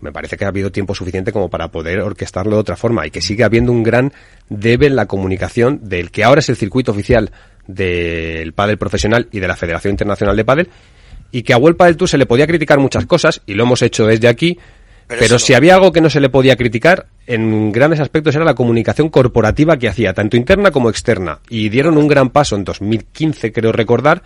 me 0.00 0.12
parece 0.12 0.36
que 0.36 0.44
ha 0.44 0.48
habido 0.48 0.72
tiempo 0.72 0.94
suficiente 0.94 1.32
como 1.32 1.50
para 1.50 1.68
poder 1.68 2.00
orquestarlo 2.00 2.56
de 2.56 2.60
otra 2.60 2.76
forma 2.76 3.06
y 3.06 3.10
que 3.10 3.20
sigue 3.20 3.44
habiendo 3.44 3.72
un 3.72 3.82
gran 3.82 4.12
debe 4.48 4.86
en 4.86 4.96
la 4.96 5.06
comunicación 5.06 5.80
del 5.82 6.10
que 6.10 6.24
ahora 6.24 6.38
es 6.38 6.48
el 6.48 6.56
circuito 6.56 6.92
oficial 6.92 7.30
del 7.66 8.52
pádel 8.52 8.78
profesional 8.78 9.28
y 9.30 9.40
de 9.40 9.48
la 9.48 9.56
Federación 9.56 9.92
Internacional 9.92 10.36
de 10.36 10.44
Pádel 10.44 10.68
y 11.30 11.42
que 11.42 11.52
a 11.52 11.58
World 11.58 11.76
Padel 11.76 11.96
Tour 11.96 12.08
se 12.08 12.18
le 12.18 12.26
podía 12.26 12.46
criticar 12.46 12.78
muchas 12.78 13.06
cosas 13.06 13.42
y 13.46 13.54
lo 13.54 13.64
hemos 13.64 13.82
hecho 13.82 14.06
desde 14.06 14.28
aquí 14.28 14.58
Pero 15.10 15.22
pero, 15.22 15.24
eso 15.26 15.34
no. 15.34 15.38
si 15.40 15.54
había 15.54 15.74
algo 15.74 15.90
que 15.90 16.00
no 16.00 16.08
se 16.08 16.20
le 16.20 16.28
podía 16.28 16.54
criticar 16.54 17.06
en 17.26 17.72
grandes 17.72 17.98
aspectos 17.98 18.36
era 18.36 18.44
la 18.44 18.54
comunicación 18.54 19.08
corporativa 19.08 19.76
que 19.76 19.88
hacía 19.88 20.14
tanto 20.14 20.36
interna 20.36 20.70
como 20.70 20.88
externa. 20.88 21.40
Y 21.48 21.68
dieron 21.68 21.98
un 21.98 22.06
gran 22.06 22.30
paso 22.30 22.54
en 22.54 22.62
2015 22.62 23.52
creo 23.52 23.72
recordar 23.72 24.22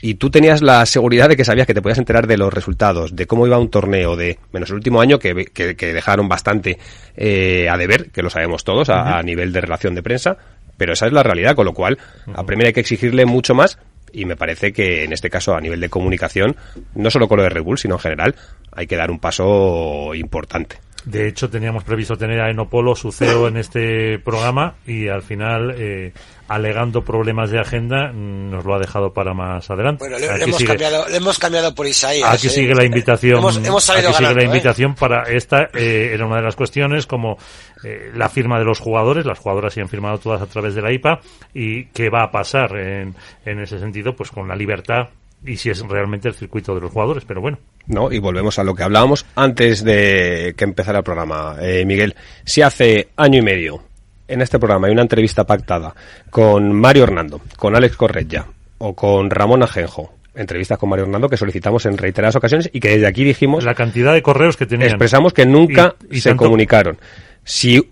y 0.00 0.14
tú 0.14 0.30
tenías 0.30 0.62
la 0.62 0.86
seguridad 0.86 1.28
de 1.28 1.36
que 1.36 1.44
sabías 1.44 1.66
que 1.66 1.74
te 1.74 1.82
podías 1.82 1.98
enterar 1.98 2.26
de 2.26 2.38
los 2.38 2.50
resultados, 2.50 3.14
de 3.14 3.26
cómo 3.26 3.46
iba 3.46 3.58
un 3.58 3.68
torneo, 3.68 4.16
de 4.16 4.38
menos 4.50 4.70
el 4.70 4.76
último 4.76 5.02
año 5.02 5.18
que, 5.18 5.44
que, 5.44 5.76
que 5.76 5.92
dejaron 5.92 6.26
bastante 6.26 6.78
eh, 7.14 7.68
a 7.68 7.76
deber, 7.76 8.10
que 8.10 8.22
lo 8.22 8.30
sabemos 8.30 8.64
todos, 8.64 8.88
a, 8.88 9.18
a 9.18 9.22
nivel 9.22 9.52
de 9.52 9.60
relación 9.60 9.94
de 9.94 10.02
prensa, 10.02 10.38
pero 10.78 10.94
esa 10.94 11.06
es 11.06 11.12
la 11.12 11.22
realidad, 11.22 11.54
con 11.54 11.66
lo 11.66 11.74
cual 11.74 11.98
a 12.32 12.46
Premier 12.46 12.68
hay 12.68 12.72
que 12.72 12.80
exigirle 12.80 13.26
mucho 13.26 13.54
más 13.54 13.78
y 14.12 14.24
me 14.24 14.36
parece 14.36 14.72
que 14.72 15.04
en 15.04 15.12
este 15.12 15.30
caso 15.30 15.54
a 15.54 15.60
nivel 15.60 15.80
de 15.80 15.88
comunicación, 15.88 16.56
no 16.94 17.10
solo 17.10 17.28
con 17.28 17.38
lo 17.38 17.42
de 17.42 17.50
Red 17.50 17.62
Bull, 17.62 17.78
sino 17.78 17.96
en 17.96 18.00
general, 18.00 18.34
hay 18.72 18.86
que 18.86 18.96
dar 18.96 19.10
un 19.10 19.18
paso 19.18 20.14
importante. 20.14 20.76
De 21.08 21.26
hecho, 21.26 21.48
teníamos 21.48 21.84
previsto 21.84 22.16
tener 22.18 22.38
a 22.40 22.50
Enopolo, 22.50 22.94
su 22.94 23.10
CEO, 23.10 23.48
en 23.48 23.56
este 23.56 24.18
programa 24.18 24.74
y 24.86 25.08
al 25.08 25.22
final, 25.22 25.74
eh, 25.78 26.12
alegando 26.48 27.02
problemas 27.02 27.50
de 27.50 27.58
agenda, 27.58 28.12
mm, 28.12 28.50
nos 28.50 28.64
lo 28.66 28.74
ha 28.74 28.78
dejado 28.78 29.14
para 29.14 29.32
más 29.32 29.70
adelante. 29.70 30.04
Bueno, 30.06 30.18
le, 30.18 30.26
hemos 30.44 30.56
sigue- 30.58 30.68
cambiado, 30.68 31.08
le 31.08 31.16
hemos 31.16 31.38
cambiado 31.38 31.74
por 31.74 31.86
Isaías. 31.86 32.28
Aquí 32.30 32.48
¿eh? 32.48 32.50
sigue 32.50 32.74
la 32.74 32.84
invitación. 32.84 33.38
Hemos, 33.38 33.56
hemos 33.56 33.88
aquí 33.88 34.12
sigue 34.12 34.34
la 34.34 34.42
¿eh? 34.42 34.44
invitación 34.44 34.94
para 34.94 35.22
esta 35.22 35.70
eh, 35.74 36.10
era 36.12 36.26
una 36.26 36.36
de 36.36 36.42
las 36.42 36.56
cuestiones 36.56 37.06
como 37.06 37.38
eh, 37.84 38.10
la 38.14 38.28
firma 38.28 38.58
de 38.58 38.66
los 38.66 38.78
jugadores. 38.78 39.24
Las 39.24 39.38
jugadoras 39.38 39.72
se 39.72 39.80
han 39.80 39.88
firmado 39.88 40.18
todas 40.18 40.42
a 40.42 40.46
través 40.46 40.74
de 40.74 40.82
la 40.82 40.92
IPA 40.92 41.20
y 41.54 41.86
qué 41.86 42.10
va 42.10 42.24
a 42.24 42.30
pasar 42.30 42.76
en, 42.76 43.14
en 43.46 43.60
ese 43.60 43.78
sentido, 43.78 44.14
pues 44.14 44.30
con 44.30 44.46
la 44.46 44.54
libertad 44.54 45.08
y 45.44 45.56
si 45.56 45.70
es 45.70 45.80
realmente 45.80 46.28
el 46.28 46.34
circuito 46.34 46.74
de 46.74 46.82
los 46.82 46.92
jugadores. 46.92 47.24
Pero 47.24 47.40
bueno, 47.40 47.58
¿no? 47.88 48.12
Y 48.12 48.18
volvemos 48.18 48.58
a 48.58 48.64
lo 48.64 48.74
que 48.74 48.82
hablábamos 48.84 49.26
antes 49.34 49.82
de 49.84 50.54
que 50.56 50.64
empezara 50.64 50.98
el 50.98 51.04
programa, 51.04 51.56
eh, 51.60 51.84
Miguel. 51.84 52.14
Si 52.44 52.62
hace 52.62 53.08
año 53.16 53.38
y 53.38 53.42
medio 53.42 53.82
en 54.28 54.40
este 54.42 54.58
programa 54.58 54.86
hay 54.86 54.92
una 54.92 55.02
entrevista 55.02 55.44
pactada 55.44 55.94
con 56.30 56.72
Mario 56.72 57.04
Hernando, 57.04 57.40
con 57.56 57.74
Alex 57.74 57.96
Corretja 57.96 58.46
o 58.78 58.94
con 58.94 59.30
Ramón 59.30 59.62
Ajenjo, 59.62 60.14
entrevistas 60.34 60.78
con 60.78 60.88
Mario 60.90 61.06
Hernando 61.06 61.28
que 61.28 61.36
solicitamos 61.36 61.84
en 61.86 61.96
reiteradas 61.98 62.36
ocasiones 62.36 62.70
y 62.72 62.78
que 62.78 62.90
desde 62.90 63.06
aquí 63.08 63.24
dijimos, 63.24 63.64
la 63.64 63.74
cantidad 63.74 64.12
de 64.12 64.22
correos 64.22 64.56
que 64.56 64.66
tenían. 64.66 64.90
expresamos 64.90 65.32
que 65.32 65.46
nunca 65.46 65.96
Y- 66.10 66.18
y 66.18 66.20
se 66.20 66.28
tanto- 66.30 66.44
comunicaron. 66.44 66.98
Si 67.42 67.90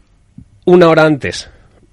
una 0.66 0.88
hora 0.88 1.04
antes 1.04 1.48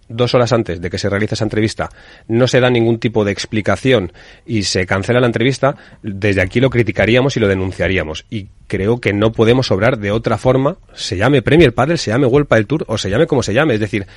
dos 0.09 0.33
horas 0.33 0.53
antes 0.53 0.81
de 0.81 0.89
que 0.89 0.97
se 0.97 1.09
realice 1.09 1.35
esa 1.35 1.43
entrevista 1.43 1.89
no 2.27 2.47
se 2.47 2.59
da 2.59 2.69
ningún 2.69 2.99
tipo 2.99 3.25
de 3.25 3.31
explicación 3.31 4.11
y 4.45 4.63
se 4.63 4.85
cancela 4.85 5.19
la 5.19 5.27
entrevista, 5.27 5.75
desde 6.01 6.41
aquí 6.41 6.59
lo 6.59 6.69
criticaríamos 6.69 7.37
y 7.37 7.39
lo 7.39 7.47
denunciaríamos. 7.47 8.25
Y 8.29 8.47
creo 8.67 8.99
que 8.99 9.13
no 9.13 9.31
podemos 9.31 9.71
obrar 9.71 9.97
de 9.99 10.11
otra 10.11 10.37
forma, 10.37 10.77
se 10.93 11.17
llame 11.17 11.41
Premier 11.41 11.73
Padel, 11.73 11.97
se 11.97 12.11
llame 12.11 12.27
World 12.27 12.49
del 12.49 12.67
Tour 12.67 12.85
o 12.87 12.97
se 12.97 13.09
llame 13.09 13.27
como 13.27 13.43
se 13.43 13.53
llame. 13.53 13.75
Es 13.75 13.79
decir, 13.79 14.07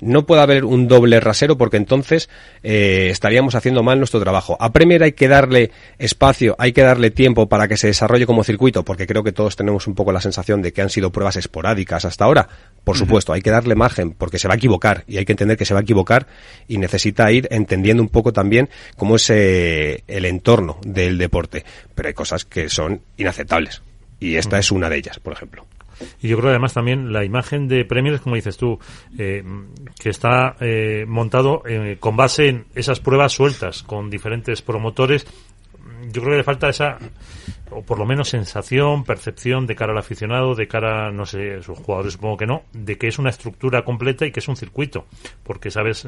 no 0.00 0.26
puede 0.26 0.42
haber 0.42 0.64
un 0.64 0.88
doble 0.88 1.20
rasero 1.20 1.56
porque 1.56 1.76
entonces 1.76 2.28
eh, 2.62 3.08
estaríamos 3.10 3.54
haciendo 3.54 3.82
mal 3.82 3.98
nuestro 3.98 4.20
trabajo. 4.20 4.56
A 4.60 4.72
Premier 4.72 5.02
hay 5.02 5.12
que 5.12 5.28
darle 5.28 5.70
espacio, 5.98 6.56
hay 6.58 6.72
que 6.72 6.82
darle 6.82 7.10
tiempo 7.10 7.48
para 7.48 7.68
que 7.68 7.76
se 7.76 7.88
desarrolle 7.88 8.26
como 8.26 8.44
circuito, 8.44 8.84
porque 8.84 9.06
creo 9.06 9.22
que 9.22 9.32
todos 9.32 9.56
tenemos 9.56 9.86
un 9.86 9.94
poco 9.94 10.12
la 10.12 10.20
sensación 10.20 10.62
de 10.62 10.72
que 10.72 10.82
han 10.82 10.90
sido 10.90 11.10
pruebas 11.10 11.36
esporádicas 11.36 12.04
hasta 12.04 12.24
ahora. 12.24 12.48
Por 12.84 12.96
supuesto, 12.96 13.32
hay 13.32 13.42
que 13.42 13.50
darle 13.50 13.74
margen 13.74 14.12
porque 14.12 14.38
se 14.38 14.48
va 14.48 14.54
a 14.54 14.56
equivocar 14.56 15.04
y 15.08 15.18
hay 15.18 15.24
que 15.24 15.32
entender 15.32 15.56
que 15.56 15.64
se 15.64 15.74
va 15.74 15.80
a 15.80 15.82
equivocar 15.82 16.26
y 16.68 16.78
necesita 16.78 17.30
ir 17.32 17.48
entendiendo 17.50 18.02
un 18.02 18.08
poco 18.08 18.32
también 18.32 18.68
cómo 18.96 19.16
es 19.16 19.28
eh, 19.30 20.02
el 20.06 20.24
entorno 20.24 20.78
del 20.82 21.18
deporte. 21.18 21.64
Pero 21.94 22.08
hay 22.08 22.14
cosas 22.14 22.44
que 22.44 22.68
son 22.68 23.00
inaceptables 23.16 23.82
y 24.20 24.36
esta 24.36 24.58
es 24.58 24.70
una 24.70 24.88
de 24.88 24.98
ellas, 24.98 25.18
por 25.18 25.32
ejemplo. 25.32 25.66
Y 26.20 26.28
yo 26.28 26.36
creo 26.38 26.50
además 26.50 26.74
también 26.74 27.12
la 27.12 27.24
imagen 27.24 27.68
de 27.68 27.84
Premier, 27.84 28.20
como 28.20 28.36
dices 28.36 28.56
tú, 28.56 28.78
eh, 29.18 29.42
que 29.98 30.10
está 30.10 30.56
eh, 30.60 31.04
montado 31.06 31.62
eh, 31.66 31.96
con 31.98 32.16
base 32.16 32.48
en 32.48 32.66
esas 32.74 33.00
pruebas 33.00 33.32
sueltas 33.32 33.82
con 33.82 34.10
diferentes 34.10 34.62
promotores. 34.62 35.26
Yo 36.12 36.20
creo 36.22 36.32
que 36.32 36.38
le 36.38 36.44
falta 36.44 36.68
esa, 36.68 36.98
o 37.70 37.82
por 37.82 37.98
lo 37.98 38.06
menos 38.06 38.28
sensación, 38.28 39.04
percepción 39.04 39.66
de 39.66 39.74
cara 39.74 39.92
al 39.92 39.98
aficionado, 39.98 40.54
de 40.54 40.68
cara, 40.68 41.10
no 41.10 41.26
sé, 41.26 41.62
sus 41.62 41.78
jugadores 41.78 42.12
supongo 42.12 42.36
que 42.36 42.46
no, 42.46 42.62
de 42.72 42.96
que 42.96 43.08
es 43.08 43.18
una 43.18 43.30
estructura 43.30 43.84
completa 43.84 44.24
y 44.24 44.30
que 44.30 44.40
es 44.40 44.48
un 44.48 44.56
circuito. 44.56 45.06
Porque, 45.42 45.70
sabes, 45.70 46.06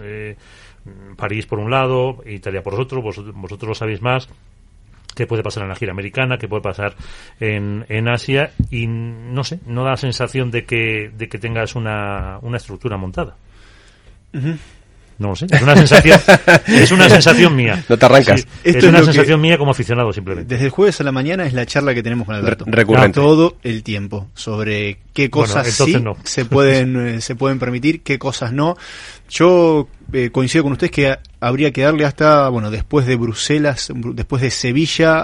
París 1.16 1.46
por 1.46 1.58
un 1.58 1.70
lado, 1.70 2.22
Italia 2.26 2.62
por 2.62 2.80
otro, 2.80 3.02
vosotros 3.02 3.68
lo 3.68 3.74
sabéis 3.74 4.00
más, 4.00 4.28
qué 5.14 5.26
puede 5.26 5.42
pasar 5.42 5.64
en 5.64 5.70
la 5.70 5.74
gira 5.74 5.92
americana, 5.92 6.38
qué 6.38 6.48
puede 6.48 6.62
pasar 6.62 6.94
en, 7.40 7.84
en 7.88 8.08
Asia 8.08 8.52
y 8.70 8.86
no 8.86 9.44
sé, 9.44 9.60
no 9.66 9.84
da 9.84 9.90
la 9.90 9.96
sensación 9.96 10.50
de 10.50 10.64
que, 10.64 11.10
de 11.16 11.28
que 11.28 11.38
tengas 11.38 11.74
una, 11.74 12.38
una 12.42 12.56
estructura 12.56 12.96
montada. 12.96 13.36
No 15.18 15.28
lo 15.28 15.36
sé, 15.36 15.46
es 15.50 15.62
una 15.62 15.76
sensación, 15.76 16.20
es 16.68 16.92
una 16.92 17.08
sensación 17.08 17.56
mía. 17.56 17.84
No 17.88 17.98
te 17.98 18.06
arrancas. 18.06 18.46
es 18.62 18.84
una 18.84 19.02
sensación 19.02 19.40
mía 19.40 19.58
como 19.58 19.72
aficionado 19.72 20.12
simplemente. 20.12 20.54
Desde 20.54 20.66
el 20.66 20.70
jueves 20.70 21.00
a 21.00 21.04
la 21.04 21.10
mañana 21.10 21.44
es 21.44 21.52
la 21.52 21.66
charla 21.66 21.92
que 21.92 22.02
tenemos 22.04 22.26
con 22.26 22.36
Alberto. 22.36 22.64
recurrente. 22.68 23.20
Todo 23.20 23.56
el 23.64 23.82
tiempo 23.82 24.28
sobre 24.34 24.98
qué 25.12 25.28
cosas 25.28 25.66
sí 25.66 25.96
se 26.22 26.44
pueden 26.44 26.96
eh, 27.08 27.20
se 27.20 27.34
pueden 27.34 27.58
permitir, 27.58 28.02
qué 28.02 28.18
cosas 28.18 28.52
no. 28.52 28.76
Yo 29.28 29.88
eh, 30.12 30.30
coincido 30.30 30.62
con 30.62 30.72
ustedes 30.72 30.92
que 30.92 31.16
habría 31.40 31.72
que 31.72 31.82
darle 31.82 32.04
hasta, 32.04 32.48
bueno, 32.48 32.70
después 32.70 33.06
de 33.06 33.16
Bruselas, 33.16 33.92
después 33.94 34.40
de 34.40 34.50
Sevilla, 34.50 35.22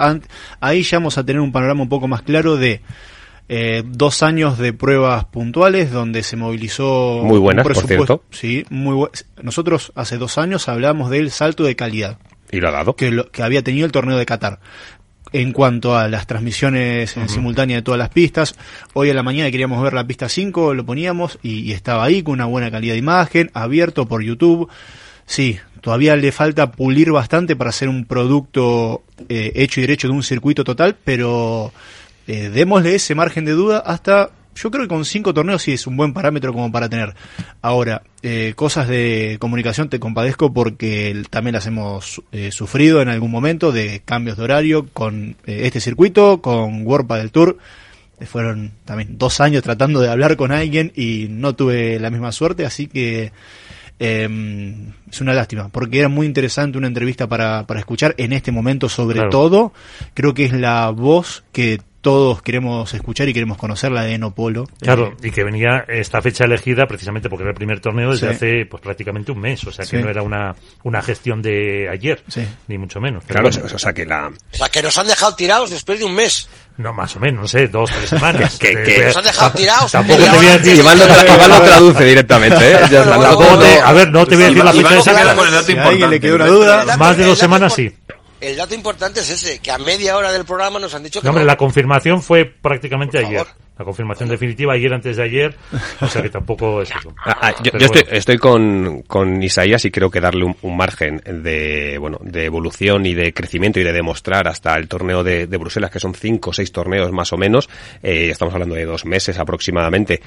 ahí 0.61 0.83
ya 0.83 0.99
vamos 0.99 1.19
a 1.19 1.25
tener 1.25 1.41
un 1.41 1.53
panorama 1.53 1.83
un 1.83 1.89
poco 1.89 2.09
más 2.09 2.23
claro 2.23 2.57
de 2.57 2.81
eh, 3.49 3.83
dos 3.85 4.23
años 4.23 4.59
de 4.59 4.73
pruebas 4.73 5.27
puntuales 5.27 5.91
donde 5.91 6.23
se 6.23 6.37
movilizó 6.37 7.23
muy 7.25 7.39
buenas, 7.39 7.65
por 7.65 7.77
cierto. 7.77 8.23
Sí, 8.31 8.65
muy 8.71 9.07
Nosotros 9.43 9.93
hace 9.95 10.17
dos 10.17 10.39
años 10.39 10.69
hablamos 10.69 11.11
del 11.11 11.31
salto 11.31 11.65
de 11.65 11.77
calidad. 11.77 12.19
Y 12.51 12.61
lo 12.61 12.69
ha 12.69 12.73
dado. 12.73 12.97
Que, 12.97 13.11
lo, 13.11 13.31
que 13.31 13.43
había 13.43 13.63
tenido 13.63 13.85
el 13.85 13.93
torneo 13.93 14.17
de 14.17 14.25
Qatar. 14.25 14.61
En 15.33 15.53
cuanto 15.53 15.97
a 15.97 16.09
las 16.09 16.27
transmisiones 16.27 17.17
en 17.17 17.29
simultánea 17.29 17.77
de 17.77 17.83
todas 17.83 17.99
las 17.99 18.09
pistas, 18.09 18.55
hoy 18.93 19.11
a 19.11 19.15
la 19.15 19.25
mañana 19.25 19.51
queríamos 19.51 19.83
ver 19.83 19.93
la 19.93 20.07
pista 20.07 20.29
5, 20.29 20.75
lo 20.75 20.87
poníamos 20.87 21.41
y, 21.43 21.73
estaba 21.73 22.05
ahí 22.05 22.23
con 22.23 22.35
una 22.35 22.45
buena 22.45 22.71
calidad 22.71 22.95
de 22.95 22.99
imagen, 22.99 23.51
abierto 23.53 24.07
por 24.07 24.23
YouTube. 24.23 24.71
Sí, 25.27 25.59
todavía 25.81 26.15
le 26.15 26.31
falta 26.31 26.71
pulir 26.71 27.11
bastante 27.11 27.57
para 27.57 27.71
hacer 27.71 27.89
un 27.89 28.05
producto 28.05 29.03
eh, 29.29 29.53
hecho 29.57 29.81
y 29.81 29.83
derecho 29.83 30.07
de 30.07 30.15
un 30.15 30.23
circuito 30.23 30.63
total, 30.63 30.97
pero 31.03 31.73
eh, 32.27 32.49
démosle 32.49 32.95
ese 32.95 33.15
margen 33.15 33.45
de 33.45 33.53
duda 33.53 33.79
hasta, 33.79 34.31
yo 34.55 34.71
creo 34.71 34.85
que 34.85 34.89
con 34.89 35.05
cinco 35.05 35.35
torneos 35.35 35.63
sí 35.63 35.73
es 35.73 35.87
un 35.87 35.97
buen 35.97 36.15
parámetro 36.15 36.53
como 36.53 36.73
para 36.73 36.89
tener. 36.89 37.15
Ahora, 37.61 38.03
eh, 38.23 38.55
cosas 38.57 38.89
de 38.89 39.37
comunicación 39.41 39.89
te 39.91 40.01
compadezco 40.01 40.53
porque 40.53 41.23
también 41.29 41.55
las 41.55 41.67
hemos 41.67 42.23
eh, 42.33 42.51
sufrido 42.51 43.03
en 43.03 43.09
algún 43.09 43.31
momento 43.31 43.73
de 43.73 44.01
cambios 44.05 44.39
de 44.39 44.45
horario 44.45 44.89
con 44.93 45.37
este 45.45 45.81
circuito, 45.81 46.41
con 46.41 46.87
Warpa 46.87 47.19
del 47.19 47.31
Tour. 47.31 47.59
Fueron 48.27 48.73
también 48.87 49.19
dos 49.19 49.41
años 49.41 49.63
tratando 49.63 50.01
de 50.01 50.09
hablar 50.09 50.37
con 50.37 50.51
alguien 50.51 50.93
y 50.95 51.27
no 51.29 51.55
tuve 51.55 51.99
la 51.99 52.09
misma 52.09 52.33
suerte, 52.33 52.65
así 52.65 52.87
que 52.87 53.33
em, 53.99 54.93
es 55.11 55.21
una 55.21 55.35
lástima, 55.35 55.69
porque 55.69 55.99
era 55.99 56.09
muy 56.09 56.27
interesante 56.27 56.79
una 56.79 56.87
entrevista 56.87 57.29
para, 57.29 57.67
para 57.67 57.81
escuchar 57.81 58.15
en 58.17 58.33
este 58.33 58.51
momento 58.51 58.89
sobre 58.89 59.29
todo. 59.29 59.75
Creo 60.15 60.33
que 60.33 60.45
es 60.47 60.53
la 60.53 60.89
voz 60.91 61.45
que 61.53 61.81
todos 62.05 62.43
queremos 62.43 62.93
escuchar 62.93 63.31
y 63.31 63.33
queremos 63.33 63.57
conocer 63.57 63.91
la 63.91 64.03
de 64.03 64.13
Enopolo. 64.13 64.69
Claro, 64.79 65.17
y 65.23 65.31
que 65.31 65.43
venía 65.43 65.87
esta 65.89 66.21
fecha 66.21 66.45
elegida 66.45 66.87
precisamente 66.87 67.31
porque 67.31 67.45
era 67.45 67.53
el 67.53 67.57
primer 67.57 67.81
torneo 67.81 68.11
desde 68.13 68.29
hace 68.29 68.67
pues 68.67 68.83
prácticamente 68.83 69.33
un 69.33 69.41
mes, 69.41 69.65
o 69.65 69.73
sea 69.73 69.87
que 69.87 70.03
no 70.03 70.11
era 70.11 70.23
una, 70.23 70.55
una 70.83 71.01
gestión 71.01 71.41
de 71.41 71.89
ayer, 71.91 72.23
ni 72.69 72.77
mucho 72.77 73.01
menos. 73.01 73.25
claro, 73.25 73.49
o 73.49 73.79
sea 73.79 73.95
que 73.95 74.05
la... 74.05 74.29
O 74.29 74.57
sea 74.57 74.69
que 74.69 74.83
nos 74.83 74.99
han 74.99 75.07
dejado 75.07 75.35
tirados 75.35 75.71
después 75.71 75.99
de 75.99 76.05
un 76.05 76.15
mes. 76.15 76.47
No, 76.77 76.93
más 76.93 77.17
o 77.17 77.21
menos, 77.21 77.41
no 77.41 77.49
sé, 77.49 77.69
dos, 77.69 77.91
tres 77.91 78.11
semanas. 78.11 78.59
que, 78.61 78.83
que, 78.83 79.07
nos 79.07 79.17
han 79.17 79.25
dejado 79.25 79.51
tirados. 79.57 79.93
Tampoco 79.93 80.23
te 80.23 80.31
voy 80.31 80.47
a 80.47 80.59
decir. 80.59 80.77
Iván 80.77 80.99
lo, 80.99 81.07
traduce 81.65 82.05
directamente, 82.05 82.73
¿eh? 82.73 83.81
a 83.83 83.93
ver, 83.95 84.11
no 84.11 84.27
te 84.27 84.35
voy 84.35 84.45
a 84.45 84.49
decir 84.49 84.65
la 84.65 84.73
fecha 84.73 84.99
exacta. 84.99 85.63
Si 85.63 85.75
a 85.75 85.85
alguien 85.85 86.11
le 86.11 86.21
quedó 86.21 86.35
una 86.35 86.47
duda. 86.49 86.97
Más 86.99 87.17
de 87.17 87.25
dos 87.25 87.39
semanas 87.39 87.73
sí 87.73 87.91
el 88.51 88.57
dato 88.57 88.75
importante 88.75 89.21
es 89.21 89.31
ese, 89.31 89.59
que 89.59 89.71
a 89.71 89.79
media 89.79 90.17
hora 90.17 90.33
del 90.33 90.45
programa 90.45 90.79
nos 90.79 90.95
han 90.95 91.03
dicho 91.03 91.21
que... 91.21 91.25
No, 91.25 91.31
hombre, 91.31 91.45
la 91.45 91.57
confirmación 91.57 92.23
fue 92.23 92.45
prácticamente 92.45 93.19
ayer. 93.19 93.47
La 93.77 93.85
confirmación 93.85 94.29
definitiva 94.29 94.75
ayer 94.75 94.95
antes 94.95 95.17
de 95.17 95.23
ayer, 95.25 95.57
o 96.01 96.07
sea 96.07 96.23
que 96.23 96.31
tampoco 96.31 96.83
es 96.83 96.91
eso. 96.91 97.13
Ah, 97.27 97.39
ah, 97.41 97.55
yo, 97.63 97.73
estoy, 97.79 98.03
estoy 98.11 98.39
con, 98.39 99.03
con, 99.03 99.43
Isaías 99.43 99.85
y 99.87 99.91
creo 99.91 100.11
que 100.11 100.21
darle 100.21 100.45
un, 100.45 100.77
margen 100.77 101.23
de, 101.25 101.97
bueno, 101.99 102.19
de 102.23 102.45
evolución 102.45 103.07
y 103.07 103.15
de 103.15 103.33
crecimiento 103.33 103.81
y 103.81 103.83
de 103.83 103.93
demostrar 103.93 104.47
hasta 104.47 104.75
el 104.77 104.89
torneo 104.89 105.25
de, 105.25 105.47
Bruselas, 105.47 105.91
que 105.91 105.99
son 105.99 106.15
cinco 106.15 106.51
o 106.51 106.53
seis 106.53 106.71
torneos 106.71 107.11
más 107.13 107.33
o 107.33 107.39
menos, 107.39 107.69
eh, 108.03 108.29
estamos 108.31 108.53
hablando 108.53 108.75
de 108.75 108.85
dos 108.85 109.07
meses 109.07 109.39
aproximadamente, 109.39 110.21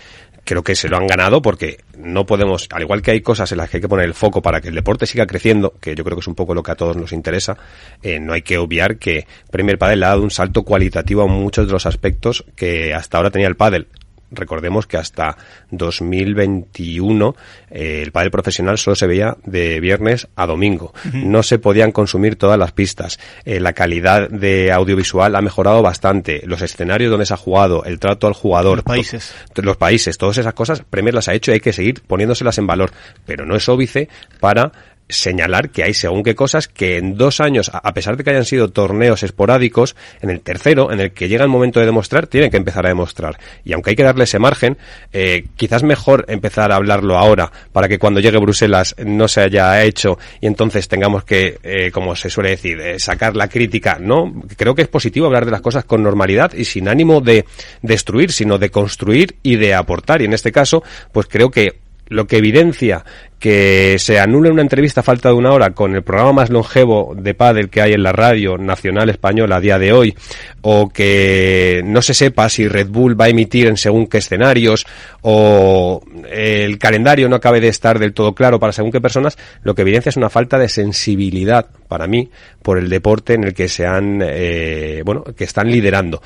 creo 0.44 0.64
que 0.64 0.76
se 0.76 0.90
lo 0.90 0.98
han 0.98 1.06
ganado 1.06 1.42
porque 1.42 1.78
no 1.98 2.26
podemos, 2.26 2.68
al 2.72 2.82
igual 2.82 3.02
que 3.02 3.12
hay 3.12 3.22
cosas 3.22 3.52
en 3.52 3.60
las 3.60 3.70
que 3.70 3.78
hay 3.78 3.82
que 3.82 3.90
poner 3.90 4.06
el 4.06 4.14
foco 4.14 4.42
para 4.42 4.60
que 4.60 4.70
el 4.70 4.76
deporte 4.76 5.06
siga 5.06 5.28
creciendo, 5.28 5.74
que 5.80 5.94
yo 5.94 6.04
creo 6.04 6.18
que 6.18 6.22
es 6.22 6.28
un 6.28 6.36
poco 6.36 6.54
lo 6.54 6.64
que 6.64 6.72
a 6.72 6.76
todos 6.76 6.98
nos 6.98 7.12
interesa, 7.12 7.58
eh, 8.02 8.20
no 8.20 8.34
hay 8.34 8.42
que 8.42 8.58
obviar 8.58 8.98
que 8.98 9.28
Premier 9.52 9.78
Padel 9.78 10.04
ha 10.04 10.10
dado 10.10 10.24
un 10.24 10.32
salto 10.32 10.64
cualitativo 10.64 11.22
a 11.22 11.28
muchos 11.28 11.68
de 11.68 11.74
los 11.74 11.86
aspectos 11.86 12.44
que 12.56 12.94
hasta 12.94 13.18
ahora 13.18 13.30
tenía 13.38 13.48
el 13.48 13.56
pádel. 13.56 13.88
Recordemos 14.30 14.88
que 14.88 14.98
hasta 14.98 15.38
2021 15.72 17.36
eh, 17.70 18.02
el 18.04 18.12
pádel 18.12 18.32
profesional 18.32 18.78
solo 18.78 18.96
se 18.96 19.08
veía 19.08 19.38
de 19.46 19.80
viernes 19.80 20.28
a 20.36 20.46
domingo. 20.46 20.94
No 21.14 21.44
se 21.44 21.60
podían 21.60 21.94
consumir 21.94 22.36
todas 22.36 22.60
las 22.60 22.74
pistas. 22.74 23.20
Eh, 23.46 23.62
la 23.62 23.72
calidad 23.72 24.30
de 24.30 24.74
audiovisual 24.74 25.34
ha 25.36 25.42
mejorado 25.42 25.82
bastante. 25.82 26.42
Los 26.46 26.62
escenarios 26.62 27.10
donde 27.10 27.26
se 27.26 27.36
ha 27.36 27.38
jugado, 27.38 27.86
el 27.86 28.00
trato 28.00 28.28
al 28.28 28.34
jugador. 28.34 28.78
Los 28.78 28.86
países. 28.86 29.34
los 29.56 29.78
países, 29.78 30.18
todas 30.18 30.38
esas 30.38 30.54
cosas, 30.54 30.82
Premier 30.82 31.14
las 31.14 31.30
ha 31.30 31.34
hecho 31.34 31.52
y 31.52 31.56
hay 31.56 31.60
que 31.62 31.72
seguir 31.72 32.02
poniéndoselas 32.02 32.58
en 32.58 32.68
valor. 32.68 32.92
Pero 33.26 33.46
no 33.46 33.56
es 33.56 33.70
óbice 33.70 34.10
para 34.42 34.74
señalar 35.10 35.70
que 35.70 35.84
hay 35.84 35.94
según 35.94 36.24
qué 36.24 36.36
cosas 36.36 36.68
que 36.68 36.98
en 36.98 37.18
dos 37.18 37.40
años, 37.40 37.72
a 37.74 37.94
pesar 37.94 38.18
de 38.18 38.24
que 38.24 38.32
hayan 38.32 38.46
sido 38.46 38.70
torneos 38.70 39.24
esporádicos, 39.24 39.96
en 40.22 40.30
el 40.30 40.42
tercero, 40.42 40.92
en 40.92 41.00
el 41.00 41.12
que 41.12 41.28
llega 41.30 41.44
el 41.44 41.50
momento 41.50 41.80
de 41.80 41.86
demostrar, 41.86 42.28
tienen 42.28 42.52
que 42.52 42.58
empezar 42.58 42.86
a 42.86 42.90
demostrar. 42.90 43.38
Y 43.64 43.74
aunque 43.74 43.92
hay 43.92 43.96
que 43.96 44.04
darle 44.04 44.26
ese 44.26 44.40
margen, 44.40 44.78
eh, 45.14 45.46
quizás 45.56 45.84
mejor 45.84 46.26
empezar 46.28 46.72
a 46.72 46.76
hablarlo 46.76 47.18
ahora, 47.18 47.52
para 47.72 47.88
que 47.88 48.00
cuando 48.00 48.20
llegue 48.20 48.38
Bruselas 48.38 48.96
no 49.04 49.28
se 49.28 49.42
haya 49.42 49.84
hecho 49.84 50.18
y 50.42 50.48
entonces 50.48 50.88
tengamos 50.88 51.24
que, 51.24 51.60
eh, 51.64 51.92
como 51.92 52.16
se 52.16 52.30
suele 52.30 52.52
decir, 52.52 52.80
eh, 52.80 53.00
sacar 53.00 53.36
la 53.36 53.48
crítica. 53.48 53.98
No, 54.00 54.34
creo 54.56 54.76
que 54.76 54.82
es 54.82 54.88
positivo 54.88 55.28
hablar 55.28 55.46
de 55.46 55.52
las 55.52 55.62
cosas 55.62 55.86
con 55.86 56.04
normalidad 56.04 56.54
y 56.54 56.66
sin 56.66 56.88
ánimo 56.88 57.22
de 57.22 57.46
destruir, 57.82 58.32
sino 58.32 58.58
de 58.58 58.70
construir 58.70 59.36
y 59.44 59.56
de 59.56 59.74
aportar. 59.74 60.22
Y 60.22 60.26
en 60.26 60.34
este 60.34 60.52
caso, 60.52 60.84
pues 61.12 61.28
creo 61.28 61.50
que 61.50 61.87
lo 62.10 62.28
que 62.28 62.38
evidencia 62.38 63.04
que 63.40 63.98
se 64.00 64.20
anule 64.20 64.50
una 64.50 64.64
entrevista 64.64 65.02
a 65.02 65.04
falta 65.04 65.30
de 65.30 65.36
una 65.36 65.52
hora 65.52 65.72
con 65.72 65.96
el 65.96 66.02
programa 66.02 66.34
más 66.34 66.50
longevo 66.50 67.14
de 67.16 67.36
pádel 67.36 67.70
que 67.70 67.82
hay 67.82 67.94
en 67.94 68.02
la 68.02 68.12
radio 68.12 68.58
nacional 68.58 69.10
española 69.10 69.58
a 69.58 69.62
día 69.62 69.78
de 69.78 69.94
hoy, 69.94 70.16
o 70.62 70.90
que 70.90 71.82
no 71.86 72.02
se 72.02 72.16
sepa 72.16 72.50
si 72.50 72.68
Red 72.68 72.88
Bull 72.88 73.20
va 73.20 73.26
a 73.26 73.30
emitir 73.30 73.68
en 73.68 73.78
según 73.78 74.08
qué 74.08 74.18
escenarios, 74.18 74.88
o 75.22 76.02
el 76.32 76.80
calendario 76.80 77.30
no 77.30 77.36
acabe 77.36 77.62
de 77.62 77.68
estar 77.68 78.00
del 78.00 78.14
todo 78.14 78.34
claro 78.34 78.60
para 78.60 78.74
según 78.74 78.92
qué 78.92 79.02
personas, 79.02 79.38
lo 79.62 79.76
que 79.76 79.84
evidencia 79.84 80.10
es 80.10 80.18
una 80.18 80.30
falta 80.30 80.58
de 80.58 80.70
sensibilidad 80.70 81.68
para 81.88 82.08
mí 82.08 82.30
por 82.64 82.80
el 82.80 82.90
deporte 82.90 83.34
en 83.34 83.44
el 83.44 83.54
que 83.54 83.70
se 83.70 83.86
han, 83.86 84.20
eh, 84.24 85.04
bueno, 85.06 85.24
que 85.24 85.44
están 85.44 85.70
liderando. 85.70 86.24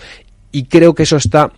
Y 0.53 0.65
creo 0.65 0.95
que 0.95 1.03
eso 1.03 1.17
está 1.17 1.51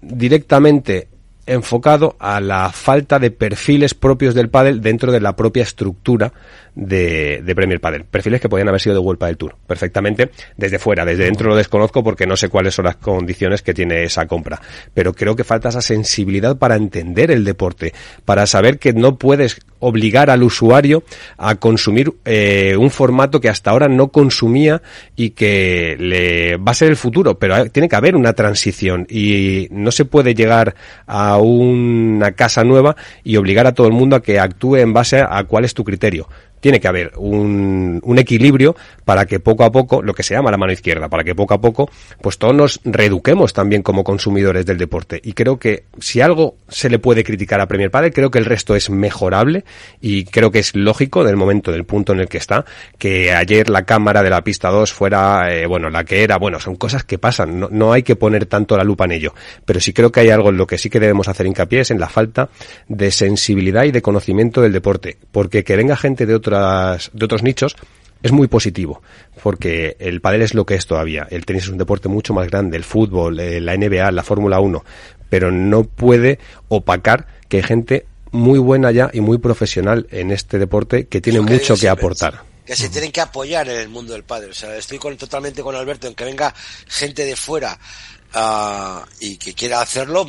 directamente 0.00 1.08
enfocado 1.46 2.16
a 2.18 2.40
la 2.40 2.70
falta 2.70 3.18
de 3.18 3.30
perfiles 3.30 3.94
propios 3.94 4.34
del 4.34 4.50
pádel 4.50 4.80
dentro 4.80 5.12
de 5.12 5.20
la 5.20 5.36
propia 5.36 5.62
estructura 5.62 6.32
de, 6.74 7.40
de 7.42 7.54
Premier 7.54 7.80
Padel. 7.80 8.04
Perfiles 8.04 8.40
que 8.40 8.48
podían 8.48 8.68
haber 8.68 8.80
sido 8.80 8.94
de 8.94 9.00
World 9.00 9.24
del 9.24 9.36
Tour, 9.36 9.56
perfectamente, 9.66 10.30
desde 10.56 10.78
fuera. 10.78 11.04
Desde 11.04 11.24
dentro 11.24 11.48
lo 11.48 11.56
desconozco 11.56 12.04
porque 12.04 12.26
no 12.26 12.36
sé 12.36 12.48
cuáles 12.48 12.74
son 12.74 12.84
las 12.84 12.96
condiciones 12.96 13.62
que 13.62 13.74
tiene 13.74 14.04
esa 14.04 14.26
compra. 14.26 14.60
Pero 14.92 15.14
creo 15.14 15.34
que 15.34 15.44
falta 15.44 15.70
esa 15.70 15.80
sensibilidad 15.80 16.56
para 16.56 16.76
entender 16.76 17.30
el 17.30 17.44
deporte, 17.44 17.94
para 18.24 18.46
saber 18.46 18.78
que 18.78 18.92
no 18.92 19.16
puedes 19.16 19.58
obligar 19.80 20.30
al 20.30 20.42
usuario 20.42 21.02
a 21.36 21.56
consumir 21.56 22.12
eh, 22.24 22.76
un 22.78 22.90
formato 22.90 23.40
que 23.40 23.48
hasta 23.48 23.70
ahora 23.70 23.88
no 23.88 24.08
consumía 24.08 24.82
y 25.14 25.30
que 25.30 25.96
le 25.98 26.56
va 26.56 26.72
a 26.72 26.74
ser 26.74 26.88
el 26.88 26.96
futuro, 26.96 27.38
pero 27.38 27.66
tiene 27.70 27.88
que 27.88 27.96
haber 27.96 28.16
una 28.16 28.32
transición 28.32 29.06
y 29.10 29.68
no 29.70 29.90
se 29.90 30.04
puede 30.04 30.34
llegar 30.34 30.74
a 31.06 31.38
una 31.38 32.32
casa 32.32 32.64
nueva 32.64 32.96
y 33.24 33.36
obligar 33.36 33.66
a 33.66 33.74
todo 33.74 33.86
el 33.86 33.92
mundo 33.92 34.16
a 34.16 34.22
que 34.22 34.38
actúe 34.38 34.76
en 34.76 34.92
base 34.92 35.20
a 35.20 35.44
cuál 35.44 35.64
es 35.64 35.74
tu 35.74 35.84
criterio 35.84 36.28
tiene 36.66 36.80
que 36.80 36.88
haber 36.88 37.12
un, 37.18 38.02
equilibrio 38.18 38.74
para 39.04 39.24
que 39.24 39.38
poco 39.38 39.62
a 39.62 39.70
poco, 39.70 40.02
lo 40.02 40.14
que 40.14 40.24
se 40.24 40.34
llama 40.34 40.50
la 40.50 40.56
mano 40.56 40.72
izquierda, 40.72 41.08
para 41.08 41.22
que 41.22 41.32
poco 41.32 41.54
a 41.54 41.60
poco, 41.60 41.88
pues 42.20 42.38
todos 42.38 42.56
nos 42.56 42.80
reeduquemos 42.82 43.52
también 43.52 43.82
como 43.82 44.02
consumidores 44.02 44.66
del 44.66 44.76
deporte. 44.76 45.20
Y 45.22 45.34
creo 45.34 45.60
que 45.60 45.84
si 46.00 46.20
algo 46.20 46.56
se 46.66 46.90
le 46.90 46.98
puede 46.98 47.22
criticar 47.22 47.60
a 47.60 47.68
Premier 47.68 47.92
Padel, 47.92 48.12
creo 48.12 48.32
que 48.32 48.40
el 48.40 48.46
resto 48.46 48.74
es 48.74 48.90
mejorable 48.90 49.64
y 50.00 50.24
creo 50.24 50.50
que 50.50 50.58
es 50.58 50.74
lógico 50.74 51.22
del 51.22 51.36
momento, 51.36 51.70
del 51.70 51.84
punto 51.84 52.14
en 52.14 52.18
el 52.18 52.28
que 52.28 52.38
está, 52.38 52.64
que 52.98 53.32
ayer 53.32 53.70
la 53.70 53.84
cámara 53.84 54.24
de 54.24 54.30
la 54.30 54.42
pista 54.42 54.70
2 54.70 54.92
fuera, 54.92 55.54
eh, 55.54 55.66
bueno, 55.66 55.88
la 55.88 56.02
que 56.02 56.24
era, 56.24 56.36
bueno, 56.36 56.58
son 56.58 56.74
cosas 56.74 57.04
que 57.04 57.18
pasan, 57.18 57.60
no, 57.60 57.68
no 57.70 57.92
hay 57.92 58.02
que 58.02 58.16
poner 58.16 58.46
tanto 58.46 58.76
la 58.76 58.82
lupa 58.82 59.04
en 59.04 59.12
ello. 59.12 59.34
Pero 59.64 59.78
sí 59.78 59.92
creo 59.92 60.10
que 60.10 60.18
hay 60.18 60.30
algo 60.30 60.48
en 60.48 60.56
lo 60.56 60.66
que 60.66 60.78
sí 60.78 60.90
que 60.90 60.98
debemos 60.98 61.28
hacer 61.28 61.46
hincapié 61.46 61.82
es 61.82 61.92
en 61.92 62.00
la 62.00 62.08
falta 62.08 62.48
de 62.88 63.12
sensibilidad 63.12 63.84
y 63.84 63.92
de 63.92 64.02
conocimiento 64.02 64.62
del 64.62 64.72
deporte. 64.72 65.16
Porque 65.30 65.62
que 65.62 65.76
venga 65.76 65.94
gente 65.96 66.26
de 66.26 66.34
de 67.12 67.24
otros 67.24 67.42
nichos, 67.42 67.76
es 68.22 68.32
muy 68.32 68.48
positivo, 68.48 69.02
porque 69.42 69.96
el 69.98 70.20
pádel 70.20 70.42
es 70.42 70.54
lo 70.54 70.66
que 70.66 70.74
es 70.74 70.86
todavía. 70.86 71.26
El 71.30 71.46
tenis 71.46 71.64
es 71.64 71.68
un 71.68 71.78
deporte 71.78 72.08
mucho 72.08 72.34
más 72.34 72.48
grande, 72.48 72.76
el 72.76 72.84
fútbol, 72.84 73.38
eh, 73.40 73.60
la 73.60 73.76
NBA, 73.76 74.10
la 74.12 74.22
Fórmula 74.22 74.60
1, 74.60 74.84
pero 75.28 75.50
no 75.50 75.84
puede 75.84 76.38
opacar 76.68 77.26
que 77.48 77.58
hay 77.58 77.62
gente 77.62 78.06
muy 78.32 78.58
buena 78.58 78.90
ya 78.90 79.10
y 79.12 79.20
muy 79.20 79.38
profesional 79.38 80.06
en 80.10 80.30
este 80.30 80.58
deporte 80.58 81.06
que 81.06 81.20
tiene 81.20 81.40
mucho 81.40 81.76
que 81.76 81.88
aportar. 81.88 82.42
Que 82.64 82.74
se 82.74 82.88
tienen 82.88 83.12
que 83.12 83.20
apoyar 83.20 83.68
en 83.68 83.78
el 83.78 83.88
mundo 83.88 84.12
del 84.12 84.24
pádel. 84.24 84.50
O 84.50 84.54
sea, 84.54 84.76
estoy 84.76 84.98
con, 84.98 85.16
totalmente 85.16 85.62
con 85.62 85.76
Alberto 85.76 86.08
en 86.08 86.14
que 86.14 86.24
venga 86.24 86.52
gente 86.88 87.24
de 87.24 87.36
fuera 87.36 87.78
uh, 88.34 89.04
y 89.20 89.36
que 89.36 89.54
quiera 89.54 89.80
hacerlo, 89.80 90.26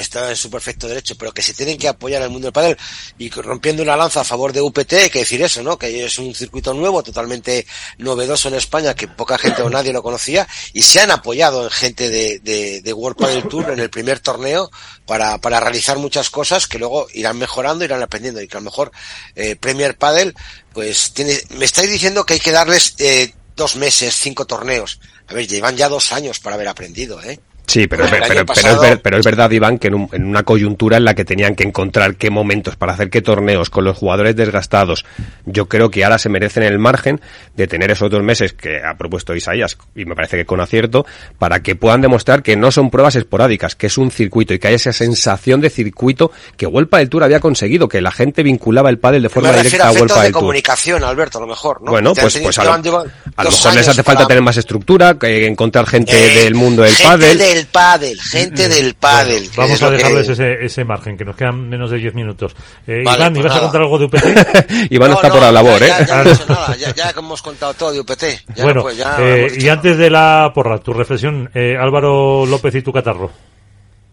está 0.00 0.30
en 0.30 0.36
su 0.36 0.50
perfecto 0.50 0.88
derecho, 0.88 1.14
pero 1.16 1.32
que 1.32 1.42
se 1.42 1.54
tienen 1.54 1.78
que 1.78 1.88
apoyar 1.88 2.22
el 2.22 2.30
mundo 2.30 2.46
del 2.46 2.52
pádel 2.52 2.76
y 3.18 3.30
rompiendo 3.30 3.82
una 3.82 3.96
lanza 3.96 4.20
a 4.20 4.24
favor 4.24 4.52
de 4.52 4.60
UPT, 4.60 4.92
hay 4.94 5.10
que 5.10 5.20
decir 5.20 5.42
eso, 5.42 5.62
¿no? 5.62 5.78
Que 5.78 6.04
es 6.04 6.18
un 6.18 6.34
circuito 6.34 6.74
nuevo, 6.74 7.02
totalmente 7.02 7.66
novedoso 7.98 8.48
en 8.48 8.54
España, 8.54 8.94
que 8.94 9.08
poca 9.08 9.38
gente 9.38 9.62
o 9.62 9.70
nadie 9.70 9.92
lo 9.92 10.02
conocía, 10.02 10.46
y 10.72 10.82
se 10.82 11.00
han 11.00 11.10
apoyado 11.10 11.64
en 11.64 11.70
gente 11.70 12.08
de, 12.08 12.38
de, 12.40 12.80
de 12.80 12.92
World 12.92 13.18
Padel 13.18 13.48
Tour 13.48 13.70
en 13.70 13.80
el 13.80 13.90
primer 13.90 14.20
torneo 14.20 14.70
para, 15.06 15.38
para 15.38 15.60
realizar 15.60 15.98
muchas 15.98 16.30
cosas 16.30 16.66
que 16.66 16.78
luego 16.78 17.06
irán 17.14 17.38
mejorando, 17.38 17.84
irán 17.84 18.02
aprendiendo, 18.02 18.40
y 18.40 18.48
que 18.48 18.56
a 18.56 18.60
lo 18.60 18.64
mejor 18.64 18.92
eh, 19.34 19.56
Premier 19.56 19.96
Padel, 19.96 20.34
pues 20.72 21.12
tiene, 21.12 21.38
me 21.50 21.64
estáis 21.64 21.90
diciendo 21.90 22.24
que 22.24 22.34
hay 22.34 22.40
que 22.40 22.52
darles 22.52 22.94
eh, 22.98 23.34
dos 23.56 23.76
meses, 23.76 24.16
cinco 24.16 24.46
torneos. 24.46 25.00
A 25.28 25.34
ver, 25.34 25.46
llevan 25.46 25.76
ya 25.76 25.88
dos 25.88 26.12
años 26.12 26.40
para 26.40 26.56
haber 26.56 26.68
aprendido, 26.68 27.22
¿eh? 27.22 27.38
Sí, 27.70 27.86
pero, 27.86 28.04
pero, 28.10 28.24
pero, 28.26 28.46
pero, 28.46 28.84
es 28.84 28.98
pero, 28.98 29.18
es 29.18 29.24
verdad, 29.24 29.48
Iván, 29.52 29.78
que 29.78 29.86
en, 29.86 29.94
un, 29.94 30.08
en, 30.10 30.24
una 30.24 30.42
coyuntura 30.42 30.96
en 30.96 31.04
la 31.04 31.14
que 31.14 31.24
tenían 31.24 31.54
que 31.54 31.62
encontrar 31.62 32.16
qué 32.16 32.28
momentos 32.28 32.74
para 32.74 32.94
hacer 32.94 33.10
qué 33.10 33.22
torneos 33.22 33.70
con 33.70 33.84
los 33.84 33.96
jugadores 33.96 34.34
desgastados, 34.34 35.04
yo 35.46 35.66
creo 35.66 35.88
que 35.88 36.02
ahora 36.02 36.18
se 36.18 36.28
merecen 36.28 36.64
el 36.64 36.80
margen 36.80 37.20
de 37.54 37.68
tener 37.68 37.92
esos 37.92 38.10
dos 38.10 38.24
meses 38.24 38.54
que 38.54 38.82
ha 38.84 38.96
propuesto 38.96 39.36
Isaías, 39.36 39.78
y 39.94 40.04
me 40.04 40.16
parece 40.16 40.36
que 40.36 40.44
con 40.44 40.60
acierto, 40.60 41.06
para 41.38 41.62
que 41.62 41.76
puedan 41.76 42.00
demostrar 42.00 42.42
que 42.42 42.56
no 42.56 42.72
son 42.72 42.90
pruebas 42.90 43.14
esporádicas, 43.14 43.76
que 43.76 43.86
es 43.86 43.98
un 43.98 44.10
circuito 44.10 44.52
y 44.52 44.58
que 44.58 44.66
hay 44.66 44.74
esa 44.74 44.92
sensación 44.92 45.60
de 45.60 45.70
circuito 45.70 46.32
que 46.56 46.66
Huelpa 46.66 46.98
del 46.98 47.08
Tour 47.08 47.22
había 47.22 47.38
conseguido, 47.38 47.86
que 47.86 48.00
la 48.00 48.10
gente 48.10 48.42
vinculaba 48.42 48.90
el 48.90 48.98
pádel 48.98 49.22
de 49.22 49.28
forma 49.28 49.52
directa 49.52 49.86
a 49.86 49.92
Huelpa 49.92 50.24
del 50.24 50.32
Tour. 50.32 50.40
comunicación, 50.40 51.04
Alberto, 51.04 51.38
a 51.38 51.42
lo 51.42 51.46
mejor, 51.46 51.82
¿no? 51.82 51.92
Bueno, 51.92 52.14
pues, 52.14 52.36
pues 52.42 52.58
a 52.58 52.64
lo, 52.64 52.72
a 52.72 53.44
lo 53.44 53.50
mejor 53.50 53.74
les 53.74 53.88
hace 53.88 54.02
falta 54.02 54.26
tener 54.26 54.42
más 54.42 54.56
estructura, 54.56 55.16
que 55.16 55.46
encontrar 55.46 55.86
gente 55.86 56.12
eh, 56.12 56.44
del 56.44 56.56
mundo 56.56 56.82
del 56.82 56.94
pádel. 57.00 57.38
Del 57.38 57.59
pádel, 57.66 58.20
gente 58.20 58.68
del 58.68 58.94
pádel. 58.94 59.48
Bueno, 59.54 59.62
vamos 59.62 59.82
a 59.82 59.90
dejarles 59.90 60.26
que... 60.26 60.32
ese, 60.32 60.64
ese 60.64 60.84
margen, 60.84 61.16
que 61.16 61.24
nos 61.24 61.36
quedan 61.36 61.68
menos 61.68 61.90
de 61.90 61.98
10 61.98 62.14
minutos. 62.14 62.54
Eh, 62.86 63.02
vale, 63.04 63.18
Iván, 63.18 63.32
pues 63.34 63.44
¿ibas 63.44 63.54
nada. 63.54 63.58
a 63.58 63.62
contar 63.62 63.82
algo 63.82 63.98
de 63.98 64.04
UPT? 64.04 64.90
Iván 64.90 65.10
no, 65.10 65.16
está 65.16 65.28
no, 65.28 65.34
por 65.34 65.42
la 65.42 65.52
labor, 65.52 65.80
ya, 65.80 65.86
¿eh? 65.86 66.06
Ya, 66.06 66.24
ya, 66.24 66.44
nada, 66.48 66.76
ya, 66.76 66.94
ya 66.94 67.10
hemos 67.10 67.42
contado 67.42 67.74
todo 67.74 67.92
de 67.92 68.00
UPT. 68.00 68.24
Ya 68.54 68.64
bueno, 68.64 68.82
pues, 68.82 68.96
ya 68.96 69.16
eh, 69.18 69.52
y 69.58 69.68
antes 69.68 69.96
de 69.96 70.10
la 70.10 70.52
porra, 70.54 70.78
tu 70.78 70.92
reflexión, 70.92 71.50
eh, 71.54 71.76
Álvaro 71.78 72.46
López 72.46 72.74
y 72.74 72.82
tu 72.82 72.92
catarro. 72.92 73.30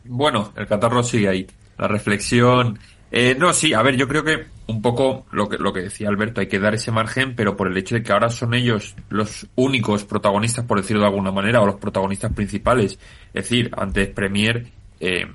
Bueno, 0.06 0.54
el 0.56 0.68
catarro 0.68 1.04
sigue 1.04 1.28
ahí. 1.28 1.48
La 1.78 1.88
reflexión 1.88 2.80
eh, 3.12 3.36
no, 3.38 3.54
sí, 3.54 3.74
a 3.74 3.82
ver, 3.82 3.96
yo 3.96 4.08
creo 4.08 4.24
que 4.24 4.46
un 4.68 4.82
poco 4.82 5.26
lo 5.32 5.48
que, 5.48 5.58
lo 5.58 5.72
que 5.72 5.82
decía 5.82 6.10
Alberto, 6.10 6.42
hay 6.42 6.48
que 6.48 6.60
dar 6.60 6.76
ese 6.76 6.92
margen, 6.92 7.36
pero 7.36 7.56
por 7.56 7.68
el 7.68 7.78
hecho 7.78 7.96
de 7.96 8.04
que 8.04 8.12
ahora 8.12 8.30
son 8.30 8.54
ellos 8.54 8.96
los 9.10 9.48
únicos 9.56 10.04
protagonistas, 10.04 10.66
por 10.66 10.78
decirlo 10.78 11.04
de 11.04 11.08
alguna 11.08 11.32
manera, 11.32 11.62
o 11.62 11.66
los 11.66 11.76
protagonistas 11.76 12.34
principales. 12.34 13.00
Es 13.34 13.44
decir, 13.44 13.72
antes 13.78 14.10
Premier 14.10 14.68
eh, 15.00 15.26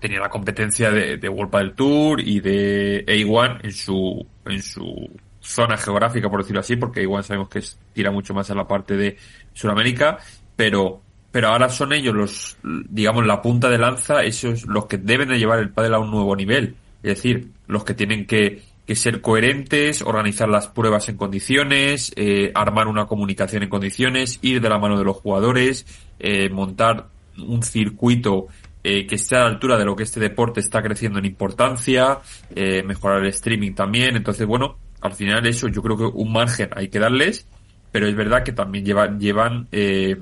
tenía 0.00 0.20
la 0.20 0.28
competencia 0.28 0.90
de, 0.90 1.18
de 1.18 1.48
del 1.52 1.72
Tour 1.74 2.20
y 2.20 2.40
de 2.40 3.04
A1 3.06 3.60
en 3.62 3.72
su, 3.72 4.26
en 4.44 4.62
su 4.62 5.10
zona 5.40 5.76
geográfica, 5.76 6.28
por 6.28 6.40
decirlo 6.40 6.60
así, 6.60 6.74
porque 6.76 7.06
A1 7.06 7.22
sabemos 7.22 7.48
que 7.48 7.60
es, 7.60 7.78
tira 7.92 8.10
mucho 8.10 8.34
más 8.34 8.50
a 8.50 8.54
la 8.54 8.66
parte 8.66 8.96
de 8.96 9.16
Sudamérica, 9.52 10.18
pero 10.56 11.02
pero 11.30 11.48
ahora 11.48 11.68
son 11.68 11.92
ellos 11.92 12.14
los, 12.14 12.56
digamos, 12.88 13.26
la 13.26 13.42
punta 13.42 13.68
de 13.68 13.78
lanza, 13.78 14.22
esos 14.22 14.66
los 14.66 14.86
que 14.86 14.98
deben 14.98 15.28
de 15.28 15.38
llevar 15.38 15.58
el 15.58 15.70
pádel 15.70 15.94
a 15.94 15.98
un 15.98 16.10
nuevo 16.10 16.34
nivel. 16.34 16.76
Es 17.02 17.16
decir, 17.16 17.48
los 17.66 17.84
que 17.84 17.94
tienen 17.94 18.26
que, 18.26 18.62
que 18.86 18.96
ser 18.96 19.20
coherentes, 19.20 20.02
organizar 20.02 20.48
las 20.48 20.68
pruebas 20.68 21.08
en 21.08 21.16
condiciones, 21.16 22.12
eh, 22.16 22.52
armar 22.54 22.88
una 22.88 23.06
comunicación 23.06 23.62
en 23.62 23.68
condiciones, 23.68 24.38
ir 24.42 24.60
de 24.60 24.68
la 24.68 24.78
mano 24.78 24.98
de 24.98 25.04
los 25.04 25.16
jugadores, 25.16 25.86
eh, 26.18 26.48
montar 26.48 27.08
un 27.38 27.62
circuito 27.62 28.48
eh, 28.88 29.04
que 29.04 29.16
esté 29.16 29.34
a 29.34 29.40
la 29.40 29.46
altura 29.46 29.76
de 29.76 29.84
lo 29.84 29.96
que 29.96 30.04
este 30.04 30.20
deporte 30.20 30.60
está 30.60 30.80
creciendo 30.80 31.18
en 31.18 31.24
importancia, 31.24 32.20
eh, 32.54 32.84
mejorar 32.84 33.20
el 33.24 33.30
streaming 33.30 33.72
también. 33.72 34.14
Entonces, 34.14 34.46
bueno, 34.46 34.76
al 35.00 35.12
final 35.12 35.44
eso 35.44 35.66
yo 35.66 35.82
creo 35.82 35.96
que 35.96 36.04
un 36.04 36.32
margen 36.32 36.70
hay 36.72 36.86
que 36.86 37.00
darles, 37.00 37.48
pero 37.90 38.06
es 38.06 38.14
verdad 38.14 38.44
que 38.44 38.52
también 38.52 38.84
llevan, 38.84 39.18
llevan 39.18 39.66
eh, 39.72 40.16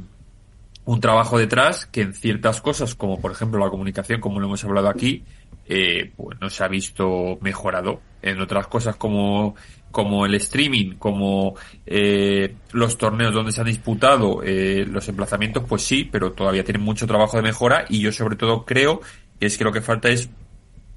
un 0.85 1.01
trabajo 1.01 1.39
detrás 1.39 1.87
que 1.87 2.03
en 2.03 2.15
ciertas 2.15 2.61
cosas, 2.61 2.95
como 2.95 3.21
por 3.21 3.33
ejemplo 3.33 3.59
la 3.59 3.71
comunicación, 3.71 4.21
como 4.21 4.41
lo 4.41 4.47
hemos 4.47 4.65
hablado 4.65 4.89
aquí, 4.89 5.25
eh, 5.67 6.13
pues 6.17 6.39
no 6.41 6.51
se 6.51 6.63
ha 6.65 6.69
visto 6.69 7.39
mejorado. 7.41 8.01
En 8.21 8.41
otras 8.41 8.67
cosas 8.67 8.97
como, 8.97 9.55
como 9.91 10.27
el 10.27 10.35
streaming, 10.37 10.97
como 10.97 11.55
eh, 11.87 12.55
los 12.73 12.97
torneos 12.99 13.35
donde 13.35 13.53
se 13.53 13.61
han 13.61 13.67
disputado 13.67 14.43
eh, 14.43 14.87
los 14.89 15.09
emplazamientos, 15.09 15.65
pues 15.69 15.83
sí, 15.83 16.09
pero 16.11 16.33
todavía 16.33 16.65
tienen 16.65 16.83
mucho 16.83 17.07
trabajo 17.07 17.37
de 17.37 17.43
mejora 17.43 17.85
y 17.89 18.01
yo 18.01 18.13
sobre 18.13 18.37
todo 18.37 18.65
creo 18.65 19.01
que 19.39 19.47
es 19.47 19.59
que 19.59 19.65
lo 19.65 19.73
que 19.73 19.81
falta 19.81 20.09
es 20.09 20.31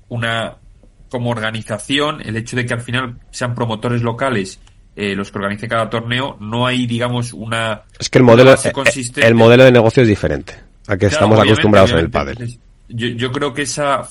una 0.09 0.57
como 1.09 1.29
organización, 1.29 2.21
el 2.21 2.35
hecho 2.35 2.55
de 2.55 2.65
que 2.65 2.73
al 2.73 2.81
final 2.81 3.19
sean 3.31 3.55
promotores 3.55 4.01
locales 4.01 4.59
eh, 4.99 5.15
los 5.15 5.29
que 5.31 5.37
organice 5.37 5.67
cada 5.67 5.87
torneo, 5.91 6.37
no 6.39 6.65
hay, 6.65 6.87
digamos, 6.87 7.31
una. 7.31 7.83
Es 7.99 8.09
que 8.09 8.17
el 8.17 8.23
modelo, 8.23 8.55
el 9.17 9.35
modelo 9.35 9.63
de 9.63 9.71
negocio 9.71 10.01
es 10.01 10.09
diferente 10.09 10.53
a 10.87 10.93
que 10.93 11.07
claro, 11.07 11.13
estamos 11.13 11.39
acostumbrados 11.39 11.91
en 11.91 11.99
el 11.99 12.09
pádel. 12.09 12.57
Yo, 12.89 13.07
yo 13.09 13.31
creo 13.31 13.53
que 13.53 13.61
esa, 13.61 14.01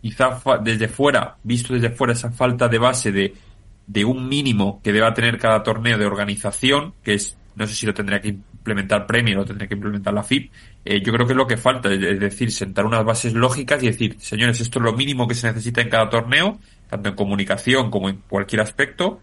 quizá 0.00 0.40
desde 0.62 0.86
fuera, 0.86 1.36
visto 1.42 1.74
desde 1.74 1.90
fuera, 1.90 2.12
esa 2.12 2.30
falta 2.30 2.68
de 2.68 2.78
base 2.78 3.10
de, 3.10 3.34
de 3.84 4.04
un 4.04 4.28
mínimo 4.28 4.80
que 4.80 4.92
deba 4.92 5.12
tener 5.12 5.38
cada 5.38 5.60
torneo 5.64 5.98
de 5.98 6.06
organización, 6.06 6.94
que 7.02 7.14
es, 7.14 7.36
no 7.56 7.66
sé 7.66 7.74
si 7.74 7.86
lo 7.86 7.92
tendría 7.92 8.20
que 8.20 8.28
implementar 8.28 9.08
Premier 9.08 9.38
o 9.38 9.44
tendría 9.44 9.66
que 9.66 9.74
implementar 9.74 10.14
la 10.14 10.22
FIP, 10.22 10.52
eh, 10.84 11.02
yo 11.02 11.12
creo 11.12 11.26
que 11.26 11.32
es 11.32 11.36
lo 11.36 11.48
que 11.48 11.56
falta, 11.56 11.92
es 11.92 12.20
decir, 12.20 12.52
sentar 12.52 12.86
unas 12.86 13.04
bases 13.04 13.32
lógicas 13.32 13.82
y 13.82 13.88
decir, 13.88 14.14
señores, 14.20 14.60
esto 14.60 14.78
es 14.78 14.84
lo 14.84 14.92
mínimo 14.92 15.26
que 15.26 15.34
se 15.34 15.48
necesita 15.48 15.80
en 15.80 15.88
cada 15.88 16.08
torneo, 16.08 16.60
tanto 16.88 17.08
en 17.08 17.16
comunicación 17.16 17.90
como 17.90 18.08
en 18.08 18.22
cualquier 18.28 18.60
aspecto, 18.60 19.20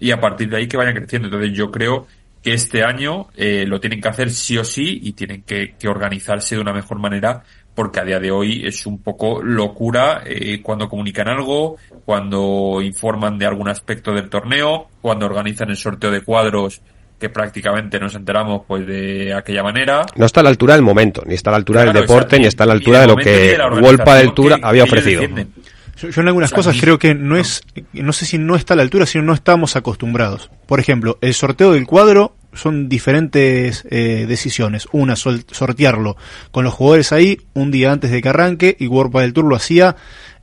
y 0.00 0.10
a 0.10 0.20
partir 0.20 0.48
de 0.48 0.58
ahí 0.58 0.68
que 0.68 0.76
vayan 0.76 0.94
creciendo. 0.94 1.28
Entonces 1.28 1.52
yo 1.56 1.70
creo 1.70 2.06
que 2.42 2.52
este 2.54 2.84
año 2.84 3.28
eh, 3.36 3.64
lo 3.66 3.80
tienen 3.80 4.00
que 4.00 4.08
hacer 4.08 4.30
sí 4.30 4.56
o 4.58 4.64
sí 4.64 5.00
y 5.02 5.12
tienen 5.12 5.42
que, 5.42 5.74
que, 5.78 5.88
organizarse 5.88 6.54
de 6.54 6.60
una 6.60 6.72
mejor 6.72 6.98
manera 6.98 7.42
porque 7.74 8.00
a 8.00 8.04
día 8.04 8.18
de 8.18 8.32
hoy 8.32 8.66
es 8.66 8.86
un 8.86 9.02
poco 9.02 9.40
locura 9.40 10.22
eh, 10.26 10.60
cuando 10.62 10.88
comunican 10.88 11.28
algo, 11.28 11.76
cuando 12.04 12.80
informan 12.82 13.38
de 13.38 13.46
algún 13.46 13.68
aspecto 13.68 14.12
del 14.12 14.28
torneo, 14.28 14.88
cuando 15.00 15.26
organizan 15.26 15.70
el 15.70 15.76
sorteo 15.76 16.10
de 16.10 16.22
cuadros 16.22 16.80
que 17.18 17.28
prácticamente 17.28 17.98
nos 17.98 18.14
enteramos 18.14 18.62
pues 18.66 18.86
de 18.86 19.34
aquella 19.34 19.62
manera. 19.62 20.06
No 20.16 20.26
está 20.26 20.40
a 20.40 20.42
la 20.42 20.50
altura 20.50 20.74
del 20.74 20.82
momento, 20.82 21.22
ni 21.26 21.34
está 21.34 21.50
a 21.50 21.52
la 21.52 21.58
altura 21.58 21.82
Claro, 21.82 21.92
del 21.92 22.02
deporte, 22.02 22.24
exacto, 22.24 22.38
ni 22.40 22.46
está 22.46 22.64
a 22.64 22.66
la 22.66 22.72
altura 22.72 23.00
de 23.00 23.06
lo 23.06 23.16
que 23.16 23.30
de 23.30 23.58
la 23.58 23.64
World 23.66 23.76
organización 23.76 24.04
Padel 24.04 24.32
Tour 24.34 24.58
había 24.62 24.84
ofrecido. 24.84 25.20
defienden. 25.20 25.52
Yo, 26.00 26.08
yo 26.10 26.22
en 26.22 26.28
algunas 26.28 26.48
O 26.48 26.54
sea, 26.54 26.56
cosas 26.56 26.80
creo 26.80 26.98
que 26.98 27.14
no 27.14 27.36
es, 27.36 27.62
no 27.92 28.12
sé 28.12 28.24
si 28.26 28.38
no 28.38 28.56
está 28.56 28.74
a 28.74 28.76
la 28.76 28.82
altura, 28.82 29.06
sino 29.06 29.24
no 29.24 29.34
estamos 29.34 29.76
acostumbrados. 29.76 30.50
Por 30.66 30.80
ejemplo, 30.80 31.18
el 31.20 31.34
sorteo 31.34 31.72
del 31.72 31.86
cuadro 31.86 32.36
son 32.52 32.88
diferentes 32.88 33.84
eh, 33.90 34.24
decisiones. 34.28 34.86
Una, 34.92 35.16
sol- 35.16 35.44
sortearlo 35.50 36.16
con 36.50 36.64
los 36.64 36.72
jugadores 36.74 37.12
ahí 37.12 37.38
un 37.54 37.70
día 37.70 37.92
antes 37.92 38.10
de 38.10 38.22
que 38.22 38.28
arranque 38.28 38.76
y 38.78 38.86
World 38.86 39.16
del 39.16 39.32
Tour 39.32 39.44
lo 39.46 39.56
hacía 39.56 39.96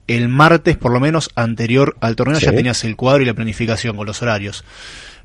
el 0.07 0.29
martes 0.29 0.77
por 0.77 0.91
lo 0.91 0.99
menos 0.99 1.29
anterior 1.35 1.95
al 1.99 2.15
torneo. 2.15 2.39
Sí. 2.39 2.45
Ya 2.45 2.51
tenías 2.53 2.83
el 2.83 2.95
cuadro 2.95 3.23
y 3.23 3.25
la 3.25 3.33
planificación 3.33 3.95
con 3.97 4.05
los 4.05 4.21
horarios. 4.21 4.63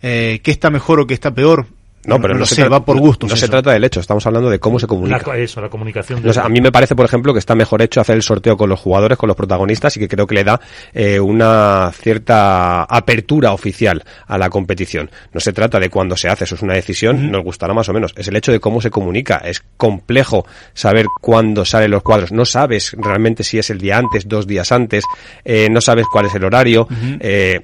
Eh, 0.03 0.41
¿Qué 0.43 0.51
está 0.51 0.71
mejor 0.71 1.01
o 1.01 1.07
qué 1.07 1.15
está 1.15 1.35
peor? 1.35 1.67
No, 2.07 2.19
pero 2.21 2.35
no, 2.35 2.47
se 2.47 2.55
trata- 2.55 2.71
va 2.71 2.85
por 2.85 2.99
gustos. 2.99 3.29
No 3.31 3.37
se 3.37 3.45
eso. 3.45 3.51
trata 3.53 3.73
del 3.73 3.85
hecho, 3.85 4.01
estamos 4.01 4.27
hablando 4.27 4.49
de 4.49 4.59
cómo 4.59 4.79
se 4.79 4.87
comunica. 4.87 5.21
co- 5.21 5.35
eso, 5.35 5.61
la 5.61 5.69
comunicación. 5.69 6.23
A 6.39 6.49
mí 6.49 6.61
me 6.61 6.73
parece, 6.73 6.97
por 6.97 7.05
ejemplo, 7.05 7.33
que 7.35 7.39
está 7.39 7.55
mejor 7.55 7.83
hecho 7.83 8.01
hacer 8.01 8.17
el 8.17 8.23
sorteo 8.23 8.57
con 8.57 8.69
los 8.71 8.81
jugadores, 8.81 9.19
con 9.19 9.27
los 9.29 9.37
protagonistas, 9.37 9.97
y 9.97 10.01
que 10.01 10.09
creo 10.09 10.27
que 10.27 10.35
le 10.35 10.45
da 10.45 10.59
eh, 10.95 11.21
una 11.21 11.91
cierta 11.93 12.85
apertura 12.85 13.53
oficial 13.53 14.03
a 14.27 14.39
la 14.39 14.49
competición. 14.49 15.11
No 15.33 15.41
se 15.41 15.53
trata 15.53 15.79
de 15.79 15.91
cuándo 15.91 16.17
se 16.17 16.29
hace, 16.29 16.45
eso 16.45 16.55
es 16.55 16.63
una 16.63 16.75
decisión, 16.75 17.31
nos 17.31 17.45
gustará 17.45 17.75
más 17.75 17.89
o 17.89 17.93
menos. 17.93 18.15
Es 18.17 18.29
el 18.29 18.37
hecho 18.37 18.51
de 18.53 18.61
cómo 18.61 18.81
se 18.81 18.91
comunica. 18.91 19.37
Es 19.39 19.63
complejo 19.77 20.47
saber 20.73 21.07
cuándo 21.21 21.65
salen 21.65 21.91
los 21.91 22.03
cuadros. 22.03 22.33
No 22.33 22.45
sabes 22.45 22.97
realmente 22.99 23.43
si 23.45 23.59
es 23.59 23.69
el 23.71 23.79
día 23.79 23.99
antes, 23.99 24.27
dos 24.27 24.47
días 24.47 24.73
antes, 24.73 25.05
eh, 25.45 25.69
no 25.71 25.81
sabes 25.81 26.07
cuál 26.11 26.27
es 26.27 26.35
el 26.35 26.45
horario. 26.45 26.89
eh, 27.21 27.61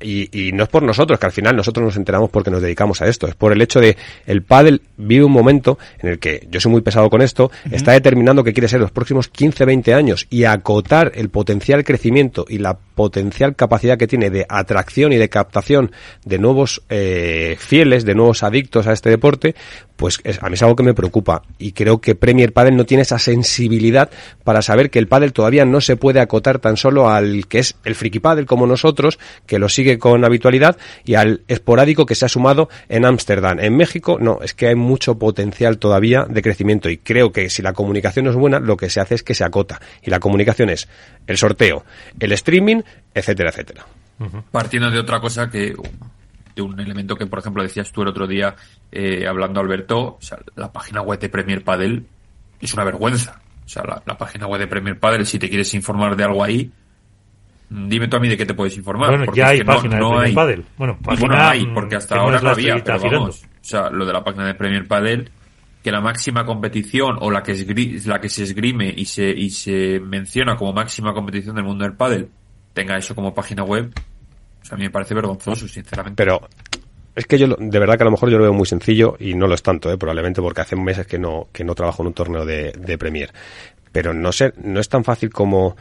y, 0.00 0.48
y 0.48 0.52
no 0.52 0.64
es 0.64 0.68
por 0.68 0.82
nosotros, 0.82 1.18
que 1.18 1.26
al 1.26 1.32
final 1.32 1.56
nosotros 1.56 1.84
nos 1.84 1.96
enteramos 1.96 2.30
porque 2.30 2.50
nos 2.50 2.62
dedicamos 2.62 3.00
a 3.02 3.06
esto. 3.06 3.26
Es 3.26 3.34
por 3.34 3.52
el 3.52 3.62
hecho 3.62 3.80
de 3.80 3.96
el 4.26 4.42
pádel 4.42 4.82
vive 4.96 5.24
un 5.24 5.32
momento 5.32 5.78
en 6.00 6.10
el 6.10 6.18
que 6.18 6.46
yo 6.50 6.60
soy 6.60 6.72
muy 6.72 6.80
pesado 6.82 7.08
con 7.10 7.22
esto, 7.22 7.50
está 7.70 7.92
determinando 7.92 8.44
que 8.44 8.52
quiere 8.52 8.68
ser 8.68 8.80
los 8.80 8.90
próximos 8.90 9.28
15, 9.28 9.64
20 9.64 9.94
años 9.94 10.26
y 10.30 10.44
acotar 10.44 11.12
el 11.14 11.28
potencial 11.30 11.84
crecimiento 11.84 12.44
y 12.48 12.58
la 12.58 12.76
potencial 12.76 13.54
capacidad 13.56 13.98
que 13.98 14.06
tiene 14.06 14.30
de 14.30 14.46
atracción 14.48 15.12
y 15.12 15.16
de 15.16 15.28
captación 15.28 15.92
de 16.24 16.38
nuevos 16.38 16.82
eh, 16.88 17.56
fieles, 17.58 18.04
de 18.04 18.14
nuevos 18.14 18.42
adictos 18.42 18.86
a 18.86 18.92
este 18.92 19.10
deporte, 19.10 19.54
pues 19.96 20.18
es- 20.24 20.42
a 20.42 20.48
mí 20.48 20.54
es 20.54 20.62
algo 20.62 20.76
que 20.76 20.82
me 20.82 20.94
preocupa 20.94 21.42
y 21.58 21.72
creo 21.72 22.00
que 22.00 22.14
Premier 22.14 22.52
Padel 22.52 22.76
no 22.76 22.84
tiene 22.86 23.02
esa 23.02 23.18
sensibilidad 23.18 24.10
para 24.44 24.62
saber 24.62 24.90
que 24.90 24.98
el 24.98 25.08
pádel 25.08 25.32
todavía 25.32 25.64
no 25.64 25.80
se 25.80 25.96
puede 25.96 26.20
acotar 26.20 26.58
tan 26.58 26.76
solo 26.76 27.08
al 27.08 27.46
que 27.48 27.58
es 27.60 27.76
el 27.84 27.94
friki 27.94 28.18
pádel 28.20 28.46
como 28.46 28.66
nosotros, 28.66 29.18
que 29.46 29.58
lo 29.58 29.68
sigue 29.68 29.85
con 29.98 30.24
habitualidad, 30.24 30.76
y 31.04 31.14
al 31.14 31.42
esporádico 31.48 32.06
que 32.06 32.14
se 32.14 32.26
ha 32.26 32.28
sumado 32.28 32.68
en 32.88 33.04
Ámsterdam. 33.04 33.58
En 33.60 33.76
México, 33.76 34.18
no, 34.20 34.40
es 34.42 34.54
que 34.54 34.68
hay 34.68 34.74
mucho 34.74 35.18
potencial 35.18 35.78
todavía 35.78 36.26
de 36.28 36.42
crecimiento 36.42 36.90
y 36.90 36.98
creo 36.98 37.32
que 37.32 37.50
si 37.50 37.62
la 37.62 37.72
comunicación 37.72 38.24
no 38.24 38.30
es 38.30 38.36
buena, 38.36 38.60
lo 38.60 38.76
que 38.76 38.90
se 38.90 39.00
hace 39.00 39.14
es 39.14 39.22
que 39.22 39.34
se 39.34 39.44
acota. 39.44 39.80
Y 40.02 40.10
la 40.10 40.20
comunicación 40.20 40.70
es 40.70 40.88
el 41.26 41.36
sorteo, 41.36 41.84
el 42.18 42.32
streaming, 42.32 42.82
etcétera, 43.14 43.50
etcétera. 43.50 43.86
partiendo 44.50 44.90
de 44.90 44.98
otra 44.98 45.20
cosa 45.20 45.50
que 45.50 45.74
de 46.54 46.62
un 46.62 46.80
elemento 46.80 47.16
que 47.16 47.26
por 47.26 47.40
ejemplo 47.40 47.62
decías 47.62 47.92
tú 47.92 48.02
el 48.02 48.08
otro 48.08 48.26
día 48.26 48.56
eh, 48.90 49.26
hablando 49.28 49.60
Alberto 49.60 49.98
o 49.98 50.18
sea, 50.20 50.38
la 50.54 50.72
página 50.72 51.02
web 51.02 51.20
de 51.20 51.28
Premier 51.28 51.62
Padel 51.62 52.06
es 52.58 52.72
una 52.72 52.84
vergüenza 52.84 53.42
o 53.66 53.68
sea 53.68 53.82
la, 53.84 54.02
la 54.06 54.16
página 54.16 54.46
web 54.46 54.60
de 54.60 54.66
Premier 54.66 54.98
Padel 54.98 55.26
si 55.26 55.38
te 55.38 55.50
quieres 55.50 55.74
informar 55.74 56.16
de 56.16 56.24
algo 56.24 56.42
ahí 56.42 56.72
dime 57.68 58.08
tú 58.08 58.16
a 58.16 58.20
mí 58.20 58.28
de 58.28 58.36
qué 58.36 58.46
te 58.46 58.54
puedes 58.54 58.76
informar 58.76 59.10
Bueno, 59.10 59.24
porque 59.26 59.38
ya 59.40 59.44
es 59.46 59.50
hay 59.52 59.58
que 59.58 59.64
no- 59.64 59.74
página 59.74 59.98
no 59.98 60.08
de 60.10 60.16
Premier. 60.16 60.34
Padel. 60.34 60.64
Bueno, 60.76 60.98
Y 61.00 61.04
página, 61.04 61.28
bueno, 61.28 61.42
hay, 61.48 61.66
porque 61.74 61.96
hasta 61.96 62.14
que 62.14 62.18
no 62.18 62.24
ahora 62.24 62.36
es 62.38 62.42
no 62.42 62.50
había, 62.50 62.74
pero 62.84 62.98
girando. 62.98 63.18
vamos. 63.20 63.42
O 63.44 63.48
sea, 63.68 63.90
lo 63.90 64.06
de 64.06 64.12
la 64.12 64.22
página 64.24 64.46
de 64.46 64.54
Premier 64.54 64.86
Padel, 64.86 65.30
que 65.82 65.90
la 65.92 66.00
máxima 66.00 66.44
competición 66.44 67.16
o 67.20 67.30
la 67.30 67.42
que, 67.42 67.52
esgri- 67.52 68.04
la 68.06 68.20
que 68.20 68.28
se 68.28 68.42
esgrime 68.44 68.92
y 68.96 69.04
se, 69.04 69.28
y 69.28 69.50
se 69.50 70.00
menciona 70.00 70.56
como 70.56 70.72
máxima 70.72 71.12
competición 71.12 71.54
del 71.56 71.64
mundo 71.64 71.84
del 71.84 71.94
pádel 71.94 72.28
tenga 72.72 72.96
eso 72.96 73.14
como 73.14 73.32
página 73.34 73.62
web, 73.64 73.90
o 74.62 74.64
sea, 74.64 74.74
a 74.74 74.78
mí 74.78 74.84
me 74.84 74.90
parece 74.90 75.14
vergonzoso, 75.14 75.66
sinceramente. 75.66 76.22
Pero 76.22 76.40
es 77.14 77.24
que 77.26 77.38
yo, 77.38 77.46
lo- 77.46 77.56
de 77.58 77.78
verdad 77.78 77.96
que 77.96 78.02
a 78.02 78.04
lo 78.04 78.10
mejor 78.10 78.28
yo 78.30 78.36
lo 78.36 78.42
veo 78.44 78.52
muy 78.52 78.66
sencillo 78.66 79.16
y 79.18 79.34
no 79.34 79.46
lo 79.46 79.54
es 79.54 79.62
tanto, 79.62 79.90
¿eh? 79.90 79.96
probablemente 79.96 80.42
porque 80.42 80.60
hace 80.60 80.76
meses 80.76 81.06
que 81.06 81.18
no, 81.18 81.48
que 81.52 81.64
no 81.64 81.74
trabajo 81.74 82.02
en 82.02 82.08
un 82.08 82.12
torneo 82.14 82.44
de, 82.44 82.72
de 82.72 82.98
Premier. 82.98 83.32
Pero 83.92 84.12
no 84.12 84.30
sé, 84.30 84.52
no 84.62 84.78
es 84.78 84.90
tan 84.90 85.04
fácil 85.04 85.30
como, 85.30 85.74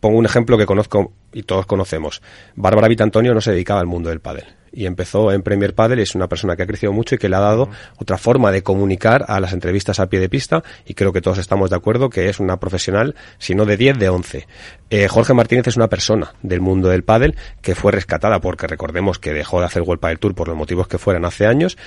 pongo 0.00 0.18
un 0.18 0.26
ejemplo 0.26 0.58
que 0.58 0.66
conozco 0.66 1.12
y 1.32 1.42
todos 1.42 1.66
conocemos. 1.66 2.22
Bárbara 2.54 2.88
Vitantonio 2.88 3.34
no 3.34 3.40
se 3.40 3.52
dedicaba 3.52 3.80
al 3.80 3.86
mundo 3.86 4.10
del 4.10 4.20
pádel 4.20 4.44
y 4.76 4.84
empezó 4.84 5.32
en 5.32 5.42
Premier 5.42 5.74
Padel, 5.74 6.00
es 6.00 6.14
una 6.14 6.28
persona 6.28 6.54
que 6.54 6.62
ha 6.62 6.66
crecido 6.66 6.92
mucho 6.92 7.14
y 7.14 7.18
que 7.18 7.30
le 7.30 7.36
ha 7.36 7.40
dado 7.40 7.70
otra 7.96 8.18
forma 8.18 8.52
de 8.52 8.62
comunicar 8.62 9.24
a 9.26 9.40
las 9.40 9.54
entrevistas 9.54 9.98
a 9.98 10.08
pie 10.08 10.20
de 10.20 10.28
pista 10.28 10.62
y 10.84 10.92
creo 10.92 11.14
que 11.14 11.22
todos 11.22 11.38
estamos 11.38 11.70
de 11.70 11.76
acuerdo 11.76 12.10
que 12.10 12.28
es 12.28 12.40
una 12.40 12.58
profesional, 12.58 13.14
si 13.38 13.54
no 13.54 13.64
de 13.64 13.78
10, 13.78 13.98
de 13.98 14.08
11. 14.10 14.46
Eh, 14.90 15.08
Jorge 15.08 15.32
Martínez 15.32 15.66
es 15.68 15.76
una 15.76 15.88
persona 15.88 16.34
del 16.42 16.60
mundo 16.60 16.88
del 16.88 17.04
pádel 17.04 17.36
que 17.62 17.74
fue 17.74 17.90
rescatada 17.90 18.40
porque 18.40 18.66
recordemos 18.66 19.18
que 19.18 19.32
dejó 19.32 19.60
de 19.60 19.66
hacer 19.66 19.80
World 19.80 20.00
Padel 20.00 20.18
Tour 20.18 20.34
por 20.34 20.48
los 20.48 20.56
motivos 20.56 20.88
que 20.88 20.98
fueran 20.98 21.24
hace 21.24 21.46
años 21.46 21.78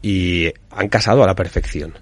y 0.00 0.50
han 0.70 0.88
casado 0.88 1.22
a 1.22 1.26
la 1.26 1.34
perfección 1.34 1.98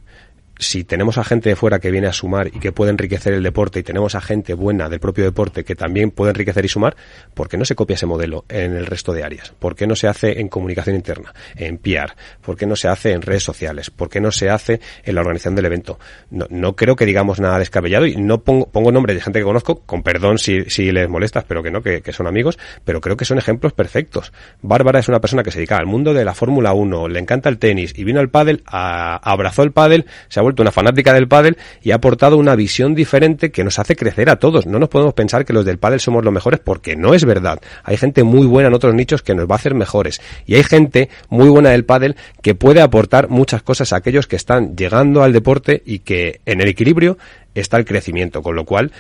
si 0.58 0.84
tenemos 0.84 1.18
a 1.18 1.24
gente 1.24 1.48
de 1.48 1.56
fuera 1.56 1.78
que 1.78 1.90
viene 1.90 2.06
a 2.06 2.12
sumar 2.12 2.48
y 2.48 2.58
que 2.58 2.72
puede 2.72 2.90
enriquecer 2.90 3.34
el 3.34 3.42
deporte 3.42 3.80
y 3.80 3.82
tenemos 3.82 4.14
a 4.14 4.20
gente 4.20 4.54
buena 4.54 4.88
del 4.88 5.00
propio 5.00 5.24
deporte 5.24 5.64
que 5.64 5.74
también 5.74 6.10
puede 6.10 6.30
enriquecer 6.30 6.64
y 6.64 6.68
sumar, 6.68 6.96
¿por 7.34 7.48
qué 7.48 7.56
no 7.56 7.64
se 7.64 7.74
copia 7.74 7.94
ese 7.94 8.06
modelo 8.06 8.44
en 8.48 8.76
el 8.76 8.86
resto 8.86 9.12
de 9.12 9.24
áreas? 9.24 9.52
¿Por 9.58 9.74
qué 9.74 9.86
no 9.86 9.96
se 9.96 10.08
hace 10.08 10.40
en 10.40 10.48
comunicación 10.48 10.96
interna, 10.96 11.34
en 11.56 11.78
PR? 11.78 12.14
¿Por 12.40 12.56
qué 12.56 12.66
no 12.66 12.76
se 12.76 12.88
hace 12.88 13.12
en 13.12 13.22
redes 13.22 13.42
sociales? 13.42 13.90
¿Por 13.90 14.08
qué 14.08 14.20
no 14.20 14.30
se 14.30 14.48
hace 14.48 14.80
en 15.04 15.14
la 15.14 15.20
organización 15.20 15.54
del 15.56 15.66
evento? 15.66 15.98
No, 16.30 16.46
no 16.50 16.74
creo 16.74 16.96
que 16.96 17.06
digamos 17.06 17.40
nada 17.40 17.58
descabellado 17.58 18.06
y 18.06 18.16
no 18.16 18.42
pongo, 18.42 18.66
pongo 18.70 18.92
nombres 18.92 19.16
de 19.16 19.22
gente 19.22 19.40
que 19.40 19.44
conozco, 19.44 19.82
con 19.84 20.02
perdón 20.02 20.38
si, 20.38 20.64
si 20.64 20.90
les 20.92 21.08
molesta, 21.08 21.44
pero 21.46 21.62
que 21.62 21.70
no, 21.70 21.82
que, 21.82 22.02
que 22.02 22.12
son 22.12 22.26
amigos, 22.26 22.58
pero 22.84 23.00
creo 23.00 23.16
que 23.16 23.24
son 23.24 23.38
ejemplos 23.38 23.72
perfectos. 23.72 24.32
Bárbara 24.62 25.00
es 25.00 25.08
una 25.08 25.20
persona 25.20 25.42
que 25.42 25.50
se 25.50 25.58
dedica 25.58 25.76
al 25.76 25.86
mundo 25.86 26.14
de 26.14 26.24
la 26.24 26.34
Fórmula 26.34 26.72
1, 26.72 27.08
le 27.08 27.18
encanta 27.18 27.48
el 27.48 27.58
tenis 27.58 27.92
y 27.96 28.04
vino 28.04 28.20
al 28.20 28.30
pádel, 28.30 28.62
abrazó 28.66 29.62
el 29.62 29.72
pádel, 29.72 30.06
vuelto 30.46 30.62
una 30.62 30.72
fanática 30.72 31.12
del 31.12 31.28
pádel 31.28 31.56
y 31.82 31.90
ha 31.90 31.96
aportado 31.96 32.36
una 32.36 32.56
visión 32.56 32.94
diferente 32.94 33.50
que 33.50 33.64
nos 33.64 33.78
hace 33.78 33.96
crecer 33.96 34.30
a 34.30 34.36
todos. 34.36 34.66
No 34.66 34.78
nos 34.78 34.88
podemos 34.88 35.14
pensar 35.14 35.44
que 35.44 35.52
los 35.52 35.64
del 35.64 35.78
pádel 35.78 36.00
somos 36.00 36.24
los 36.24 36.32
mejores 36.32 36.60
porque 36.60 36.96
no 36.96 37.14
es 37.14 37.24
verdad. 37.24 37.60
Hay 37.84 37.96
gente 37.96 38.22
muy 38.22 38.46
buena 38.46 38.68
en 38.68 38.74
otros 38.74 38.94
nichos 38.94 39.22
que 39.22 39.34
nos 39.34 39.48
va 39.48 39.54
a 39.54 39.58
hacer 39.58 39.74
mejores 39.74 40.20
y 40.46 40.54
hay 40.54 40.62
gente 40.62 41.08
muy 41.28 41.48
buena 41.48 41.70
del 41.70 41.84
pádel 41.84 42.16
que 42.42 42.54
puede 42.54 42.80
aportar 42.80 43.28
muchas 43.28 43.62
cosas 43.62 43.92
a 43.92 43.96
aquellos 43.96 44.26
que 44.26 44.36
están 44.36 44.76
llegando 44.76 45.22
al 45.22 45.32
deporte 45.32 45.82
y 45.84 46.00
que 46.00 46.40
en 46.46 46.60
el 46.60 46.68
equilibrio 46.68 47.18
está 47.54 47.76
el 47.76 47.84
crecimiento, 47.84 48.42
con 48.42 48.54
lo 48.54 48.64
cual 48.64 48.92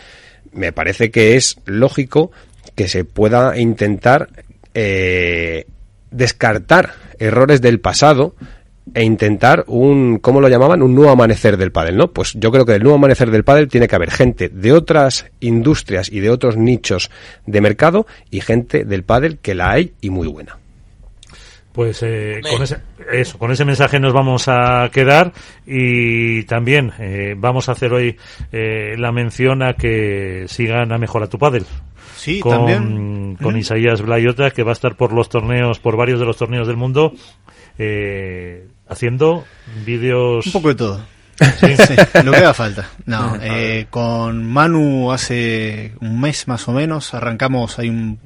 me 0.52 0.72
parece 0.72 1.10
que 1.10 1.36
es 1.36 1.58
lógico 1.64 2.30
que 2.74 2.88
se 2.88 3.04
pueda 3.04 3.58
intentar 3.58 4.28
eh, 4.74 5.66
descartar 6.10 6.94
errores 7.18 7.60
del 7.60 7.80
pasado 7.80 8.34
e 8.94 9.02
intentar 9.02 9.64
un, 9.66 10.18
¿cómo 10.18 10.40
lo 10.40 10.48
llamaban? 10.48 10.82
Un 10.82 10.94
nuevo 10.94 11.10
amanecer 11.10 11.56
del 11.56 11.72
pádel, 11.72 11.96
¿no? 11.96 12.08
Pues 12.08 12.34
yo 12.34 12.50
creo 12.52 12.64
que 12.64 12.72
del 12.72 12.82
nuevo 12.82 12.96
amanecer 12.96 13.30
del 13.30 13.44
pádel 13.44 13.68
tiene 13.68 13.88
que 13.88 13.96
haber 13.96 14.10
gente 14.10 14.48
de 14.48 14.72
otras 14.72 15.26
industrias 15.40 16.10
y 16.10 16.20
de 16.20 16.30
otros 16.30 16.56
nichos 16.56 17.10
de 17.46 17.60
mercado 17.60 18.06
y 18.30 18.40
gente 18.40 18.84
del 18.84 19.02
pádel 19.02 19.38
que 19.38 19.54
la 19.54 19.70
hay 19.70 19.92
y 20.00 20.10
muy 20.10 20.28
buena. 20.28 20.58
Pues 21.72 22.02
eh, 22.02 22.40
con 22.50 22.62
ese, 22.62 22.78
eso, 23.12 23.38
con 23.38 23.52
ese 23.52 23.66
mensaje 23.66 24.00
nos 24.00 24.14
vamos 24.14 24.48
a 24.48 24.88
quedar 24.90 25.34
y 25.66 26.44
también 26.44 26.90
eh, 26.98 27.34
vamos 27.36 27.68
a 27.68 27.72
hacer 27.72 27.92
hoy 27.92 28.16
eh, 28.50 28.94
la 28.96 29.12
mención 29.12 29.62
a 29.62 29.74
que 29.74 30.46
sigan 30.48 30.90
a 30.90 30.96
Mejora 30.96 31.26
tu 31.26 31.38
Padel. 31.38 31.66
Sí, 32.16 32.40
con, 32.40 32.52
también. 32.52 33.36
con 33.36 33.54
Mm. 33.54 33.58
Isaías 33.58 34.00
Blayota, 34.00 34.50
que 34.52 34.62
va 34.62 34.70
a 34.70 34.72
estar 34.72 34.96
por 34.96 35.12
los 35.12 35.28
torneos, 35.28 35.78
por 35.78 35.96
varios 35.98 36.18
de 36.18 36.24
los 36.24 36.38
torneos 36.38 36.66
del 36.66 36.78
mundo, 36.78 37.12
eh, 37.78 38.66
haciendo 38.88 39.44
vídeos. 39.84 40.46
Un 40.46 40.52
poco 40.52 40.68
de 40.68 40.74
todo. 40.74 40.98
Sí. 40.98 41.06
Sí, 41.76 41.94
lo 42.24 42.32
que 42.32 42.38
haga 42.38 42.54
falta. 42.54 42.88
No, 43.04 43.36
eh, 43.42 43.86
con 43.90 44.42
Manu 44.46 45.12
hace 45.12 45.92
un 46.00 46.18
mes 46.18 46.48
más 46.48 46.66
o 46.66 46.72
menos 46.72 47.12
arrancamos, 47.12 47.78
hay 47.78 47.90
un- 47.90 48.18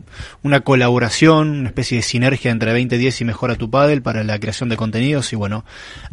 una 0.45 0.61
colaboración, 0.61 1.51
una 1.59 1.69
especie 1.71 1.97
de 1.97 2.03
sinergia 2.03 2.53
entre 2.53 2.71
2010 2.71 3.21
y 3.21 3.25
Mejora 3.25 3.57
tu 3.57 3.69
Padel 3.69 4.01
para 4.03 4.23
la 4.23 4.39
creación 4.39 4.69
de 4.69 4.77
contenidos 4.77 5.33
y 5.33 5.37
bueno, 5.37 5.65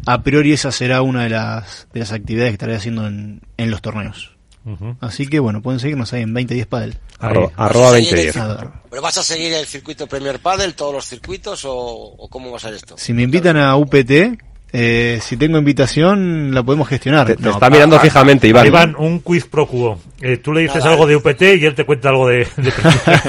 a 0.06 0.22
priori 0.24 0.52
esa 0.52 0.72
será 0.72 1.02
una 1.02 1.22
de 1.22 1.30
las, 1.30 1.86
de 1.92 2.00
las 2.00 2.10
actividades 2.12 2.50
que 2.50 2.54
estaré 2.54 2.74
haciendo 2.74 3.06
en, 3.06 3.42
en 3.58 3.70
los 3.70 3.80
torneos. 3.80 4.32
Así 5.00 5.26
que 5.26 5.38
bueno, 5.38 5.62
pueden 5.62 5.80
seguirnos 5.80 6.12
ahí 6.12 6.22
en 6.22 6.34
2010 6.34 6.66
Padel. 6.66 6.96
Arroba, 7.18 7.50
arroba 7.56 7.90
Sí, 7.96 8.04
2010. 8.04 8.36
Nada. 8.36 8.82
¿Pero 8.90 9.02
vas 9.02 9.18
a 9.18 9.22
seguir 9.22 9.52
el 9.54 9.66
circuito 9.66 10.06
Premier 10.06 10.38
Padel, 10.40 10.74
todos 10.74 10.92
los 10.94 11.04
circuitos, 11.06 11.64
o, 11.64 11.74
o 11.74 12.28
cómo 12.28 12.50
va 12.50 12.56
a 12.56 12.60
ser 12.60 12.74
esto? 12.74 12.96
Si 12.98 13.12
me 13.12 13.22
invitan 13.22 13.56
a 13.56 13.76
UPT, 13.76 14.10
eh, 14.72 15.18
si 15.22 15.36
tengo 15.38 15.56
invitación, 15.58 16.52
la 16.54 16.62
podemos 16.62 16.86
gestionar. 16.88 17.26
Te, 17.26 17.36
te 17.36 17.42
No, 17.42 17.52
está 17.52 17.70
mirando 17.70 17.98
fijamente, 17.98 18.46
Iván. 18.48 18.66
Iván, 18.66 18.96
un 18.98 19.20
quiz 19.20 19.46
pro 19.46 19.66
quo. 19.66 19.98
Eh, 20.20 20.36
tú 20.36 20.52
le 20.52 20.60
dices 20.62 20.76
Nada. 20.78 20.90
algo 20.90 21.06
de 21.06 21.16
UPT 21.16 21.42
y 21.58 21.64
él 21.64 21.74
te 21.74 21.84
cuenta 21.86 22.10
algo 22.10 22.28
de... 22.28 22.46
de- 22.56 22.72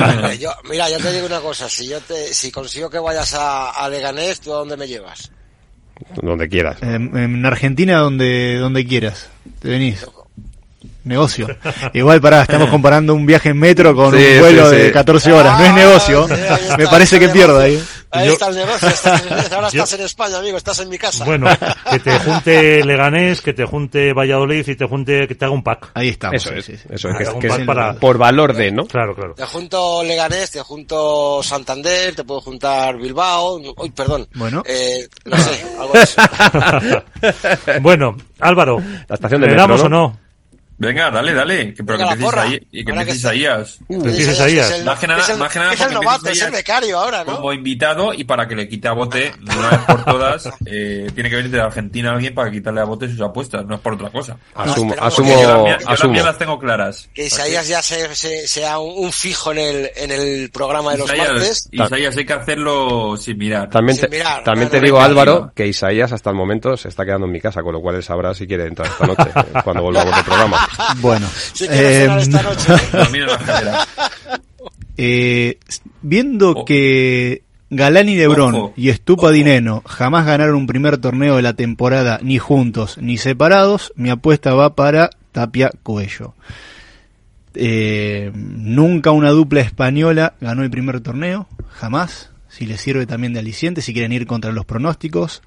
Hombre, 0.02 0.38
yo, 0.40 0.52
mira, 0.70 0.90
yo 0.90 0.98
te 0.98 1.14
digo 1.14 1.26
una 1.26 1.40
cosa, 1.40 1.70
si 1.70 1.88
yo 1.88 2.00
te, 2.02 2.34
si 2.34 2.52
consigo 2.52 2.90
que 2.90 3.00
vayas 3.00 3.34
a, 3.36 3.70
a 3.72 3.88
Leganés, 3.90 4.42
¿tú 4.42 4.52
a 4.54 4.58
dónde 4.58 4.76
me 4.78 4.88
llevas? 4.88 5.32
donde 6.22 6.48
quieras. 6.48 6.82
En, 6.82 7.16
en 7.18 7.46
Argentina, 7.46 7.98
donde, 8.00 8.56
donde 8.58 8.86
quieras. 8.86 9.30
Te 9.60 9.68
venís. 9.70 10.06
Negocio. 11.10 11.48
Igual, 11.94 12.22
pará, 12.22 12.44
estamos 12.44 12.70
comparando 12.70 13.14
un 13.16 13.26
viaje 13.26 13.50
en 13.50 13.58
metro 13.58 13.96
con 13.96 14.16
Sí, 14.16 14.24
un 14.36 14.40
vuelo 14.40 14.70
sí, 14.70 14.76
sí. 14.76 14.82
de 14.84 14.92
14 14.92 15.32
horas. 15.34 15.58
No 15.60 15.66
es 15.66 15.72
Ah, 15.72 15.76
negocio. 15.76 16.28
sí, 16.28 16.34
ahí 16.34 16.40
está, 16.62 16.78
Me 16.78 16.88
parece 16.88 17.16
que 17.20 17.26
negocio. 17.28 17.46
pierda 17.48 17.64
ahí. 17.64 17.84
Ahí 18.12 18.28
Yo- 18.28 18.34
está 18.34 18.48
el 18.48 18.56
negocio. 18.56 18.88
estás 18.90 19.24
en- 19.26 19.54
ahora 19.54 19.70
Yo- 19.72 19.84
estás 19.84 19.94
en 20.00 20.06
España, 20.06 20.38
amigo. 20.38 20.58
Estás 20.58 20.80
en 20.80 20.90
mi 20.90 20.98
casa. 20.98 21.26
Bueno, 21.26 21.48
que 21.92 22.00
te 22.00 22.20
junte 22.20 22.84
Leganés, 22.86 23.42
que 23.42 23.54
te 23.54 23.66
junte 23.66 24.14
Valladolid 24.14 24.68
y 24.68 24.76
te 24.76 24.86
junte, 24.86 25.28
que 25.28 25.36
te 25.36 25.46
haga 25.46 25.54
un 25.54 25.64
pack. 25.64 25.92
Ahí 25.96 26.10
estamos. 26.10 26.36
Eso 26.36 26.50
sí, 26.62 26.74
es, 26.74 26.86
eso 26.90 27.10
es, 27.10 27.18
que, 27.18 27.24
Haga 27.24 27.34
un 27.34 27.40
que 27.40 27.48
pack 27.50 27.60
es 27.62 27.66
para- 27.66 27.94
por 27.94 28.18
valor 28.18 28.54
de, 28.54 28.72
¿no? 28.72 28.86
Claro, 28.86 29.16
claro. 29.16 29.34
Te 29.36 29.46
junto 29.46 30.04
Leganés, 30.04 30.52
te 30.52 30.60
junto 30.62 31.42
Santander, 31.44 32.16
te 32.16 32.24
puedo 32.24 32.42
juntar 32.42 32.98
Bilbao. 32.98 33.58
Uy, 33.78 33.90
perdón. 33.92 34.28
Bueno. 34.36 34.64
Eh, 34.66 35.08
no 35.26 35.38
sé, 35.38 35.66
algo 35.80 35.94
de 35.94 36.04
eso. 36.04 36.22
Bueno, 37.82 38.16
Álvaro, 38.40 38.80
La 39.08 39.16
estación 39.16 39.42
de 39.42 39.48
¿le 39.48 39.54
metro, 39.56 39.62
damos 39.62 39.80
¿no? 39.82 39.86
o 39.86 39.90
no? 39.90 40.18
Venga, 40.80 41.12
dale, 41.12 41.34
dale. 41.34 41.74
Que, 41.74 41.84
pero 41.84 41.98
Venga, 41.98 42.08
que 42.10 42.14
empieces 42.24 42.40
ahí. 42.40 42.68
Y 42.72 42.86
que 42.86 42.92
Ahora 42.92 43.02
empieces 43.02 43.22
Isaías. 43.24 43.80
Empieza 43.90 44.32
Isaías. 44.32 44.84
Más 44.86 45.00
que 45.00 45.08
nada- 45.08 45.22
es 45.22 45.30
el- 45.30 45.38
más 45.38 45.52
que 45.52 45.60
nada 45.60 45.74
es 45.74 45.80
el 45.82 45.86
porque 45.88 46.06
novato, 46.06 46.18
empieza 46.28 46.32
es 46.32 46.42
el 46.42 46.48
Isaías 46.50 46.66
becario 46.66 47.00
ahora, 47.00 47.24
¿no? 47.26 47.36
Como 47.36 47.54
invitado 47.54 48.14
y 48.14 48.24
para 48.24 48.48
que 48.48 48.56
le 48.56 48.68
quite 48.70 48.88
a 48.88 48.94
Bote, 48.94 49.34
de 49.40 49.58
una 49.58 49.70
vez 49.70 49.80
por 49.82 50.06
todas, 50.06 50.50
eh, 50.66 51.10
tiene 51.14 51.30
que 51.30 51.36
venir 51.36 51.52
de 51.52 51.62
Argentina 51.62 52.12
alguien 52.12 52.34
para 52.34 52.50
quitarle 52.50 52.82
a 52.82 52.86
Bote 52.86 53.10
sus 53.10 53.20
apuestas, 53.22 53.66
no 53.66 53.76
es 53.76 53.82
por 53.82 53.94
otra 53.94 54.10
cosa. 54.10 54.38
Asumo, 54.56 54.92
esperamos 54.94 55.14
asumo, 55.14 55.30
Yo 55.30 55.48
las 55.48 55.58
mías- 55.64 55.80
yo 55.82 55.86
las 55.90 55.94
asumo. 56.00 56.14
mías 56.14 56.26
las 56.26 56.38
tengo 56.38 56.60
claras. 56.60 57.10
Que 57.14 57.26
Isaías 57.26 57.68
ya 57.68 57.82
se, 57.82 58.16
se- 58.16 58.48
sea 58.48 58.80
un, 58.80 59.12
fijo 59.12 59.52
en 59.52 59.58
el, 59.58 59.92
en 59.98 60.12
el 60.12 60.50
programa 60.52 60.94
de 60.94 61.00
los 61.00 61.08
Isaías, 61.08 61.30
martes. 61.30 61.68
Isaías, 61.72 62.16
hay 62.18 62.26
que 62.26 62.34
hacerlo 62.34 63.18
sin 63.18 63.38
mirar. 63.38 63.70
También 63.70 63.98
Sin 63.98 64.10
te, 64.10 64.18
mirar, 64.18 64.44
también 64.46 64.70
claro, 64.70 64.82
te 64.82 64.86
digo, 64.86 65.02
Álvaro, 65.02 65.52
que 65.54 65.68
Isaías 65.68 66.14
hasta 66.14 66.30
el 66.30 66.38
momento 66.38 66.78
se 66.78 66.88
está 66.88 67.04
quedando 67.04 67.26
en 67.26 67.34
mi 67.34 67.42
casa, 67.42 67.62
con 67.64 67.74
lo 67.74 67.82
cual 67.82 67.96
él 67.96 68.04
sabrá 68.04 68.34
si 68.34 68.48
quiere 68.48 68.66
entrar 68.66 68.88
esta 68.88 69.06
noche, 69.08 69.24
eh, 69.36 69.60
cuando 69.64 69.84
volvamos 69.84 70.16
del 70.16 70.24
programa. 70.24 70.69
Bueno. 71.02 71.28
Si 71.54 71.66
eh, 71.66 72.08
esta 72.20 72.42
noche. 72.44 72.74
Dormir 72.92 73.22
en 73.24 73.28
la 73.28 73.34
escalera. 73.36 73.88
eh, 74.98 75.58
viendo 76.02 76.52
Oh. 76.52 76.66
que 76.66 77.44
Galán 77.70 78.10
y 78.10 78.16
Lebrón 78.16 78.56
Ojo. 78.56 78.74
y 78.76 78.90
Estupa 78.90 79.30
Dineno 79.32 79.84
jamás 79.86 80.26
ganaron 80.26 80.56
un 80.56 80.68
primer 80.68 80.98
torneo 80.98 81.36
de 81.36 81.42
la 81.44 81.54
temporada 81.54 82.20
ni 82.24 82.40
juntos 82.40 82.98
ni 83.00 83.18
separados, 83.18 83.94
mi 83.96 84.10
apuesta 84.10 84.54
va 84.56 84.74
para 84.76 85.12
Tapia 85.32 85.70
Coello. 85.84 86.34
Eh, 87.56 88.32
nunca 88.34 89.12
una 89.12 89.30
dupla 89.32 89.62
española 89.62 90.34
ganó 90.42 90.64
el 90.64 90.70
primer 90.70 91.02
torneo, 91.02 91.48
jamás. 91.72 92.30
Si 92.48 92.66
les 92.66 92.82
sirve 92.82 93.06
también 93.06 93.34
de 93.34 93.40
aliciente, 93.40 93.82
si 93.82 93.94
quieren 93.94 94.12
ir 94.12 94.26
contra 94.26 94.52
los 94.52 94.66
pronósticos. 94.66 95.42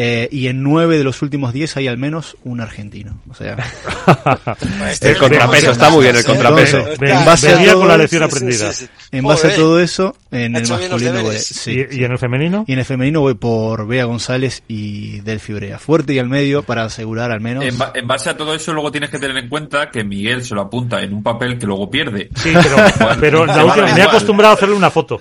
Eh, 0.00 0.28
y 0.30 0.46
en 0.46 0.62
nueve 0.62 0.96
de 0.96 1.02
los 1.02 1.22
últimos 1.22 1.52
diez 1.52 1.76
hay 1.76 1.88
al 1.88 1.98
menos 1.98 2.36
un 2.44 2.60
argentino. 2.60 3.18
O 3.28 3.34
sea, 3.34 3.56
El 5.00 5.16
contrapeso, 5.16 5.72
está 5.72 5.90
muy 5.90 6.04
bien 6.04 6.14
el 6.16 6.24
contrapeso. 6.24 6.78
Entonces, 6.78 7.10
en 7.10 7.24
base 7.24 7.48
a 7.52 7.64
todo 7.64 7.78
con 7.80 7.88
la 7.88 7.94
eso- 7.94 8.02
lección 8.02 8.22
aprendida. 8.22 8.72
sí, 8.72 8.84
sí. 8.86 8.90
en 9.10 9.24
base 9.24 9.48
a 9.48 9.56
todo 9.56 9.80
eso, 9.80 10.16
en 10.30 10.54
el 10.54 10.68
masculino 10.68 11.22
voy, 11.22 11.36
sí, 11.38 11.84
¿Y, 11.90 12.00
y 12.00 12.04
en 12.04 12.12
el 12.12 12.18
femenino? 12.18 12.64
y 12.68 12.72
en 12.74 12.78
el 12.78 12.84
femenino 12.84 13.20
voy 13.22 13.34
por 13.34 13.86
Bea 13.88 14.04
González 14.04 14.62
y 14.68 15.20
Delphi 15.22 15.52
Brea. 15.54 15.78
Fuerte 15.80 16.12
y 16.14 16.18
al 16.20 16.28
medio 16.28 16.62
para 16.62 16.84
asegurar 16.84 17.32
al 17.32 17.40
menos. 17.40 17.64
En, 17.64 17.76
ba- 17.76 17.90
en 17.94 18.06
base 18.06 18.30
a 18.30 18.36
todo 18.36 18.54
eso, 18.54 18.72
luego 18.72 18.92
tienes 18.92 19.10
que 19.10 19.18
tener 19.18 19.36
en 19.36 19.48
cuenta 19.48 19.90
que 19.90 20.04
Miguel 20.04 20.44
se 20.44 20.54
lo 20.54 20.60
apunta 20.60 21.02
en 21.02 21.12
un 21.12 21.22
papel 21.24 21.58
que 21.58 21.66
luego 21.66 21.90
pierde. 21.90 22.28
Sí, 22.36 22.52
pero, 22.54 22.76
pero 23.20 23.46
la 23.46 23.64
última, 23.64 23.92
me 23.94 24.00
he 24.00 24.02
acostumbrado 24.04 24.52
a 24.52 24.56
hacerle 24.56 24.76
una 24.76 24.90
foto 24.90 25.20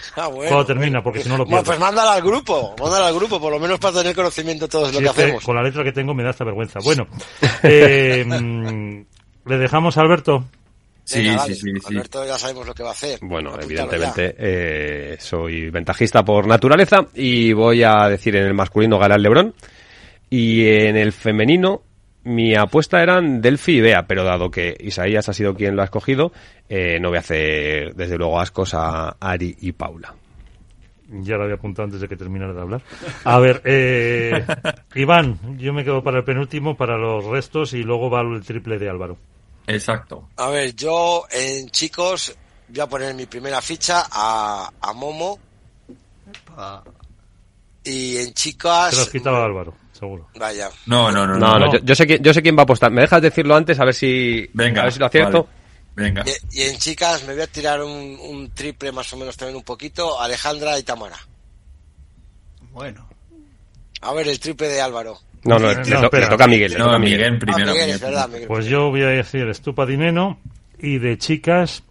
Ah, 0.16 0.26
bueno, 0.28 0.48
cuando 0.50 0.66
termina, 0.66 1.02
porque 1.02 1.22
si 1.22 1.28
no 1.28 1.36
lo 1.36 1.44
Bueno, 1.44 1.58
pierdo. 1.62 1.66
pues 1.66 1.78
mándala 1.78 2.14
al 2.14 2.22
grupo, 2.22 2.74
mándala 2.80 3.06
al 3.08 3.14
grupo, 3.14 3.40
por 3.40 3.52
lo 3.52 3.58
menos 3.60 3.78
para 3.78 3.98
tener 3.98 4.14
conocimiento 4.14 4.66
de 4.66 4.70
todo 4.70 4.82
lo 4.86 4.88
Sí, 4.88 4.98
que 4.98 5.04
es 5.06 5.12
que 5.12 5.22
hacemos. 5.22 5.44
con 5.44 5.54
la 5.56 5.62
letra 5.62 5.84
que 5.84 5.92
tengo 5.92 6.14
me 6.14 6.22
da 6.22 6.30
esta 6.30 6.44
vergüenza. 6.44 6.80
Bueno, 6.82 7.06
eh, 7.62 8.24
le 9.46 9.56
dejamos 9.58 9.96
a 9.96 10.00
Alberto. 10.00 10.44
Sí, 11.04 11.24
Venga, 11.24 11.44
sí, 11.46 11.54
sí, 11.54 11.62
sí. 11.72 11.94
Alberto 11.94 12.24
ya 12.24 12.38
sabemos 12.38 12.66
lo 12.66 12.74
que 12.74 12.82
va 12.82 12.90
a 12.90 12.92
hacer. 12.92 13.18
Bueno, 13.22 13.50
Apúntalo 13.50 13.66
evidentemente 13.66 14.34
eh, 14.38 15.16
soy 15.18 15.68
ventajista 15.70 16.24
por 16.24 16.46
naturaleza 16.46 17.06
y 17.14 17.52
voy 17.52 17.82
a 17.82 18.08
decir 18.08 18.36
en 18.36 18.44
el 18.44 18.54
masculino 18.54 18.98
Galán 18.98 19.22
Lebrón 19.22 19.54
y 20.28 20.66
en 20.68 20.96
el 20.96 21.12
femenino 21.12 21.82
mi 22.24 22.54
apuesta 22.54 23.02
eran 23.02 23.40
Delphi 23.40 23.78
y 23.78 23.80
Bea, 23.80 24.06
pero 24.06 24.24
dado 24.24 24.50
que 24.50 24.76
Isaías 24.80 25.28
ha 25.28 25.32
sido 25.32 25.54
quien 25.54 25.76
lo 25.76 25.82
ha 25.82 25.86
escogido, 25.86 26.32
eh, 26.68 26.98
no 27.00 27.08
voy 27.08 27.16
a 27.16 27.20
hacer 27.20 27.94
desde 27.94 28.18
luego 28.18 28.40
ascos 28.40 28.74
a 28.74 29.16
Ari 29.20 29.56
y 29.60 29.72
Paula. 29.72 30.14
Ya 31.12 31.36
lo 31.36 31.42
había 31.42 31.56
apuntado 31.56 31.86
antes 31.86 32.00
de 32.00 32.08
que 32.08 32.16
terminara 32.16 32.52
de 32.52 32.60
hablar. 32.60 32.82
A 33.24 33.38
ver, 33.40 33.62
eh, 33.64 34.46
Iván, 34.94 35.58
yo 35.58 35.72
me 35.72 35.82
quedo 35.82 36.04
para 36.04 36.18
el 36.18 36.24
penúltimo, 36.24 36.76
para 36.76 36.96
los 36.96 37.24
restos 37.24 37.72
y 37.72 37.82
luego 37.82 38.08
va 38.08 38.20
el 38.20 38.42
triple 38.44 38.78
de 38.78 38.88
Álvaro. 38.88 39.16
Exacto. 39.66 40.28
A 40.36 40.50
ver, 40.50 40.74
yo 40.74 41.24
en 41.30 41.68
chicos 41.70 42.36
voy 42.68 42.80
a 42.80 42.86
poner 42.86 43.14
mi 43.14 43.26
primera 43.26 43.60
ficha 43.60 44.04
a, 44.10 44.70
a 44.80 44.92
Momo 44.92 45.38
y 47.84 48.16
en 48.16 48.26
Te 48.26 48.34
chicas... 48.34 48.94
lo 48.94 49.02
has 49.02 49.08
quitado 49.08 49.36
a 49.36 49.44
Álvaro, 49.44 49.74
seguro. 50.00 50.28
Vaya. 50.38 50.68
No, 50.86 51.12
no, 51.12 51.26
no. 51.26 51.38
No, 51.38 51.58
no, 51.58 51.66
no. 51.66 51.72
yo, 51.74 51.78
yo 51.84 51.94
sé 51.94 52.06
quién, 52.06 52.22
yo 52.22 52.34
sé 52.34 52.42
quién 52.42 52.56
va 52.56 52.62
a 52.62 52.64
apostar. 52.64 52.90
¿Me 52.90 53.02
dejas 53.02 53.22
decirlo 53.22 53.54
antes 53.54 53.78
a 53.78 53.84
ver 53.84 53.94
si, 53.94 54.48
Venga. 54.54 54.80
a 54.80 54.84
ver 54.84 54.92
si 54.92 54.98
lo 54.98 55.06
acierto? 55.06 55.44
vale. 55.44 55.60
Venga. 55.94 56.24
Y, 56.52 56.60
y 56.60 56.62
en 56.62 56.78
chicas 56.78 57.24
me 57.26 57.34
voy 57.34 57.42
a 57.42 57.46
tirar 57.46 57.82
un, 57.82 58.16
un 58.20 58.50
triple 58.52 58.90
más 58.92 59.12
o 59.12 59.16
menos 59.16 59.36
también 59.36 59.56
un 59.56 59.62
poquito, 59.64 60.20
Alejandra 60.20 60.78
y 60.78 60.82
Tamara. 60.82 61.18
Bueno. 62.72 63.08
A 64.02 64.14
ver, 64.14 64.28
el 64.28 64.40
triple 64.40 64.68
de 64.68 64.80
Álvaro. 64.80 65.18
No, 65.44 65.58
no, 65.58 65.60
No, 65.60 65.68
le, 65.68 65.74
to- 65.90 66.04
espera. 66.04 66.24
le 66.24 66.30
toca 66.30 66.44
a 66.44 66.48
Miguel. 66.48 66.72
le 66.72 66.78
No, 66.78 66.84
toca 66.86 66.96
a 66.96 66.98
Miguel 67.00 67.34
Ah, 67.34 67.38
primero. 67.38 67.58
Miguel, 67.72 67.74
Miguel 67.74 67.90
es 67.90 68.00
verdad, 68.00 68.28
Miguel. 68.28 68.46
Pues 68.48 68.66
yo 68.66 68.90
voy 68.90 69.02
a 69.02 69.06
decir 69.08 69.48
Estupa 69.48 69.84
Dineno 69.86 70.38
y 70.78 70.98
de 70.98 71.18
chicas, 71.18 71.82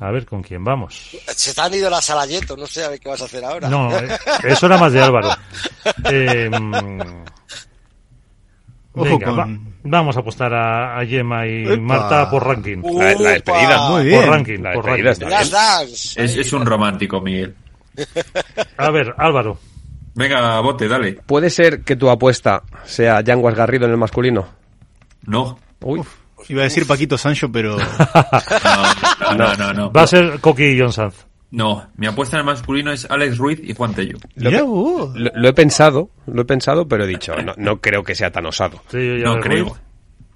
a 0.00 0.10
ver 0.10 0.26
con 0.26 0.42
quién 0.42 0.64
vamos. 0.64 1.16
Se 1.36 1.54
te 1.54 1.60
han 1.60 1.72
ido 1.74 1.88
las 1.90 2.04
Salayeto, 2.06 2.56
no 2.56 2.66
sé 2.66 2.82
a 2.84 2.88
ver 2.88 2.98
qué 3.00 3.08
vas 3.08 3.20
a 3.22 3.26
hacer 3.26 3.44
ahora. 3.44 3.68
No, 3.68 3.96
eh, 3.98 4.18
eso 4.44 4.66
era 4.66 4.78
más 4.78 4.92
de 4.92 5.00
Álvaro. 5.02 5.30
Eh, 6.10 6.50
Ojo 8.92 9.04
venga, 9.04 9.26
con- 9.26 9.38
va- 9.38 9.48
vamos 9.84 10.16
a 10.16 10.20
apostar 10.20 10.52
a, 10.52 10.98
a 10.98 11.06
Gemma 11.06 11.46
y 11.46 11.64
Epa. 11.64 11.76
Marta 11.80 12.28
por 12.30 12.44
ranking. 12.46 12.82
La, 12.82 13.14
la 13.14 13.30
despedida. 13.30 13.76
Upa. 13.76 13.90
Muy 13.90 14.04
bien. 14.04 14.20
Por 14.20 14.30
ranking, 14.30 14.58
La 14.62 14.72
por 14.72 14.84
despedida 14.84 15.10
ranking. 15.38 15.44
está 15.46 15.82
bien. 15.84 15.94
Es, 15.94 16.36
es 16.36 16.52
un 16.52 16.66
romántico, 16.66 17.20
Miguel. 17.20 17.54
A 18.76 18.90
ver, 18.90 19.14
Álvaro. 19.16 19.58
Venga, 20.14 20.58
bote, 20.60 20.88
dale. 20.88 21.12
¿Puede 21.24 21.50
ser 21.50 21.82
que 21.82 21.94
tu 21.94 22.10
apuesta 22.10 22.62
sea 22.84 23.20
Yanguas 23.20 23.54
Garrido 23.54 23.84
en 23.86 23.92
el 23.92 23.96
masculino? 23.96 24.48
No. 25.22 25.58
Uy, 25.82 26.02
Iba 26.48 26.62
a 26.62 26.64
decir 26.64 26.86
Paquito 26.86 27.16
Sancho, 27.18 27.50
pero 27.52 27.76
No, 29.22 29.34
no, 29.36 29.54
no, 29.56 29.72
no. 29.72 29.92
Va 29.92 30.02
a 30.02 30.06
ser 30.06 30.40
Coqui 30.40 30.64
y 30.64 30.80
John 30.80 30.92
Sanz. 30.92 31.26
No, 31.52 31.88
mi 31.96 32.06
apuesta 32.06 32.36
en 32.36 32.40
el 32.40 32.46
masculino 32.46 32.92
es 32.92 33.10
Alex 33.10 33.36
Ruiz 33.38 33.60
y 33.62 33.74
Juan 33.74 33.92
Tello. 33.94 34.18
Lo 34.36 34.50
Mirá 34.50 34.58
que- 34.62 34.64
vos. 34.66 35.16
lo, 35.16 35.30
lo 35.34 35.48
he 35.48 35.52
pensado, 35.52 36.10
lo 36.26 36.42
he 36.42 36.44
pensado, 36.44 36.86
pero 36.86 37.04
he 37.04 37.08
dicho, 37.08 37.34
no, 37.42 37.54
no 37.56 37.80
creo 37.80 38.04
que 38.04 38.14
sea 38.14 38.30
tan 38.30 38.46
osado. 38.46 38.80
Sí, 38.88 38.98
yo 38.98 39.16
ya 39.16 39.24
No 39.24 39.40
creo. 39.40 39.76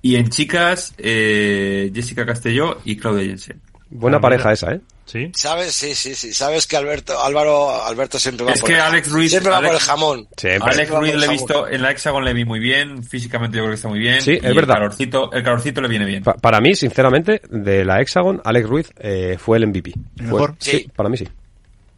Y 0.02 0.16
en 0.16 0.28
chicas, 0.28 0.92
eh, 0.98 1.90
Jessica 1.94 2.26
Castelló 2.26 2.78
y 2.84 2.96
Claudia 2.96 3.24
Jensen. 3.26 3.60
Buena 3.90 4.16
Ah, 4.18 4.20
pareja 4.20 4.44
mira. 4.44 4.52
esa, 4.54 4.72
¿eh? 4.72 4.80
Sí. 5.06 5.30
¿Sabes? 5.34 5.72
Sí, 5.74 5.94
sí, 5.94 6.14
sí. 6.14 6.32
Sabes 6.32 6.66
que 6.66 6.76
Alberto, 6.76 7.22
Álvaro, 7.22 7.84
Alberto 7.84 8.18
siempre 8.18 8.46
va 8.46 8.52
Es 8.52 8.60
por 8.60 8.70
que 8.70 8.74
el, 8.76 8.80
Alex 8.80 9.10
Ruiz- 9.12 9.30
siempre 9.30 9.50
va 9.50 9.58
Alex- 9.58 9.68
por 9.68 9.74
el 9.76 9.80
jamón. 9.86 10.28
Siempre. 10.36 10.72
Alex 10.72 10.90
Ruiz 10.90 11.14
le 11.14 11.26
he 11.26 11.28
visto 11.28 11.68
en 11.68 11.82
la 11.82 11.90
Hexagon 11.90 12.24
le 12.24 12.32
vi 12.32 12.44
muy 12.44 12.58
bien, 12.58 13.04
físicamente 13.04 13.56
yo 13.58 13.62
creo 13.64 13.70
que 13.72 13.76
está 13.76 13.88
muy 13.88 13.98
bien. 13.98 14.20
Sí, 14.22 14.32
es 14.32 14.42
verdad. 14.54 14.76
El 14.76 14.82
calorcito, 14.82 15.32
el 15.32 15.42
calorcito 15.42 15.80
le 15.82 15.88
viene 15.88 16.04
bien. 16.06 16.22
Pa- 16.24 16.34
para 16.34 16.60
mí, 16.60 16.74
sinceramente, 16.74 17.42
de 17.50 17.84
la 17.84 18.00
Hexagon, 18.00 18.40
Alex 18.44 18.68
Ruiz 18.68 18.90
eh, 18.98 19.36
fue 19.38 19.58
el 19.58 19.66
MVP. 19.66 19.90
¿El 19.90 20.00
Fue- 20.16 20.24
mejor? 20.26 20.54
Sí, 20.58 20.70
Sí. 20.70 20.90
para 20.96 21.08
mí 21.08 21.16
sí. 21.16 21.28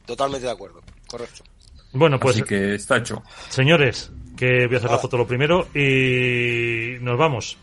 Totalmente 0.05 0.47
de 0.47 0.53
acuerdo. 0.53 0.83
Correcto. 1.07 1.45
Bueno, 1.93 2.19
pues 2.21 2.37
Así 2.37 2.45
que 2.45 2.75
está 2.75 2.97
hecho. 2.99 3.23
señores, 3.49 4.11
que 4.37 4.67
voy 4.67 4.75
a 4.75 4.79
hacer 4.79 4.91
la 4.91 4.99
foto 4.99 5.17
lo 5.17 5.27
primero 5.27 5.69
y 5.75 6.97
nos 7.01 7.17
vamos. 7.19 7.57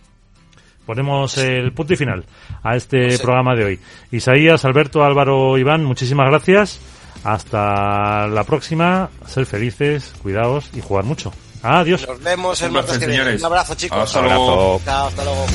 Ponemos 0.85 1.37
el 1.37 1.71
punto 1.73 1.93
y 1.93 1.95
final 1.95 2.25
a 2.61 2.75
este 2.75 3.17
programa 3.19 3.55
de 3.55 3.63
hoy. 3.63 3.79
Isaías, 4.11 4.65
Alberto, 4.65 5.03
Álvaro, 5.03 5.57
Iván, 5.57 5.83
muchísimas 5.85 6.27
gracias. 6.29 6.79
Hasta 7.23 8.27
la 8.27 8.43
próxima. 8.43 9.09
Ser 9.25 9.45
felices, 9.45 10.13
cuidaos 10.21 10.69
y 10.73 10.81
jugar 10.81 11.05
mucho. 11.05 11.31
Adiós. 11.61 12.05
Nos 12.07 12.21
vemos 12.21 12.61
el 12.61 12.71
martes 12.71 12.97
que 12.97 13.07
viene. 13.07 13.21
señores. 13.23 13.41
Un 13.41 13.45
abrazo, 13.45 13.75
chicos. 13.75 13.97
Hasta 13.97 14.19
Abrazo. 14.19 14.45
luego. 14.45 14.81
Chao, 14.83 15.07
hasta 15.07 15.23
luego. 15.23 15.45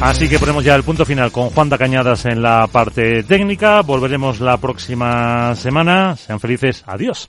Así 0.00 0.28
que 0.28 0.38
ponemos 0.38 0.62
ya 0.62 0.74
el 0.74 0.82
punto 0.82 1.04
final 1.06 1.32
con 1.32 1.50
Juan 1.50 1.68
da 1.68 1.78
Cañadas 1.78 2.26
en 2.26 2.42
la 2.42 2.66
parte 2.66 3.22
técnica. 3.22 3.80
Volveremos 3.82 4.40
la 4.40 4.58
próxima 4.58 5.54
semana. 5.56 6.16
Sean 6.16 6.38
felices. 6.40 6.84
Adiós. 6.86 7.28